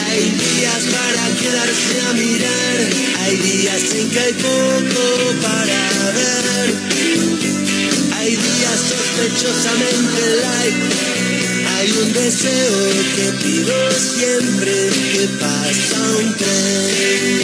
Hay 0.05 0.23
días 0.31 0.83
para 0.93 1.25
quedarse 1.41 2.01
a 2.09 2.13
mirar, 2.13 2.77
hay 3.21 3.37
días 3.37 3.95
en 3.95 4.11
que 4.11 4.21
hay 4.21 4.33
poco 4.35 5.05
para 5.43 6.11
ver. 6.13 6.75
Hay 8.17 8.31
días 8.37 8.81
sospechosamente 8.89 10.21
light, 10.43 10.77
hay 11.79 11.93
un 11.93 12.13
deseo 12.13 12.91
que 13.17 13.33
pido 13.43 13.91
siempre 13.93 14.91
que 15.13 15.29
pasa 15.39 15.99
un 16.19 16.35
tren. 16.37 17.36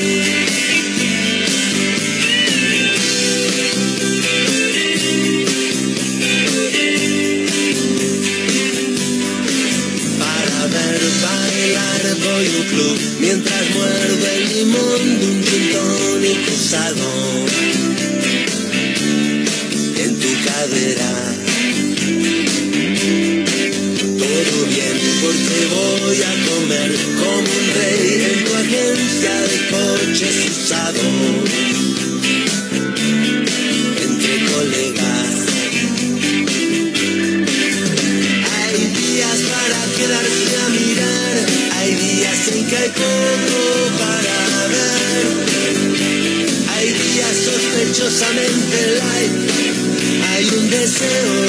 Un 51.02 51.41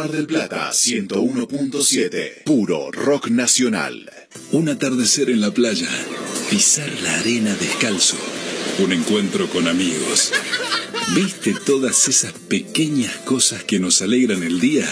Mar 0.00 0.12
del 0.12 0.26
Plata 0.26 0.70
101.7. 0.72 2.44
Puro 2.44 2.90
rock 2.90 3.28
nacional. 3.28 4.10
Un 4.50 4.70
atardecer 4.70 5.28
en 5.28 5.42
la 5.42 5.50
playa. 5.50 5.90
Pisar 6.48 6.90
la 7.02 7.18
arena 7.20 7.54
descalzo. 7.54 8.16
Un 8.78 8.92
encuentro 8.92 9.46
con 9.50 9.68
amigos. 9.68 10.32
¿Viste 11.14 11.54
todas 11.66 12.08
esas 12.08 12.32
pequeñas 12.32 13.14
cosas 13.26 13.62
que 13.62 13.78
nos 13.78 14.00
alegran 14.00 14.42
el 14.42 14.58
día? 14.58 14.86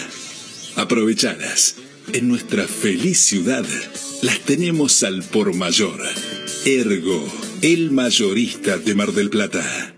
Aprovechadas. 0.77 1.77
En 2.13 2.29
nuestra 2.29 2.69
feliz 2.69 3.19
ciudad 3.19 3.65
las 4.21 4.41
tenemos 4.41 5.03
al 5.05 5.23
por 5.23 5.55
mayor. 5.55 6.03
Ergo, 6.67 7.27
el 7.63 7.93
mayorista 7.93 8.77
de 8.77 8.95
Mar 8.95 9.13
del 9.13 9.31
Plata. 9.31 9.98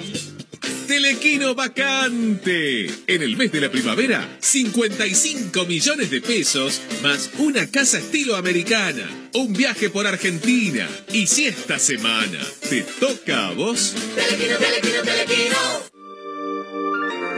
Telequino 0.91 1.55
vacante. 1.55 2.85
En 3.07 3.21
el 3.21 3.37
mes 3.37 3.49
de 3.53 3.61
la 3.61 3.71
primavera, 3.71 4.27
55 4.41 5.63
millones 5.63 6.09
de 6.11 6.19
pesos 6.19 6.81
más 7.01 7.29
una 7.37 7.71
casa 7.71 7.99
estilo 7.99 8.35
americana, 8.35 9.09
un 9.33 9.53
viaje 9.53 9.89
por 9.89 10.05
Argentina. 10.05 10.89
Y 11.13 11.27
si 11.27 11.45
esta 11.45 11.79
semana 11.79 12.39
te 12.69 12.81
toca 12.81 13.47
a 13.47 13.53
vos, 13.53 13.93
Telequino, 14.15 14.57
telequino, 14.57 15.01
telequino. 15.01 15.57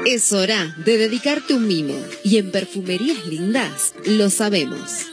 Es 0.07 0.33
hora 0.33 0.75
de 0.83 0.97
dedicarte 0.97 1.53
un 1.53 1.67
mimo. 1.67 1.95
Y 2.23 2.37
en 2.37 2.49
Perfumerías 2.49 3.23
Lindas 3.27 3.93
lo 4.07 4.31
sabemos. 4.31 5.12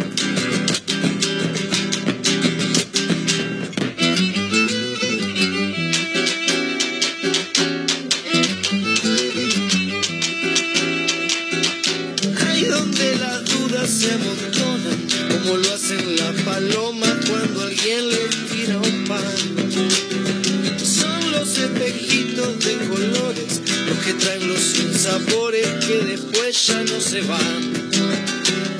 Traen 24.13 24.47
los 24.47 24.59
sinsabores 24.59 25.67
que 25.85 25.97
después 26.05 26.67
ya 26.67 26.83
no 26.83 26.99
se 26.99 27.21
van. 27.21 27.89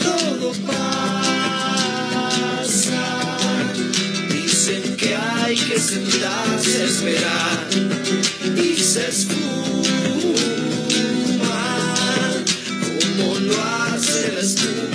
Todo 0.04 0.52
pasa, 0.66 1.94
dicen 4.30 4.98
que 4.98 5.16
hay 5.16 5.56
que 5.56 5.80
sentarse 5.80 6.82
a 6.82 6.86
esperar 6.86 7.68
y 8.58 8.76
se 8.78 9.08
esfuma 9.08 9.52
como 13.18 13.40
lo 13.40 13.62
hace 13.62 14.32
la 14.34 14.40
espuma 14.42 14.91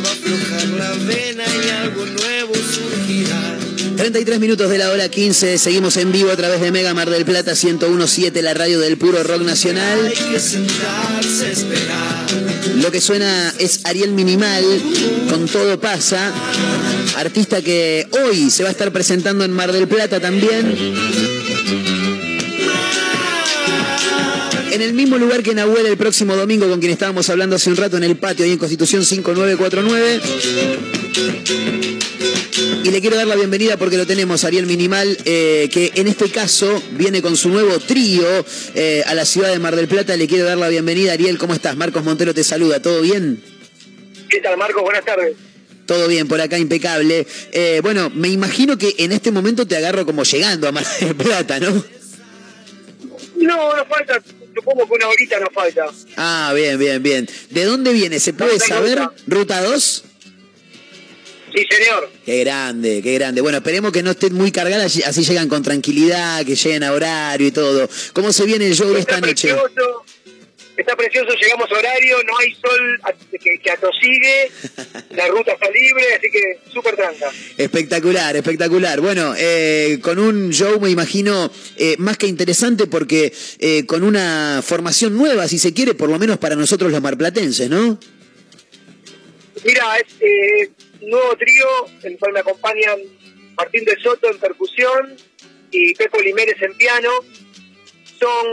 se 0.00 0.02
va 0.02 0.08
a 0.08 0.12
aflojar 0.12 0.68
la 0.68 0.90
vena 1.04 1.44
y 1.44 1.70
algo 1.70 2.06
nuevo 2.06 2.54
surgirá. 2.54 3.58
33 3.96 4.40
minutos 4.40 4.70
de 4.70 4.78
la 4.78 4.90
hora 4.90 5.08
15, 5.08 5.58
seguimos 5.58 5.96
en 5.96 6.10
vivo 6.12 6.30
a 6.30 6.36
través 6.36 6.60
de 6.60 6.70
Mega 6.70 6.94
Mar 6.94 7.10
del 7.10 7.24
Plata 7.24 7.52
1017, 7.52 8.40
la 8.42 8.54
radio 8.54 8.80
del 8.80 8.96
puro 8.96 9.22
rock 9.22 9.42
nacional. 9.42 10.06
Hay 10.06 10.32
que 10.32 10.40
sentarse 10.40 11.46
a 11.46 11.50
esperar. 11.50 12.26
Lo 12.76 12.90
que 12.90 13.00
suena 13.00 13.52
es 13.58 13.80
Ariel 13.84 14.12
Minimal, 14.12 14.64
con 15.28 15.46
todo 15.46 15.78
pasa, 15.78 16.32
artista 17.16 17.60
que 17.60 18.06
hoy 18.24 18.50
se 18.50 18.62
va 18.62 18.70
a 18.70 18.72
estar 18.72 18.92
presentando 18.92 19.44
en 19.44 19.52
Mar 19.52 19.72
del 19.72 19.86
Plata 19.86 20.18
también. 20.18 21.99
En 24.70 24.82
el 24.82 24.92
mismo 24.92 25.18
lugar 25.18 25.42
que 25.42 25.52
Nahuel 25.54 25.86
el 25.86 25.96
próximo 25.96 26.36
domingo, 26.36 26.68
con 26.68 26.78
quien 26.78 26.92
estábamos 26.92 27.28
hablando 27.28 27.56
hace 27.56 27.70
un 27.70 27.76
rato 27.76 27.96
en 27.96 28.04
el 28.04 28.16
patio, 28.16 28.44
ahí 28.44 28.52
en 28.52 28.58
Constitución 28.58 29.04
5949. 29.04 30.20
Y 32.84 32.90
le 32.90 33.00
quiero 33.00 33.16
dar 33.16 33.26
la 33.26 33.34
bienvenida 33.34 33.76
porque 33.76 33.96
lo 33.96 34.06
tenemos, 34.06 34.44
Ariel 34.44 34.66
Minimal, 34.66 35.18
eh, 35.24 35.68
que 35.72 35.90
en 35.96 36.06
este 36.06 36.30
caso 36.30 36.80
viene 36.92 37.20
con 37.20 37.36
su 37.36 37.48
nuevo 37.48 37.80
trío 37.80 38.24
eh, 38.74 39.02
a 39.06 39.14
la 39.14 39.24
ciudad 39.24 39.50
de 39.50 39.58
Mar 39.58 39.74
del 39.74 39.88
Plata. 39.88 40.16
Le 40.16 40.28
quiero 40.28 40.44
dar 40.44 40.58
la 40.58 40.68
bienvenida, 40.68 41.14
Ariel, 41.14 41.36
¿cómo 41.36 41.52
estás? 41.52 41.76
Marcos 41.76 42.04
Montero 42.04 42.32
te 42.32 42.44
saluda, 42.44 42.80
¿todo 42.80 43.00
bien? 43.00 43.42
¿Qué 44.28 44.38
tal, 44.38 44.56
Marcos? 44.56 44.82
Buenas 44.82 45.04
tardes. 45.04 45.34
Todo 45.84 46.06
bien, 46.06 46.28
por 46.28 46.40
acá 46.40 46.56
impecable. 46.56 47.26
Eh, 47.50 47.80
bueno, 47.82 48.08
me 48.14 48.28
imagino 48.28 48.78
que 48.78 48.94
en 48.98 49.10
este 49.10 49.32
momento 49.32 49.66
te 49.66 49.76
agarro 49.76 50.06
como 50.06 50.22
llegando 50.22 50.68
a 50.68 50.72
Mar 50.72 50.86
del 51.00 51.16
Plata, 51.16 51.58
¿no? 51.58 51.84
No, 53.40 53.74
no 53.74 53.84
falta, 53.86 54.22
supongo 54.54 54.86
que 54.86 54.92
una 54.94 55.08
horita 55.08 55.38
no 55.40 55.46
falta. 55.52 55.86
Ah, 56.16 56.52
bien, 56.54 56.78
bien, 56.78 57.02
bien. 57.02 57.28
¿De 57.50 57.64
dónde 57.64 57.92
viene? 57.92 58.20
¿Se 58.20 58.32
puede 58.32 58.52
Ruta, 58.52 58.66
saber? 58.66 58.98
ruta. 58.98 59.14
¿Ruta 59.26 59.62
2? 59.62 60.04
Sí, 61.52 61.66
señor. 61.68 62.08
Qué 62.24 62.40
grande, 62.44 63.00
qué 63.02 63.14
grande. 63.14 63.40
Bueno, 63.40 63.58
esperemos 63.58 63.90
que 63.92 64.02
no 64.04 64.12
estén 64.12 64.34
muy 64.34 64.52
cargadas, 64.52 64.96
así 65.04 65.24
llegan 65.24 65.48
con 65.48 65.62
tranquilidad, 65.64 66.44
que 66.46 66.54
lleguen 66.54 66.84
a 66.84 66.92
horario 66.92 67.48
y 67.48 67.50
todo. 67.50 67.88
¿Cómo 68.12 68.32
se 68.32 68.44
viene 68.44 68.66
el 68.66 68.74
show 68.76 68.94
esta 68.94 69.20
noche? 69.20 69.48
Precioso, 69.52 70.04
está 70.80 70.96
precioso, 70.96 71.34
llegamos 71.34 71.70
a 71.70 71.74
horario, 71.74 72.16
no 72.24 72.38
hay 72.38 72.54
sol 72.54 73.00
que, 73.30 73.58
que 73.58 73.70
atosigue, 73.70 74.50
la 75.10 75.28
ruta 75.28 75.52
está 75.52 75.70
libre, 75.70 76.04
así 76.16 76.30
que 76.30 76.70
súper 76.72 76.96
tranca. 76.96 77.30
Espectacular, 77.56 78.36
espectacular. 78.36 79.00
Bueno, 79.00 79.34
eh, 79.36 79.98
con 80.02 80.18
un 80.18 80.50
show 80.50 80.80
me 80.80 80.90
imagino 80.90 81.50
eh, 81.76 81.96
más 81.98 82.16
que 82.18 82.26
interesante 82.26 82.86
porque 82.86 83.32
eh, 83.58 83.86
con 83.86 84.02
una 84.02 84.62
formación 84.64 85.16
nueva, 85.16 85.48
si 85.48 85.58
se 85.58 85.72
quiere, 85.72 85.94
por 85.94 86.08
lo 86.08 86.18
menos 86.18 86.38
para 86.38 86.56
nosotros 86.56 86.90
los 86.90 87.00
marplatenses, 87.00 87.68
¿no? 87.68 87.98
Mira, 89.64 89.96
es 89.96 90.14
eh, 90.20 90.70
nuevo 91.02 91.36
trío 91.36 91.66
en 92.02 92.12
el 92.12 92.18
cual 92.18 92.32
me 92.32 92.40
acompañan 92.40 92.98
Martín 93.56 93.84
de 93.84 93.96
Soto 94.00 94.30
en 94.30 94.38
percusión 94.38 95.16
y 95.70 95.94
Pepo 95.94 96.20
Limeres 96.20 96.60
en 96.62 96.74
piano. 96.74 97.10
Son 98.18 98.46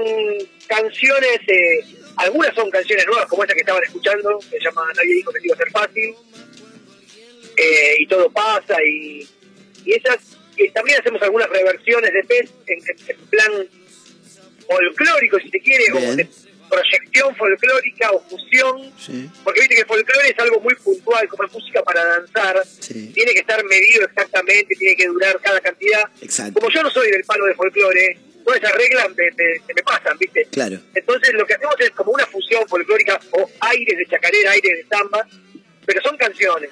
canciones, 0.68 1.40
eh, 1.48 1.86
algunas 2.18 2.54
son 2.56 2.70
canciones 2.70 3.06
nuevas 3.06 3.28
como 3.28 3.44
esta 3.44 3.54
que 3.54 3.62
estaban 3.62 3.84
escuchando, 3.84 4.40
que 4.40 4.58
se 4.58 4.64
llama 4.64 4.82
Nadie 4.96 5.16
dijo 5.16 5.32
que 5.32 5.40
te 5.40 5.48
iba 5.48 5.56
a 5.56 5.58
ser 5.58 5.72
fácil. 5.72 6.16
Eh, 7.56 7.96
y 8.00 8.08
todo 8.08 8.30
pasa 8.30 8.76
y, 8.84 9.28
y 9.84 9.94
esas 9.94 10.38
y 10.58 10.70
también 10.70 11.00
hacemos 11.00 11.22
algunas 11.24 11.50
reversiones 11.50 12.12
de 12.14 12.24
pez 12.24 12.52
en, 12.68 12.80
plan 13.30 13.52
folclórico 14.68 15.40
si 15.40 15.50
se 15.50 15.60
quiere 15.62 15.86
o 15.92 16.16
de 16.16 16.28
proyección 16.70 17.36
folclórica 17.36 18.12
o 18.12 18.22
fusión 18.30 18.92
porque 19.44 19.62
viste 19.62 19.76
que 19.76 19.82
el 19.82 19.88
folclore 19.88 20.30
es 20.30 20.40
algo 20.40 20.60
muy 20.60 20.76
puntual, 20.76 21.28
como 21.30 21.46
es 21.46 21.54
música 21.54 21.82
para 21.84 22.04
danzar, 22.04 22.62
tiene 22.90 23.34
que 23.34 23.40
estar 23.40 23.64
medido 23.64 24.06
exactamente, 24.06 24.76
tiene 24.76 24.96
que 24.96 25.08
durar 25.08 25.40
cada 25.42 25.62
cantidad. 25.62 26.04
Exacto. 26.22 26.60
Como 26.60 26.72
yo 26.72 26.84
no 26.84 26.90
soy 26.90 27.10
del 27.10 27.24
palo 27.24 27.46
de 27.46 27.56
folclore, 27.56 28.20
todas 28.48 28.64
esas 28.64 28.76
reglas 28.78 29.08
me, 29.10 29.24
me- 29.26 29.60
se 29.68 29.74
me 29.74 29.84
pasan, 29.84 30.18
¿viste? 30.18 30.48
Claro. 30.52 30.80
Entonces 30.96 31.34
lo 31.34 31.46
que 31.46 31.54
hacemos 31.56 31.76
es 31.80 31.92
como 31.92 32.12
una 32.14 32.26
fusión 32.28 32.64
folclórica 32.68 33.20
o 33.32 33.50
aires 33.60 33.98
de 33.98 34.06
chacarera, 34.06 34.52
aires 34.52 34.72
de 34.78 34.86
samba, 34.98 35.28
pero 35.86 36.02
son 36.02 36.16
canciones. 36.16 36.70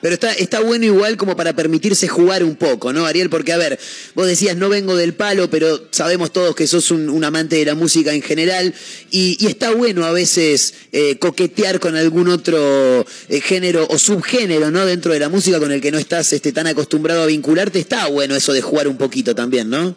Pero 0.00 0.14
está, 0.14 0.32
está 0.34 0.60
bueno 0.60 0.84
igual 0.84 1.16
como 1.16 1.34
para 1.36 1.54
permitirse 1.54 2.06
jugar 2.06 2.44
un 2.44 2.54
poco, 2.54 2.92
¿no, 2.92 3.06
Ariel? 3.06 3.30
Porque, 3.30 3.52
a 3.52 3.56
ver, 3.56 3.80
vos 4.14 4.26
decías, 4.28 4.54
no 4.54 4.68
vengo 4.68 4.94
del 4.94 5.14
palo, 5.14 5.48
pero 5.50 5.88
sabemos 5.90 6.32
todos 6.32 6.54
que 6.54 6.66
sos 6.68 6.90
un, 6.92 7.08
un 7.08 7.24
amante 7.24 7.56
de 7.56 7.64
la 7.64 7.74
música 7.74 8.12
en 8.12 8.22
general. 8.22 8.72
Y, 9.10 9.36
y 9.40 9.46
está 9.48 9.72
bueno 9.72 10.04
a 10.04 10.12
veces 10.12 10.74
eh, 10.92 11.18
coquetear 11.18 11.80
con 11.80 11.96
algún 11.96 12.28
otro 12.28 13.04
eh, 13.28 13.40
género 13.40 13.86
o 13.90 13.98
subgénero, 13.98 14.70
¿no? 14.70 14.84
Dentro 14.86 15.12
de 15.12 15.18
la 15.18 15.28
música 15.30 15.58
con 15.58 15.72
el 15.72 15.80
que 15.80 15.90
no 15.90 15.98
estás 15.98 16.32
este, 16.32 16.52
tan 16.52 16.66
acostumbrado 16.68 17.22
a 17.22 17.26
vincularte. 17.26 17.80
Está 17.80 18.06
bueno 18.06 18.36
eso 18.36 18.52
de 18.52 18.60
jugar 18.62 18.86
un 18.86 18.98
poquito 18.98 19.34
también, 19.34 19.70
¿no? 19.70 19.96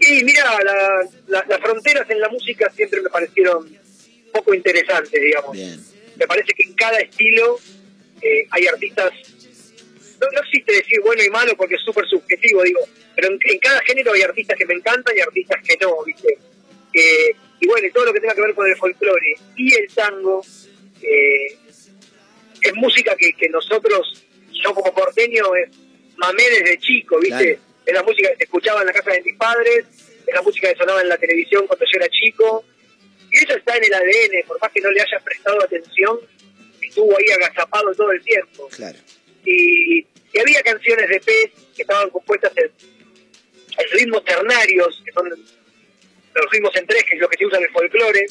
Y 0.00 0.24
mira, 0.24 0.44
la- 0.64 1.08
la- 1.28 1.44
las 1.48 1.60
fronteras 1.60 2.08
en 2.10 2.20
la 2.20 2.28
música 2.28 2.70
siempre 2.74 3.00
me 3.02 3.08
parecieron 3.10 3.68
poco 4.32 4.54
interesantes, 4.54 5.20
digamos. 5.20 5.56
Me 6.16 6.26
parece 6.26 6.52
que 6.52 6.62
en 6.64 6.74
cada 6.74 6.98
estilo 6.98 7.58
eh, 8.20 8.46
hay 8.50 8.66
artistas, 8.66 9.12
no, 10.20 10.26
no 10.32 10.40
existe 10.40 10.72
decir 10.72 11.00
bueno 11.02 11.22
y 11.22 11.30
malo 11.30 11.56
porque 11.56 11.76
es 11.76 11.80
súper 11.84 12.04
subjetivo, 12.06 12.62
digo, 12.64 12.80
pero 13.14 13.28
en, 13.28 13.38
en 13.44 13.58
cada 13.60 13.80
género 13.82 14.12
hay 14.12 14.22
artistas 14.22 14.56
que 14.58 14.66
me 14.66 14.74
encantan 14.74 15.16
y 15.16 15.20
artistas 15.20 15.62
que 15.66 15.76
no, 15.80 16.02
¿viste? 16.04 16.36
Que- 16.92 17.36
y 17.60 17.66
bueno, 17.66 17.88
todo 17.94 18.06
lo 18.06 18.12
que 18.12 18.20
tenga 18.20 18.34
que 18.34 18.40
ver 18.40 18.54
con 18.54 18.68
el 18.68 18.76
folclore 18.76 19.34
y 19.56 19.74
el 19.74 19.88
tango, 19.94 20.42
eh, 21.02 21.46
es 22.62 22.74
música 22.74 23.14
que, 23.16 23.32
que 23.34 23.48
nosotros, 23.48 24.24
yo 24.52 24.74
como 24.74 24.92
porteño, 24.92 25.44
mamé 26.16 26.42
desde 26.50 26.78
chico, 26.78 27.18
¿viste? 27.20 27.28
Claro. 27.54 27.67
Es 27.88 27.94
la 27.94 28.02
música 28.02 28.28
que 28.28 28.36
se 28.36 28.44
escuchaba 28.44 28.82
en 28.82 28.86
la 28.88 28.92
casa 28.92 29.12
de 29.12 29.22
mis 29.22 29.34
padres, 29.36 29.86
es 30.26 30.34
la 30.34 30.42
música 30.42 30.68
que 30.68 30.76
sonaba 30.76 31.00
en 31.00 31.08
la 31.08 31.16
televisión 31.16 31.66
cuando 31.66 31.86
yo 31.86 31.98
era 31.98 32.08
chico, 32.10 32.62
y 33.30 33.38
eso 33.38 33.56
está 33.56 33.78
en 33.78 33.84
el 33.84 33.94
ADN, 33.94 34.46
por 34.46 34.60
más 34.60 34.70
que 34.72 34.82
no 34.82 34.90
le 34.90 35.00
hayas 35.00 35.22
prestado 35.22 35.62
atención, 35.62 36.18
estuvo 36.82 37.16
ahí 37.16 37.30
agazapado 37.30 37.94
todo 37.94 38.12
el 38.12 38.22
tiempo. 38.22 38.68
Claro. 38.68 38.98
Y, 39.46 40.00
y 40.00 40.38
había 40.38 40.62
canciones 40.62 41.08
de 41.08 41.18
pez 41.20 41.50
que 41.74 41.80
estaban 41.80 42.10
compuestas 42.10 42.52
en, 42.56 42.64
en 42.66 43.90
ritmos 43.92 44.22
ternarios, 44.22 45.02
que 45.02 45.12
son 45.12 45.30
los 45.30 46.50
ritmos 46.50 46.76
en 46.76 46.86
tres, 46.86 47.04
que 47.04 47.14
es 47.14 47.20
lo 47.22 47.28
que 47.30 47.38
se 47.38 47.46
usa 47.46 47.56
en 47.56 47.64
el 47.64 47.70
folclore. 47.70 48.26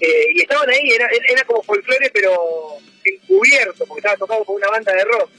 Eh, 0.00 0.26
y 0.34 0.42
estaban 0.42 0.68
ahí, 0.68 0.90
era, 0.90 1.08
era 1.30 1.44
como 1.44 1.62
folclore, 1.62 2.10
pero 2.12 2.76
encubierto, 3.04 3.86
porque 3.86 4.00
estaba 4.00 4.16
tocado 4.16 4.44
por 4.44 4.56
una 4.56 4.68
banda 4.68 4.92
de 4.92 5.04
rock. 5.04 5.30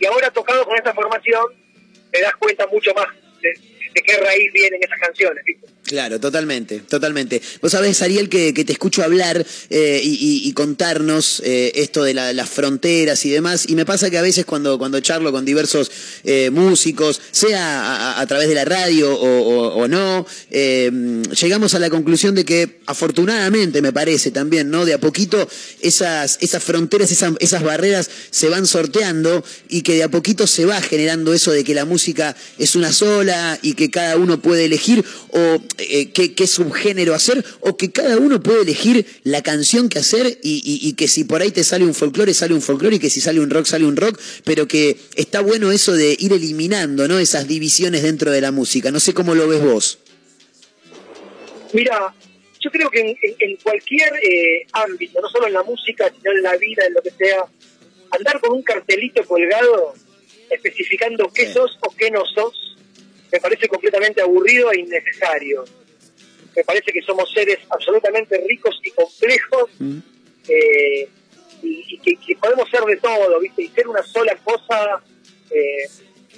Y 0.00 0.06
ahora 0.06 0.30
tocado 0.30 0.64
con 0.64 0.74
esta 0.76 0.94
formación, 0.94 1.44
te 2.14 2.20
das 2.20 2.36
cuenta 2.36 2.64
mucho 2.68 2.94
más 2.94 3.08
de, 3.42 3.52
de 3.92 4.02
qué 4.02 4.16
raíz 4.18 4.52
vienen 4.52 4.80
esas 4.80 5.00
canciones. 5.00 5.44
Claro, 5.84 6.18
totalmente, 6.18 6.80
totalmente. 6.80 7.42
Vos 7.60 7.72
sabés, 7.72 8.00
Ariel, 8.00 8.30
que, 8.30 8.54
que 8.54 8.64
te 8.64 8.72
escucho 8.72 9.02
hablar 9.02 9.44
eh, 9.68 10.00
y, 10.02 10.50
contarnos 10.54 11.42
eh, 11.44 11.72
esto 11.74 12.02
de 12.04 12.14
la- 12.14 12.32
las 12.32 12.48
fronteras 12.48 13.26
y 13.26 13.30
demás, 13.30 13.66
y 13.68 13.74
me 13.74 13.84
pasa 13.84 14.08
que 14.08 14.16
a 14.16 14.22
veces 14.22 14.46
cuando, 14.46 14.78
cuando 14.78 14.98
charlo 15.00 15.30
con 15.30 15.44
diversos 15.44 15.90
eh, 16.24 16.48
músicos, 16.50 17.20
sea 17.32 18.18
a, 18.18 18.26
través 18.26 18.48
de 18.48 18.54
la 18.54 18.64
radio 18.64 19.12
o, 19.14 19.74
o- 19.76 19.86
no, 19.88 20.26
eh, 20.50 20.90
llegamos 21.38 21.74
a 21.74 21.78
la 21.78 21.90
conclusión 21.90 22.34
de 22.34 22.46
que 22.46 22.78
afortunadamente, 22.86 23.82
me 23.82 23.92
parece 23.92 24.30
también, 24.30 24.70
¿no? 24.70 24.86
De 24.86 24.94
a 24.94 24.98
poquito 24.98 25.46
esas, 25.82 26.38
esas 26.40 26.62
fronteras, 26.64 27.12
esas, 27.12 27.34
esas 27.40 27.62
barreras 27.62 28.08
se 28.30 28.48
van 28.48 28.66
sorteando 28.66 29.44
y 29.68 29.82
que 29.82 29.96
de 29.96 30.04
a 30.04 30.08
poquito 30.08 30.46
se 30.46 30.64
va 30.64 30.80
generando 30.80 31.34
eso 31.34 31.50
de 31.52 31.62
que 31.62 31.74
la 31.74 31.84
música 31.84 32.34
es 32.58 32.74
una 32.74 32.90
sola 32.92 33.58
y 33.60 33.74
que 33.74 33.90
cada 33.90 34.16
uno 34.16 34.40
puede 34.40 34.64
elegir 34.64 35.04
o 35.30 35.60
eh, 35.90 36.10
qué, 36.12 36.34
qué 36.34 36.46
subgénero 36.46 37.14
hacer 37.14 37.44
o 37.60 37.76
que 37.76 37.90
cada 37.92 38.18
uno 38.18 38.42
puede 38.42 38.62
elegir 38.62 39.06
la 39.24 39.42
canción 39.42 39.88
que 39.88 39.98
hacer 39.98 40.38
y, 40.42 40.62
y- 40.64 40.88
y 40.88 40.92
que 40.94 41.08
si 41.08 41.24
por 41.24 41.42
ahí 41.42 41.50
te 41.50 41.64
sale 41.64 41.84
un 41.84 41.94
folclore, 41.94 42.34
sale 42.34 42.54
un 42.54 42.62
folclore 42.62 42.96
y 42.96 42.98
que 42.98 43.10
si 43.10 43.20
sale 43.20 43.40
un 43.40 43.50
rock, 43.50 43.66
sale 43.66 43.84
un 43.86 43.96
rock, 43.96 44.18
pero 44.44 44.66
que 44.68 44.96
está 45.16 45.40
bueno 45.40 45.70
eso 45.72 45.92
de 45.92 46.16
ir 46.18 46.32
eliminando 46.32 47.06
¿no? 47.08 47.18
esas 47.18 47.46
divisiones 47.48 48.02
dentro 48.02 48.30
de 48.30 48.40
la 48.40 48.50
música. 48.52 48.90
No 48.90 49.00
sé 49.00 49.14
cómo 49.14 49.34
lo 49.34 49.46
ves 49.48 49.62
vos. 49.62 49.98
Mira, 51.72 52.14
yo 52.60 52.70
creo 52.70 52.90
que 52.90 53.00
en, 53.00 53.08
en- 53.08 53.36
en 53.40 53.56
cualquier 53.56 54.12
eh, 54.22 54.66
ámbito, 54.72 55.20
no 55.20 55.28
solo 55.28 55.46
en 55.48 55.52
la 55.54 55.62
música, 55.62 56.10
sino 56.16 56.32
en 56.32 56.42
la 56.42 56.56
vida, 56.56 56.84
en 56.86 56.94
lo 56.94 57.02
que 57.02 57.10
sea, 57.10 57.44
andar 58.10 58.40
con 58.40 58.52
un 58.56 58.62
cartelito 58.62 59.24
colgado 59.24 59.94
especificando 60.50 61.30
qué 61.34 61.52
sos 61.52 61.76
o 61.80 61.94
qué 61.96 62.10
no 62.10 62.22
sos, 62.26 62.73
me 63.34 63.40
parece 63.40 63.66
completamente 63.66 64.20
aburrido 64.20 64.70
e 64.70 64.78
innecesario. 64.78 65.64
Me 66.54 66.62
parece 66.62 66.92
que 66.92 67.02
somos 67.02 67.28
seres 67.32 67.58
absolutamente 67.68 68.40
ricos 68.46 68.78
y 68.84 68.90
complejos 68.92 69.70
mm. 69.80 69.98
eh, 70.48 71.08
y, 71.60 71.98
que, 71.98 72.36
podemos 72.36 72.70
ser 72.70 72.82
de 72.82 72.96
todo, 72.98 73.40
¿viste? 73.40 73.62
Y 73.62 73.68
ser 73.70 73.88
una 73.88 74.04
sola 74.04 74.36
cosa, 74.36 75.02
eh, 75.50 75.88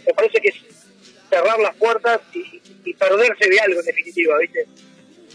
me 0.06 0.14
parece 0.14 0.40
que 0.40 0.48
es 0.48 0.54
cerrar 1.28 1.58
las 1.58 1.76
puertas 1.76 2.22
y, 2.32 2.62
y 2.86 2.94
perderse 2.94 3.46
de 3.46 3.60
algo, 3.60 3.80
en 3.80 3.86
definitiva, 3.86 4.38
¿viste? 4.38 4.64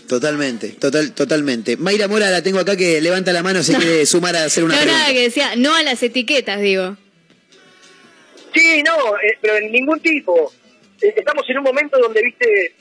Totalmente, 0.08 0.70
total, 0.70 1.14
totalmente. 1.14 1.78
Mayra 1.78 2.08
Mora 2.08 2.32
la 2.32 2.42
tengo 2.42 2.58
acá 2.58 2.76
que 2.76 3.00
levanta 3.02 3.32
la 3.34 3.44
mano 3.44 3.62
si 3.62 3.74
no. 3.74 3.78
quiere 3.78 4.04
sumar 4.08 4.36
a 4.36 4.46
hacer 4.46 4.64
una 4.64 4.74
no, 4.74 4.82
pregunta. 4.82 5.00
nada 5.00 5.14
que 5.14 5.22
decía, 5.22 5.56
no 5.58 5.76
a 5.76 5.84
las 5.84 6.02
etiquetas, 6.02 6.60
digo. 6.60 6.98
Sí, 8.52 8.82
no, 8.82 9.16
eh, 9.18 9.38
pero 9.40 9.58
en 9.58 9.72
ningún 9.72 10.00
tipo 10.00 10.52
estamos 11.02 11.50
en 11.50 11.58
un 11.58 11.64
momento 11.64 12.00
donde, 12.00 12.22
viste, 12.22 12.74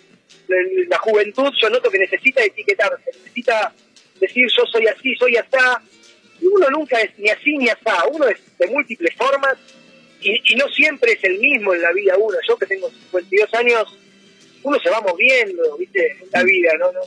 la 0.88 0.98
juventud, 0.98 1.52
yo 1.60 1.70
noto 1.70 1.90
que 1.90 1.98
necesita 1.98 2.42
etiquetarse, 2.42 3.10
necesita 3.14 3.72
decir 4.20 4.46
yo 4.56 4.64
soy 4.66 4.86
así, 4.86 5.14
soy 5.16 5.36
asá. 5.36 5.82
Y 6.40 6.46
uno 6.46 6.70
nunca 6.70 7.00
es 7.00 7.18
ni 7.18 7.28
así 7.28 7.56
ni 7.56 7.68
asá, 7.68 8.06
uno 8.10 8.26
es 8.28 8.38
de 8.58 8.66
múltiples 8.68 9.14
formas 9.14 9.58
y, 10.22 10.54
no 10.56 10.68
siempre 10.68 11.12
es 11.12 11.24
el 11.24 11.38
mismo 11.38 11.74
en 11.74 11.82
la 11.82 11.92
vida 11.92 12.16
uno. 12.16 12.36
Yo 12.46 12.56
que 12.56 12.66
tengo 12.66 12.90
52 12.90 13.54
años, 13.54 13.98
uno 14.62 14.78
se 14.80 14.90
va 14.90 15.00
moviendo, 15.00 15.76
viste, 15.76 16.16
la 16.32 16.42
vida, 16.42 16.72
¿no? 16.78 16.92
no 16.92 17.00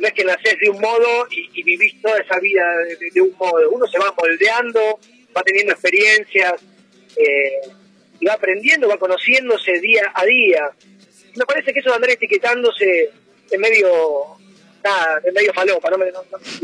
no 0.00 0.06
es 0.06 0.14
que 0.14 0.24
nacés 0.24 0.58
de 0.58 0.70
un 0.70 0.80
modo 0.80 1.28
y, 1.30 1.62
vivís 1.62 2.00
toda 2.00 2.18
esa 2.18 2.38
vida 2.40 2.64
de, 2.98 3.10
de, 3.10 3.20
un 3.20 3.34
modo. 3.38 3.68
Uno 3.70 3.86
se 3.86 3.98
va 3.98 4.14
moldeando, 4.18 4.98
va 5.36 5.42
teniendo 5.42 5.72
experiencias. 5.72 6.54
Eh, 7.16 7.60
y 8.22 8.26
va 8.26 8.34
aprendiendo, 8.34 8.88
va 8.88 8.98
conociéndose 8.98 9.80
día 9.80 10.12
a 10.14 10.24
día. 10.24 10.70
Me 11.34 11.44
parece 11.44 11.72
que 11.72 11.80
eso 11.80 11.88
de 11.90 11.96
andar 11.96 12.10
etiquetándose 12.10 13.10
en 13.50 13.60
medio 13.60 14.36
medio 15.34 15.52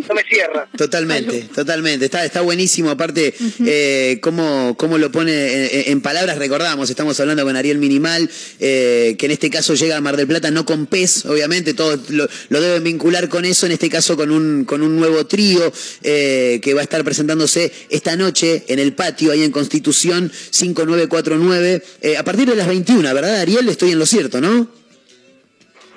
no, 0.09 0.15
me 0.15 0.23
cierra. 0.29 0.69
Totalmente, 0.77 1.49
totalmente. 1.55 2.05
Está, 2.07 2.25
está 2.25 2.41
buenísimo, 2.41 2.91
aparte, 2.91 3.35
eh, 3.65 4.19
cómo, 4.21 4.77
cómo, 4.77 4.99
lo 4.99 5.11
pone 5.11 5.91
en, 5.91 6.01
palabras, 6.01 6.39
recordamos, 6.39 6.91
estamos 6.91 7.19
hablando 7.21 7.45
con 7.45 7.57
Ariel 7.57 7.79
Minimal, 7.79 8.29
eh, 8.61 9.17
que 9.19 9.27
en 9.27 9.33
este 9.33 9.51
caso 9.51 9.75
llega 9.75 9.97
a 9.97 10.01
Mar 10.01 10.17
del 10.17 10.27
Plata, 10.27 10.51
no 10.51 10.65
con 10.65 10.87
pez, 10.87 11.25
obviamente, 11.27 11.75
todos 11.75 12.11
lo, 12.11 12.29
lo 12.49 12.61
deben 12.61 12.85
vincular 12.85 13.29
con 13.29 13.45
eso, 13.45 13.67
en 13.67 13.73
este 13.73 13.89
caso 13.89 14.17
con 14.17 14.31
un, 14.31 14.65
con 14.65 14.83
un 14.83 14.97
nuevo 14.97 15.27
trío 15.27 15.73
eh, 16.03 16.61
que 16.63 16.75
va 16.75 16.81
a 16.81 16.85
estar 16.85 17.05
presentándose 17.05 17.73
esta 17.89 18.17
noche 18.17 18.65
en 18.69 18.79
el 18.79 18.95
patio, 18.95 19.33
ahí 19.33 19.43
en 19.43 19.53
Constitución 19.53 20.31
5949, 20.51 21.83
eh, 22.03 22.17
a 22.17 22.25
partir 22.25 22.49
de 22.49 22.57
las 22.57 22.67
21, 22.67 23.15
¿verdad, 23.15 23.37
Ariel? 23.37 23.69
Estoy 23.69 23.93
en 23.93 23.99
lo 23.99 24.07
cierto, 24.07 24.41
¿no? 24.41 24.78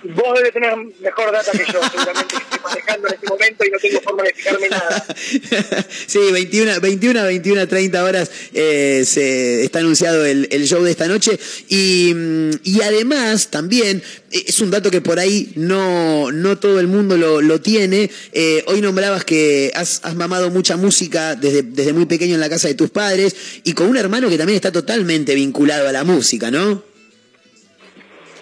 Vos 0.03 0.33
debes 0.35 0.53
tener 0.53 0.75
mejor 0.99 1.31
data 1.31 1.51
que 1.51 1.59
yo, 1.71 1.79
seguramente 1.91 2.35
estoy 2.35 2.59
manejando 2.63 3.07
en 3.07 3.13
este 3.13 3.27
momento 3.27 3.65
y 3.65 3.69
no 3.69 3.77
tengo 3.77 4.01
forma 4.01 4.23
de 4.23 4.33
fijarme 4.33 4.69
nada. 4.69 5.05
sí, 6.07 6.19
21, 6.31 6.79
21, 6.81 7.23
21, 7.23 7.67
30 7.67 8.03
horas 8.03 8.31
eh, 8.53 9.03
se 9.05 9.63
está 9.63 9.79
anunciado 9.79 10.25
el, 10.25 10.47
el, 10.51 10.65
show 10.65 10.81
de 10.83 10.91
esta 10.91 11.07
noche. 11.07 11.39
Y, 11.69 12.13
mm, 12.15 12.51
y, 12.63 12.81
además, 12.81 13.49
también, 13.49 14.01
eh, 14.31 14.43
es 14.47 14.59
un 14.59 14.71
dato 14.71 14.89
que 14.89 15.01
por 15.01 15.19
ahí 15.19 15.51
no, 15.55 16.31
no 16.31 16.57
todo 16.57 16.79
el 16.79 16.87
mundo 16.87 17.15
lo, 17.17 17.41
lo 17.41 17.61
tiene. 17.61 18.09
Eh, 18.31 18.63
hoy 18.67 18.81
nombrabas 18.81 19.23
que 19.23 19.71
has, 19.75 20.01
has, 20.03 20.15
mamado 20.15 20.49
mucha 20.49 20.77
música 20.77 21.35
desde, 21.35 21.61
desde 21.61 21.93
muy 21.93 22.05
pequeño 22.05 22.35
en 22.35 22.41
la 22.41 22.49
casa 22.49 22.67
de 22.67 22.73
tus 22.73 22.89
padres 22.89 23.35
y 23.63 23.73
con 23.73 23.87
un 23.87 23.97
hermano 23.97 24.29
que 24.29 24.37
también 24.37 24.55
está 24.55 24.71
totalmente 24.71 25.35
vinculado 25.35 25.87
a 25.87 25.91
la 25.91 26.03
música, 26.03 26.49
¿no? 26.49 26.90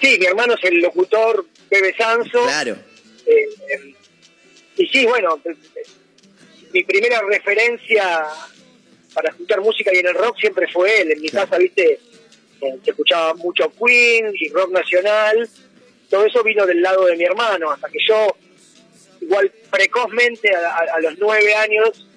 Sí, 0.01 0.17
mi 0.19 0.25
hermano 0.25 0.53
es 0.53 0.63
el 0.63 0.79
locutor 0.79 1.45
Bebe 1.69 1.95
Sanso. 1.95 2.43
Claro. 2.43 2.77
Eh, 3.25 3.95
y 4.77 4.87
sí, 4.87 5.05
bueno, 5.05 5.39
eh, 5.43 5.55
mi 6.71 6.83
primera 6.83 7.21
referencia 7.21 8.27
para 9.13 9.29
escuchar 9.29 9.59
música 9.61 9.91
y 9.93 9.99
en 9.99 10.07
el 10.07 10.13
rock 10.13 10.37
siempre 10.39 10.67
fue 10.71 11.01
él. 11.01 11.11
En 11.11 11.21
mi 11.21 11.29
casa, 11.29 11.57
viste, 11.57 11.99
eh, 12.61 12.77
se 12.83 12.91
escuchaba 12.91 13.33
mucho 13.33 13.71
Queen 13.71 14.31
y 14.33 14.49
rock 14.49 14.71
nacional. 14.71 15.49
Todo 16.09 16.25
eso 16.25 16.43
vino 16.43 16.65
del 16.65 16.81
lado 16.81 17.05
de 17.05 17.15
mi 17.15 17.23
hermano, 17.23 17.71
hasta 17.71 17.89
que 17.89 17.99
yo, 18.07 18.35
igual 19.21 19.51
precozmente, 19.69 20.49
a, 20.55 20.99
los 21.01 21.17
nueve 21.19 21.53
años, 21.55 22.07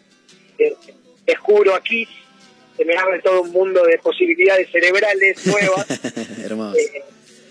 eh, 0.58 0.74
descubro 1.26 1.74
a 1.74 1.82
Kiss, 1.82 2.08
se 2.76 2.84
me 2.84 2.96
abre 2.96 3.20
todo 3.20 3.42
un 3.42 3.50
mundo 3.50 3.84
de 3.84 3.98
posibilidades 3.98 4.70
cerebrales 4.70 5.46
nuevas. 5.46 5.86
Hermoso 6.44 6.78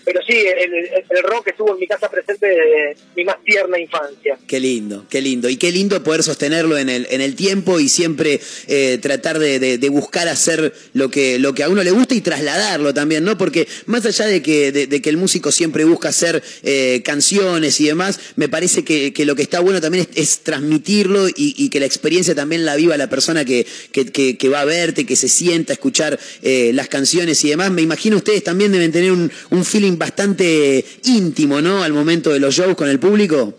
pero 0.04 0.20
sí, 0.26 0.34
el, 0.34 0.74
el, 0.74 1.04
el, 1.08 1.22
rock 1.22 1.48
estuvo 1.48 1.72
en 1.74 1.80
mi 1.80 1.86
casa 1.86 2.10
presente 2.10 2.46
desde 2.46 2.96
mi 3.16 3.24
más 3.24 3.36
tierna 3.44 3.78
infancia. 3.78 4.38
Qué 4.46 4.58
lindo, 4.58 5.06
qué 5.08 5.20
lindo. 5.20 5.48
Y 5.48 5.56
qué 5.56 5.70
lindo 5.70 6.02
poder 6.02 6.22
sostenerlo 6.22 6.76
en 6.78 6.88
el, 6.88 7.06
en 7.10 7.20
el 7.20 7.34
tiempo 7.36 7.80
y 7.80 7.88
siempre 7.88 8.40
eh, 8.66 8.98
tratar 9.00 9.38
de, 9.38 9.58
de, 9.58 9.88
buscar 9.88 10.28
hacer 10.28 10.72
lo 10.94 11.10
que, 11.10 11.38
lo 11.38 11.54
que 11.54 11.62
a 11.62 11.68
uno 11.68 11.82
le 11.82 11.90
gusta 11.90 12.14
y 12.14 12.20
trasladarlo 12.20 12.94
también, 12.94 13.24
¿no? 13.24 13.36
Porque 13.36 13.68
más 13.86 14.04
allá 14.06 14.26
de 14.26 14.42
que, 14.42 14.72
de, 14.72 15.02
que 15.02 15.10
el 15.10 15.16
músico 15.16 15.52
siempre 15.52 15.84
busca 15.84 16.08
hacer 16.08 16.42
eh, 16.62 17.02
canciones 17.04 17.80
y 17.80 17.86
demás, 17.86 18.18
me 18.36 18.48
parece 18.48 18.84
que, 18.84 19.12
que, 19.12 19.24
lo 19.24 19.36
que 19.36 19.42
está 19.42 19.60
bueno 19.60 19.80
también 19.80 20.06
es, 20.10 20.22
es 20.22 20.38
transmitirlo 20.40 21.28
y, 21.28 21.68
que 21.68 21.80
la 21.80 21.86
experiencia 21.86 22.34
también 22.34 22.64
la 22.64 22.76
viva 22.76 22.96
la 22.96 23.08
persona 23.08 23.44
que, 23.44 23.66
que, 23.92 24.36
que, 24.36 24.48
va 24.48 24.60
a 24.60 24.64
verte, 24.64 25.06
que 25.06 25.16
se 25.16 25.28
sienta 25.28 25.72
a 25.72 25.74
escuchar 25.74 26.18
eh, 26.42 26.72
las 26.74 26.88
canciones 26.88 27.42
y 27.44 27.50
demás. 27.50 27.70
Me 27.70 27.82
imagino 27.82 28.16
ustedes 28.16 28.42
también 28.44 28.72
deben 28.72 28.92
tener 28.92 29.12
un 29.12 29.64
feeling 29.64 29.91
bastante 29.98 30.84
íntimo, 31.04 31.60
¿no? 31.60 31.82
Al 31.82 31.92
momento 31.92 32.30
de 32.30 32.40
los 32.40 32.54
shows 32.54 32.76
con 32.76 32.88
el 32.88 32.98
público. 32.98 33.54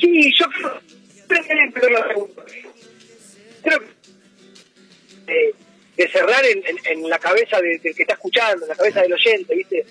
Sí, 0.00 0.32
yo 0.38 0.46
creo, 1.28 2.30
creo 3.62 3.80
eh, 5.26 5.54
de, 5.96 6.08
cerrar 6.08 6.44
en, 6.44 6.62
en, 6.84 7.08
la 7.08 7.18
cabeza 7.18 7.60
del 7.60 7.80
que 7.80 7.90
está 7.90 8.14
escuchando, 8.14 8.64
en 8.64 8.68
la 8.68 8.76
cabeza 8.76 9.02
del 9.02 9.12
oyente, 9.12 9.54
¿viste? 9.54 9.86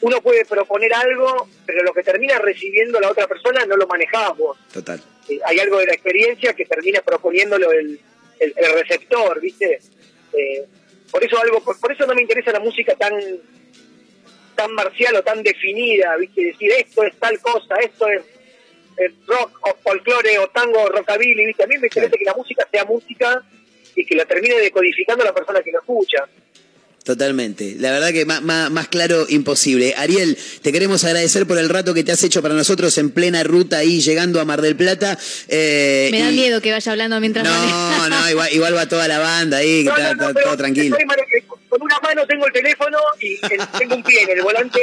Uno 0.00 0.20
puede 0.20 0.44
proponer 0.44 0.92
algo, 0.92 1.48
pero 1.64 1.82
lo 1.82 1.94
que 1.94 2.02
termina 2.02 2.38
recibiendo 2.38 3.00
la 3.00 3.10
otra 3.10 3.26
persona 3.26 3.64
no 3.64 3.76
lo 3.76 3.86
manejamos. 3.86 4.58
Total. 4.72 5.00
Eh, 5.28 5.38
hay 5.44 5.58
algo 5.60 5.78
de 5.78 5.86
la 5.86 5.94
experiencia 5.94 6.52
que 6.54 6.66
termina 6.66 7.00
proponiéndolo 7.00 7.72
el, 7.72 8.00
el, 8.40 8.54
el 8.56 8.72
receptor, 8.74 9.40
¿viste? 9.40 9.80
Eh, 10.32 10.64
por 11.14 11.22
eso 11.22 11.38
algo, 11.38 11.62
por, 11.62 11.92
eso 11.92 12.06
no 12.06 12.14
me 12.16 12.22
interesa 12.22 12.50
la 12.50 12.58
música 12.58 12.92
tan 12.96 13.12
tan 14.56 14.72
marcial 14.74 15.14
o 15.14 15.22
tan 15.22 15.44
definida, 15.44 16.16
¿viste? 16.16 16.46
Decir 16.46 16.72
esto 16.72 17.04
es 17.04 17.16
tal 17.20 17.38
cosa, 17.38 17.76
esto 17.76 18.08
es, 18.08 18.22
rock 19.24 19.60
o 19.62 19.76
folclore 19.80 20.40
o 20.40 20.48
tango, 20.48 20.82
o 20.82 20.88
rockabilly, 20.88 21.46
¿viste? 21.46 21.62
A 21.62 21.66
mí 21.68 21.78
me 21.78 21.86
interesa 21.86 22.16
que 22.16 22.24
la 22.24 22.34
música 22.34 22.66
sea 22.68 22.84
música 22.84 23.44
y 23.94 24.04
que 24.04 24.16
la 24.16 24.24
termine 24.24 24.56
decodificando 24.56 25.24
la 25.24 25.32
persona 25.32 25.62
que 25.62 25.70
lo 25.70 25.78
escucha. 25.78 26.26
Totalmente. 27.04 27.76
La 27.78 27.90
verdad 27.90 28.12
que 28.12 28.24
más, 28.24 28.40
más, 28.40 28.70
más, 28.70 28.88
claro, 28.88 29.26
imposible. 29.28 29.94
Ariel, 29.98 30.38
te 30.62 30.72
queremos 30.72 31.04
agradecer 31.04 31.46
por 31.46 31.58
el 31.58 31.68
rato 31.68 31.92
que 31.92 32.02
te 32.02 32.12
has 32.12 32.22
hecho 32.22 32.40
para 32.40 32.54
nosotros 32.54 32.96
en 32.96 33.10
plena 33.10 33.42
ruta 33.42 33.76
ahí 33.76 34.00
llegando 34.00 34.40
a 34.40 34.46
Mar 34.46 34.62
del 34.62 34.74
Plata. 34.74 35.18
Eh, 35.48 36.08
me 36.10 36.20
da 36.20 36.30
miedo 36.30 36.62
que 36.62 36.72
vaya 36.72 36.90
hablando 36.90 37.20
mientras 37.20 37.44
No, 37.44 38.08
no, 38.08 38.30
igual, 38.30 38.48
igual, 38.54 38.74
va 38.74 38.88
toda 38.88 39.06
la 39.06 39.18
banda 39.18 39.58
ahí, 39.58 39.84
que 39.84 39.90
está, 39.90 40.16
todo, 40.16 40.56
tranquilo 40.56 40.96
con 41.74 41.82
una 41.82 41.98
mano 41.98 42.24
tengo 42.26 42.46
el 42.46 42.52
teléfono 42.52 42.98
y 43.18 43.36
tengo 43.78 43.96
un 43.96 44.02
pie 44.04 44.22
en 44.22 44.38
el 44.38 44.42
volante, 44.42 44.78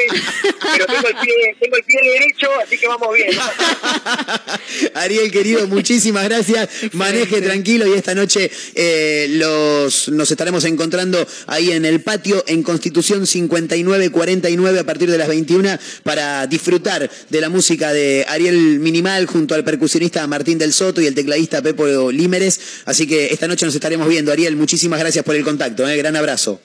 pero 0.73 0.85
tengo 0.85 1.07
el 1.07 1.15
pie, 1.15 1.55
tengo 1.57 1.77
el 1.77 1.83
pie 1.83 1.99
derecho, 2.03 2.47
así 2.61 2.77
que 2.77 2.87
vamos 2.87 3.15
bien. 3.15 3.29
Ariel, 4.95 5.31
querido, 5.31 5.67
muchísimas 5.67 6.25
gracias. 6.25 6.67
Maneje 6.91 7.41
tranquilo 7.41 7.87
y 7.87 7.93
esta 7.93 8.13
noche 8.13 8.51
eh, 8.75 9.27
los, 9.29 10.09
nos 10.09 10.29
estaremos 10.31 10.65
encontrando 10.65 11.25
ahí 11.47 11.71
en 11.71 11.85
el 11.85 12.01
patio 12.01 12.43
en 12.45 12.61
Constitución 12.61 13.25
5949 13.25 14.79
a 14.79 14.83
partir 14.83 15.09
de 15.09 15.17
las 15.17 15.29
21 15.29 15.77
para 16.03 16.45
disfrutar 16.47 17.09
de 17.29 17.41
la 17.41 17.47
música 17.47 17.93
de 17.93 18.25
Ariel 18.27 18.79
Minimal 18.79 19.27
junto 19.27 19.55
al 19.55 19.63
percusionista 19.63 20.27
Martín 20.27 20.57
del 20.57 20.73
Soto 20.73 20.99
y 20.99 21.05
el 21.05 21.15
tecladista 21.15 21.61
Pepo 21.61 22.11
Límeres. 22.11 22.59
Así 22.83 23.07
que 23.07 23.27
esta 23.27 23.47
noche 23.47 23.65
nos 23.65 23.75
estaremos 23.75 24.09
viendo. 24.09 24.33
Ariel, 24.33 24.57
muchísimas 24.57 24.99
gracias 24.99 25.23
por 25.23 25.37
el 25.37 25.45
contacto. 25.45 25.87
¿eh? 25.87 25.95
Gran 25.95 26.17
abrazo. 26.17 26.59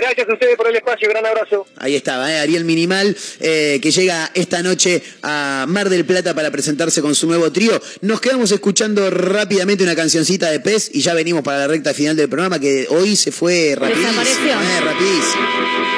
Gracias 0.00 0.28
a 0.28 0.32
ustedes 0.32 0.56
por 0.56 0.68
el 0.68 0.76
espacio, 0.76 1.08
gran 1.08 1.26
abrazo. 1.26 1.66
Ahí 1.76 1.96
estaba. 1.96 2.32
Eh, 2.32 2.38
Ariel 2.38 2.64
Minimal, 2.64 3.16
eh, 3.40 3.80
que 3.82 3.90
llega 3.90 4.30
esta 4.34 4.62
noche 4.62 5.02
a 5.22 5.66
Mar 5.68 5.88
del 5.88 6.04
Plata 6.04 6.34
para 6.34 6.50
presentarse 6.50 7.02
con 7.02 7.14
su 7.14 7.26
nuevo 7.26 7.50
trío. 7.50 7.80
Nos 8.02 8.20
quedamos 8.20 8.52
escuchando 8.52 9.10
rápidamente 9.10 9.82
una 9.82 9.96
cancioncita 9.96 10.50
de 10.50 10.60
Pez 10.60 10.90
y 10.92 11.00
ya 11.00 11.14
venimos 11.14 11.42
para 11.42 11.58
la 11.58 11.66
recta 11.66 11.92
final 11.94 12.14
del 12.16 12.28
programa 12.28 12.60
que 12.60 12.86
hoy 12.90 13.16
se 13.16 13.32
fue 13.32 13.74
rapidísimo. 13.76 14.20
Desapareció. 14.20 14.52
Eh, 14.52 14.80
rapidísimo. 14.80 15.97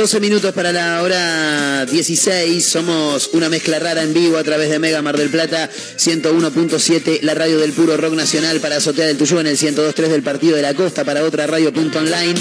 12 0.00 0.18
minutos 0.20 0.54
para 0.54 0.72
la 0.72 1.02
hora 1.02 1.84
16. 1.84 2.64
Somos 2.64 3.28
una 3.34 3.50
mezcla 3.50 3.78
rara 3.78 4.02
en 4.02 4.14
vivo 4.14 4.38
a 4.38 4.42
través 4.42 4.70
de 4.70 4.78
Mega 4.78 5.02
Mar 5.02 5.14
del 5.18 5.28
Plata 5.28 5.68
101.7, 5.98 7.18
la 7.20 7.34
radio 7.34 7.58
del 7.58 7.72
puro 7.74 7.98
rock 7.98 8.14
nacional 8.14 8.60
para 8.60 8.76
Azotea 8.76 9.04
del 9.04 9.18
Tuyú 9.18 9.40
en 9.40 9.46
el 9.48 9.58
102.3 9.58 10.08
del 10.08 10.22
Partido 10.22 10.56
de 10.56 10.62
la 10.62 10.72
Costa, 10.72 11.04
para 11.04 11.22
otra 11.22 11.46
radio 11.46 11.70
punto 11.70 11.98
online, 11.98 12.34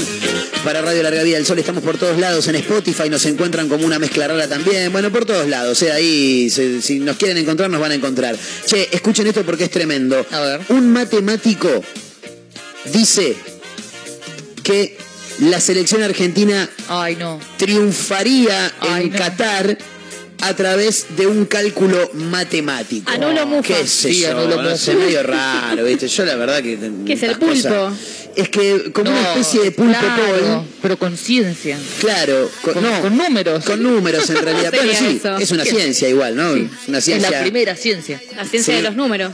para 0.64 0.82
Radio 0.82 1.04
Larga 1.04 1.22
Vida 1.24 1.36
del 1.36 1.46
Sol. 1.46 1.60
Estamos 1.60 1.84
por 1.84 1.98
todos 1.98 2.18
lados 2.18 2.48
en 2.48 2.56
Spotify, 2.56 3.10
nos 3.10 3.26
encuentran 3.26 3.68
como 3.68 3.86
una 3.86 4.00
mezcla 4.00 4.30
rara 4.30 4.48
también. 4.48 4.90
Bueno, 4.94 5.12
por 5.12 5.26
todos 5.26 5.46
lados, 5.50 5.82
eh, 5.82 5.92
ahí 5.92 6.50
se- 6.50 6.82
si 6.82 7.00
nos 7.00 7.18
quieren 7.18 7.36
encontrar, 7.40 7.70
nos 7.70 7.82
van 7.82 7.92
a 7.92 7.96
encontrar. 7.96 8.38
Che, 8.68 8.88
escuchen 8.90 9.28
esto 9.28 9.44
porque 9.44 9.66
es 9.66 9.70
tremendo. 9.70 10.26
Un 10.70 10.94
matemático 10.94 11.84
dice 12.86 13.36
que 14.64 15.09
la 15.40 15.60
selección 15.60 16.04
argentina 16.04 16.70
triunfaría 17.58 18.72
en 18.98 19.10
Qatar 19.10 19.78
a 20.42 20.54
través 20.56 21.08
de 21.18 21.28
un 21.28 21.46
cálculo 21.46 22.12
matemático. 22.14 23.12
Anulo 23.12 23.46
mufa. 23.46 23.68
¿Qué 23.76 23.86
sé 23.88 24.14
Sí, 24.14 24.22
yo? 24.22 24.32
anulo 24.32 24.56
no 24.58 24.64
mufa. 24.64 24.78
sé, 24.78 24.96
medio 24.96 25.22
raro, 25.24 25.84
¿viste? 25.84 26.08
Yo 26.08 26.26
la 26.26 26.36
verdad 26.36 26.62
que... 26.64 26.78
¿Qué 27.06 27.14
es 27.14 27.24
el 27.24 27.32
pulpo? 27.38 27.54
cosas- 27.54 27.94
Es 28.40 28.50
que 28.50 28.92
como 28.94 29.10
una 29.12 29.22
especie 29.34 29.62
de 29.62 29.72
pulpo 29.72 30.00
claro, 30.00 30.66
pero 30.82 30.98
con 30.98 31.18
ciencia. 31.18 31.78
Claro, 32.00 32.50
con, 32.62 32.74
Con- 32.76 32.84
no, 32.84 33.02
con 33.02 33.18
números. 33.18 33.66
Con 33.66 33.84
números 33.84 34.30
en 34.30 34.38
realidad. 34.38 34.72
¿Cómo 34.72 34.84
Bueno, 34.84 34.94
sería 35.00 35.10
sí, 35.12 35.18
eso? 35.18 35.38
es 35.38 35.52
una 35.52 35.66
ciencia 35.66 36.08
igual, 36.10 36.36
¿no? 36.36 36.54
Sí. 36.56 36.70
Una 36.88 36.98
Es 37.00 37.04
ciencia. 37.06 37.32
la 37.32 37.42
primera 37.42 37.76
ciencia. 37.76 38.22
La 38.36 38.46
ciencia 38.46 38.74
Sí. 38.74 38.78
de 38.78 38.84
los 38.88 38.96
números. 38.96 39.34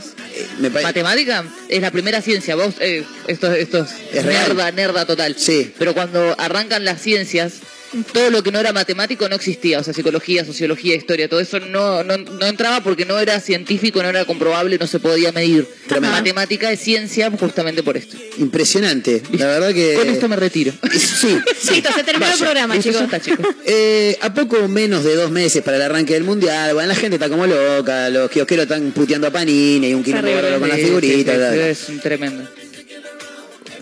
me 0.58 0.70
pare- 0.70 0.84
Matemática 0.84 1.44
es 1.68 1.80
la 1.80 1.90
primera 1.90 2.20
ciencia. 2.20 2.56
Vos, 2.56 2.74
eh, 2.80 3.04
esto, 3.28 3.52
esto 3.52 3.86
Es 4.12 4.24
nerda, 4.24 4.70
nerda 4.72 5.04
total. 5.06 5.36
Sí. 5.38 5.72
Pero 5.78 5.94
cuando 5.94 6.34
arrancan 6.38 6.84
las 6.84 7.00
ciencias, 7.00 7.54
todo 8.12 8.30
lo 8.30 8.42
que 8.42 8.50
no 8.52 8.58
era 8.58 8.72
matemático 8.72 9.28
no 9.28 9.36
existía. 9.36 9.78
O 9.80 9.84
sea, 9.84 9.94
psicología, 9.94 10.44
sociología, 10.44 10.94
historia, 10.94 11.28
todo 11.28 11.40
eso 11.40 11.60
no, 11.60 12.02
no, 12.04 12.16
no 12.18 12.46
entraba 12.46 12.82
porque 12.82 13.04
no 13.04 13.18
era 13.18 13.40
científico, 13.40 14.02
no 14.02 14.08
era 14.08 14.24
comprobable, 14.24 14.78
no 14.78 14.86
se 14.86 14.98
podía 15.00 15.32
medir. 15.32 15.66
Matemática 16.00 16.70
es 16.72 16.80
ciencia 16.80 17.30
justamente 17.30 17.82
por 17.82 17.96
esto. 17.96 18.16
Impresionante. 18.38 19.22
La 19.32 19.46
verdad 19.46 19.72
que. 19.72 19.94
Con 19.94 20.08
esto 20.08 20.28
me 20.28 20.36
retiro. 20.36 20.72
Sí, 20.92 20.98
sí. 21.60 21.74
Listo, 21.74 21.92
se 21.94 22.02
terminó 22.04 22.32
el 22.32 22.38
programa, 22.38 22.78
chicos. 22.78 22.98
ya 22.98 23.04
está, 23.04 23.20
chicos. 23.20 23.46
Eh, 23.68 24.16
a 24.20 24.32
poco 24.32 24.68
menos 24.68 25.02
de 25.04 25.14
dos 25.16 25.30
meses 25.30 25.62
para 25.62 25.76
el 25.76 25.82
arranque 25.82 26.14
del 26.14 26.22
mundial, 26.24 26.72
bueno, 26.74 26.88
la 26.88 26.94
gente 26.94 27.16
está 27.16 27.28
como 27.28 27.46
loca, 27.46 28.08
los 28.10 28.30
kiosqueros 28.30 28.64
están 28.64 28.92
puteando 28.92 29.26
a 29.26 29.30
Panini 29.30 29.88
y 29.88 29.94
un 29.94 30.04
quilombo 30.04 30.26
Terrible. 30.28 30.42
bárbaro 30.42 30.60
con 30.60 30.68
las 30.68 30.78
Sí, 30.78 30.84
figuritas. 30.84 31.36
sí, 31.36 31.54
sí. 31.54 31.60
Es 31.60 31.88
un 31.88 32.00
tremendo. 32.00 32.48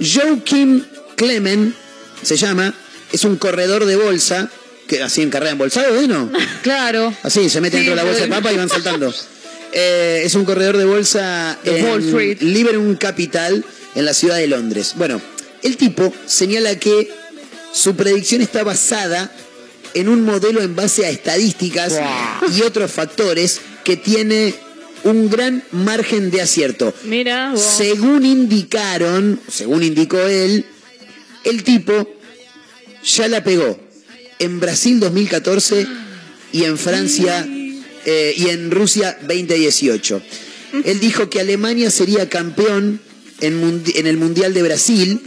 Joaquim 0.01 0.85
Clemen 1.17 1.75
se 2.23 2.37
llama, 2.37 2.75
es 3.15 3.25
un 3.25 3.37
corredor 3.37 3.85
de 3.85 3.95
bolsa, 3.95 4.51
que 4.89 5.01
así 5.01 5.23
en 5.23 5.31
carrera 5.31 5.53
embolsado, 5.53 5.97
¿eh? 6.01 6.09
¿No? 6.09 6.31
Claro. 6.63 7.15
Así, 7.23 7.49
se 7.49 7.61
mete 7.61 7.79
Sí, 7.79 7.85
dentro 7.85 7.97
de 7.97 8.03
la 8.03 8.09
bolsa 8.11 8.25
de 8.25 8.29
papa 8.29 8.53
y 8.53 8.57
van 8.57 8.69
saltando. 8.69 9.15
Eh, 9.73 10.23
es 10.25 10.35
un 10.35 10.45
corredor 10.45 10.77
de 10.77 10.85
bolsa 10.85 11.57
en 11.65 11.85
Wall 11.85 12.05
Street. 12.05 12.39
Liberum 12.41 12.97
Capital 12.97 13.65
en 13.95 14.05
la 14.05 14.15
ciudad 14.15 14.37
de 14.37 14.49
Londres. 14.49 14.95
Bueno, 14.97 15.21
el 15.63 15.77
tipo 15.77 16.13
señala 16.27 16.77
que 16.79 17.09
su 17.73 17.95
predicción 17.95 18.41
está 18.41 18.65
basada 18.65 19.31
en 19.95 20.09
un 20.09 20.25
modelo 20.25 20.61
en 20.61 20.75
base 20.75 21.07
a 21.07 21.11
estadísticas 21.11 22.01
y 22.53 22.63
otros 22.63 22.91
factores 22.91 23.61
que 23.85 23.97
tiene 23.97 24.55
un 25.05 25.31
gran 25.31 25.63
margen 25.71 26.33
de 26.33 26.43
acierto. 26.43 26.93
Mira. 27.05 27.55
Según 27.57 28.25
indicaron, 28.27 29.41
según 29.49 29.85
indicó 29.85 30.19
él, 30.19 30.67
el 31.45 31.63
tipo 31.63 32.09
ya 33.05 33.29
la 33.29 33.45
pegó 33.45 33.79
en 34.39 34.61
Brasil 34.61 35.01
2014 35.01 35.87
y 36.53 36.65
en 36.65 36.79
Francia 36.79 37.47
eh, 38.05 38.35
y 38.37 38.49
en 38.49 38.71
Rusia 38.71 39.19
2018. 39.23 40.23
Él 40.85 41.01
dijo 41.01 41.31
que 41.31 41.41
Alemania 41.41 41.91
sería 41.91 42.29
campeón 42.29 43.01
en, 43.41 43.83
en 43.95 44.07
el 44.07 44.17
Mundial 44.17 44.55
de 44.55 44.63
Brasil. 44.63 45.21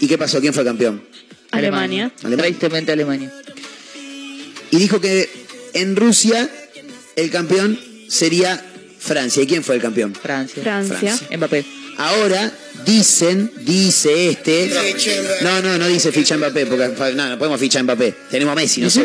¿Y 0.00 0.06
qué 0.06 0.18
pasó? 0.18 0.40
¿Quién 0.40 0.54
fue 0.54 0.64
campeón? 0.64 1.02
Alemania. 1.50 2.12
Alemania. 2.22 2.48
Tristemente 2.48 2.92
Alemania. 2.92 3.32
Y 4.70 4.76
dijo 4.76 5.00
que 5.00 5.28
en 5.72 5.96
Rusia 5.96 6.48
el 7.16 7.30
campeón 7.30 7.78
sería 8.08 8.64
Francia. 8.98 9.42
¿Y 9.42 9.46
quién 9.46 9.62
fue 9.62 9.76
el 9.76 9.82
campeón? 9.82 10.14
Francia. 10.14 10.62
Francia. 10.62 11.18
Mbappé. 11.36 11.64
Ahora 11.96 12.52
dicen, 12.84 13.52
dice 13.60 14.30
este. 14.30 14.70
No, 15.42 15.62
no, 15.62 15.78
no 15.78 15.86
dice 15.86 16.12
ficha 16.12 16.36
Mbappé, 16.36 16.66
porque 16.66 17.14
no, 17.14 17.28
no 17.28 17.38
podemos 17.38 17.60
fichar 17.60 17.82
Mbappé. 17.84 18.14
Tenemos 18.30 18.52
a 18.52 18.56
Messi, 18.56 18.80
no 18.80 18.90
sé. 18.90 19.04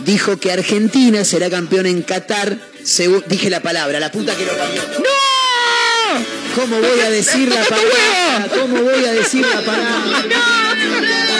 Dijo 0.00 0.38
que 0.38 0.52
Argentina 0.52 1.24
será 1.24 1.50
campeón 1.50 1.86
en 1.86 2.02
Qatar, 2.02 2.56
según 2.82 3.24
dije 3.26 3.50
la 3.50 3.60
palabra, 3.60 4.00
la 4.00 4.10
puta 4.10 4.34
que 4.36 4.44
lo 4.44 4.56
cambió. 4.56 4.82
¡No! 4.82 6.24
¿Cómo 6.54 6.78
voy 6.78 7.00
a 7.00 7.10
decir 7.10 7.48
la 7.48 7.64
palabra? 7.68 8.48
¿Cómo 8.60 8.82
voy 8.82 9.04
a 9.04 9.12
decir 9.12 9.44
la 9.46 9.60
palabra? 9.60 10.24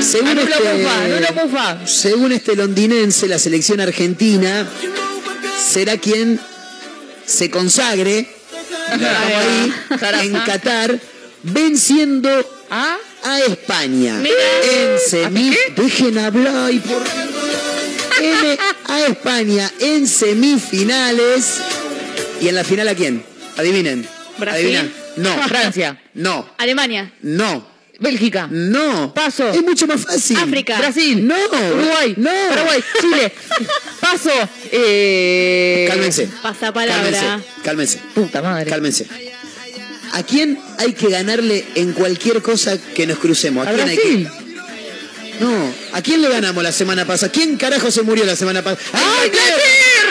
Según 0.00 0.38
este, 0.38 0.54
según 1.86 2.32
este 2.32 2.56
londinense, 2.56 3.26
la 3.26 3.38
selección 3.38 3.80
argentina 3.80 4.66
será 5.58 5.98
quien 5.98 6.40
se 7.26 7.50
consagre 7.50 8.37
en 10.22 10.32
Qatar, 10.40 10.98
venciendo 11.42 12.28
¿Ah? 12.70 12.96
a 13.24 13.40
España. 13.40 14.14
Mira. 14.14 14.34
En 14.70 14.98
semi... 14.98 15.54
Dejen 15.76 16.18
hablar 16.18 16.72
y 16.72 16.78
por... 16.80 17.02
En- 18.20 18.58
a 18.88 19.00
España 19.06 19.70
en 19.80 20.06
semifinales. 20.06 21.58
¿Y 22.40 22.48
en 22.48 22.54
la 22.54 22.64
final 22.64 22.88
a 22.88 22.94
quién? 22.94 23.24
Adivinen. 23.56 24.06
Brasil. 24.38 24.76
Adivina. 24.76 24.92
No. 25.16 25.42
Francia. 25.48 26.00
No. 26.14 26.48
Alemania. 26.58 27.12
No. 27.22 27.77
Bélgica. 27.98 28.46
No. 28.50 29.12
Paso. 29.12 29.48
Es 29.50 29.62
mucho 29.62 29.86
más 29.86 30.02
fácil. 30.02 30.36
África. 30.38 30.78
Brasil. 30.78 31.26
No. 31.26 31.34
Uruguay. 31.74 32.14
No. 32.16 32.30
Paraguay. 32.48 32.84
Chile. 33.00 33.32
Paso. 34.00 34.30
Eh... 34.70 35.86
Cálmense. 35.88 36.28
Pasapalabra. 36.42 37.02
Cálmense. 37.10 37.62
Cálmense. 37.64 37.98
Puta 38.14 38.40
madre. 38.42 38.70
Cálmense. 38.70 39.06
¿A 40.12 40.22
quién 40.22 40.58
hay 40.78 40.92
que 40.94 41.08
ganarle 41.08 41.64
en 41.74 41.92
cualquier 41.92 42.40
cosa 42.40 42.78
que 42.78 43.06
nos 43.06 43.18
crucemos? 43.18 43.66
¿A 43.66 43.70
A 43.70 43.74
quién 43.74 43.88
hay 43.88 43.96
Brasil. 43.96 44.28
que.? 44.30 44.48
No. 45.44 45.72
¿A 45.92 46.02
quién 46.02 46.22
le 46.22 46.28
ganamos 46.28 46.62
la 46.62 46.72
semana 46.72 47.04
pasada? 47.04 47.30
¿Quién 47.32 47.56
carajo 47.56 47.90
se 47.90 48.02
murió 48.02 48.24
la 48.24 48.34
semana 48.36 48.62
pasada? 48.62 48.82
¡A 48.92 49.26
¡Inglaterra! 49.26 50.07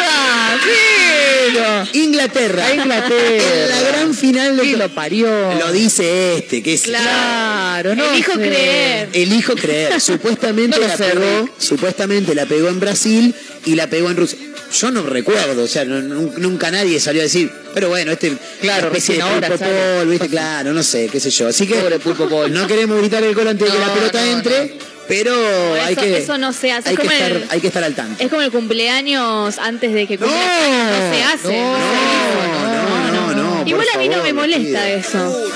¡Sí! 0.63 1.99
Inglaterra. 1.99 2.65
A 2.65 2.73
Inglaterra. 2.75 3.63
En 3.63 3.69
la 3.69 3.81
gran 3.89 4.13
final 4.13 4.57
de. 4.57 4.65
Lo 4.77 4.89
parió. 4.89 5.27
Lo 5.59 5.71
dice 5.71 6.37
este, 6.37 6.61
que 6.61 6.73
es. 6.73 6.83
Claro, 6.83 7.95
no 7.95 8.11
Elijo 8.11 8.33
sé. 8.33 8.37
creer. 8.39 9.09
Elijo 9.13 9.55
creer. 9.55 10.01
Supuestamente 10.01 10.79
No 10.79 10.87
la 10.87 10.97
sé, 10.97 11.05
pegó. 11.05 11.49
Supuestamente 11.57 12.35
la 12.35 12.45
pegó 12.45 12.67
en 12.69 12.79
Brasil 12.79 13.33
y 13.65 13.75
la 13.75 13.87
pegó 13.87 14.09
en 14.09 14.17
Rusia. 14.17 14.37
Yo 14.77 14.91
no 14.91 15.01
recuerdo, 15.03 15.63
o 15.63 15.67
sea, 15.67 15.85
no- 15.85 16.01
nunca 16.37 16.69
nadie 16.69 16.99
salió 16.99 17.21
a 17.21 17.23
decir, 17.23 17.49
pero 17.73 17.87
bueno, 17.87 18.11
este 18.11 18.33
Claro, 18.59 18.87
especie 18.87 19.15
de 19.15 19.21
ahora 19.21 19.47
pulpo 19.47 19.65
¿viste? 20.09 20.27
Claro, 20.27 20.73
no 20.73 20.83
sé, 20.83 21.07
qué 21.09 21.21
sé 21.21 21.29
yo. 21.29 21.47
Así 21.47 21.65
que 21.65 21.75
Pobre 21.75 21.99
Pulpo 21.99 22.27
Paul. 22.27 22.51
no 22.51 22.67
queremos 22.67 22.97
gritar 22.99 23.23
el 23.23 23.33
gol 23.33 23.47
antes 23.47 23.65
de 23.65 23.73
que 23.73 23.79
la 23.79 23.93
pelota 23.93 24.25
no, 24.25 24.31
entre, 24.33 24.73
pero 25.07 25.33
hay 25.75 25.93
eso, 25.93 26.01
que 26.01 26.17
eso 26.17 26.37
no 26.37 26.53
se 26.53 26.71
hace. 26.71 26.89
hay 26.89 26.95
Es 26.95 26.99
que, 27.01 27.07
como, 27.07 27.11
estar, 27.17 27.31
el, 27.31 27.45
hay 27.49 27.61
que 27.61 27.67
estar 27.67 27.83
al 27.83 27.95
tanto. 27.95 28.23
es 28.23 28.29
como 28.29 28.41
el 28.41 28.51
cumpleaños 28.51 29.57
antes 29.59 29.93
de 29.93 30.07
que 30.07 30.17
cumpla. 30.17 30.35
No, 30.37 31.07
No 31.07 31.13
se 31.15 31.23
hace. 31.23 31.57
no, 31.61 31.77
no 31.77 33.11
no, 33.11 33.33
no, 33.33 33.59
no, 33.63 33.67
Igual 33.67 33.87
a 33.93 33.97
mí 33.97 34.07
no 34.07 34.15
favor, 34.17 34.27
me 34.27 34.33
lo 34.33 34.41
molesta 34.41 34.89
eso. 34.89 35.49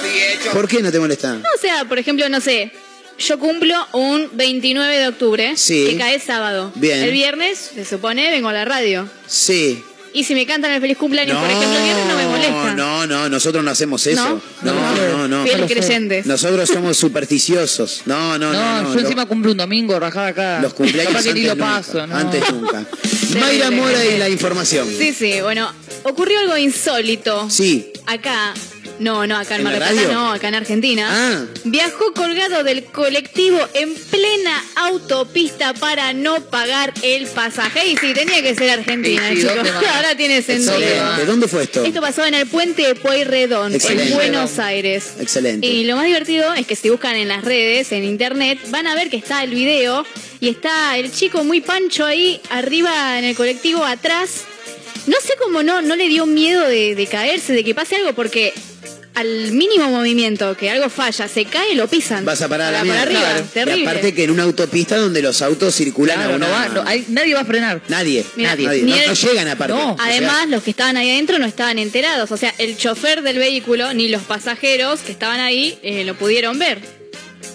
¿Por 0.54 0.68
qué 0.68 0.82
no 0.82 0.92
te 0.92 1.00
molesta? 1.00 1.34
No, 1.34 1.40
o 1.56 1.60
sea, 1.60 1.86
por 1.86 2.00
ejemplo, 2.00 2.28
no 2.30 2.42
sé. 2.42 2.72
Yo 3.20 3.38
cumplo 3.38 3.76
un 3.94 4.30
29 4.34 4.98
de 4.98 5.08
octubre, 5.10 5.54
Sí. 5.56 5.86
que 5.92 5.98
cae 5.98 6.20
sábado. 6.20 6.72
Bien. 6.76 7.04
El 7.04 7.12
viernes, 7.12 7.58
se 7.76 7.86
supone, 7.86 8.32
vengo 8.32 8.50
a 8.50 8.54
la 8.54 8.66
radio. 8.66 9.08
Sí. 9.28 9.84
Y 10.14 10.24
si 10.26 10.34
me 10.36 10.46
cantan 10.46 10.72
el 10.72 10.82
feliz 10.82 10.98
cumpleaños, 10.98 11.38
por 11.38 11.50
ejemplo, 11.50 11.78
el 11.78 11.84
viernes 11.84 12.06
no 12.08 12.16
me 12.18 12.26
molesta. 12.28 12.74
No, 12.76 13.08
no, 13.08 13.30
nosotros 13.30 13.64
no 13.64 13.72
hacemos 13.72 14.06
eso. 14.08 14.42
No, 14.62 14.74
no, 14.74 15.28
no. 15.28 15.44
Fieles 15.44 15.72
creyentes. 15.72 16.26
Nosotros 16.26 16.70
somos 16.70 16.98
supersticiosos. 16.98 18.02
No, 18.06 18.38
no, 18.38 18.52
no. 18.52 18.54
No, 18.54 18.82
no, 18.84 18.90
yo 18.90 18.96
lo- 18.96 19.00
encima 19.02 19.26
cumplo 19.26 19.52
un 19.52 19.58
domingo 19.58 19.98
rajada 20.00 20.28
acá. 20.28 20.60
Los 20.62 20.74
cumpleaños 20.74 21.24
que 21.24 21.30
antes 21.30 21.44
lo 21.46 21.56
nunca. 21.56 21.66
paso, 21.66 22.08
¿no? 22.08 22.16
Antes 22.16 22.44
nunca. 22.52 22.86
Mayra 23.40 23.72
Mora 23.72 24.04
y 24.06 24.18
la 24.18 24.28
información. 24.30 24.88
Sí, 24.98 25.14
sí, 25.14 25.40
bueno, 25.42 25.72
ocurrió 26.04 26.40
algo 26.40 26.58
insólito. 26.58 27.50
Sí. 27.50 27.92
Acá, 28.06 28.54
no, 29.02 29.26
no, 29.28 29.38
acá 29.38 29.56
en 29.56 29.62
¿En 29.62 29.64
Mar 29.66 29.74
la 29.74 29.80
del 29.80 29.88
Plata, 29.96 30.08
radio? 30.08 30.14
no, 30.20 30.32
acá 30.32 30.48
en 30.48 30.56
Argentina. 30.56 31.08
Ah. 31.10 31.46
Viajó 31.66 32.14
colgado 32.14 32.64
del 32.64 32.86
colectivo 32.86 33.60
en 33.74 33.94
plena 33.96 34.64
autopista 34.76 35.74
para 35.74 36.14
no 36.14 36.42
pagar 36.46 36.94
el 37.02 37.28
pasaje. 37.28 37.88
Y 37.88 37.98
sí, 37.98 38.14
tenía 38.14 38.42
que 38.42 38.56
ser 38.56 38.70
Argentina, 38.70 39.28
Sí, 39.30 39.42
sí, 39.42 39.48
chicos. 39.48 39.70
Ahora 39.96 40.16
tiene 40.16 40.42
sentido. 40.42 40.74
Excelente. 40.80 41.26
¿Dónde 41.26 41.48
fue 41.48 41.64
esto? 41.64 41.84
Esto 41.84 42.02
pasó 42.02 42.26
en 42.26 42.36
el 42.36 42.48
puente 42.48 42.84
de 42.84 42.96
Pueyrredón, 42.96 43.74
en 43.74 44.14
Buenos 44.14 44.60
Aires. 44.60 45.14
Excelente. 45.20 45.66
Y 45.68 45.84
lo 45.86 45.96
más 45.96 46.06
divertido 46.06 46.54
es 46.54 46.68
que 46.68 46.76
si 46.76 46.90
buscan 46.90 47.16
en 47.16 47.28
las 47.28 47.44
redes, 47.44 47.92
en 47.92 48.04
internet, 48.04 48.60
van 48.70 48.88
a 48.88 48.96
ver 48.96 49.10
que 49.10 49.18
está 49.18 49.44
el 49.44 49.52
video 49.52 50.06
y 50.40 50.50
está 50.50 50.98
el 50.98 51.12
chico 51.12 51.44
muy 51.44 51.62
pancho 51.62 52.06
ahí 52.06 52.40
arriba 52.50 53.18
en 53.20 53.26
el 53.26 53.36
colectivo 53.36 53.84
atrás. 53.84 54.44
No 55.08 55.18
sé 55.20 55.34
cómo 55.42 55.64
no, 55.64 55.82
no 55.82 55.96
le 55.96 56.08
dio 56.08 56.26
miedo 56.28 56.68
de, 56.68 56.94
de 56.94 57.08
caerse, 57.08 57.54
de 57.54 57.64
que 57.64 57.74
pase 57.74 57.96
algo, 57.96 58.14
porque 58.14 58.54
al 59.14 59.52
mínimo 59.52 59.90
movimiento, 59.90 60.56
que 60.56 60.70
algo 60.70 60.90
falla, 60.90 61.28
se 61.28 61.46
cae, 61.46 61.76
lo 61.76 61.88
pisan. 61.88 62.24
Vas 62.26 62.42
a 62.42 62.48
parar 62.48 62.74
a 62.74 62.84
la 62.84 62.88
Para- 62.88 63.02
arriba, 63.02 63.40
Y 63.40 63.42
terrible. 63.54 63.88
aparte 63.90 64.14
que 64.14 64.24
en 64.24 64.32
una 64.32 64.44
autopista 64.44 64.98
donde 64.98 65.22
los 65.22 65.42
autos 65.42 65.76
circulan 65.76 66.16
Claro, 66.18 66.34
a 66.34 66.36
una... 66.38 66.48
no 66.48 66.52
va, 66.54 66.70
no, 66.70 66.84
hay- 66.88 67.06
nadie 67.10 67.34
va 67.34 67.42
a 67.42 67.46
frenar. 67.46 67.82
Nadie, 67.90 68.26
nadie. 68.38 68.68
ni 68.84 68.92
No, 68.92 68.98
el- 68.98 69.08
no 69.08 69.14
llegan 69.14 69.48
aparte. 69.48 69.74
No. 69.74 69.94
O 69.94 69.98
sea, 69.98 70.06
Además, 70.06 70.48
los 70.50 70.64
que 70.64 70.72
estaban 70.72 70.98
ahí 70.98 71.10
adentro 71.12 71.40
no 71.40 71.46
estaban 71.46 71.78
enterados. 71.80 72.32
O 72.32 72.38
sea, 72.38 72.54
el 72.58 72.78
chofer 72.78 73.22
del 73.22 73.38
vehículo 73.38 73.94
ni 73.94 74.08
los 74.08 74.22
pasajeros 74.24 75.02
que 75.02 75.12
estaban 75.12 75.40
ahí 75.40 75.78
eh, 75.84 76.04
lo 76.06 76.16
pudieron 76.16 76.58
ver. 76.58 76.80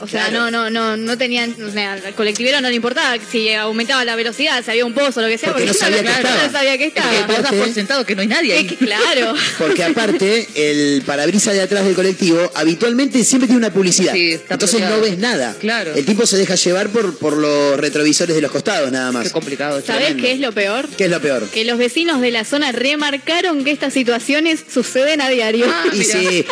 O 0.00 0.06
sea, 0.08 0.28
Claro. 0.28 0.50
no, 0.50 0.70
no, 0.70 0.70
no, 0.70 0.96
no 0.96 1.18
tenían, 1.18 1.54
o 1.62 1.70
sea, 1.70 1.94
al 1.94 2.14
colectivero 2.14 2.60
no 2.60 2.68
le 2.68 2.74
importaba 2.76 3.16
si 3.30 3.52
aumentaba 3.52 4.04
la 4.04 4.16
velocidad, 4.16 4.62
si 4.64 4.70
había 4.70 4.84
un 4.84 4.94
pozo, 4.94 5.20
lo 5.22 5.28
que 5.28 5.38
sea, 5.38 5.50
Porque 5.52 5.66
no 5.66 5.74
sabía 5.74 6.02
que 6.02 6.08
estaba. 6.08 6.46
no 6.46 6.52
sabía 6.52 6.78
que 6.78 6.84
estaba. 6.86 7.10
Que 7.10 7.16
das 7.18 7.38
aparte- 7.40 7.56
por 7.58 7.72
sentado 7.74 8.04
que 8.06 8.14
no 8.16 8.22
hay 8.22 8.28
nadie 8.28 8.52
Es 8.54 8.58
ahí. 8.60 8.66
que, 8.66 8.76
claro. 8.76 9.34
Porque 9.58 9.84
aparte, 9.84 10.48
el 10.54 11.02
parabrisas 11.06 11.54
de 11.54 11.62
atrás 11.62 11.84
del 11.84 11.94
colectivo 11.94 12.50
habitualmente 12.54 13.22
siempre 13.24 13.46
tiene 13.46 13.58
una 13.58 13.72
publicidad. 13.72 14.12
Sí, 14.12 14.32
está 14.32 14.54
Entonces 14.54 14.80
no 14.80 15.00
ves 15.00 15.18
nada. 15.18 15.54
Claro. 15.60 15.94
El 15.94 16.04
tipo 16.04 16.26
se 16.26 16.36
deja 16.36 16.54
llevar 16.56 16.88
por, 16.90 17.16
por 17.18 17.36
los 17.36 17.78
retrovisores 17.78 18.34
de 18.36 18.42
los 18.42 18.50
costados 18.50 18.90
nada 18.92 19.12
más. 19.12 19.24
Qué 19.24 19.30
complicado. 19.30 19.80
¿Sabés 19.84 20.14
qué 20.14 20.32
es 20.32 20.40
lo 20.40 20.52
peor? 20.52 20.88
¿Qué 20.96 21.04
es 21.06 21.10
lo 21.10 21.20
peor? 21.20 21.48
Que 21.50 21.64
los 21.64 21.78
vecinos 21.78 22.20
de 22.20 22.30
la 22.30 22.44
zona 22.44 22.72
remarcaron 22.72 23.64
que 23.64 23.70
estas 23.70 23.92
situaciones 23.92 24.60
suceden 24.72 25.20
a 25.20 25.28
diario. 25.28 25.66
Ah, 25.68 25.84
Y 25.92 26.02
sí. 26.04 26.44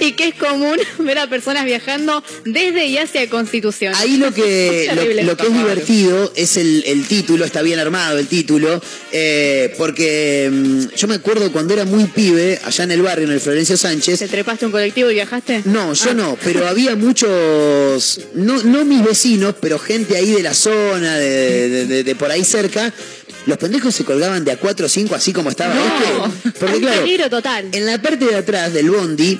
Y 0.00 0.12
que 0.12 0.28
es 0.28 0.34
común 0.34 0.76
ver 0.98 1.18
a 1.18 1.26
personas 1.28 1.64
viajando 1.64 2.22
desde 2.44 2.87
y 2.88 2.98
hacia 2.98 3.28
Constitución. 3.28 3.94
Ahí 3.96 4.16
lo 4.16 4.32
que, 4.32 4.90
lo, 5.22 5.22
lo 5.24 5.36
que 5.36 5.46
es 5.46 5.52
divertido 5.52 6.32
es 6.34 6.56
el, 6.56 6.82
el 6.86 7.06
título, 7.06 7.44
está 7.44 7.62
bien 7.62 7.78
armado 7.78 8.18
el 8.18 8.26
título, 8.26 8.80
eh, 9.12 9.74
porque 9.78 10.48
mm, 10.52 10.94
yo 10.96 11.08
me 11.08 11.14
acuerdo 11.16 11.52
cuando 11.52 11.74
era 11.74 11.84
muy 11.84 12.04
pibe, 12.06 12.58
allá 12.64 12.84
en 12.84 12.90
el 12.92 13.02
barrio, 13.02 13.26
en 13.26 13.32
el 13.32 13.40
Florencio 13.40 13.76
Sánchez, 13.76 14.18
¿Te 14.18 14.28
trepaste 14.28 14.66
un 14.66 14.72
colectivo 14.72 15.10
y 15.10 15.14
viajaste? 15.14 15.62
No, 15.66 15.92
yo 15.94 16.10
Ah. 16.10 16.14
no, 16.14 16.38
pero 16.42 16.66
había 16.66 16.96
muchos, 16.96 18.20
no, 18.34 18.62
no 18.64 18.84
mis 18.84 19.04
vecinos, 19.04 19.54
pero 19.60 19.78
gente 19.78 20.16
ahí 20.16 20.32
de 20.32 20.42
la 20.42 20.54
zona, 20.54 21.16
de, 21.16 21.68
de- 21.68 21.86
de- 21.86 22.04
de 22.04 22.14
por 22.14 22.30
ahí 22.30 22.44
cerca. 22.44 22.92
Los 23.46 23.56
pendejos 23.56 23.94
se 23.94 24.04
colgaban 24.04 24.44
de 24.44 24.52
a 24.52 24.56
4 24.58 24.86
o 24.86 24.88
5 24.88 25.14
así 25.14 25.32
como 25.32 25.48
estaba. 25.50 25.74
Porque 26.58 26.76
Un 26.76 26.80
claro, 26.82 27.00
peligro 27.02 27.30
total. 27.30 27.68
en 27.72 27.86
la 27.86 28.00
parte 28.02 28.26
de 28.26 28.34
atrás 28.34 28.72
del 28.74 28.90
bondi, 28.90 29.38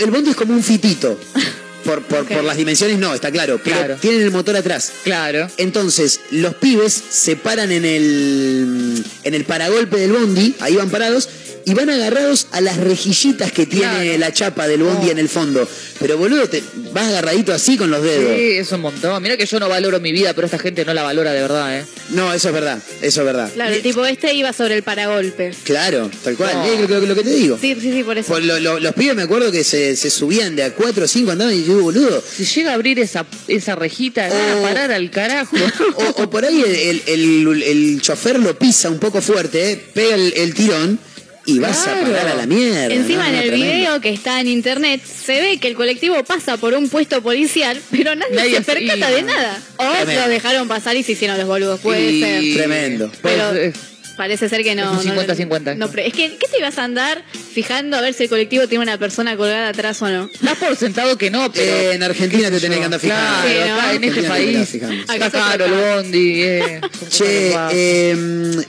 el 0.00 0.10
bondi 0.10 0.30
es 0.30 0.36
como 0.36 0.54
un 0.54 0.62
fitito. 0.62 1.18
Por, 1.86 2.02
por, 2.02 2.26
por 2.26 2.44
las 2.44 2.56
dimensiones 2.56 2.98
no, 2.98 3.14
está 3.14 3.30
claro, 3.30 3.60
pero 3.62 3.76
Claro. 3.76 3.96
tienen 4.00 4.22
el 4.22 4.30
motor 4.30 4.56
atrás. 4.56 4.92
claro. 5.04 5.48
Entonces, 5.56 6.20
los 6.30 6.54
pibes 6.56 6.92
se 7.10 7.36
paran 7.36 7.70
en 7.72 7.84
el, 7.84 9.04
en 9.22 9.34
el 9.34 9.44
paragolpe 9.44 9.96
del 9.98 10.12
bondi, 10.12 10.54
ahí 10.60 10.76
van 10.76 10.90
parados, 10.90 11.28
y 11.66 11.74
van 11.74 11.90
agarrados 11.90 12.46
a 12.52 12.60
las 12.60 12.76
rejillitas 12.78 13.50
que 13.52 13.66
tiene 13.66 13.86
Claro. 14.04 14.18
la 14.18 14.32
chapa 14.32 14.68
del 14.68 14.84
bondi 14.84 15.06
No. 15.06 15.12
en 15.12 15.18
el 15.18 15.28
fondo. 15.28 15.68
Pero 15.98 16.16
boludo, 16.16 16.48
te 16.48 16.62
vas 16.92 17.08
agarradito 17.08 17.52
así 17.52 17.76
con 17.76 17.90
los 17.90 18.02
dedos. 18.02 18.36
Sí, 18.36 18.52
es 18.58 18.70
un 18.72 18.80
montón. 18.82 19.20
Mira 19.22 19.36
que 19.36 19.46
yo 19.46 19.58
no 19.58 19.68
valoro 19.68 19.98
mi 19.98 20.12
vida, 20.12 20.32
pero 20.32 20.46
esta 20.46 20.58
gente 20.60 20.84
no 20.84 20.94
la 20.94 21.02
valora 21.02 21.32
de 21.32 21.40
verdad, 21.42 21.78
¿eh? 21.80 21.84
No, 22.10 22.32
eso 22.32 22.48
es 22.48 22.54
verdad, 22.54 22.78
eso 23.02 23.20
es 23.20 23.26
verdad. 23.26 23.50
Claro, 23.52 23.74
el 23.74 23.82
tipo 23.82 24.06
este 24.06 24.32
iba 24.32 24.52
sobre 24.52 24.76
el 24.76 24.84
paragolpe. 24.84 25.52
Claro, 25.64 26.08
tal 26.22 26.36
cual, 26.36 26.54
No. 26.54 26.88
lo, 26.88 27.00
que- 27.00 27.06
lo 27.08 27.14
que 27.16 27.22
te 27.24 27.30
digo. 27.34 27.58
Sí, 27.60 27.74
sí, 27.80 27.90
sí, 27.92 28.04
por 28.04 28.16
eso. 28.16 28.28
Pues 28.28 28.44
lo- 28.44 28.60
lo- 28.60 28.78
los 28.78 28.94
pibes 28.94 29.16
me 29.16 29.22
acuerdo 29.22 29.50
que 29.50 29.64
se, 29.64 29.96
se 29.96 30.08
subían 30.10 30.54
de 30.54 30.62
a 30.62 30.72
4 30.72 31.04
o 31.04 31.08
5 31.08 31.32
andaban 31.32 31.52
y 31.54 31.62
yo 31.64 31.72
digo, 31.74 31.80
boludo. 31.82 32.22
Si 32.22 32.44
llega 32.44 32.70
a 32.70 32.74
abrir 32.74 33.00
esa, 33.00 33.26
esa 33.48 33.74
rejita, 33.74 34.28
van 34.28 34.58
a 34.58 34.62
parar 34.62 34.92
al 34.92 35.10
carajo. 35.10 35.56
O, 35.96 36.22
o 36.22 36.30
por 36.30 36.44
ahí 36.44 36.62
el, 36.64 37.02
el- 37.06 37.46
el- 37.48 37.62
el 37.64 38.00
chofer 38.02 38.38
lo 38.38 38.56
pisa 38.56 38.88
un 38.88 38.98
poco 39.00 39.20
fuerte, 39.20 39.72
eh, 39.72 39.84
pega 39.92 40.14
el, 40.14 40.32
el 40.36 40.54
tirón 40.54 40.98
y 41.46 41.58
vas 41.60 41.78
Claro. 41.84 42.00
a 42.02 42.04
parar 42.04 42.28
a 42.28 42.34
la 42.34 42.46
mierda. 42.46 42.86
Encima 42.86 43.22
¿no? 43.22 43.28
en 43.28 43.34
No, 43.36 43.40
el 43.42 43.48
tremendo. 43.48 43.74
video 43.74 44.00
que 44.00 44.10
está 44.10 44.40
en 44.40 44.48
internet 44.48 45.00
se 45.04 45.40
ve 45.40 45.58
que 45.58 45.68
el 45.68 45.74
colectivo 45.74 46.22
pasa 46.24 46.56
por 46.56 46.74
un 46.74 46.88
puesto 46.88 47.22
policial, 47.22 47.80
pero 47.90 48.14
nadie, 48.14 48.34
Nadie 48.36 48.54
se 48.56 48.62
percata 48.62 49.08
sí. 49.08 49.14
de 49.14 49.22
nada. 49.22 49.58
O 49.76 49.90
Tremendo. 49.92 50.22
lo 50.22 50.28
dejaron 50.28 50.68
pasar 50.68 50.96
y 50.96 51.02
se 51.02 51.12
hicieron 51.12 51.38
los 51.38 51.46
boludos, 51.46 51.80
puede 51.80 52.10
Y- 52.12 52.20
ser. 52.20 52.54
Tremendo. 52.54 53.10
Pero 53.22 53.50
Pues, 53.50 53.74
eh, 53.76 53.80
parece 54.16 54.48
ser 54.48 54.62
que 54.64 54.74
no. 54.74 54.98
Es 54.98 55.06
un 55.06 55.14
no- 55.14 55.22
50-50. 55.22 55.74
No, 55.76 55.88
pero 55.90 56.02
es 56.02 56.12
que, 56.14 56.36
¿qué 56.38 56.46
te 56.50 56.58
ibas 56.58 56.78
a 56.78 56.84
andar 56.84 57.22
fijando 57.54 57.96
a 57.96 58.00
ver 58.00 58.14
si 58.14 58.22
el 58.24 58.28
colectivo 58.30 58.66
tiene 58.66 58.82
una 58.82 58.98
persona 58.98 59.36
colgada 59.36 59.68
atrás 59.68 60.00
o 60.02 60.08
no? 60.08 60.30
das 60.40 60.56
por 60.56 60.74
sentado 60.76 61.16
que 61.18 61.30
no, 61.30 61.52
pero. 61.52 61.64
Eh, 61.70 61.92
en 61.94 62.02
Argentina 62.02 62.50
te 62.50 62.58
tenés 62.58 62.78
que 62.78 62.84
andar 62.86 62.98
fijando. 63.00 63.42
Claro, 63.42 63.48
Sí, 63.48 63.68
¿no? 63.68 63.74
acá 63.76 63.92
en 63.92 64.04
este 64.04 64.22
país. 64.22 64.78
Acá 65.08 65.30
caro 65.30 65.64
el 65.66 65.72
bondi, 65.72 66.42
eh. 66.42 66.80
Che, 67.10 67.54
eh, 67.72 68.16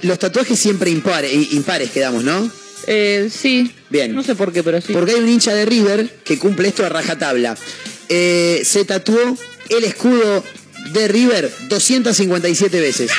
los 0.02 0.20
tatuajes 0.20 0.60
siempre 0.60 0.90
impares, 0.92 1.32
impares 1.54 1.92
quedamos, 1.92 2.24
¿no? 2.24 2.52
Eh, 2.88 3.30
sí. 3.32 3.72
Bien. 3.90 4.16
No 4.16 4.24
sé 4.24 4.34
por 4.36 4.52
qué, 4.54 4.64
pero 4.64 4.80
sí. 4.82 4.94
Porque 4.94 5.12
hay 5.12 5.20
un 5.20 5.30
hincha 5.30 5.54
de 5.54 5.66
River 5.66 6.10
que 6.24 6.40
cumple 6.40 6.70
esto 6.70 6.86
a 6.86 6.90
rajatabla. 6.90 7.58
Eh, 8.10 8.62
se 8.64 8.86
tatuó 8.86 9.38
el 9.70 9.84
escudo 9.84 10.44
de 10.94 11.08
River 11.08 11.52
257 11.70 12.80
veces. 12.80 13.12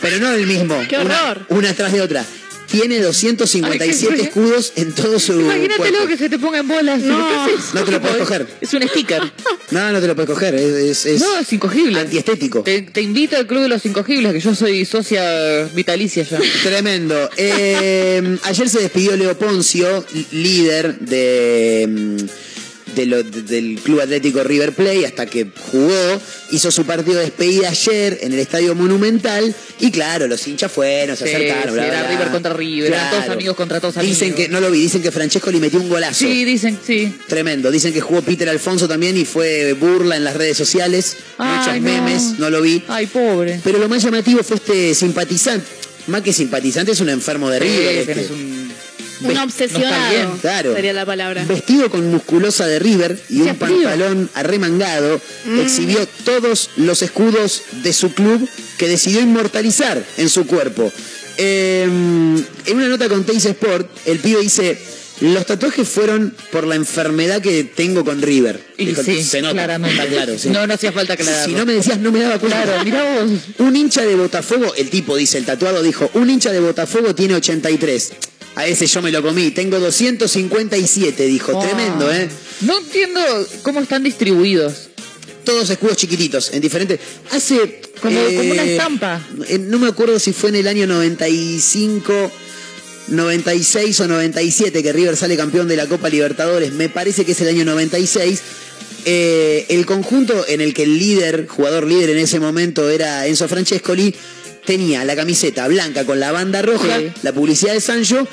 Pero 0.00 0.18
no 0.18 0.32
el 0.32 0.46
mismo. 0.46 0.82
¡Qué 0.88 0.96
una- 0.96 1.30
horror! 1.30 1.46
Una, 1.50 1.74
tras 1.74 1.92
de 1.92 2.00
otra. 2.00 2.24
Tiene 2.70 3.00
257 3.00 4.14
Ay, 4.14 4.20
escudos 4.20 4.72
en 4.76 4.92
todo 4.92 5.18
su 5.18 5.40
Imagínatelo 5.40 5.76
cuerpo. 5.76 6.06
que 6.08 6.16
se 6.16 6.28
te 6.28 6.38
ponga 6.38 6.58
en 6.58 6.68
bolas. 6.68 7.00
No. 7.00 7.46
No 7.74 7.84
te 7.84 7.90
lo 7.92 8.00
puedes 8.00 8.16
coger. 8.18 8.46
Es 8.60 8.72
un 8.74 8.82
sticker. 8.88 9.22
No, 9.70 9.92
no 9.92 10.00
te 10.00 10.08
lo 10.08 10.16
puedes 10.16 10.28
coger, 10.28 10.56
es, 10.56 10.64
es, 10.64 11.06
es 11.06 11.20
No, 11.20 11.38
es 11.38 11.52
incogible. 11.52 12.00
antiestético. 12.00 12.64
Te, 12.64 12.82
te 12.82 13.02
invito 13.02 13.36
al 13.36 13.46
Club 13.46 13.62
de 13.62 13.68
los 13.68 13.86
Incogibles, 13.86 14.32
que 14.32 14.40
yo 14.40 14.52
soy 14.52 14.84
socia 14.84 15.62
vitalicia 15.74 16.24
ya. 16.24 16.40
Tremendo. 16.64 17.30
Eh, 17.36 18.36
ayer 18.42 18.68
se 18.68 18.80
despidió 18.80 19.16
Leo 19.16 19.38
Poncio, 19.38 20.04
líder 20.32 20.98
de, 20.98 21.86
mm, 21.88 22.16
de 22.94 23.06
lo- 23.06 23.22
de- 23.22 23.42
del 23.42 23.78
Club 23.82 24.00
Atlético 24.00 24.42
River 24.44 24.72
Plate, 24.72 25.06
hasta 25.06 25.26
que 25.26 25.46
jugó. 25.70 26.20
Hizo 26.52 26.70
su 26.70 26.84
partido 26.84 27.18
de 27.18 27.26
despedida 27.26 27.68
ayer 27.68 28.18
en 28.22 28.32
el 28.32 28.38
Estadio 28.40 28.74
Monumental. 28.74 29.54
Y 29.78 29.90
claro, 29.90 30.26
los 30.26 30.46
hinchas 30.48 30.70
fueron, 30.72 31.16
se 31.16 31.26
Sí, 31.28 31.34
acercaron. 31.34 31.74
bla, 31.74 31.86
era 31.86 32.00
bla, 32.00 32.10
River 32.10 32.28
contra 32.30 32.52
River, 32.52 32.92
eran 32.92 33.10
todos 33.10 33.24
Claro. 33.24 33.32
amigos 33.38 33.56
contra 33.56 33.80
todos 33.80 33.96
amigos. 33.96 34.18
Dicen 34.18 34.34
que, 34.34 34.48
no 34.48 34.60
lo 34.60 34.70
vi, 34.70 34.80
dicen 34.82 35.00
que 35.02 35.10
Francesco 35.10 35.50
le 35.50 35.58
metió 35.60 35.80
un 35.80 35.88
golazo. 35.88 36.18
Sí, 36.18 36.44
dicen, 36.44 36.78
sí. 36.84 37.14
Tremendo. 37.28 37.70
Dicen 37.70 37.92
que 37.92 38.00
jugó 38.00 38.20
Peter 38.22 38.48
Alfonso 38.48 38.88
también 38.88 39.16
y 39.16 39.24
fue 39.24 39.72
burla 39.74 40.16
en 40.16 40.24
las 40.24 40.34
redes 40.36 40.56
sociales. 40.56 41.16
Muchos 41.38 41.74
no. 41.76 41.80
memes, 41.80 42.38
no 42.38 42.50
lo 42.50 42.60
vi. 42.62 42.82
Ay, 42.88 43.06
pobre. 43.06 43.60
Pero 43.62 43.78
lo 43.78 43.88
más 43.88 44.02
llamativo 44.02 44.42
fue 44.42 44.56
este 44.56 44.94
simpatizante. 44.94 45.64
Más 46.06 46.22
que 46.22 46.32
simpatizante, 46.32 46.92
es 46.92 47.00
un 47.00 47.10
enfermo 47.10 47.48
de 47.50 47.58
River. 47.60 48.04
Sí, 48.04 48.10
este. 48.10 48.28
Un... 49.22 49.36
Obsesionado 49.38 50.38
Claro. 50.40 50.74
sería 50.74 50.92
la 50.92 51.06
palabra. 51.06 51.44
Vestido 51.44 51.90
con 51.90 52.10
musculosa 52.10 52.66
de 52.66 52.78
River 52.78 53.20
y 53.28 53.40
un 53.40 53.54
pantalón 53.56 54.30
arremangado, 54.34 55.20
Mm. 55.44 55.60
exhibió 55.60 56.06
todos 56.24 56.70
los 56.76 57.02
escudos 57.02 57.62
de 57.82 57.92
su 57.92 58.12
club 58.14 58.48
que 58.78 58.88
decidió 58.88 59.20
inmortalizar 59.20 60.02
en 60.18 60.28
su 60.28 60.46
cuerpo. 60.46 60.90
Eh, 61.38 61.82
en 61.84 62.76
una 62.76 62.88
nota 62.88 63.08
con 63.08 63.24
Teis 63.24 63.44
Sport, 63.46 63.88
el 64.06 64.18
pibe 64.18 64.40
dice: 64.42 64.78
Los 65.20 65.46
tatuajes 65.46 65.88
fueron 65.88 66.34
por 66.50 66.66
la 66.66 66.74
enfermedad 66.74 67.40
que 67.40 67.64
tengo 67.64 68.04
con 68.04 68.20
River. 68.22 68.60
Y 68.78 68.86
Dijo, 68.86 69.02
sí, 69.02 69.22
se 69.22 69.40
nota, 69.42 69.52
claramente. 69.54 69.96
está 70.02 70.10
claro. 70.12 70.38
sí. 70.38 70.48
No, 70.52 70.66
no 70.66 70.74
hacía 70.74 70.92
falta 70.92 71.12
aclararlo. 71.14 71.44
Si 71.46 71.52
no 71.58 71.66
me 71.66 71.72
decías, 71.74 71.98
no 71.98 72.10
me 72.12 72.20
daba 72.20 72.38
cuenta. 72.38 72.62
Claro, 72.62 72.84
mirá 72.84 73.02
vos. 73.22 73.30
Un 73.58 73.76
hincha 73.76 74.02
de 74.02 74.14
Botafogo, 74.16 74.74
el 74.76 74.90
tipo 74.90 75.16
dice, 75.16 75.38
el 75.38 75.44
tatuado 75.44 75.82
dijo, 75.82 76.10
un 76.14 76.28
hincha 76.30 76.52
de 76.52 76.60
Botafogo 76.60 77.14
tiene 77.14 77.34
83. 77.34 78.12
A 78.56 78.66
ese 78.66 78.86
yo 78.86 79.00
me 79.02 79.10
lo 79.12 79.22
comí. 79.22 79.50
Tengo 79.52 79.78
257, 79.78 81.26
dijo. 81.26 81.52
Oh. 81.56 81.62
Tremendo, 81.62 82.12
¿eh? 82.12 82.28
No 82.62 82.78
entiendo 82.78 83.20
cómo 83.62 83.80
están 83.80 84.02
distribuidos. 84.02 84.88
Todos 85.44 85.70
escudos 85.70 85.96
chiquititos, 85.96 86.52
en 86.52 86.60
diferentes. 86.60 87.00
Hace. 87.30 87.80
Como, 88.02 88.18
eh, 88.18 88.34
como 88.36 88.52
una 88.52 88.64
estampa. 88.64 89.26
eh, 89.48 89.58
No 89.58 89.78
me 89.78 89.88
acuerdo 89.88 90.18
si 90.18 90.32
fue 90.32 90.50
en 90.50 90.56
el 90.56 90.68
año 90.68 90.86
95, 90.86 92.30
96 93.08 94.00
o 94.00 94.08
97 94.08 94.82
que 94.82 94.92
River 94.92 95.16
sale 95.16 95.36
campeón 95.36 95.68
de 95.68 95.76
la 95.76 95.86
Copa 95.86 96.08
Libertadores. 96.08 96.72
Me 96.72 96.88
parece 96.88 97.24
que 97.24 97.32
es 97.32 97.40
el 97.40 97.48
año 97.48 97.64
96. 97.64 98.40
Eh, 99.06 99.64
el 99.70 99.86
conjunto 99.86 100.44
en 100.46 100.60
el 100.60 100.74
que 100.74 100.82
el 100.82 100.98
líder, 100.98 101.46
jugador 101.48 101.86
líder 101.86 102.10
en 102.10 102.18
ese 102.18 102.38
momento 102.38 102.90
era 102.90 103.26
Enzo 103.26 103.48
Francescoli, 103.48 104.14
tenía 104.70 105.04
la 105.04 105.16
camiseta 105.16 105.66
blanca 105.66 106.04
con 106.04 106.20
la 106.20 106.30
banda 106.30 106.62
roja, 106.62 106.96
Sí. 106.96 107.10
la 107.22 107.32
publicidad 107.32 107.72
de 107.72 107.80
Sancho, 107.80 108.28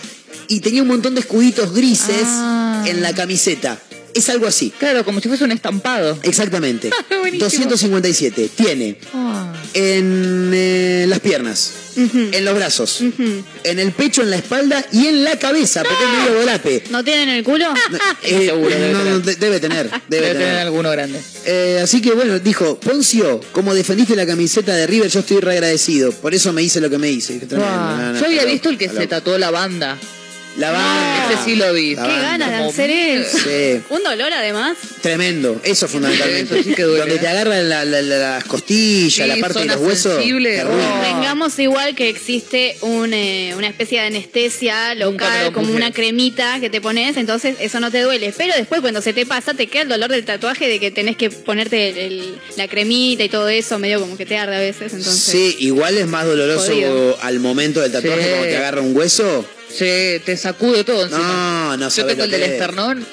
y 0.47 0.59
tenía 0.59 0.83
un 0.83 0.87
montón 0.87 1.15
de 1.15 1.21
escuditos 1.21 1.73
grises 1.73 2.25
Ah. 2.27 2.83
en 2.85 3.01
la 3.01 3.11
camiseta. 3.15 3.79
Es 4.13 4.29
algo 4.29 4.45
así. 4.45 4.71
Claro, 4.77 5.03
como 5.03 5.19
si 5.19 5.29
fuese 5.29 5.43
un 5.45 5.51
estampado. 5.51 6.17
Exactamente. 6.21 6.91
Buenísimo. 7.09 7.39
257. 7.45 8.49
Tiene 8.55 8.97
Ah. 9.15 9.46
En 9.73 10.51
eh, 10.53 11.05
las 11.07 11.19
piernas, 11.19 11.71
en 11.95 12.45
los 12.45 12.55
brazos, 12.55 13.01
en 13.63 13.79
el 13.79 13.91
pecho, 13.91 14.21
en 14.21 14.29
la 14.29 14.35
espalda 14.37 14.85
y 14.91 15.07
en 15.07 15.23
la 15.23 15.37
cabeza, 15.39 15.83
porque 15.83 16.03
es 16.03 16.09
medio 16.25 16.39
volape. 16.39 16.83
¿No 16.91 17.03
tienen 17.03 17.29
el 17.29 17.43
culo? 17.43 17.65
Eh, 18.23 18.45
seguro, 18.47 18.69
debe 18.69 18.93
no, 18.93 18.99
tener. 18.99 19.21
de- 19.23 19.35
debe 19.35 19.59
tener, 19.59 19.89
debe 20.07 20.27
Debe 20.27 20.39
tener 20.39 20.57
alguno 20.59 20.91
grande. 20.91 21.19
Eh, 21.45 21.79
así 21.81 22.01
que 22.01 22.11
bueno, 22.11 22.37
dijo, 22.39 22.79
Poncio, 22.79 23.39
como 23.51 23.73
defendiste 23.73 24.15
la 24.15 24.25
camiseta 24.25 24.75
de 24.75 24.85
River, 24.87 25.09
yo 25.09 25.21
estoy 25.21 25.39
re 25.39 25.53
agradecido. 25.53 26.11
Por 26.11 26.33
eso 26.33 26.53
me 26.53 26.61
hice 26.63 26.79
lo 26.81 26.89
que 26.89 26.97
me 26.97 27.09
hice. 27.09 27.39
Yo 27.49 28.25
había 28.25 28.45
visto 28.45 28.69
el 28.69 28.77
que 28.77 28.89
se 28.89 29.07
tatuó 29.07 29.37
la 29.37 29.51
banda. 29.51 29.97
La 30.57 30.71
banda. 30.71 31.31
Ese 31.33 31.43
sí 31.45 31.55
lo 31.55 31.71
vi. 31.73 31.95
La 31.95 32.03
Qué 32.03 32.07
banda. 32.09 32.47
ganas 32.49 32.49
de 32.63 32.69
hacer 32.69 32.89
eso. 32.89 33.37
Sí. 33.37 33.81
Un 33.89 34.03
dolor 34.03 34.33
además. 34.33 34.75
Tremendo, 35.01 35.61
eso 35.63 35.87
fundamentalmente. 35.87 36.55
Eso 36.59 36.63
sí 36.69 36.73
que 36.75 36.83
duele, 36.83 37.01
Donde 37.01 37.19
te 37.19 37.27
agarran 37.27 37.69
la- 37.69 37.85
la- 37.85 38.01
la- 38.01 38.17
las 38.17 38.43
costillas, 38.45 39.13
Sí, 39.13 39.25
la 39.25 39.37
parte 39.37 39.59
de 39.59 39.65
zona 39.65 39.75
los 39.75 39.83
huesos. 39.87 40.15
sensible, 40.15 40.55
te 40.57 40.63
oh. 40.65 41.01
Vengamos 41.01 41.57
igual 41.59 41.95
que 41.95 42.09
existe 42.09 42.77
un, 42.81 43.13
eh, 43.13 43.53
una 43.55 43.67
especie 43.67 44.01
de 44.01 44.07
anestesia 44.07 44.95
Nunca 44.95 45.05
me 45.05 45.11
local, 45.11 45.45
lo 45.45 45.53
como 45.53 45.65
puse. 45.67 45.77
una 45.77 45.91
cremita 45.91 46.59
que 46.59 46.69
te 46.71 46.81
pones, 46.81 47.17
entonces 47.17 47.55
eso 47.59 47.79
no 47.79 47.91
te 47.91 48.01
duele. 48.01 48.33
Pero 48.35 48.53
después 48.55 48.81
cuando 48.81 49.01
se 49.01 49.13
te 49.13 49.25
pasa, 49.27 49.53
te 49.53 49.67
queda 49.67 49.83
el 49.83 49.89
dolor 49.89 50.09
del 50.09 50.25
tatuaje 50.25 50.67
de 50.67 50.79
que 50.79 50.89
tenés 50.91 51.17
que 51.17 51.29
ponerte 51.29 51.89
el- 51.89 51.97
el- 51.97 52.35
la 52.55 52.67
cremita 52.67 53.23
y 53.23 53.29
todo 53.29 53.47
eso, 53.47 53.77
medio 53.79 53.99
como 53.99 54.17
que 54.17 54.25
te 54.25 54.37
arde 54.37 54.55
a 54.55 54.59
veces. 54.59 54.93
Entonces, 54.93 55.23
Sí, 55.23 55.55
igual 55.59 55.97
es 55.97 56.07
más 56.07 56.25
doloroso 56.25 56.71
Jodido. 56.71 57.17
al 57.21 57.39
momento 57.39 57.79
del 57.81 57.91
tatuaje 57.91 58.21
Sí. 58.23 58.27
cuando 58.29 58.47
te 58.47 58.57
agarra 58.57 58.81
un 58.81 58.95
hueso. 58.97 59.45
Se 59.69 60.21
te 60.25 60.37
sacude 60.37 60.83
todo 60.83 61.03
encima. 61.03 61.19
No, 61.19 61.77
no 61.77 61.89
Yo 61.89 62.05
tengo 62.05 62.23
el 62.23 62.31
del 62.31 62.43
es. 62.43 62.49
esternón. 62.51 63.05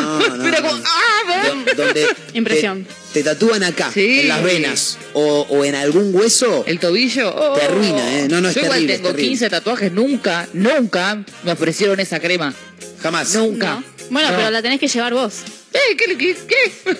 No, 0.00 0.28
no, 0.36 0.36
Mira 0.44 0.60
no. 0.60 0.68
como- 0.70 0.82
ven! 1.28 1.64
Do- 1.64 1.84
donde 1.84 2.06
Impresión. 2.34 2.84
Te, 3.12 3.22
te 3.22 3.24
tatúan 3.24 3.62
acá, 3.62 3.90
Sí. 3.92 4.20
en 4.20 4.28
las 4.28 4.42
venas, 4.42 4.98
o, 5.12 5.46
o 5.48 5.64
en 5.64 5.74
algún 5.74 6.14
hueso. 6.14 6.64
El 6.66 6.78
tobillo. 6.78 7.34
oh. 7.34 7.54
Te 7.58 7.64
arruina, 7.66 8.18
¿eh? 8.20 8.26
No, 8.28 8.40
no, 8.40 8.48
es 8.48 8.54
Yo 8.54 8.62
terrible, 8.62 8.94
tengo 8.94 9.08
terrible. 9.10 9.28
15 9.28 9.50
tatuajes. 9.50 9.92
Nunca, 9.92 10.48
nunca 10.54 11.22
me 11.44 11.52
ofrecieron 11.52 12.00
esa 12.00 12.18
crema. 12.20 12.54
Jamás. 13.02 13.34
Nunca. 13.34 13.82
¿No? 14.12 14.18
Bueno, 14.20 14.30
No. 14.30 14.36
pero 14.36 14.50
la 14.50 14.62
tenés 14.62 14.78
que 14.78 14.88
llevar 14.88 15.14
vos. 15.14 15.32
Eh, 15.72 15.78
¿Qué? 15.96 16.16
¿Qué? 16.16 16.36
qué? 16.46 16.96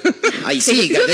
Ay, 0.47 0.61
Sí, 0.61 0.89
que 0.89 0.95
saco. 0.97 1.07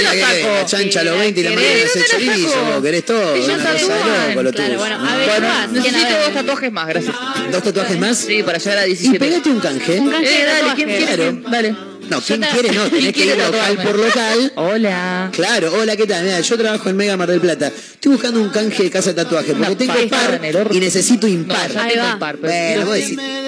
la 0.55 0.65
chancha 0.67 1.01
a 1.01 1.05
los 1.05 1.15
Sí, 1.15 1.21
20 1.21 1.41
y 1.41 1.43
la 1.43 1.51
mañana 1.51 1.69
querés, 1.75 1.91
hace 1.91 1.99
yo 1.99 2.05
te 2.07 2.25
la 2.25 2.33
chorizo, 2.33 2.83
querés 2.83 3.05
todo. 3.05 3.37
Y 3.37 3.41
de 3.41 3.47
Juan. 3.47 4.29
loco 4.29 4.43
lo 4.45 4.53
Claro, 4.53 4.69
tuyo. 4.69 4.79
bueno, 4.79 5.09
a 5.09 5.17
ver, 5.17 5.29
Bueno, 5.29 5.67
necesito 5.73 6.09
dos 6.25 6.33
tatuajes 6.35 6.73
más, 6.73 6.87
gracias. 6.89 7.15
¿Dos 7.51 7.63
tatuajes 7.65 7.99
más? 7.99 8.19
Sí, 8.19 8.43
para 8.45 8.59
llegar 8.59 8.79
a 8.79 8.87
Y 8.87 8.91
17. 8.91 9.19
pegate 9.19 9.49
un 9.51 9.61
canje. 9.61 10.01
Un 10.01 10.11
canje 10.11 10.41
Eh, 10.43 10.45
dale. 10.47 10.75
¿quién 10.77 10.89
quiere? 10.89 11.15
Claro. 11.17 11.41
Dale. 11.51 11.75
No, 12.09 12.23
¿quién 12.23 12.41
te- 12.41 12.47
quiere? 12.49 12.73
No, 12.73 12.85
tenés 12.91 13.13
que 13.13 13.21
ir 13.27 13.37
local 13.37 13.51
tatuarme? 13.53 13.85
por 13.85 13.99
local. 13.99 14.53
Hola. 14.55 15.31
Claro, 15.35 15.73
hola, 15.75 15.95
¿qué 15.97 16.07
tal? 16.07 16.25
Mira, 16.25 16.41
yo 16.41 16.57
trabajo 16.57 16.89
en 16.89 16.97
Mega 16.97 17.17
Mar 17.19 17.29
del 17.29 17.41
Plata. 17.41 17.67
Estoy 17.69 18.13
buscando 18.13 18.41
un 18.41 18.49
canje 18.49 18.85
de 18.85 18.91
casa 18.91 19.11
de 19.11 19.15
tatuaje 19.17 19.53
porque 19.55 19.77
tengo 19.77 20.09
par 20.09 20.41
y 20.73 20.81
necesito 20.81 21.27
No, 21.27 21.33
impar. 21.35 21.71
Ahí 21.77 21.97
va. 21.99 22.15
Bueno, 22.41 22.87
vos 22.87 22.97
Y 22.97 23.01
decís, 23.03 23.19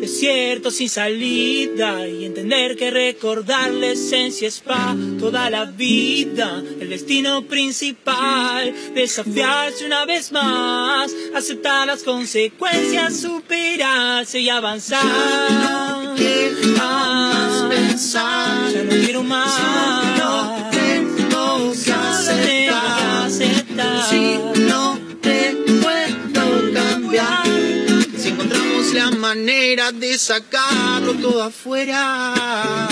desierto 0.00 0.70
sin 0.70 0.88
salida 0.88 2.08
y 2.08 2.24
entender 2.24 2.76
que 2.76 2.90
recordar 2.90 3.72
la 3.72 3.88
esencia 3.88 4.48
es 4.48 4.60
pa' 4.60 4.96
toda 5.18 5.50
la 5.50 5.66
vida. 5.66 6.62
El 6.80 6.88
destino 6.88 7.42
principal, 7.42 8.74
desafiarse 8.94 9.84
una 9.84 10.06
vez 10.06 10.32
más, 10.32 11.12
aceptar 11.34 11.86
las 11.86 12.02
consecuencias, 12.02 13.20
superarse 13.20 14.40
y 14.40 14.48
avanzar. 14.48 15.02
Ya 15.04 16.00
no 16.02 16.14
quiero 16.16 16.66
más 16.78 17.62
pensar, 17.68 18.72
ya 18.72 18.82
no 18.82 18.90
quiero 19.04 19.22
más. 19.22 19.60
no 20.18 20.70
tengo 20.70 21.72
que 21.84 21.92
aceptar, 21.92 23.30
si 23.30 24.38
la 28.94 29.10
manera 29.10 29.92
de 29.92 30.18
sacarlo 30.18 31.14
todo 31.14 31.42
afuera. 31.42 32.88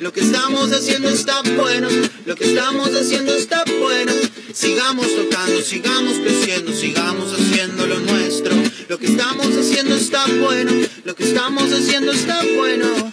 Lo 0.00 0.12
que 0.12 0.20
estamos 0.20 0.70
haciendo 0.72 1.08
está 1.08 1.40
bueno, 1.56 1.88
lo 2.26 2.36
que 2.36 2.44
estamos 2.44 2.88
haciendo 2.88 3.34
está 3.34 3.64
bueno. 3.80 4.12
Sigamos 4.52 5.06
tocando, 5.16 5.60
sigamos 5.62 6.18
creciendo, 6.18 6.72
sigamos 6.72 7.32
haciendo 7.32 7.86
lo 7.86 8.00
nuestro. 8.00 8.54
Lo 8.88 8.98
que 8.98 9.06
estamos 9.06 9.46
haciendo 9.56 9.94
está 9.94 10.26
bueno, 10.26 10.72
lo 11.04 11.14
que 11.14 11.24
estamos 11.24 11.72
haciendo 11.72 12.12
está 12.12 12.42
bueno. 12.56 13.12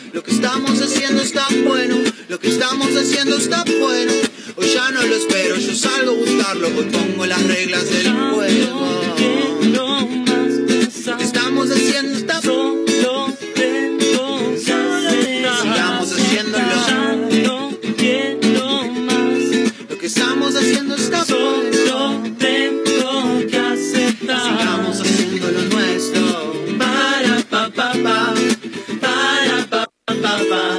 lo 0.13 0.21
que 0.23 0.31
estamos 0.31 0.81
haciendo 0.81 1.21
está 1.21 1.47
bueno, 1.65 1.97
lo 2.27 2.37
que 2.37 2.49
estamos 2.49 2.89
haciendo 2.97 3.37
está 3.37 3.63
bueno. 3.63 4.11
Hoy 4.57 4.67
ya 4.73 4.91
no 4.91 5.01
lo 5.03 5.15
espero, 5.15 5.55
yo 5.55 5.73
salgo 5.73 6.11
a 6.11 6.15
buscarlo, 6.15 6.67
hoy 6.67 6.85
pongo 6.91 7.25
las 7.25 7.41
reglas 7.43 7.89
del 7.89 8.11
juego. 8.11 9.03
Lo 11.05 11.17
que 11.17 11.23
estamos 11.23 11.71
haciendo 11.71 12.17
bye. 30.49 30.70